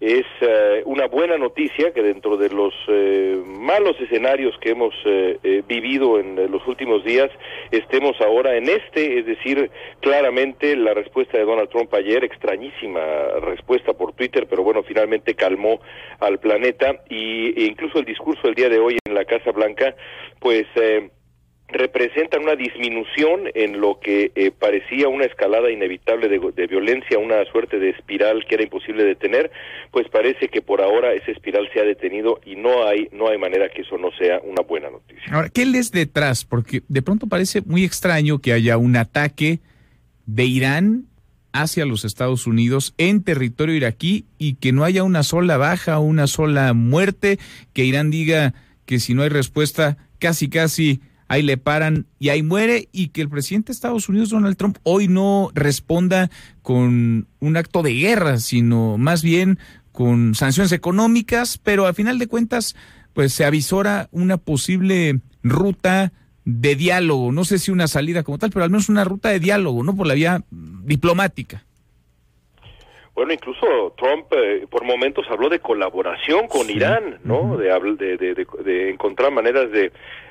es 0.00 0.26
eh, 0.40 0.82
una 0.84 1.08
buena 1.08 1.36
noticia 1.36 1.92
que 1.92 2.02
dentro 2.02 2.36
de 2.36 2.50
los 2.50 2.72
eh, 2.86 3.36
malos 3.44 4.00
escenarios 4.00 4.56
que 4.60 4.70
hemos 4.70 4.94
eh, 5.04 5.62
vivido 5.66 6.20
en 6.20 6.36
los 6.50 6.64
últimos 6.68 7.04
días 7.04 7.30
estemos 7.72 8.20
ahora 8.20 8.56
en 8.56 8.68
este, 8.68 9.18
es 9.18 9.26
decir, 9.26 9.70
claramente 10.00 10.76
la 10.76 10.94
respuesta 10.94 11.36
de 11.36 11.44
Donald 11.44 11.68
Trump 11.68 11.92
ayer, 11.94 12.22
extrañísima 12.22 13.00
respuesta 13.40 13.92
por 13.92 14.12
Twitter, 14.12 14.46
pero 14.48 14.62
bueno, 14.62 14.84
finalmente 14.84 15.34
calmó 15.34 15.80
al 16.20 16.38
planeta 16.38 17.02
y 17.08 17.60
e 17.60 17.66
incluso 17.66 17.98
el 17.98 18.04
discurso 18.04 18.42
del 18.44 18.54
día 18.54 18.68
de 18.68 18.78
hoy 18.78 18.98
en 19.04 19.14
la 19.14 19.24
Casa 19.24 19.50
Blanca, 19.50 19.96
pues 20.38 20.66
representan 21.68 22.42
una 22.42 22.56
disminución 22.56 23.50
en 23.54 23.80
lo 23.80 24.00
que 24.00 24.32
eh, 24.34 24.50
parecía 24.50 25.08
una 25.08 25.26
escalada 25.26 25.70
inevitable 25.70 26.28
de, 26.28 26.40
de, 26.54 26.66
violencia, 26.66 27.18
una 27.18 27.44
suerte 27.52 27.78
de 27.78 27.90
espiral 27.90 28.46
que 28.48 28.54
era 28.54 28.64
imposible 28.64 29.04
detener, 29.04 29.50
pues 29.90 30.08
parece 30.08 30.48
que 30.48 30.62
por 30.62 30.80
ahora 30.80 31.12
esa 31.12 31.30
espiral 31.30 31.68
se 31.72 31.80
ha 31.80 31.84
detenido 31.84 32.40
y 32.44 32.56
no 32.56 32.86
hay 32.86 33.08
no 33.12 33.28
hay 33.28 33.36
manera 33.36 33.68
que 33.68 33.82
eso 33.82 33.98
no 33.98 34.10
sea 34.12 34.40
una 34.42 34.62
buena 34.62 34.88
noticia. 34.88 35.24
Ahora, 35.30 35.50
¿qué 35.50 35.66
les 35.66 35.92
detrás? 35.92 36.44
Porque 36.44 36.82
de 36.88 37.02
pronto 37.02 37.26
parece 37.26 37.60
muy 37.60 37.84
extraño 37.84 38.38
que 38.38 38.52
haya 38.54 38.78
un 38.78 38.96
ataque 38.96 39.60
de 40.24 40.44
Irán 40.44 41.04
hacia 41.52 41.84
los 41.84 42.04
Estados 42.04 42.46
Unidos 42.46 42.94
en 42.98 43.22
territorio 43.22 43.74
iraquí 43.74 44.26
y 44.38 44.54
que 44.54 44.72
no 44.72 44.84
haya 44.84 45.02
una 45.02 45.22
sola 45.22 45.56
baja, 45.56 45.98
una 45.98 46.26
sola 46.26 46.72
muerte, 46.72 47.38
que 47.72 47.84
Irán 47.84 48.10
diga 48.10 48.54
que 48.86 49.00
si 49.00 49.14
no 49.14 49.22
hay 49.22 49.28
respuesta, 49.28 49.96
casi 50.18 50.48
casi 50.48 51.00
ahí 51.28 51.42
le 51.42 51.56
paran 51.56 52.06
y 52.18 52.30
ahí 52.30 52.42
muere 52.42 52.88
y 52.90 53.08
que 53.08 53.20
el 53.20 53.28
presidente 53.28 53.68
de 53.68 53.74
Estados 53.74 54.08
Unidos, 54.08 54.30
Donald 54.30 54.56
Trump, 54.56 54.78
hoy 54.82 55.08
no 55.08 55.50
responda 55.54 56.30
con 56.62 57.28
un 57.38 57.56
acto 57.56 57.82
de 57.82 57.94
guerra, 57.94 58.38
sino 58.38 58.98
más 58.98 59.22
bien 59.22 59.58
con 59.92 60.34
sanciones 60.34 60.72
económicas, 60.72 61.58
pero 61.58 61.86
al 61.86 61.94
final 61.94 62.18
de 62.18 62.28
cuentas, 62.28 62.74
pues 63.12 63.32
se 63.32 63.44
avisora 63.44 64.08
una 64.10 64.36
posible 64.36 65.20
ruta 65.42 66.12
de 66.44 66.76
diálogo, 66.76 67.30
no 67.30 67.44
sé 67.44 67.58
si 67.58 67.70
una 67.70 67.88
salida 67.88 68.22
como 68.22 68.38
tal, 68.38 68.50
pero 68.50 68.64
al 68.64 68.70
menos 68.70 68.88
una 68.88 69.04
ruta 69.04 69.28
de 69.28 69.40
diálogo, 69.40 69.84
¿no? 69.84 69.94
Por 69.94 70.06
la 70.06 70.14
vía 70.14 70.44
diplomática. 70.50 71.66
Bueno, 73.18 73.32
incluso 73.32 73.94
Trump 73.96 74.26
eh, 74.30 74.64
por 74.70 74.84
momentos 74.84 75.26
habló 75.28 75.48
de 75.48 75.58
colaboración 75.58 76.46
con 76.46 76.68
sí. 76.68 76.74
Irán, 76.76 77.18
¿no? 77.24 77.56
De, 77.56 77.66
de, 77.96 78.16
de, 78.16 78.46
de, 78.62 78.90
encontrar 78.90 79.32
maneras 79.32 79.72
de 79.72 79.90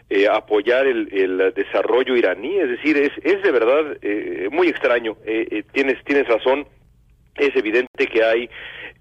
eh, 0.10 0.26
apoyar 0.32 0.88
el, 0.88 1.10
el, 1.12 1.54
desarrollo 1.54 2.16
iraní. 2.16 2.58
Es 2.58 2.70
decir, 2.70 2.96
es, 2.96 3.12
es 3.26 3.44
de 3.44 3.52
verdad 3.52 3.98
eh, 4.02 4.48
muy 4.54 4.70
extraño. 4.70 5.18
tienes, 5.74 6.02
tienes 6.06 6.30
razón. 6.30 6.66
Es 7.36 7.54
evidente 7.58 8.08
que 8.08 8.24
hay 8.24 8.50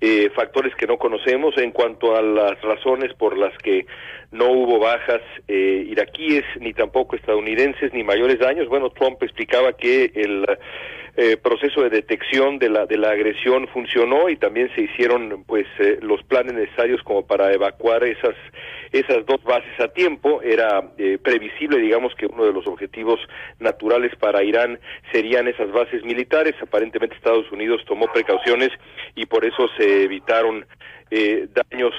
eh, 0.01 0.30
factores 0.34 0.74
que 0.74 0.89
no 0.89 0.99
conocemos 0.99 1.57
en 1.57 1.70
cuanto 1.70 2.16
a 2.16 2.22
las 2.22 2.61
razones 2.62 3.14
por 3.14 3.39
las 3.39 3.57
que 3.59 3.87
no 4.30 4.51
hubo 4.51 4.80
bajas 4.80 5.22
eh, 5.49 5.87
iraquíes 5.89 6.45
ni 6.61 6.74
tampoco 6.74 7.14
estadounidenses 7.14 7.93
ni 7.95 8.03
mayores 8.03 8.41
daños. 8.41 8.68
Bueno, 8.68 8.91
Trump 8.91 9.22
explicaba 9.22 9.74
que 9.74 10.11
el 10.14 10.45
eh, 11.19 11.39
proceso 11.39 11.81
de 11.81 11.89
detección 11.89 12.59
de 12.59 12.69
la 12.69 12.85
de 12.85 12.99
la 12.99 13.09
agresión 13.09 13.69
funcionó 13.69 14.29
y 14.29 14.37
también 14.37 14.71
se 14.75 14.83
hicieron 14.83 15.45
pues 15.47 15.67
eh, 15.79 15.99
los 16.03 16.23
planes 16.25 16.53
necesarios 16.53 17.03
como 17.05 17.27
para 17.27 17.55
evacuar 17.55 18.05
esas 18.05 18.35
esas 18.93 19.25
dos 19.25 19.43
bases 19.43 19.81
a 19.81 19.89
tiempo. 19.89 20.43
Era 20.43 20.91
eh, 20.99 21.17
previsible 21.17 21.79
digamos 21.79 22.14
que 22.17 22.27
uno 22.27 22.45
de 22.45 22.53
los 22.53 22.67
objetivos 22.67 23.19
naturales 23.61 24.14
para 24.17 24.43
Irán 24.43 24.79
serían 25.11 25.49
esas 25.49 25.73
bases 25.73 26.05
militares. 26.05 26.55
Aparentemente 26.61 27.17
Estados 27.17 27.51
Unidos 27.51 27.81
tomó 27.87 28.12
precauciones 28.12 28.69
y 29.14 29.25
por 29.25 29.47
eso 29.47 29.69
se 29.79 30.03
evitaron 30.03 30.67
daños 31.09 31.95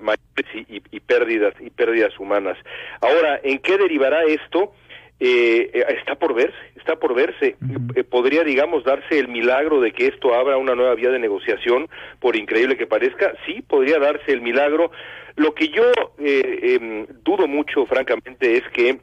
mayores 0.00 0.68
y, 0.68 0.82
y 0.90 1.00
pérdidas 1.00 1.54
y 1.60 1.70
pérdidas 1.70 2.18
humanas. 2.18 2.58
Ahora 3.00 3.40
en 3.42 3.60
qué 3.60 3.78
derivará 3.78 4.24
esto 4.24 4.74
eh, 5.20 5.70
eh, 5.72 5.84
está 5.98 6.14
por 6.14 6.34
verse, 6.34 6.56
está 6.76 6.96
por 6.96 7.14
verse. 7.14 7.56
Eh, 7.94 8.04
podría, 8.04 8.44
digamos, 8.44 8.84
darse 8.84 9.18
el 9.18 9.28
milagro 9.28 9.80
de 9.80 9.92
que 9.92 10.06
esto 10.06 10.34
abra 10.34 10.56
una 10.56 10.74
nueva 10.74 10.94
vía 10.94 11.10
de 11.10 11.18
negociación, 11.18 11.88
por 12.20 12.36
increíble 12.36 12.76
que 12.76 12.86
parezca. 12.86 13.32
Sí, 13.46 13.62
podría 13.62 13.98
darse 13.98 14.32
el 14.32 14.40
milagro. 14.40 14.90
Lo 15.36 15.54
que 15.54 15.68
yo 15.68 15.84
em, 16.18 17.06
dudo 17.24 17.46
mucho, 17.46 17.86
francamente, 17.86 18.56
es 18.56 18.64
que 18.72 18.98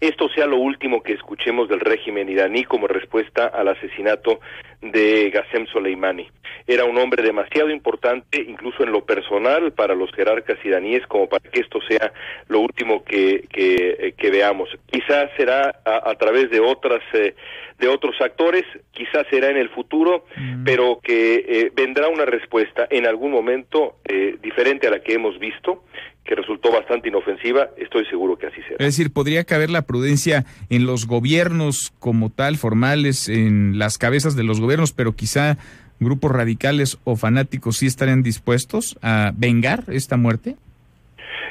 esto 0.00 0.28
sea 0.28 0.46
lo 0.46 0.58
último 0.58 1.02
que 1.02 1.14
escuchemos 1.14 1.68
del 1.68 1.80
régimen 1.80 2.28
iraní 2.28 2.64
como 2.64 2.86
respuesta 2.86 3.46
al 3.46 3.68
asesinato 3.68 4.40
de 4.80 5.30
Gassem 5.30 5.66
Soleimani. 5.66 6.28
Era 6.66 6.84
un 6.84 6.98
hombre 6.98 7.22
demasiado 7.22 7.70
importante, 7.70 8.44
incluso 8.46 8.84
en 8.84 8.92
lo 8.92 9.04
personal, 9.04 9.72
para 9.72 9.94
los 9.94 10.12
jerarcas 10.12 10.58
iraníes, 10.64 11.06
como 11.06 11.28
para 11.28 11.50
que 11.50 11.60
esto 11.60 11.80
sea 11.88 12.12
lo 12.48 12.60
último 12.60 13.02
que, 13.02 13.48
que, 13.50 14.14
eh, 14.16 14.30
veamos. 14.30 14.68
Quizás 14.86 15.30
será 15.36 15.80
a, 15.84 16.14
través 16.14 16.50
de 16.50 16.60
otras 16.60 17.02
eh, 17.14 17.34
de 17.78 17.88
otros 17.88 18.20
actores, 18.20 18.64
quizás 18.92 19.26
será 19.30 19.50
en 19.50 19.56
el 19.56 19.68
futuro, 19.70 20.26
mm. 20.36 20.64
pero 20.64 21.00
que 21.02 21.44
eh, 21.48 21.72
vendrá 21.74 22.08
una 22.08 22.24
respuesta 22.24 22.86
en 22.90 23.06
algún 23.06 23.30
momento 23.30 23.96
diferente 24.40 24.88
a 24.88 24.90
la 24.90 25.00
que 25.00 25.14
hemos 25.14 25.38
visto 25.38 25.84
que 26.28 26.34
resultó 26.34 26.70
bastante 26.70 27.08
inofensiva, 27.08 27.70
estoy 27.78 28.04
seguro 28.04 28.36
que 28.36 28.48
así 28.48 28.60
será. 28.62 28.76
Es 28.78 28.96
decir, 28.96 29.10
podría 29.10 29.44
caber 29.44 29.70
la 29.70 29.82
prudencia 29.82 30.44
en 30.68 30.84
los 30.84 31.06
gobiernos 31.06 31.94
como 31.98 32.28
tal, 32.28 32.58
formales, 32.58 33.30
en 33.30 33.78
las 33.78 33.96
cabezas 33.96 34.36
de 34.36 34.44
los 34.44 34.60
gobiernos, 34.60 34.92
pero 34.92 35.16
quizá 35.16 35.56
grupos 36.00 36.30
radicales 36.30 36.98
o 37.04 37.16
fanáticos 37.16 37.78
sí 37.78 37.86
estarían 37.86 38.22
dispuestos 38.22 38.98
a 39.00 39.32
vengar 39.36 39.84
esta 39.88 40.18
muerte. 40.18 40.56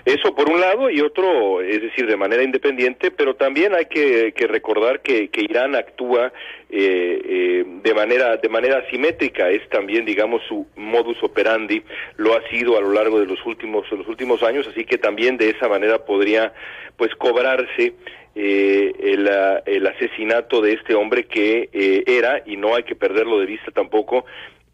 Eso 0.05 0.33
por 0.33 0.49
un 0.49 0.61
lado 0.61 0.89
y 0.89 1.01
otro, 1.01 1.61
es 1.61 1.81
decir, 1.81 2.07
de 2.07 2.15
manera 2.15 2.41
independiente, 2.41 3.11
pero 3.11 3.35
también 3.35 3.75
hay 3.75 3.85
que, 3.85 4.33
recordar 4.47 5.01
que, 5.01 5.29
Irán 5.37 5.75
actúa 5.75 6.31
eh, 6.69 7.21
eh, 7.25 7.65
de 7.83 7.93
manera 7.93 8.37
de 8.37 8.49
manera 8.49 8.79
asimétrica. 8.79 9.49
Es 9.49 9.67
también, 9.69 10.05
digamos, 10.05 10.41
su 10.47 10.65
modus 10.75 11.21
operandi 11.21 11.83
lo 12.15 12.35
ha 12.35 12.41
sido 12.49 12.77
a 12.77 12.81
lo 12.81 12.91
largo 12.91 13.19
de 13.19 13.25
los 13.25 13.45
últimos 13.45 13.89
los 13.91 14.07
últimos 14.07 14.43
años, 14.43 14.67
así 14.67 14.85
que 14.85 14.97
también 14.97 15.37
de 15.37 15.49
esa 15.49 15.67
manera 15.67 16.05
podría, 16.05 16.53
pues, 16.95 17.13
cobrarse 17.15 17.93
eh, 18.35 18.93
el, 18.99 19.29
el, 19.65 19.87
asesinato 19.87 20.61
de 20.61 20.73
este 20.73 20.95
hombre 20.95 21.25
que 21.25 21.69
era 22.05 22.43
y 22.45 22.55
no 22.55 22.75
hay 22.75 22.83
que 22.83 22.95
perderlo 22.95 23.39
de 23.39 23.45
vista 23.45 23.71
tampoco 23.71 24.25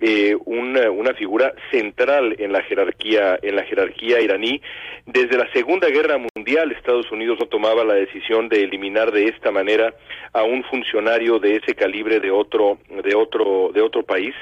eh, 0.06 0.36
una, 0.43 0.91
una, 0.91 1.14
figura 1.14 1.54
central 1.72 2.36
en 2.38 2.51
la 2.51 2.62
jerarquía 2.64 3.39
en 3.41 3.56
la 3.56 3.64
jerarquía 3.64 4.20
iraní. 4.20 4.62
Desde 5.06 5.38
la 5.38 5.49
Segunda 5.54 5.88
Guerra 5.88 6.18
Mundial 6.18 6.74
Estados 6.74 7.10
Unidos 7.10 7.38
no 7.39 7.45
tomaba 7.45 7.86
la 7.86 7.93
decisión 7.93 8.49
de 8.49 8.64
eliminar 8.64 9.14
de 9.14 9.28
esta 9.28 9.49
manera 9.49 9.95
a 10.34 10.43
un 10.43 10.66
funcionario 10.66 11.39
de 11.39 11.56
ese 11.56 11.74
calibre 11.74 12.20
de 12.20 12.32
otro 12.32 12.80
de 12.89 13.16
otro 13.16 13.72
de 13.74 13.80
otro 13.80 14.04
país. 14.04 14.36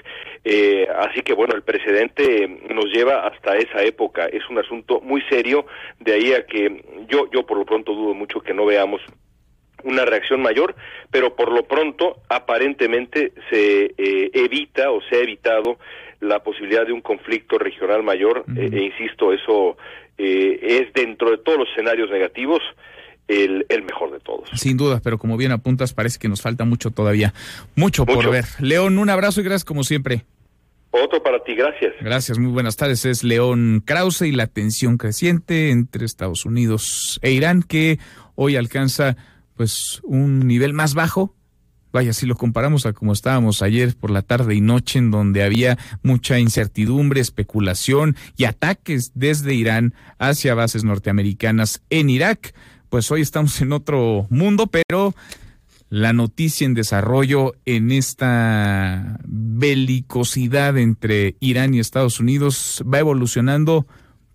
Eh, 0.44 0.88
así 0.98 1.22
que 1.22 1.34
bueno 1.34 1.54
el 1.54 1.62
precedente 1.62 2.48
nos 2.74 2.86
lleva 2.86 3.28
hasta 3.28 3.56
esa 3.58 3.84
época. 3.84 4.26
Es 4.26 4.50
un 4.50 4.58
asunto 4.58 5.00
muy 5.02 5.22
serio 5.30 5.68
de 6.00 6.14
ahí 6.14 6.34
a 6.34 6.44
que 6.44 6.84
yo 7.08 7.30
yo 7.32 7.46
por 7.46 7.60
lo 7.60 7.66
pronto 7.66 7.94
dudo 7.94 8.16
mucho 8.16 8.42
que 8.42 8.56
no 8.56 8.66
veamos 8.66 9.00
una 9.84 10.06
reacción 10.06 10.42
mayor, 10.42 10.76
pero 11.10 11.36
por 11.36 11.52
lo 11.52 11.64
pronto 11.64 12.22
aparentemente 12.30 13.34
se 13.50 13.94
eh, 13.98 14.32
evita 14.34 14.92
o 14.92 15.02
se 15.10 15.16
ha 15.16 15.20
evitado 15.20 15.78
la 16.20 16.44
posibilidad 16.44 16.86
de 16.86 16.94
un 16.94 17.02
conflicto 17.02 17.58
regional 17.58 18.04
mayor, 18.04 18.46
eh, 18.56 18.70
e 18.72 18.84
insisto, 18.84 19.34
eso 19.34 19.78
eh, 20.18 20.60
es 20.62 20.94
dentro 20.94 21.32
de 21.32 21.38
todos 21.40 21.60
los 21.60 21.70
escenarios 21.70 22.10
negativos. 22.10 22.60
El, 23.28 23.66
mejor 23.84 24.12
de 24.12 24.20
todos. 24.20 24.50
Sin 24.56 24.76
duda, 24.76 25.00
pero 25.02 25.18
como 25.18 25.38
bien 25.38 25.54
apuntas, 25.54 25.94
parece 25.94 26.20
que 26.20 26.28
nos 26.28 26.42
falta 26.42 26.66
mucho 26.66 26.92
todavía. 26.92 27.34
Mucho, 27.78 28.06
por 28.06 28.30
ver. 28.30 28.44
León, 28.60 28.98
un 28.98 29.10
abrazo 29.10 29.40
y 29.40 29.46
gracias 29.46 29.64
como 29.64 29.86
siempre. 29.86 30.26
Otro 30.92 31.24
para 31.24 31.42
ti, 31.42 31.56
gracias. 31.56 31.94
Gracias, 32.02 32.38
muy 32.38 32.52
buenas 32.52 32.76
tardes. 32.76 33.06
Es 33.06 33.24
León 33.24 33.82
Krause 33.86 34.24
y 34.24 34.32
la 34.34 34.48
tensión 34.48 34.98
creciente 34.98 35.72
entre 35.72 36.06
Estados 36.06 36.46
Unidos 36.46 37.20
e 37.22 37.32
Irán 37.32 37.64
que 37.64 37.98
hoy 38.36 38.58
alcanza 38.58 39.16
pues 39.62 40.02
un 40.02 40.48
nivel 40.48 40.74
más 40.74 40.96
bajo. 40.96 41.36
Vaya, 41.94 42.14
si 42.14 42.26
lo 42.26 42.36
comparamos 42.36 42.88
a 42.88 42.94
como 42.94 43.14
estábamos 43.14 43.62
ayer 43.62 43.96
por 43.96 44.10
la 44.10 44.24
tarde 44.24 44.56
y 44.56 44.60
noche, 44.60 44.98
en 44.98 45.12
donde 45.12 45.44
había 45.44 45.78
mucha 46.02 46.40
incertidumbre, 46.40 47.22
especulación 47.22 48.16
y 48.38 48.46
ataques 48.46 49.12
desde 49.14 49.54
Irán 49.54 49.94
hacia 50.18 50.56
bases 50.56 50.84
norteamericanas 50.84 51.84
en 51.92 52.10
Irak, 52.10 52.56
pues 52.90 53.12
hoy 53.12 53.22
estamos 53.22 53.62
en 53.62 53.72
otro 53.72 54.26
mundo, 54.32 54.66
pero 54.66 55.14
la 55.90 56.12
noticia 56.12 56.66
en 56.66 56.74
desarrollo 56.74 57.54
en 57.66 57.92
esta 57.92 59.20
belicosidad 59.28 60.76
entre 60.80 61.36
Irán 61.40 61.76
y 61.76 61.80
Estados 61.80 62.20
Unidos 62.20 62.84
va 62.92 62.98
evolucionando 62.98 63.86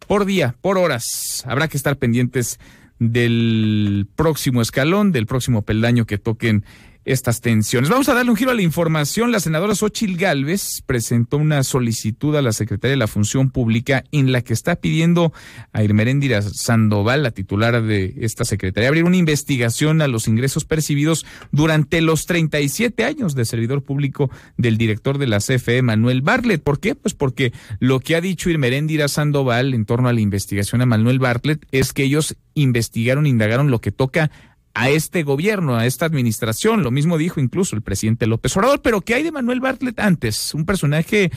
por 0.07 0.25
día, 0.25 0.55
por 0.61 0.79
horas. 0.79 1.43
Habrá 1.49 1.67
que 1.67 1.77
estar 1.79 1.97
pendientes 1.97 2.61
del 2.99 4.07
próximo 4.15 4.63
escalón, 4.63 5.13
del 5.13 5.27
próximo 5.27 5.63
peldaño 5.63 6.07
que 6.07 6.19
toquen 6.19 6.65
estas 7.07 7.41
tensiones. 7.41 7.89
Vamos 7.89 8.09
a 8.09 8.15
darle 8.15 8.33
un 8.33 8.37
giro 8.37 8.51
a 8.51 8.55
la 8.55 8.63
información. 8.63 9.31
La 9.31 9.39
senadora 9.39 9.77
Xochil 9.77 10.17
Gálvez 10.17 10.83
presentó 10.85 11.39
una 11.39 11.63
solicitud 11.63 12.35
a 12.35 12.43
la 12.43 12.53
Secretaría 12.53 12.91
de 12.91 12.97
la 12.99 13.07
Función 13.07 13.51
Pública 13.51 14.05
en 14.11 14.33
la 14.33 14.43
que 14.43 14.53
está 14.53 14.75
pidiendo 14.75 15.33
a 15.73 15.85
Irmeréndira 15.85 16.43
Sandoval, 16.43 17.23
la 17.23 17.31
titular 17.31 17.81
de 17.81 18.15
esta 18.19 18.45
secretaría, 18.45 18.89
abrir 18.89 19.05
una 19.05 19.17
investigación 19.17 20.03
a 20.03 20.09
los 20.09 20.27
ingresos 20.27 20.65
percibidos 20.65 21.25
durante 21.53 22.01
los 22.01 22.27
37 22.27 23.05
años 23.05 23.37
de 23.37 23.45
servidor 23.45 23.85
público 23.85 24.29
del 24.57 24.77
director 24.77 25.19
de 25.19 25.29
la 25.29 25.39
CFE, 25.39 25.83
Manuel 25.83 26.23
Bartlett. 26.23 26.63
¿Por 26.63 26.81
qué? 26.81 26.97
Pues 26.97 27.15
porque 27.15 27.53
lo 27.79 28.01
que 28.01 28.17
ha 28.17 28.21
dicho 28.21 28.51
Irmeréndira 28.51 29.07
Sandoval 29.07 29.75
en 29.75 29.85
torno 29.85 30.09
a 30.09 30.13
la 30.13 30.21
investigación 30.21 30.83
a 30.83 30.87
Manuel 30.87 31.21
Bartlett 31.21 31.67
es 31.71 31.93
que 31.93 32.03
ellos 32.03 32.37
investigaron, 32.55 33.27
indagaron 33.27 33.71
lo 33.71 33.81
que 33.81 33.93
toca 33.93 34.33
a 34.77 34.91
este 34.91 35.23
gobierno, 35.23 35.75
a 35.75 35.87
esta 35.87 36.05
administración. 36.05 36.83
Lo 36.83 36.91
mismo 36.91 37.17
dijo 37.17 37.41
incluso 37.41 37.75
el 37.75 37.83
presidente 37.83 38.27
López 38.27 38.55
Obrador. 38.59 38.83
Pero 38.83 39.01
¿qué 39.01 39.15
hay 39.15 39.23
de 39.23 39.33
Manuel 39.33 39.61
Bartlett 39.61 39.99
antes? 39.99 40.53
Un 40.53 40.67
personaje 40.67 41.31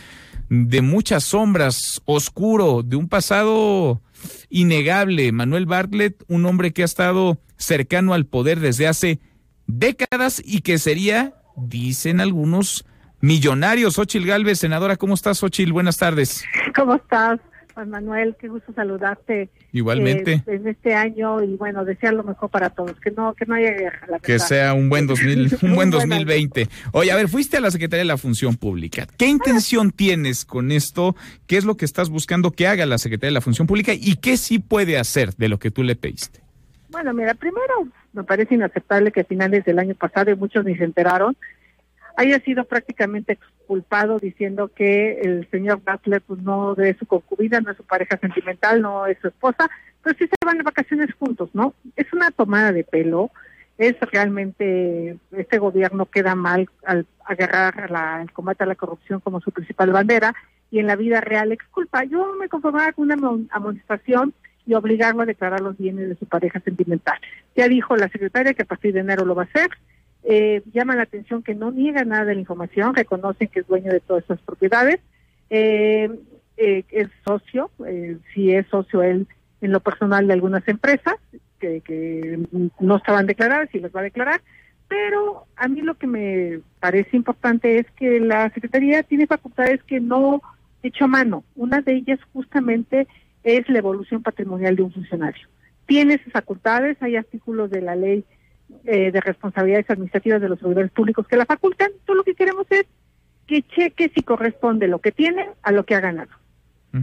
de 0.49 0.81
muchas 0.81 1.23
sombras, 1.23 2.01
oscuro, 2.03 2.83
de 2.83 2.97
un 2.97 3.07
pasado 3.07 4.01
innegable. 4.49 5.31
Manuel 5.31 5.65
Bartlett, 5.67 6.21
un 6.27 6.45
hombre 6.45 6.73
que 6.73 6.81
ha 6.81 6.85
estado 6.85 7.39
cercano 7.55 8.13
al 8.13 8.25
poder 8.25 8.59
desde 8.59 8.87
hace 8.87 9.21
décadas 9.67 10.41
y 10.43 10.59
que 10.59 10.77
sería, 10.77 11.35
dicen 11.55 12.19
algunos, 12.19 12.85
millonarios. 13.21 13.93
Xochil 13.93 14.25
Galvez, 14.25 14.59
senadora, 14.59 14.97
¿cómo 14.97 15.13
estás, 15.13 15.37
Xochil? 15.37 15.71
Buenas 15.71 15.97
tardes. 15.97 16.43
¿Cómo 16.75 16.95
estás? 16.95 17.39
Manuel, 17.87 18.35
qué 18.39 18.47
gusto 18.47 18.73
saludarte. 18.73 19.49
Igualmente. 19.71 20.43
en 20.47 20.67
este 20.67 20.95
año 20.95 21.43
y 21.43 21.55
bueno, 21.55 21.85
desear 21.85 22.13
lo 22.13 22.23
mejor 22.23 22.49
para 22.49 22.69
todos, 22.69 22.99
que 22.99 23.11
no 23.11 23.33
que 23.33 23.45
no 23.45 23.55
haya 23.55 23.71
guerra. 23.71 24.19
que 24.21 24.39
sea 24.39 24.73
un 24.73 24.89
buen 24.89 25.07
2000, 25.07 25.57
un 25.61 25.75
buen 25.75 25.89
2020. 25.89 26.67
Oye, 26.91 27.11
a 27.11 27.15
ver, 27.15 27.27
fuiste 27.27 27.57
a 27.57 27.61
la 27.61 27.71
Secretaría 27.71 27.99
de 27.99 28.07
la 28.07 28.17
Función 28.17 28.57
Pública. 28.57 29.07
¿Qué 29.17 29.27
intención 29.27 29.91
tienes 29.91 30.45
con 30.45 30.71
esto? 30.71 31.15
¿Qué 31.47 31.57
es 31.57 31.65
lo 31.65 31.77
que 31.77 31.85
estás 31.85 32.09
buscando 32.09 32.51
que 32.51 32.67
haga 32.67 32.85
la 32.85 32.97
Secretaría 32.97 33.29
de 33.29 33.35
la 33.35 33.41
Función 33.41 33.67
Pública 33.67 33.93
y 33.93 34.15
qué 34.15 34.37
sí 34.37 34.59
puede 34.59 34.97
hacer 34.97 35.35
de 35.35 35.49
lo 35.49 35.59
que 35.59 35.71
tú 35.71 35.83
le 35.83 35.95
pediste? 35.95 36.41
Bueno, 36.89 37.13
mira, 37.13 37.35
primero 37.35 37.87
me 38.13 38.23
parece 38.23 38.55
inaceptable 38.55 39.11
que 39.11 39.21
a 39.21 39.23
finales 39.23 39.63
del 39.65 39.79
año 39.79 39.95
pasado, 39.95 40.31
y 40.31 40.35
muchos 40.35 40.65
ni 40.65 40.75
se 40.75 40.83
enteraron, 40.83 41.37
haya 42.19 42.37
sido 42.41 42.65
prácticamente 42.65 43.33
exculpado 43.33 44.19
diciendo 44.19 44.67
que 44.67 45.21
el 45.21 45.49
señor 45.51 45.81
Butler 45.85 46.21
pues, 46.21 46.41
no 46.41 46.75
es 46.75 46.97
su 46.97 47.05
concubina, 47.05 47.61
no 47.61 47.71
es 47.71 47.77
su 47.77 47.85
pareja 47.85 48.17
sentimental, 48.17 48.81
no 48.81 49.05
es 49.05 49.17
su 49.19 49.29
esposa, 49.29 49.69
pero 50.03 50.17
sí 50.17 50.25
se 50.25 50.45
van 50.45 50.57
de 50.57 50.63
vacaciones 50.63 51.13
juntos, 51.17 51.49
¿no? 51.53 51.73
Es 51.95 52.11
una 52.11 52.29
tomada 52.31 52.73
de 52.73 52.83
pelo, 52.83 53.31
es 53.77 53.95
realmente, 54.11 55.17
este 55.31 55.59
gobierno 55.59 56.07
queda 56.07 56.35
mal 56.35 56.69
al 56.85 57.05
agarrar 57.23 57.89
la, 57.89 58.21
el 58.21 58.33
combate 58.33 58.65
a 58.65 58.67
la 58.67 58.75
corrupción 58.75 59.21
como 59.21 59.39
su 59.39 59.51
principal 59.51 59.91
bandera, 59.91 60.35
y 60.71 60.79
en 60.79 60.87
la 60.87 60.97
vida 60.97 61.21
real 61.21 61.53
exculpa. 61.53 62.03
Yo 62.03 62.33
me 62.37 62.49
conformaba 62.49 62.91
con 62.91 63.09
una 63.09 63.47
amonestación 63.51 64.33
y 64.65 64.73
obligarlo 64.73 65.21
a 65.21 65.25
declarar 65.25 65.61
los 65.61 65.77
bienes 65.77 66.09
de 66.09 66.15
su 66.17 66.25
pareja 66.25 66.59
sentimental. 66.59 67.17
Ya 67.55 67.69
dijo 67.69 67.95
la 67.95 68.09
secretaria 68.09 68.53
que 68.53 68.63
a 68.63 68.65
partir 68.65 68.93
de 68.93 68.99
enero 68.99 69.23
lo 69.23 69.35
va 69.35 69.43
a 69.43 69.45
hacer. 69.45 69.69
Eh, 70.23 70.61
llama 70.73 70.95
la 70.95 71.03
atención 71.03 71.43
que 71.43 71.55
no 71.55 71.71
niega 71.71 72.03
nada 72.03 72.25
de 72.25 72.35
la 72.35 72.41
información, 72.41 72.95
reconocen 72.95 73.47
que 73.47 73.61
es 73.61 73.67
dueño 73.67 73.91
de 73.91 73.99
todas 73.99 74.23
esas 74.25 74.39
propiedades. 74.41 74.99
Eh, 75.49 76.09
eh, 76.57 76.83
es 76.91 77.07
socio, 77.25 77.71
si 78.33 78.51
es 78.51 78.67
socio 78.67 79.01
él 79.01 79.27
en 79.61 79.71
lo 79.71 79.79
personal 79.79 80.27
de 80.27 80.33
algunas 80.33 80.67
empresas 80.67 81.15
que, 81.59 81.81
que 81.81 82.39
no 82.79 82.97
estaban 82.97 83.27
declaradas 83.27 83.69
y 83.73 83.79
las 83.79 83.95
va 83.95 84.01
a 84.01 84.03
declarar. 84.03 84.41
Pero 84.87 85.45
a 85.55 85.67
mí 85.67 85.81
lo 85.81 85.95
que 85.95 86.07
me 86.07 86.59
parece 86.79 87.15
importante 87.15 87.77
es 87.77 87.85
que 87.91 88.19
la 88.19 88.49
Secretaría 88.49 89.03
tiene 89.03 89.27
facultades 89.27 89.83
que 89.83 89.99
no 89.99 90.41
hecho 90.83 91.05
a 91.05 91.07
mano. 91.07 91.43
Una 91.55 91.81
de 91.81 91.93
ellas 91.93 92.19
justamente 92.33 93.07
es 93.43 93.69
la 93.69 93.79
evolución 93.79 94.23
patrimonial 94.23 94.75
de 94.75 94.83
un 94.83 94.91
funcionario. 94.91 95.47
Tiene 95.85 96.15
esas 96.15 96.33
facultades, 96.33 96.97
hay 97.01 97.15
artículos 97.15 97.69
de 97.69 97.81
la 97.81 97.95
ley 97.95 98.25
eh, 98.85 99.11
de 99.11 99.21
responsabilidades 99.21 99.89
administrativas 99.89 100.41
de 100.41 100.49
los 100.49 100.59
servidores 100.59 100.91
públicos 100.91 101.27
que 101.27 101.37
la 101.37 101.45
facultan. 101.45 101.91
Todo 102.05 102.17
lo 102.17 102.23
que 102.23 102.35
queremos 102.35 102.65
es 102.69 102.85
que 103.47 103.63
cheque 103.63 104.11
si 104.13 104.21
corresponde 104.21 104.87
lo 104.87 104.99
que 104.99 105.11
tiene 105.11 105.49
a 105.63 105.71
lo 105.71 105.85
que 105.85 105.95
ha 105.95 105.99
ganado. 105.99 106.31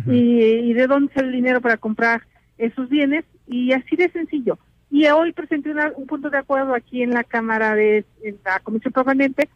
y, 0.07 0.73
de 0.73 0.87
dónde 0.87 1.13
sale 1.15 1.29
el 1.29 1.35
dinero 1.35 1.61
para 1.61 1.77
comprar 1.77 2.23
esos 2.59 2.89
bienes 2.89 3.25
y 3.47 3.73
así 3.73 3.97
de 3.97 4.11
sencillo. 4.11 4.59
Y 4.91 5.07
hoy 5.07 5.33
presenté 5.33 5.75
un 5.97 6.07
punto 6.07 6.31
de 6.31 6.39
acuerdo 6.39 6.75
aquí 6.75 7.03
en 7.03 7.11
la 7.11 7.25
Cámara 7.25 7.75
de 7.75 8.05
en 8.23 8.39
la 8.45 8.61
Comisión 8.61 8.93
Permanente 8.93 9.49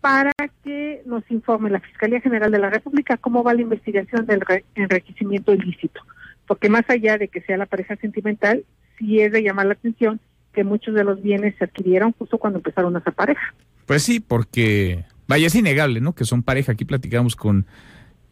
para 0.00 0.32
que 0.62 1.02
nos 1.06 1.28
informe 1.30 1.70
la 1.70 1.80
Fiscalía 1.80 2.20
General 2.20 2.50
de 2.50 2.58
la 2.58 2.68
República 2.68 3.16
cómo 3.16 3.42
va 3.42 3.54
la 3.54 3.62
investigación 3.62 4.26
del 4.26 4.42
enriquecimiento 4.74 5.54
ilícito. 5.54 6.02
Porque 6.46 6.68
más 6.68 6.84
allá 6.88 7.16
de 7.16 7.28
que 7.28 7.40
sea 7.40 7.56
la 7.56 7.66
pareja 7.66 7.96
sentimental, 7.96 8.64
sí 8.98 9.20
es 9.20 9.32
de 9.32 9.42
llamar 9.42 9.66
la 9.66 9.72
atención 9.72 10.20
que 10.54 10.64
muchos 10.64 10.94
de 10.94 11.04
los 11.04 11.20
bienes 11.20 11.54
se 11.58 11.64
adquirieron 11.64 12.12
justo 12.12 12.38
cuando 12.38 12.58
empezaron 12.58 12.96
esa 12.96 13.10
pareja. 13.10 13.54
Pues 13.86 14.02
sí, 14.02 14.20
porque 14.20 15.04
vaya, 15.26 15.46
es 15.46 15.54
innegable, 15.54 16.00
¿no? 16.00 16.14
Que 16.14 16.24
son 16.24 16.42
pareja. 16.42 16.72
Aquí 16.72 16.84
platicamos 16.84 17.36
con 17.36 17.66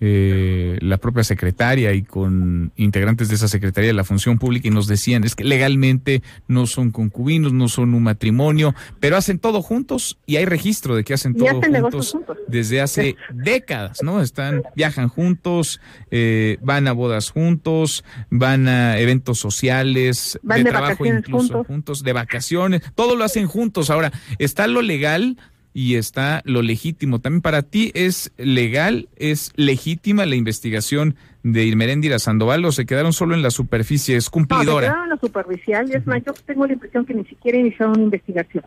eh, 0.05 0.79
la 0.81 0.99
propia 0.99 1.23
secretaria 1.23 1.93
y 1.93 2.03
con 2.03 2.73
integrantes 2.75 3.29
de 3.29 3.37
esa 3.37 3.47
secretaría 3.47 3.87
de 3.87 3.95
la 3.95 4.03
función 4.03 4.37
pública 4.37 4.67
y 4.67 4.73
nos 4.73 4.89
decían 4.89 5.23
es 5.23 5.37
que 5.37 5.45
legalmente 5.45 6.25
no 6.49 6.67
son 6.67 6.91
concubinos, 6.91 7.53
no 7.53 7.69
son 7.69 7.95
un 7.95 8.03
matrimonio, 8.03 8.75
pero 8.99 9.17
hacen 9.17 9.39
todo 9.39 9.63
juntos 9.63 10.19
y 10.27 10.39
hay 10.39 10.45
registro 10.45 10.97
de 10.97 11.05
que 11.05 11.15
hacen 11.15 11.37
todo 11.37 11.61
juntos, 11.61 12.17
desde 12.49 12.81
hace 12.81 13.15
décadas, 13.33 14.03
¿no? 14.03 14.21
Están, 14.21 14.63
viajan 14.75 15.07
juntos, 15.07 15.81
eh, 16.11 16.59
van 16.63 16.89
a 16.89 16.93
bodas 16.93 17.31
juntos, 17.31 18.03
van 18.29 18.67
a 18.67 18.99
eventos 18.99 19.39
sociales, 19.39 20.37
de, 20.43 20.65
trabajo 20.65 21.07
incluso 21.07 21.63
juntos, 21.63 22.03
de 22.03 22.13
vacaciones, 22.13 22.83
todo 22.97 23.15
lo 23.15 23.23
hacen 23.23 23.47
juntos. 23.47 23.89
Ahora, 23.89 24.11
está 24.41 24.67
lo 24.67 24.83
legal 24.83 25.37
y 25.75 25.97
está 25.97 26.43
lo 26.45 26.63
legítimo. 26.63 27.21
También 27.21 27.43
para 27.43 27.63
ti 27.63 27.91
es 27.95 28.33
legal, 28.37 29.09
es 29.17 29.53
legítima 29.57 30.27
la 30.27 30.37
investigación 30.37 31.17
de 31.43 31.65
Irmeréndira 31.65 32.19
Sandoval 32.19 32.65
o 32.65 32.73
se 32.73 32.87
quedaron 32.87 33.13
solo 33.13 33.35
en 33.35 33.43
la 33.43 33.51
superficie, 33.51 34.17
es 34.17 34.31
cumplidora. 34.31 34.65
No, 34.65 34.75
se 34.75 34.81
quedaron 34.81 35.05
en 35.05 35.11
la 35.11 35.17
superficial 35.21 35.91
y 35.91 35.95
es 35.95 36.07
más, 36.07 36.23
yo 36.25 36.33
tengo 36.47 36.67
la 36.67 36.75
impresión 36.75 37.05
que 37.05 37.15
ni 37.15 37.25
siquiera 37.25 37.59
iniciaron 37.59 37.97
una 37.97 38.05
investigación. 38.05 38.65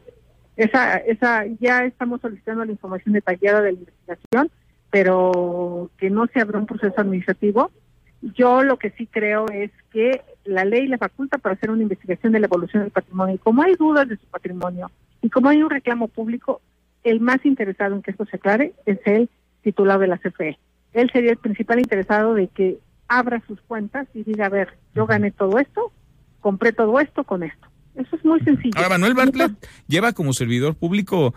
Esa, 0.57 0.97
esa, 0.97 1.45
ya 1.59 1.83
estamos 1.83 2.21
solicitando 2.21 2.63
la 2.65 2.71
información 2.71 3.13
detallada 3.13 3.61
de 3.61 3.73
la 3.73 3.79
investigación, 3.79 4.51
pero 4.89 5.91
que 5.97 6.09
no 6.09 6.27
se 6.27 6.39
abra 6.39 6.59
un 6.59 6.65
proceso 6.65 6.95
administrativo. 6.97 7.71
Yo 8.21 8.63
lo 8.63 8.77
que 8.77 8.91
sí 8.91 9.07
creo 9.07 9.45
es 9.49 9.71
que 9.91 10.21
la 10.45 10.63
ley 10.63 10.87
le 10.87 10.97
faculta 10.97 11.37
para 11.37 11.55
hacer 11.55 11.69
una 11.69 11.83
investigación 11.83 12.31
de 12.33 12.39
la 12.39 12.47
evolución 12.47 12.83
del 12.83 12.91
patrimonio 12.91 13.35
y 13.35 13.39
como 13.39 13.61
hay 13.61 13.75
dudas 13.75 14.07
de 14.07 14.15
su 14.17 14.25
patrimonio 14.27 14.89
y 15.21 15.29
como 15.29 15.49
hay 15.49 15.61
un 15.61 15.69
reclamo 15.69 16.07
público, 16.07 16.61
el 17.05 17.21
más 17.21 17.45
interesado 17.45 17.95
en 17.95 18.01
que 18.01 18.11
esto 18.11 18.25
se 18.25 18.35
aclare 18.35 18.73
es 18.85 18.99
el 19.05 19.29
titular 19.61 19.99
de 19.99 20.07
la 20.07 20.17
CFE. 20.17 20.57
Él 20.93 21.09
sería 21.13 21.31
el 21.31 21.37
principal 21.37 21.79
interesado 21.79 22.33
de 22.33 22.47
que 22.47 22.79
abra 23.07 23.41
sus 23.47 23.61
cuentas 23.61 24.07
y 24.13 24.23
diga, 24.23 24.47
a 24.47 24.49
ver, 24.49 24.73
yo 24.95 25.05
gané 25.05 25.31
todo 25.31 25.59
esto, 25.59 25.93
compré 26.41 26.73
todo 26.73 26.99
esto 26.99 27.23
con 27.23 27.43
esto. 27.43 27.67
Eso 27.95 28.15
es 28.15 28.25
muy 28.25 28.39
sencillo. 28.41 28.73
Ahora, 28.75 28.89
Manuel 28.89 29.13
Bartlett 29.13 29.51
lleva 29.87 30.13
como 30.13 30.33
servidor 30.33 30.75
público 30.75 31.33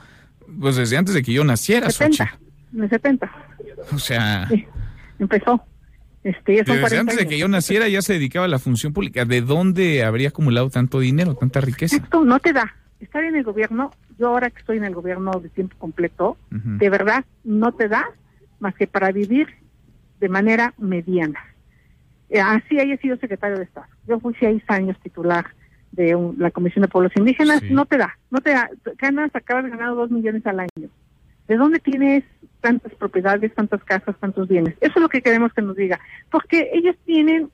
pues 0.61 0.77
desde 0.77 0.97
antes 0.97 1.15
de 1.15 1.23
que 1.23 1.33
yo 1.33 1.45
naciera, 1.45 1.91
70, 1.91 2.39
En 2.75 2.83
el 2.83 2.91
70. 2.91 3.31
O 3.93 3.99
sea... 3.99 4.49
empezó. 5.19 5.63
Este, 6.25 6.63
desde 6.65 6.99
antes 6.99 7.17
de 7.17 7.29
que 7.29 7.39
yo 7.39 7.49
naciera 7.49 7.89
ya 7.89 8.03
se 8.03 8.15
dedicaba 8.15 8.47
a 8.47 8.49
la 8.49 8.59
función 8.59 8.93
pública. 8.93 9.25
¿De 9.25 9.41
dónde 9.41 10.03
habría 10.03 10.29
acumulado 10.29 10.71
tanto 10.71 11.01
dinero, 11.01 11.35
tanta 11.35 11.61
riqueza? 11.61 11.97
Esto 11.97 12.25
no 12.25 12.39
te 12.39 12.53
da. 12.53 12.75
Estar 13.01 13.25
en 13.25 13.37
el 13.37 13.45
gobierno 13.45 13.91
yo 14.19 14.29
ahora 14.29 14.51
que 14.51 14.59
estoy 14.59 14.79
en 14.79 14.85
el 14.85 14.95
gobierno 14.95 15.31
de 15.41 15.49
tiempo 15.49 15.77
completo, 15.79 16.37
de 16.51 16.91
verdad 16.91 17.25
no 17.45 17.73
te 17.73 17.89
da 17.89 18.05
más 18.59 18.75
que 18.75 18.89
para 18.89 19.13
vivir 19.13 19.47
de 20.19 20.29
manera 20.29 20.75
mediana. 20.77 21.41
Eh, 22.29 22.41
así 22.41 22.79
haya 22.79 22.97
sido 22.99 23.17
secretario 23.17 23.57
de 23.57 23.65
Estado. 23.65 23.87
Yo 24.07 24.19
fui 24.19 24.35
seis 24.41 24.63
años 24.67 24.99
titular 25.01 25.47
de 25.93 26.35
la 26.37 26.51
Comisión 26.51 26.83
de 26.83 26.89
Pueblos 26.89 27.13
Indígenas, 27.17 27.63
no 27.71 27.87
te 27.87 27.97
da, 27.97 28.19
no 28.31 28.41
te 28.41 28.51
da, 28.51 28.69
ganas, 28.99 29.35
acabas 29.35 29.71
ganando 29.71 29.95
dos 29.95 30.11
millones 30.11 30.45
al 30.47 30.61
año. 30.61 30.91
¿De 31.47 31.57
dónde 31.57 31.79
tienes 31.79 32.25
tantas 32.61 32.93
propiedades, 32.95 33.55
tantas 33.55 33.83
casas, 33.85 34.17
tantos 34.19 34.49
bienes? 34.49 34.75
Eso 34.81 34.95
es 34.97 35.01
lo 35.01 35.09
que 35.09 35.23
queremos 35.23 35.53
que 35.55 35.63
nos 35.63 35.77
diga, 35.77 35.99
porque 36.31 36.71
ellos 36.75 36.97
tienen, 37.07 37.51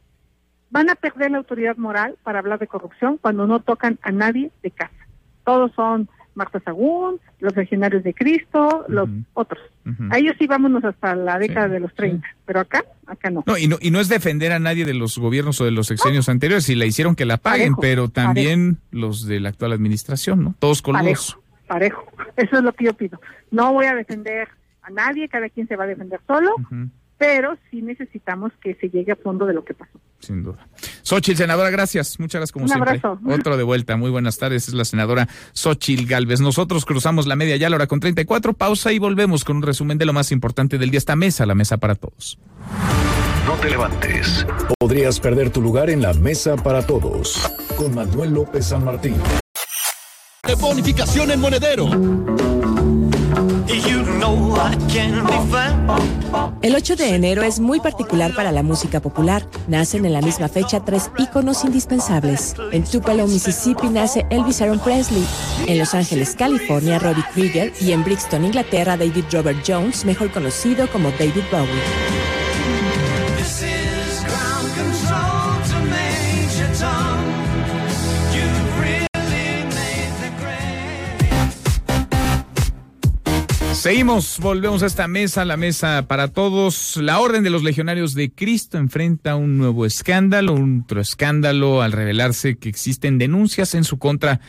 van 0.71 0.91
a 0.91 0.97
perder 0.97 1.31
la 1.31 1.39
autoridad 1.39 1.77
moral 1.77 2.17
para 2.25 2.41
hablar 2.41 2.59
de 2.59 2.67
corrupción 2.67 3.19
cuando 3.19 3.47
no 3.47 3.61
tocan 3.61 3.99
a 4.03 4.11
nadie 4.11 4.51
de 4.63 4.71
casa. 4.73 5.04
Todos 5.45 5.73
son 5.75 6.09
Marta 6.35 6.61
Sagún, 6.61 7.21
los 7.41 7.55
legionarios 7.57 8.03
de 8.03 8.13
Cristo, 8.13 8.85
los 8.89 9.09
otros. 9.35 9.63
A 10.11 10.19
ellos 10.19 10.35
sí 10.39 10.47
vámonos 10.47 10.85
hasta 10.85 11.15
la 11.15 11.39
década 11.39 11.69
de 11.69 11.81
los 11.81 11.95
30, 11.95 12.27
pero 12.45 12.61
acá, 12.61 12.85
acá 13.07 13.31
no. 13.31 13.45
No 13.47 13.57
y, 13.57 13.69
no. 13.69 13.77
y 13.81 13.91
no 13.91 14.01
es 14.01 14.09
defender 14.09 14.53
a 14.53 14.59
nadie 14.59 14.85
de 14.85 14.95
los 14.95 15.19
gobiernos 15.19 15.61
o 15.61 15.65
de 15.65 15.71
los 15.71 15.87
sexenios 15.87 16.29
anteriores, 16.29 16.65
si 16.65 16.75
la 16.75 16.87
hicieron 16.87 17.15
que 17.15 17.25
la 17.25 17.37
paguen, 17.37 17.77
pero 17.77 18.09
también 18.09 18.79
los 18.91 19.27
de 19.27 19.41
la 19.41 19.51
actual 19.51 19.73
administración, 19.73 20.43
¿no? 20.43 20.55
Todos 20.59 20.83
con 20.83 20.95
Parejo, 20.95 21.43
parejo. 21.67 22.05
Eso 22.37 22.59
es 22.59 22.63
lo 22.63 22.73
que 22.73 22.87
yo 22.87 22.95
pido. 22.95 23.21
No 23.51 23.73
voy 23.73 23.87
a 23.87 23.95
defender 23.95 24.49
a 24.83 24.91
nadie, 24.91 25.29
cada 25.29 25.49
quien 25.49 25.69
se 25.69 25.77
va 25.77 25.85
a 25.85 25.89
defender 25.89 26.21
solo 26.27 26.57
pero 27.19 27.57
sí 27.71 27.83
necesitamos 27.83 28.53
que 28.63 28.75
se 28.75 28.89
llegue 28.89 29.13
a 29.13 29.17
fondo 29.17 29.47
de 29.47 29.55
lo 29.55 29.65
que 29.65 29.75
pasó. 29.75 29.99
Sin 30.21 30.43
duda. 30.43 30.67
Xochitl, 31.03 31.39
senadora, 31.39 31.71
gracias. 31.71 32.19
Muchas 32.19 32.41
gracias 32.41 32.53
como 32.53 32.65
Un 32.65 32.69
siempre. 32.71 32.91
Abrazo. 32.91 33.19
Otro 33.29 33.57
de 33.57 33.63
vuelta. 33.63 33.97
Muy 33.97 34.11
buenas 34.11 34.39
tardes. 34.39 34.69
Es 34.69 34.75
la 34.75 34.85
senadora 34.85 35.29
Xochitl 35.53 36.07
Galvez. 36.07 36.41
Nosotros 36.41 36.85
cruzamos 36.85 37.27
la 37.27 37.37
media 37.37 37.57
ya 37.57 37.71
la 37.71 37.77
hora 37.77 37.87
con 37.87 38.01
34. 38.01 38.55
Pausa 38.55 38.93
y 38.93 38.99
volvemos 38.99 39.45
con 39.45 39.59
un 39.59 39.63
resumen 39.63 39.99
de 39.99 40.07
lo 40.07 40.13
más 40.13 40.33
importante 40.33 40.79
del 40.79 40.91
día. 40.91 40.99
Esta 40.99 41.17
mesa, 41.17 41.47
la 41.47 41.55
mesa 41.55 41.77
para 41.77 41.95
todos. 41.95 42.39
No 43.47 43.55
te 43.57 43.71
levantes. 43.71 44.47
Podrías 44.79 45.21
perder 45.21 45.51
tu 45.51 45.61
lugar 45.61 45.91
en 45.91 46.03
la 46.03 46.15
mesa 46.15 46.57
para 46.57 46.87
todos. 46.87 47.51
Con 47.77 47.95
Manuel 47.95 48.33
López 48.33 48.67
San 48.67 48.85
Martín. 48.85 49.17
De 50.47 50.55
bonificación 50.55 51.31
en 51.31 51.41
monedero 51.41 51.89
el 56.63 56.75
8 56.75 56.97
de 56.97 57.15
enero 57.15 57.43
es 57.43 57.61
muy 57.61 57.81
particular 57.81 58.35
para 58.35 58.53
la 58.53 58.63
música 58.63 59.01
popular. 59.01 59.47
Nacen 59.69 60.05
en 60.07 60.13
la 60.13 60.21
misma 60.21 60.49
fecha 60.49 60.85
tres 60.85 61.11
íconos 61.19 61.65
indispensables. 61.65 62.55
En 62.73 62.85
Tupelo, 62.85 63.27
Mississippi, 63.27 63.89
nace 63.89 64.27
Elvis 64.31 64.63
Aaron 64.63 64.79
Presley. 64.79 65.25
En 65.67 65.79
Los 65.79 65.95
Ángeles, 65.95 66.35
California, 66.37 66.99
Robbie 66.99 67.25
Krieger. 67.33 67.73
Y 67.81 67.93
en 67.93 68.05
Brixton, 68.05 68.45
Inglaterra, 68.45 68.97
David 68.97 69.25
Robert 69.31 69.59
Jones, 69.67 70.05
mejor 70.05 70.31
conocido 70.31 70.89
como 70.91 71.11
David 71.11 71.45
Bowie. 71.51 72.34
Seguimos, 83.85 84.39
volvemos 84.41 84.83
a 84.83 84.87
esta 84.87 85.09
mesa, 85.09 85.45
la 85.45 85.59
mesa 85.59 86.07
para 86.09 86.29
todos. 86.29 86.97
La 86.97 87.21
Orden 87.21 87.45
de 87.45 87.51
los 87.51 87.63
Legionarios 87.63 88.15
de 88.15 88.33
Cristo 88.33 88.79
enfrenta 88.79 89.37
un 89.37 89.59
nuevo 89.59 89.85
escándalo, 89.85 90.55
un 90.55 90.85
otro 90.85 91.03
escándalo 91.03 91.83
al 91.83 91.93
revelarse 91.93 92.57
que 92.57 92.71
existen 92.71 93.19
denuncias 93.19 93.75
en 93.75 93.85
su 93.85 93.99
contra 93.99 94.41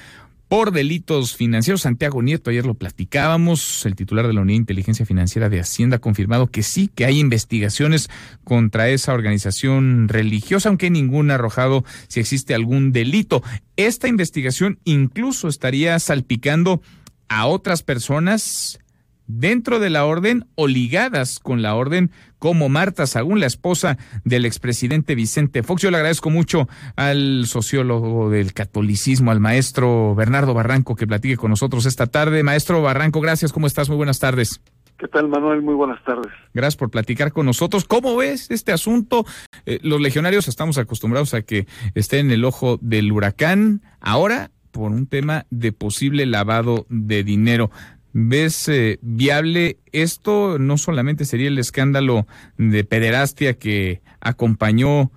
por 0.48 0.72
delitos 0.72 1.36
financieros. 1.36 1.82
Santiago 1.82 2.22
Nieto, 2.22 2.50
ayer 2.50 2.66
lo 2.66 2.76
platicábamos, 2.76 3.86
el 3.86 3.96
titular 3.98 4.26
de 4.26 4.32
la 4.32 4.40
Unidad 4.40 4.54
de 4.54 4.62
Inteligencia 4.62 5.06
Financiera 5.06 5.50
de 5.50 5.60
Hacienda 5.60 5.98
ha 5.98 6.00
confirmado 6.00 6.48
que 6.48 6.64
sí, 6.64 6.90
que 6.96 7.04
hay 7.04 7.20
investigaciones 7.20 8.10
contra 8.46 8.88
esa 8.88 9.12
organización 9.12 10.08
religiosa, 10.08 10.70
aunque 10.70 10.90
ninguna 10.90 11.34
ha 11.34 11.36
arrojado 11.36 11.84
si 12.08 12.22
existe 12.22 12.56
algún 12.56 12.94
delito. 12.94 13.44
Esta 13.76 14.08
investigación 14.08 14.80
incluso 14.86 15.50
estaría 15.50 16.00
salpicando 16.00 16.82
a 17.28 17.48
otras 17.48 17.84
personas 17.84 18.80
dentro 19.28 19.80
de 19.80 19.90
la 19.90 20.06
orden 20.06 20.46
o 20.56 20.68
ligadas 20.68 21.40
con 21.40 21.62
la 21.62 21.76
orden, 21.76 22.12
como 22.40 22.70
Marta 22.70 23.08
Sagún, 23.08 23.40
la 23.40 23.48
esposa 23.48 23.98
del 24.24 24.46
expresidente 24.46 25.16
Vicente 25.16 25.64
Fox. 25.64 25.82
Yo 25.82 25.92
le 25.92 25.98
agradezco 25.98 26.30
mucho 26.30 26.68
al 26.96 27.46
sociólogo 27.46 28.30
del 28.30 28.54
catolicismo, 28.54 29.32
al 29.32 29.40
maestro 29.40 30.16
Bernardo 30.16 30.54
Barranco, 30.54 30.96
que 30.96 31.08
platique 31.08 31.38
con 31.38 31.50
nosotros 31.50 31.86
esta 31.86 32.08
tarde. 32.08 32.44
Maestro 32.44 32.82
Barranco, 32.82 33.22
gracias. 33.22 33.52
¿Cómo 33.52 33.68
estás? 33.68 33.90
Muy 33.90 33.98
buenas 33.98 34.20
tardes. 34.20 34.62
¿Qué 34.98 35.10
tal, 35.10 35.28
Manuel? 35.28 35.62
Muy 35.62 35.74
buenas 35.74 36.02
tardes. 36.06 36.32
Gracias 36.54 36.78
por 36.78 36.90
platicar 36.90 37.34
con 37.34 37.46
nosotros. 37.46 37.84
¿Cómo 37.84 38.16
ves 38.16 38.50
este 38.50 38.72
asunto? 38.72 39.26
Eh, 39.66 39.80
los 39.82 40.00
legionarios 40.00 40.48
estamos 40.48 40.78
acostumbrados 40.78 41.34
a 41.34 41.42
que 41.42 41.68
estén 41.96 42.28
en 42.28 42.32
el 42.32 42.46
ojo 42.46 42.78
del 42.82 43.12
huracán. 43.12 43.82
Ahora, 44.00 44.52
por 44.76 44.92
un 44.92 45.08
tema 45.08 45.46
de 45.50 45.72
posible 45.72 46.26
lavado 46.26 46.86
de 46.90 47.24
dinero. 47.24 47.72
¿Ves 48.18 48.70
eh, 48.70 48.98
viable 49.02 49.76
esto? 49.92 50.58
No 50.58 50.78
solamente 50.78 51.26
sería 51.26 51.50
el 51.50 51.58
escándalo 51.58 52.26
de 52.58 52.86
pederastia 52.86 53.60
que 53.60 54.00
acompañó 54.22 55.12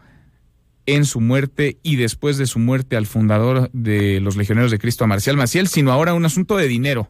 en 0.84 1.04
su 1.04 1.20
muerte 1.20 1.76
y 1.84 1.94
después 1.94 2.38
de 2.38 2.46
su 2.46 2.58
muerte 2.58 2.96
al 2.96 3.06
fundador 3.06 3.70
de 3.72 4.20
los 4.20 4.36
Legionarios 4.36 4.72
de 4.72 4.80
Cristo, 4.80 5.04
a 5.04 5.06
Marcial 5.06 5.36
Maciel, 5.36 5.68
sino 5.68 5.92
ahora 5.92 6.12
un 6.12 6.24
asunto 6.24 6.56
de 6.56 6.66
dinero. 6.66 7.08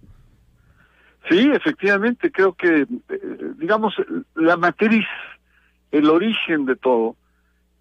Sí, 1.31 1.51
efectivamente, 1.55 2.31
creo 2.31 2.52
que, 2.52 2.82
eh, 2.82 2.86
digamos, 3.56 3.94
la 4.35 4.59
matriz, 4.59 5.06
el 5.90 6.10
origen 6.10 6.66
de 6.66 6.77
todo, 6.77 7.16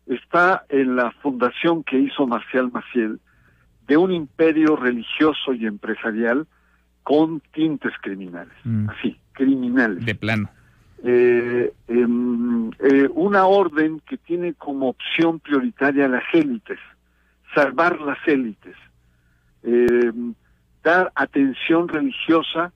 está 0.06 0.64
en 0.70 0.96
la 0.96 1.12
fundación 1.12 1.84
que 1.84 2.00
hizo 2.00 2.26
Marcial 2.26 2.72
Maciel 2.72 3.20
de 3.86 3.98
un 3.98 4.14
imperio 4.14 4.78
religioso 4.78 5.52
y 5.54 5.66
empresarial 5.66 6.48
con 7.08 7.40
tintes 7.54 7.94
criminales, 8.02 8.54
mm. 8.66 8.90
así, 8.90 9.18
criminales. 9.32 10.04
De 10.06 10.14
plano. 10.14 10.50
Eh, 11.06 11.72
em, 11.88 12.70
eh, 12.80 13.08
una 13.14 13.46
orden 13.46 14.02
que 14.02 14.18
tiene 14.18 14.56
como 14.56 14.90
opción 14.90 15.40
prioritaria 15.40 16.10
las 16.10 16.26
élites, 16.34 16.78
salvar 17.56 18.02
las 18.02 18.18
élites, 18.28 18.76
em, 19.64 20.34
dar 20.84 21.10
atención 21.16 21.88
religiosa 21.88 22.74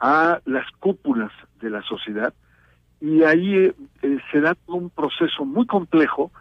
a 0.00 0.40
las 0.46 0.68
cúpulas 0.80 1.30
de 1.60 1.70
la 1.70 1.82
sociedad 1.82 2.34
y 3.00 3.22
ahí 3.22 3.54
eh, 4.02 4.18
se 4.32 4.40
da 4.40 4.56
un 4.66 4.90
proceso 4.90 5.44
muy 5.44 5.66
complejo 5.66 6.32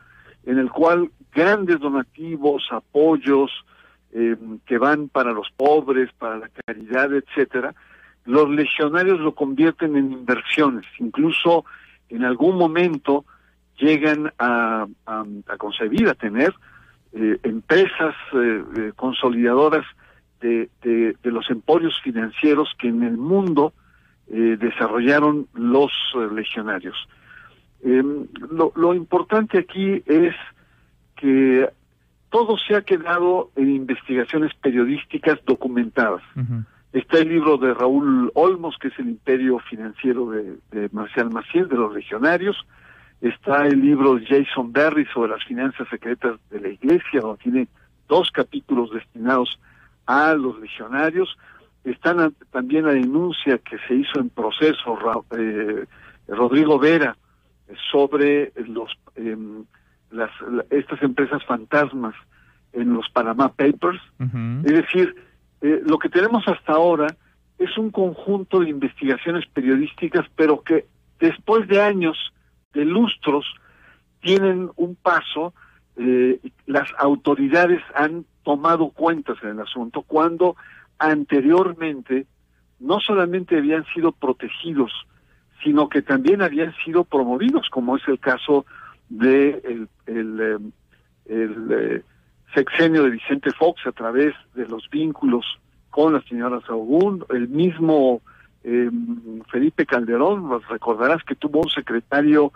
en 0.47 0.57
el 0.57 0.71
cual 0.71 1.11
grandes 1.31 1.79
donativos, 1.79 2.63
apoyos, 2.71 3.51
eh, 4.11 4.35
que 4.65 4.79
van 4.79 5.07
para 5.07 5.33
los 5.33 5.51
pobres, 5.55 6.09
para 6.17 6.39
la 6.39 6.49
caridad, 6.65 7.13
etcétera, 7.13 7.75
los 8.25 8.49
legionarios 8.49 9.19
lo 9.19 9.35
convierten 9.35 9.95
en 9.95 10.11
inversiones, 10.11 10.85
incluso 10.97 11.63
en 12.09 12.23
algún 12.23 12.57
momento 12.57 13.25
llegan 13.77 14.33
a, 14.39 14.87
concebir, 15.59 16.09
a 16.09 16.15
tener 16.15 16.55
eh, 17.13 17.37
empresas 17.43 18.15
eh, 18.33 18.93
consolidadoras 18.95 19.85
de, 20.41 20.69
los 21.21 21.47
emporios 21.51 22.01
financieros 22.01 22.73
que 22.79 22.87
en 22.87 23.03
el 23.03 23.17
mundo 23.17 23.73
desarrollaron 24.27 25.47
los 25.53 25.91
legionarios. 26.31 26.95
Lo, 27.81 28.71
lo 28.75 28.93
importante 28.93 29.57
aquí 29.57 30.03
es 30.05 30.35
que 31.15 31.67
todo 32.29 32.57
se 32.57 32.75
ha 32.75 32.81
quedado 32.81 33.51
en 33.55 33.69
investigaciones 33.69 34.53
periodísticas 34.55 35.39
documentadas. 35.45 36.21
Está 36.93 37.19
el 37.19 37.29
libro 37.29 37.57
de 37.57 37.73
Raúl 37.73 38.31
Olmos, 38.33 38.77
que 38.79 38.87
es 38.87 38.99
el 38.99 39.09
imperio 39.09 39.59
financiero 39.59 40.31
de, 40.31 40.89
Marcial 40.91 41.29
Maciel, 41.29 41.67
de 41.67 41.75
los 41.75 41.93
legionarios. 41.93 42.57
Está 43.21 43.67
el 43.67 43.81
libro 43.81 44.15
de 44.15 44.25
Jason 44.25 44.71
Berry 44.71 45.05
sobre 45.13 45.31
las 45.31 45.43
finanzas 45.43 45.87
secretas 45.89 46.39
de 46.49 46.61
la 46.61 46.69
iglesia, 46.69 47.21
donde 47.21 47.43
tiene 47.43 47.67
dos 48.07 48.31
capítulos 48.31 48.91
destinados 48.91 49.59
a 50.05 50.33
los 50.33 50.59
legionarios. 50.59 51.37
Está 51.83 52.31
también 52.51 52.85
la 52.85 52.93
denuncia 52.93 53.57
que 53.59 53.77
se 53.87 53.95
hizo 53.95 54.19
en 54.19 54.29
proceso 54.29 54.97
eh, 55.37 55.85
Rodrigo 56.27 56.79
Vera 56.79 57.15
sobre 57.91 58.51
los 58.67 58.91
em, 59.15 59.63
las, 60.11 60.31
estas 60.69 61.01
empresas 61.01 61.43
fantasmas 61.45 62.15
en 62.73 62.93
los 62.93 63.09
Panama 63.09 63.49
Papers. 63.49 63.99
Es 64.63 64.73
decir, 64.73 65.15
eh, 65.61 65.81
lo 65.85 65.97
que 65.97 66.09
tenemos 66.09 66.47
hasta 66.47 66.73
ahora 66.73 67.07
es 67.57 67.77
un 67.77 67.91
conjunto 67.91 68.59
de 68.59 68.69
investigaciones 68.69 69.45
periodísticas, 69.47 70.25
pero 70.35 70.61
que 70.61 70.85
después 71.19 71.67
de 71.67 71.81
años, 71.81 72.17
de 72.73 72.85
lustros, 72.85 73.45
tienen 74.21 74.69
un 74.75 74.95
paso, 74.95 75.53
eh, 75.97 76.39
las 76.65 76.87
autoridades 76.97 77.81
han 77.95 78.25
tomado 78.43 78.89
cuentas 78.89 79.37
en 79.43 79.49
el 79.49 79.59
asunto, 79.59 80.01
cuando 80.03 80.55
anteriormente 80.97 82.25
no 82.79 82.99
solamente 82.99 83.57
habían 83.57 83.85
sido 83.93 84.11
protegidos, 84.13 84.91
sino 85.63 85.89
que 85.89 86.01
también 86.01 86.41
habían 86.41 86.73
sido 86.85 87.03
promovidos, 87.03 87.67
como 87.69 87.97
es 87.97 88.07
el 88.07 88.19
caso 88.19 88.65
de 89.09 89.61
el, 89.63 89.89
el, 90.05 90.41
em, 90.41 90.71
eh, 91.25 92.01
sexenio 92.53 93.03
de 93.03 93.11
Vicente 93.11 93.51
Fox 93.51 93.85
a 93.85 93.91
través 93.91 94.33
de 94.55 94.67
los 94.67 94.89
vínculos 94.89 95.45
con 95.89 96.13
la 96.13 96.21
señora 96.21 96.61
Saugún, 96.65 97.25
el 97.29 97.47
mismo 97.47 98.21
em, 98.63 99.41
Felipe 99.51 99.85
Calderón, 99.85 100.61
recordarás 100.69 101.23
que 101.23 101.35
tuvo 101.35 101.61
un 101.61 101.69
secretario 101.69 102.53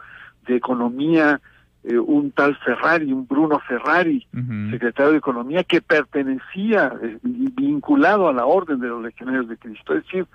de 0.48 0.56
Economía, 0.56 1.42
eh, 1.84 1.98
un 1.98 2.32
tal 2.32 2.56
Ferrari, 2.58 3.12
un 3.12 3.28
Bruno 3.28 3.60
Ferrari, 3.60 4.26
secretario 4.72 5.12
de 5.12 5.18
Economía, 5.18 5.64
que 5.64 5.82
pertenecía, 5.82 6.94
eh, 7.02 7.18
vinculado 7.22 8.28
a 8.28 8.34
la 8.34 8.46
Orden 8.46 8.80
de 8.80 8.88
los 8.88 9.04
Legionarios 9.04 9.48
de 9.48 9.58
Cristo. 9.58 9.96
Es 9.96 10.04
decir, 10.04 10.28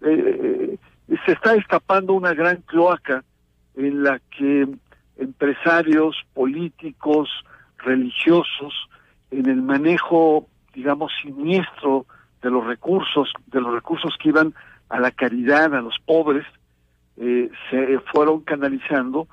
se 0.00 1.32
está 1.32 1.54
escapando 1.54 2.12
una 2.12 2.34
gran 2.34 2.62
cloaca 2.66 3.24
en 3.76 4.02
la 4.02 4.20
que 4.36 4.68
empresarios, 5.16 6.16
políticos, 6.34 7.28
religiosos, 7.78 8.74
en 9.30 9.48
el 9.48 9.62
manejo, 9.62 10.46
digamos, 10.74 11.12
siniestro 11.22 12.06
de 12.42 12.50
los 12.50 12.64
recursos, 12.64 13.32
de 13.46 13.60
los 13.60 13.72
recursos 13.72 14.14
que 14.22 14.28
iban 14.28 14.54
a 14.88 15.00
la 15.00 15.10
caridad, 15.10 15.74
a 15.74 15.80
los 15.80 15.96
pobres, 16.04 16.46
eh, 17.16 17.50
se 17.70 17.98
fueron 18.12 18.40
canalizando 18.42 19.26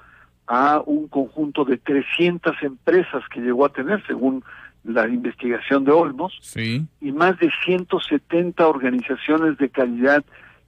a 0.47 0.81
un 0.85 1.07
conjunto 1.07 1.63
de 1.65 1.77
300 1.77 2.55
empresas 2.63 3.23
que 3.29 3.41
llegó 3.41 3.65
a 3.65 3.69
tener, 3.69 4.05
según 4.07 4.43
la 4.83 5.07
investigación 5.07 5.85
de 5.85 5.91
Olmos, 5.91 6.33
y 6.55 7.11
más 7.11 7.39
de 7.39 7.49
170 7.65 8.67
organizaciones 8.67 9.57
de 9.57 9.69
caridad 9.69 10.23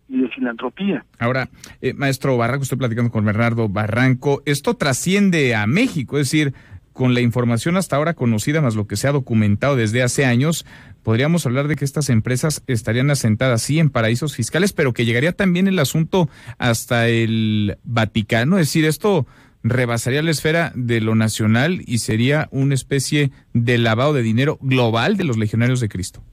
y 0.08 0.22
de 0.22 0.30
filantropía. 0.30 1.06
Ahora, 1.20 1.50
eh, 1.82 1.94
maestro 1.94 2.38
Barranco, 2.38 2.64
estoy 2.64 2.78
platicando 2.78 3.12
con 3.12 3.26
Bernardo 3.26 3.70
Barranco, 3.70 4.42
esto 4.46 4.76
trasciende 4.76 5.56
a 5.56 5.66
México, 5.68 6.18
es 6.18 6.28
decir, 6.28 6.54
con 6.94 7.14
la 7.14 7.22
información 7.22 7.76
hasta 7.76 7.98
ahora 7.98 8.14
conocida, 8.14 8.62
más 8.62 8.76
lo 8.76 8.88
que 8.88 8.96
se 8.96 9.08
ha 9.08 9.12
documentado 9.12 9.76
desde 9.76 10.02
hace 10.02 10.26
años, 10.26 10.66
podríamos 11.04 11.46
hablar 11.46 11.68
de 11.68 11.76
que 11.76 11.84
estas 11.84 12.10
empresas 12.10 12.64
estarían 12.68 13.12
asentadas, 13.12 13.62
sí, 13.62 13.80
en 13.80 13.90
paraísos 13.90 14.36
fiscales, 14.36 14.72
pero 14.72 14.94
que 14.94 15.06
llegaría 15.06 15.34
también 15.34 15.68
el 15.68 15.80
asunto 15.80 16.30
hasta 16.58 17.10
el 17.10 17.78
Vaticano, 17.84 18.58
es 18.60 18.68
decir, 18.68 18.86
esto 18.86 19.28
rebasaría 19.62 20.22
la 20.22 20.32
esfera 20.32 20.72
de 20.76 21.02
lo 21.02 21.16
nacional 21.16 21.82
y 21.86 21.98
sería 21.98 22.48
una 22.52 22.76
especie 22.76 23.32
de 23.54 23.80
lavado 23.80 24.14
de 24.14 24.22
dinero 24.22 24.60
global 24.62 25.18
de 25.18 25.24
los 25.24 25.38
legionarios 25.38 25.80
de 25.80 25.90
Cristo. 25.90 26.24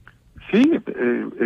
Sí, 0.51 0.61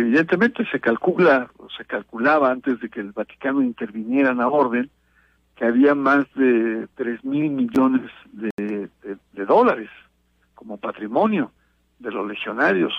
evidentemente 0.08 0.64
se 0.70 0.80
calcula, 0.80 1.50
se 1.76 1.84
calculaba 1.84 2.50
antes 2.50 2.80
de 2.80 2.88
que 2.88 3.00
el 3.00 3.12
Vaticano 3.12 3.60
interviniera 3.60 4.30
en 4.30 4.38
la 4.38 4.48
orden, 4.48 4.90
que 5.54 5.66
había 5.66 5.94
más 5.94 6.24
de 6.34 6.88
tres 6.94 7.22
mil 7.24 7.50
millones 7.50 8.10
de, 8.32 8.88
dólares 9.46 9.90
como 10.54 10.78
patrimonio 10.78 11.52
de 11.98 12.10
los 12.10 12.26
legionarios 12.26 12.92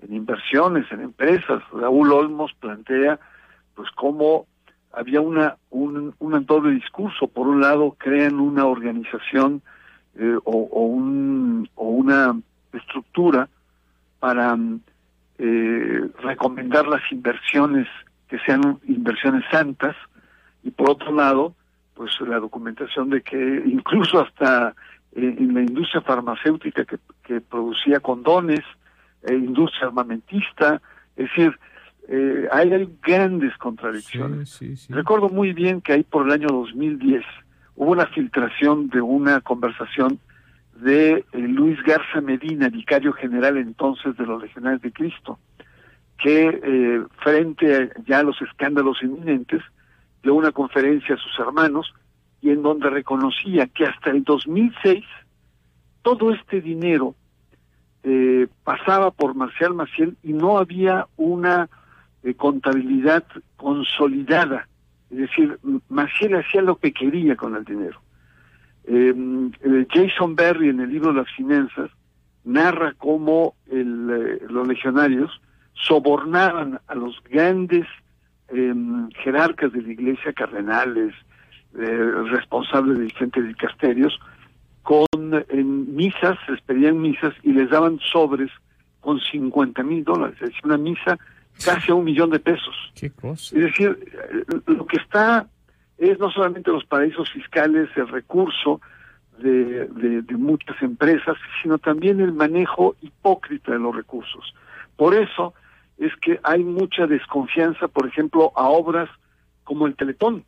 en 0.00 0.14
inversiones, 0.14 0.90
en 0.90 1.00
empresas. 1.00 1.62
Raúl 1.72 2.12
Olmos 2.12 2.52
plantea, 2.58 3.18
pues, 3.74 3.90
cómo 3.94 4.46
había 4.92 5.20
una 5.20 5.56
un, 5.70 6.14
un 6.18 6.46
doble 6.46 6.72
discurso. 6.72 7.28
Por 7.28 7.48
un 7.48 7.60
lado, 7.60 7.96
crean 7.98 8.40
una 8.40 8.64
organización 8.64 9.62
eh, 10.14 10.36
o, 10.44 10.68
o, 10.70 10.82
un, 10.86 11.68
o 11.74 11.88
una 11.88 12.34
estructura 12.72 13.48
para 14.20 14.56
eh, 15.38 16.00
recomendar 16.22 16.86
las 16.86 17.02
inversiones 17.10 17.86
que 18.28 18.38
sean 18.40 18.78
inversiones 18.86 19.44
santas 19.50 19.94
y 20.62 20.70
por 20.70 20.90
otro 20.90 21.12
lado 21.12 21.54
pues 21.94 22.12
la 22.20 22.38
documentación 22.38 23.10
de 23.10 23.22
que 23.22 23.62
incluso 23.66 24.20
hasta 24.20 24.74
eh, 25.12 25.34
en 25.38 25.54
la 25.54 25.62
industria 25.62 26.02
farmacéutica 26.02 26.84
que, 26.84 26.98
que 27.22 27.40
producía 27.40 28.00
condones, 28.00 28.60
e 29.22 29.34
industria 29.34 29.88
armamentista, 29.88 30.80
es 31.16 31.28
decir, 31.28 31.58
eh, 32.08 32.48
hay, 32.52 32.88
grandes 33.02 33.56
contradicciones. 33.58 34.60
Recuerdo 34.88 35.28
muy 35.28 35.52
bien 35.52 35.80
que 35.80 35.94
ahí 35.94 36.04
por 36.04 36.26
el 36.26 36.32
año 36.32 36.46
2010 36.48 37.24
hubo 37.74 37.92
una 37.92 38.06
filtración 38.06 38.88
de 38.88 39.00
una 39.00 39.40
conversación 39.40 40.20
de 40.80 41.24
eh, 41.32 41.38
Luis 41.38 41.82
Garza 41.82 42.20
Medina, 42.20 42.68
vicario 42.68 43.12
general 43.12 43.56
entonces 43.56 44.16
de 44.16 44.26
los 44.26 44.42
Legionarios 44.42 44.82
de 44.82 44.92
Cristo, 44.92 45.38
que 46.18 46.60
eh, 46.62 47.02
frente 47.22 47.90
ya 48.06 48.20
a 48.20 48.22
los 48.22 48.40
escándalos 48.42 49.02
inminentes 49.02 49.62
dio 50.22 50.34
una 50.34 50.52
conferencia 50.52 51.14
a 51.14 51.18
sus 51.18 51.38
hermanos 51.38 51.94
y 52.40 52.50
en 52.50 52.62
donde 52.62 52.90
reconocía 52.90 53.66
que 53.66 53.86
hasta 53.86 54.10
el 54.10 54.24
2006 54.24 55.04
todo 56.02 56.32
este 56.32 56.60
dinero 56.60 57.14
eh, 58.02 58.46
pasaba 58.64 59.10
por 59.10 59.34
Marcial 59.34 59.74
Maciel 59.74 60.16
y 60.22 60.32
no 60.32 60.58
había 60.58 61.06
una 61.16 61.68
contabilidad 62.36 63.24
consolidada. 63.56 64.66
Es 65.10 65.18
decir, 65.18 65.58
Maciel 65.88 66.34
hacía 66.34 66.60
lo 66.60 66.76
que 66.76 66.92
quería 66.92 67.36
con 67.36 67.54
el 67.54 67.64
dinero. 67.64 68.00
Em, 68.86 69.50
eh, 69.62 69.86
Jason 69.92 70.36
Berry 70.36 70.68
en 70.68 70.80
el 70.80 70.90
libro 70.90 71.12
Las 71.12 71.30
Finanzas 71.34 71.90
narra 72.44 72.94
cómo 72.98 73.56
el, 73.70 74.08
eh, 74.10 74.46
los 74.48 74.66
legionarios 74.66 75.40
sobornaban 75.74 76.80
a 76.86 76.94
los 76.94 77.20
grandes 77.24 77.86
em, 78.48 79.10
jerarcas 79.24 79.72
de 79.72 79.82
la 79.82 79.92
iglesia, 79.92 80.32
cardenales, 80.32 81.12
eh, 81.76 82.10
responsables 82.30 82.96
de 82.98 83.04
diferentes 83.04 83.46
dicasterios, 83.48 84.18
con 84.82 85.06
en 85.48 85.96
misas, 85.96 86.38
les 86.48 86.60
pedían 86.62 87.00
misas 87.00 87.34
y 87.42 87.52
les 87.52 87.68
daban 87.68 87.98
sobres 87.98 88.50
con 89.00 89.18
50 89.20 89.82
mil 89.82 90.04
dólares, 90.04 90.36
es 90.40 90.48
decir, 90.48 90.60
una 90.64 90.78
misa 90.78 91.18
casi 91.64 91.90
a 91.90 91.94
un 91.94 92.04
millón 92.04 92.30
de 92.30 92.38
pesos. 92.38 92.74
¿Qué 92.94 93.10
cosa? 93.10 93.56
Es 93.56 93.64
decir, 93.64 93.98
eh, 94.12 94.60
lo 94.66 94.86
que 94.86 94.98
está 94.98 95.48
es 95.98 96.18
no 96.18 96.30
solamente 96.30 96.70
los 96.70 96.84
paraísos 96.84 97.30
fiscales, 97.30 97.88
el 97.96 98.08
recurso 98.08 98.80
de, 99.38 99.86
de, 99.86 100.36
muchas 100.36 100.80
empresas, 100.82 101.36
sino 101.62 101.78
también 101.78 102.20
el 102.20 102.32
manejo 102.32 102.96
hipócrita 103.00 103.72
de 103.72 103.78
los 103.78 103.94
recursos. 103.94 104.54
Por 104.96 105.14
eso 105.14 105.54
es 105.98 106.14
que 106.16 106.40
hay 106.42 106.64
mucha 106.64 107.06
desconfianza, 107.06 107.88
por 107.88 108.06
ejemplo, 108.06 108.52
a 108.56 108.68
obras 108.68 109.08
como 109.64 109.86
el 109.86 109.94
Teletón. 109.94 110.44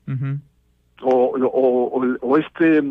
o, 1.02 1.36
o, 2.20 2.38
este 2.38 2.82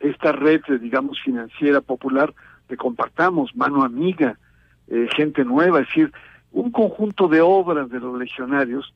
esta 0.00 0.32
red, 0.32 0.62
digamos, 0.80 1.20
financiera 1.22 1.80
popular 1.80 2.34
que 2.68 2.76
compartamos, 2.76 3.54
mano 3.54 3.82
amiga, 3.84 4.38
eh, 4.88 5.08
gente 5.16 5.44
nueva, 5.44 5.80
es 5.80 5.86
decir, 5.88 6.12
un 6.52 6.70
conjunto 6.70 7.28
de 7.28 7.40
obras 7.40 7.88
de 7.90 8.00
los 8.00 8.18
legionarios 8.18 8.94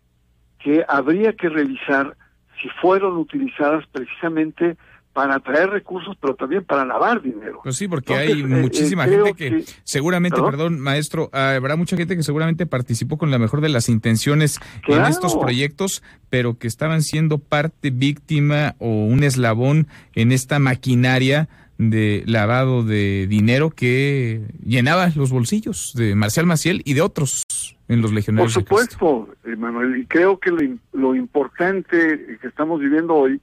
que 0.58 0.84
habría 0.88 1.32
que 1.32 1.48
revisar 1.48 2.16
si 2.60 2.68
fueron 2.80 3.16
utilizadas 3.16 3.84
precisamente 3.92 4.76
para 5.18 5.34
atraer 5.34 5.70
recursos, 5.70 6.16
pero 6.20 6.36
también 6.36 6.64
para 6.64 6.84
lavar 6.84 7.20
dinero. 7.20 7.60
Pues 7.64 7.74
sí, 7.74 7.88
porque 7.88 8.14
hay 8.14 8.40
eh, 8.40 8.46
muchísima 8.46 9.04
eh, 9.06 9.10
gente 9.10 9.34
que, 9.34 9.64
seguramente, 9.82 10.40
¿perdón? 10.40 10.78
maestro, 10.78 11.28
habrá 11.32 11.74
mucha 11.74 11.96
gente 11.96 12.14
que 12.16 12.22
seguramente 12.22 12.66
participó 12.66 13.18
con 13.18 13.32
la 13.32 13.38
mejor 13.38 13.60
de 13.60 13.68
las 13.68 13.88
intenciones 13.88 14.60
en 14.86 15.04
estos 15.06 15.34
proyectos, 15.34 16.04
pero 16.30 16.56
que 16.56 16.68
estaban 16.68 17.02
siendo 17.02 17.38
parte 17.38 17.90
víctima 17.90 18.76
o 18.78 19.06
un 19.06 19.24
eslabón 19.24 19.88
en 20.14 20.30
esta 20.30 20.60
maquinaria 20.60 21.48
de 21.78 22.24
lavado 22.26 22.82
de 22.82 23.26
dinero 23.28 23.70
que 23.70 24.42
llenaba 24.64 25.10
los 25.14 25.30
bolsillos 25.30 25.94
de 25.94 26.16
Marcial 26.16 26.44
Maciel 26.44 26.82
y 26.84 26.94
de 26.94 27.02
otros 27.02 27.44
en 27.88 28.02
los 28.02 28.12
legionarios. 28.12 28.54
Por 28.54 28.62
supuesto, 28.62 29.28
Manuel, 29.44 29.96
y 29.96 30.06
creo 30.06 30.38
que 30.38 30.50
lo, 30.92 31.14
importante 31.14 32.38
que 32.40 32.46
estamos 32.46 32.80
viviendo 32.80 33.14
hoy 33.14 33.40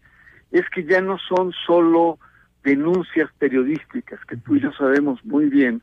es 0.52 0.70
que 0.70 0.84
ya 0.86 1.02
no 1.02 1.18
son 1.18 1.52
solo 1.66 2.20
denuncias 2.64 3.30
periodísticas, 3.38 4.20
que 4.26 4.38
tú 4.38 4.56
y 4.56 4.62
yo 4.62 4.72
sabemos 4.74 5.24
muy 5.26 5.46
bien, 5.46 5.82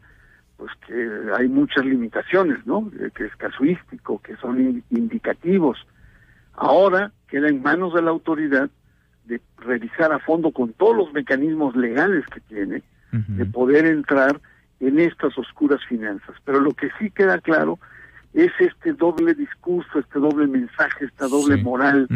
pues 0.56 0.70
que 0.86 1.10
hay 1.36 1.48
muchas 1.48 1.84
limitaciones, 1.84 2.64
¿no? 2.66 2.90
Que 3.14 3.26
es 3.26 3.36
casuístico, 3.36 4.20
que 4.22 4.36
son 4.36 4.82
indicativos. 4.90 5.78
Ahora 6.54 7.12
queda 7.28 7.48
en 7.48 7.62
manos 7.62 7.94
de 7.94 8.02
la 8.02 8.10
autoridad 8.10 8.70
de 9.24 9.40
revisar 9.58 10.12
a 10.12 10.18
fondo 10.20 10.52
con 10.52 10.72
todos 10.72 10.96
los 10.96 11.12
mecanismos 11.12 11.74
legales 11.76 12.24
que 12.26 12.40
tiene, 12.40 12.82
de 13.10 13.44
poder 13.44 13.84
entrar 13.84 14.40
en 14.80 14.98
estas 14.98 15.36
oscuras 15.36 15.80
finanzas. 15.86 16.34
Pero 16.44 16.60
lo 16.60 16.72
que 16.72 16.88
sí 16.98 17.10
queda 17.10 17.38
claro 17.38 17.78
es 17.78 17.92
este 18.34 18.92
doble 18.94 19.34
discurso, 19.34 19.98
este 19.98 20.18
doble 20.18 20.46
mensaje, 20.46 21.04
esta 21.04 21.28
doble 21.28 21.56
moral. 21.62 22.08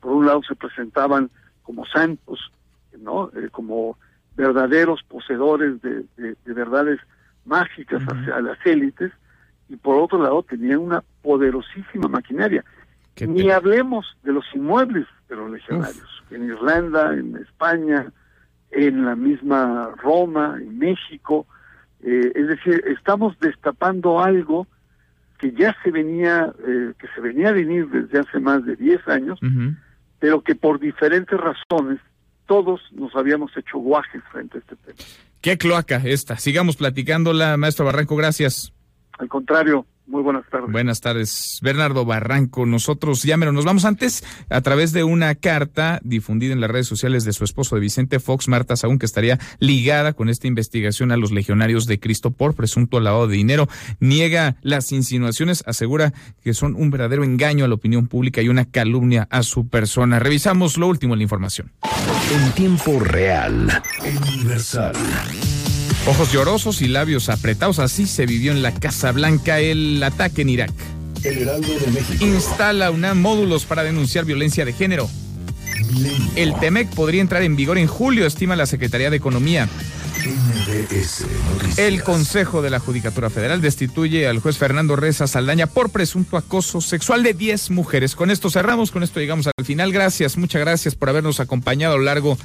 Por 0.00 0.12
un 0.12 0.26
lado 0.26 0.42
se 0.42 0.54
presentaban 0.54 1.30
como 1.62 1.84
santos, 1.86 2.52
¿no? 2.98 3.30
Eh, 3.34 3.48
como 3.50 3.98
verdaderos 4.36 5.02
poseedores 5.02 5.80
de, 5.82 6.04
verdades 6.44 7.00
mágicas 7.44 8.02
hacia 8.02 8.40
las 8.40 8.58
élites, 8.64 9.12
y 9.68 9.76
por 9.76 9.96
otro 9.96 10.22
lado 10.22 10.42
tenían 10.42 10.78
una 10.78 11.02
poderosísima 11.22 12.08
maquinaria. 12.08 12.64
Ni 13.26 13.50
hablemos 13.50 14.16
de 14.22 14.32
los 14.32 14.44
inmuebles 14.54 15.06
de 15.28 15.36
los 15.36 15.50
legionarios, 15.50 16.22
en 16.30 16.44
Irlanda, 16.44 17.14
en 17.14 17.36
España, 17.36 18.12
en 18.70 19.04
la 19.04 19.16
misma 19.16 19.90
Roma, 19.96 20.58
en 20.60 20.78
México. 20.78 21.46
Eh, 22.02 22.32
es 22.34 22.46
decir, 22.46 22.84
estamos 22.86 23.36
destapando 23.40 24.20
algo 24.20 24.66
que 25.46 25.62
ya 25.62 25.76
se 25.82 25.90
venía, 25.90 26.52
eh, 26.66 26.92
que 26.98 27.06
se 27.14 27.20
venía 27.20 27.48
a 27.48 27.52
venir 27.52 27.88
desde 27.88 28.18
hace 28.18 28.40
más 28.40 28.64
de 28.64 28.76
10 28.76 29.06
años, 29.08 29.38
pero 30.18 30.42
que 30.42 30.54
por 30.54 30.80
diferentes 30.80 31.38
razones 31.38 32.00
todos 32.46 32.80
nos 32.92 33.14
habíamos 33.14 33.56
hecho 33.56 33.78
guajes 33.78 34.22
frente 34.32 34.58
a 34.58 34.60
este 34.60 34.76
tema. 34.76 34.96
Qué 35.40 35.58
cloaca 35.58 36.02
esta. 36.04 36.36
Sigamos 36.36 36.76
platicándola, 36.76 37.56
maestro 37.56 37.84
Barranco, 37.84 38.16
gracias. 38.16 38.72
Al 39.18 39.28
contrario, 39.28 39.86
muy 40.06 40.22
buenas 40.22 40.44
tardes. 40.50 40.70
Buenas 40.70 41.00
tardes, 41.00 41.58
Bernardo 41.62 42.04
Barranco. 42.04 42.64
Nosotros, 42.64 43.22
ya 43.22 43.36
nos 43.36 43.64
vamos 43.64 43.84
antes 43.84 44.24
a 44.48 44.60
través 44.60 44.92
de 44.92 45.04
una 45.04 45.34
carta 45.34 46.00
difundida 46.04 46.52
en 46.52 46.60
las 46.60 46.70
redes 46.70 46.86
sociales 46.86 47.24
de 47.24 47.32
su 47.32 47.44
esposo 47.44 47.74
de 47.74 47.80
Vicente 47.80 48.20
Fox, 48.20 48.48
Marta 48.48 48.76
Saúl, 48.76 48.98
que 48.98 49.06
estaría 49.06 49.38
ligada 49.58 50.12
con 50.12 50.28
esta 50.28 50.46
investigación 50.46 51.12
a 51.12 51.16
los 51.16 51.32
legionarios 51.32 51.86
de 51.86 51.98
Cristo 51.98 52.30
por 52.30 52.54
presunto 52.54 53.00
lavado 53.00 53.26
de 53.26 53.36
dinero. 53.36 53.68
Niega 54.00 54.56
las 54.62 54.92
insinuaciones, 54.92 55.64
asegura 55.66 56.12
que 56.42 56.54
son 56.54 56.74
un 56.76 56.90
verdadero 56.90 57.24
engaño 57.24 57.64
a 57.64 57.68
la 57.68 57.74
opinión 57.74 58.06
pública 58.06 58.42
y 58.42 58.48
una 58.48 58.64
calumnia 58.64 59.26
a 59.30 59.42
su 59.42 59.68
persona. 59.68 60.18
Revisamos 60.18 60.76
lo 60.76 60.86
último 60.86 61.14
en 61.14 61.18
la 61.18 61.24
información. 61.24 61.72
En 62.32 62.52
tiempo 62.52 62.98
real, 63.00 63.82
universal. 64.04 64.94
Ojos 66.06 66.30
llorosos 66.30 66.82
y 66.82 66.88
labios 66.88 67.28
apretados, 67.28 67.80
así 67.80 68.06
se 68.06 68.26
vivió 68.26 68.52
en 68.52 68.62
la 68.62 68.72
Casa 68.72 69.10
Blanca 69.10 69.58
el 69.58 70.00
ataque 70.00 70.42
en 70.42 70.50
Irak. 70.50 70.70
El 71.24 71.38
Heraldo 71.38 71.66
de 71.66 71.86
México. 71.88 72.24
Instala 72.24 72.92
UNAM 72.92 73.20
módulos 73.20 73.64
para 73.64 73.82
denunciar 73.82 74.24
violencia 74.24 74.64
de 74.64 74.72
género. 74.72 75.10
El 76.36 76.54
TEMEC 76.60 76.90
podría 76.90 77.20
entrar 77.20 77.42
en 77.42 77.56
vigor 77.56 77.76
en 77.78 77.88
julio, 77.88 78.24
estima 78.24 78.54
la 78.54 78.66
Secretaría 78.66 79.10
de 79.10 79.16
Economía. 79.16 79.68
El 81.76 82.02
Consejo 82.04 82.62
de 82.62 82.70
la 82.70 82.78
Judicatura 82.78 83.28
Federal 83.28 83.60
destituye 83.60 84.28
al 84.28 84.38
juez 84.38 84.58
Fernando 84.58 84.94
Reza 84.94 85.26
Saldaña 85.26 85.66
por 85.66 85.90
presunto 85.90 86.36
acoso 86.36 86.80
sexual 86.80 87.24
de 87.24 87.34
10 87.34 87.70
mujeres. 87.70 88.14
Con 88.14 88.30
esto 88.30 88.48
cerramos, 88.48 88.92
con 88.92 89.02
esto 89.02 89.18
llegamos 89.18 89.48
al 89.48 89.64
final. 89.64 89.92
Gracias, 89.92 90.36
muchas 90.36 90.60
gracias 90.60 90.94
por 90.94 91.08
habernos 91.08 91.40
acompañado 91.40 91.94
a 91.94 91.98
lo 91.98 92.04
largo 92.04 92.38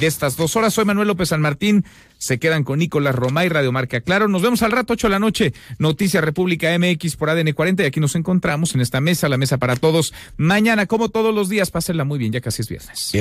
de 0.00 0.06
estas 0.06 0.36
dos 0.36 0.56
horas. 0.56 0.74
Soy 0.74 0.84
Manuel 0.84 1.08
López 1.08 1.28
San 1.30 1.40
Martín. 1.40 1.84
Se 2.18 2.38
quedan 2.38 2.64
con 2.64 2.78
Nicolás 2.80 3.14
Romay, 3.14 3.48
Radio 3.48 3.72
Marca 3.72 4.00
Claro. 4.00 4.28
Nos 4.28 4.42
vemos 4.42 4.62
al 4.62 4.72
rato, 4.72 4.92
8 4.94 5.06
de 5.06 5.10
la 5.10 5.18
noche. 5.18 5.52
Noticias 5.78 6.22
República 6.22 6.76
MX 6.78 7.16
por 7.16 7.30
ADN 7.30 7.52
40. 7.52 7.82
Y 7.82 7.86
aquí 7.86 8.00
nos 8.00 8.14
encontramos 8.14 8.74
en 8.74 8.80
esta 8.80 9.00
mesa, 9.00 9.28
la 9.28 9.36
mesa 9.38 9.58
para 9.58 9.76
todos. 9.76 10.12
Mañana, 10.36 10.86
como 10.86 11.08
todos 11.08 11.34
los 11.34 11.48
días, 11.48 11.70
pásenla 11.70 12.04
muy 12.04 12.18
bien, 12.18 12.32
ya 12.32 12.40
casi 12.40 12.62
es 12.62 12.68
viernes. 12.68 13.12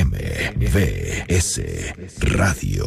MVS 0.56 1.62
Radio. 2.20 2.76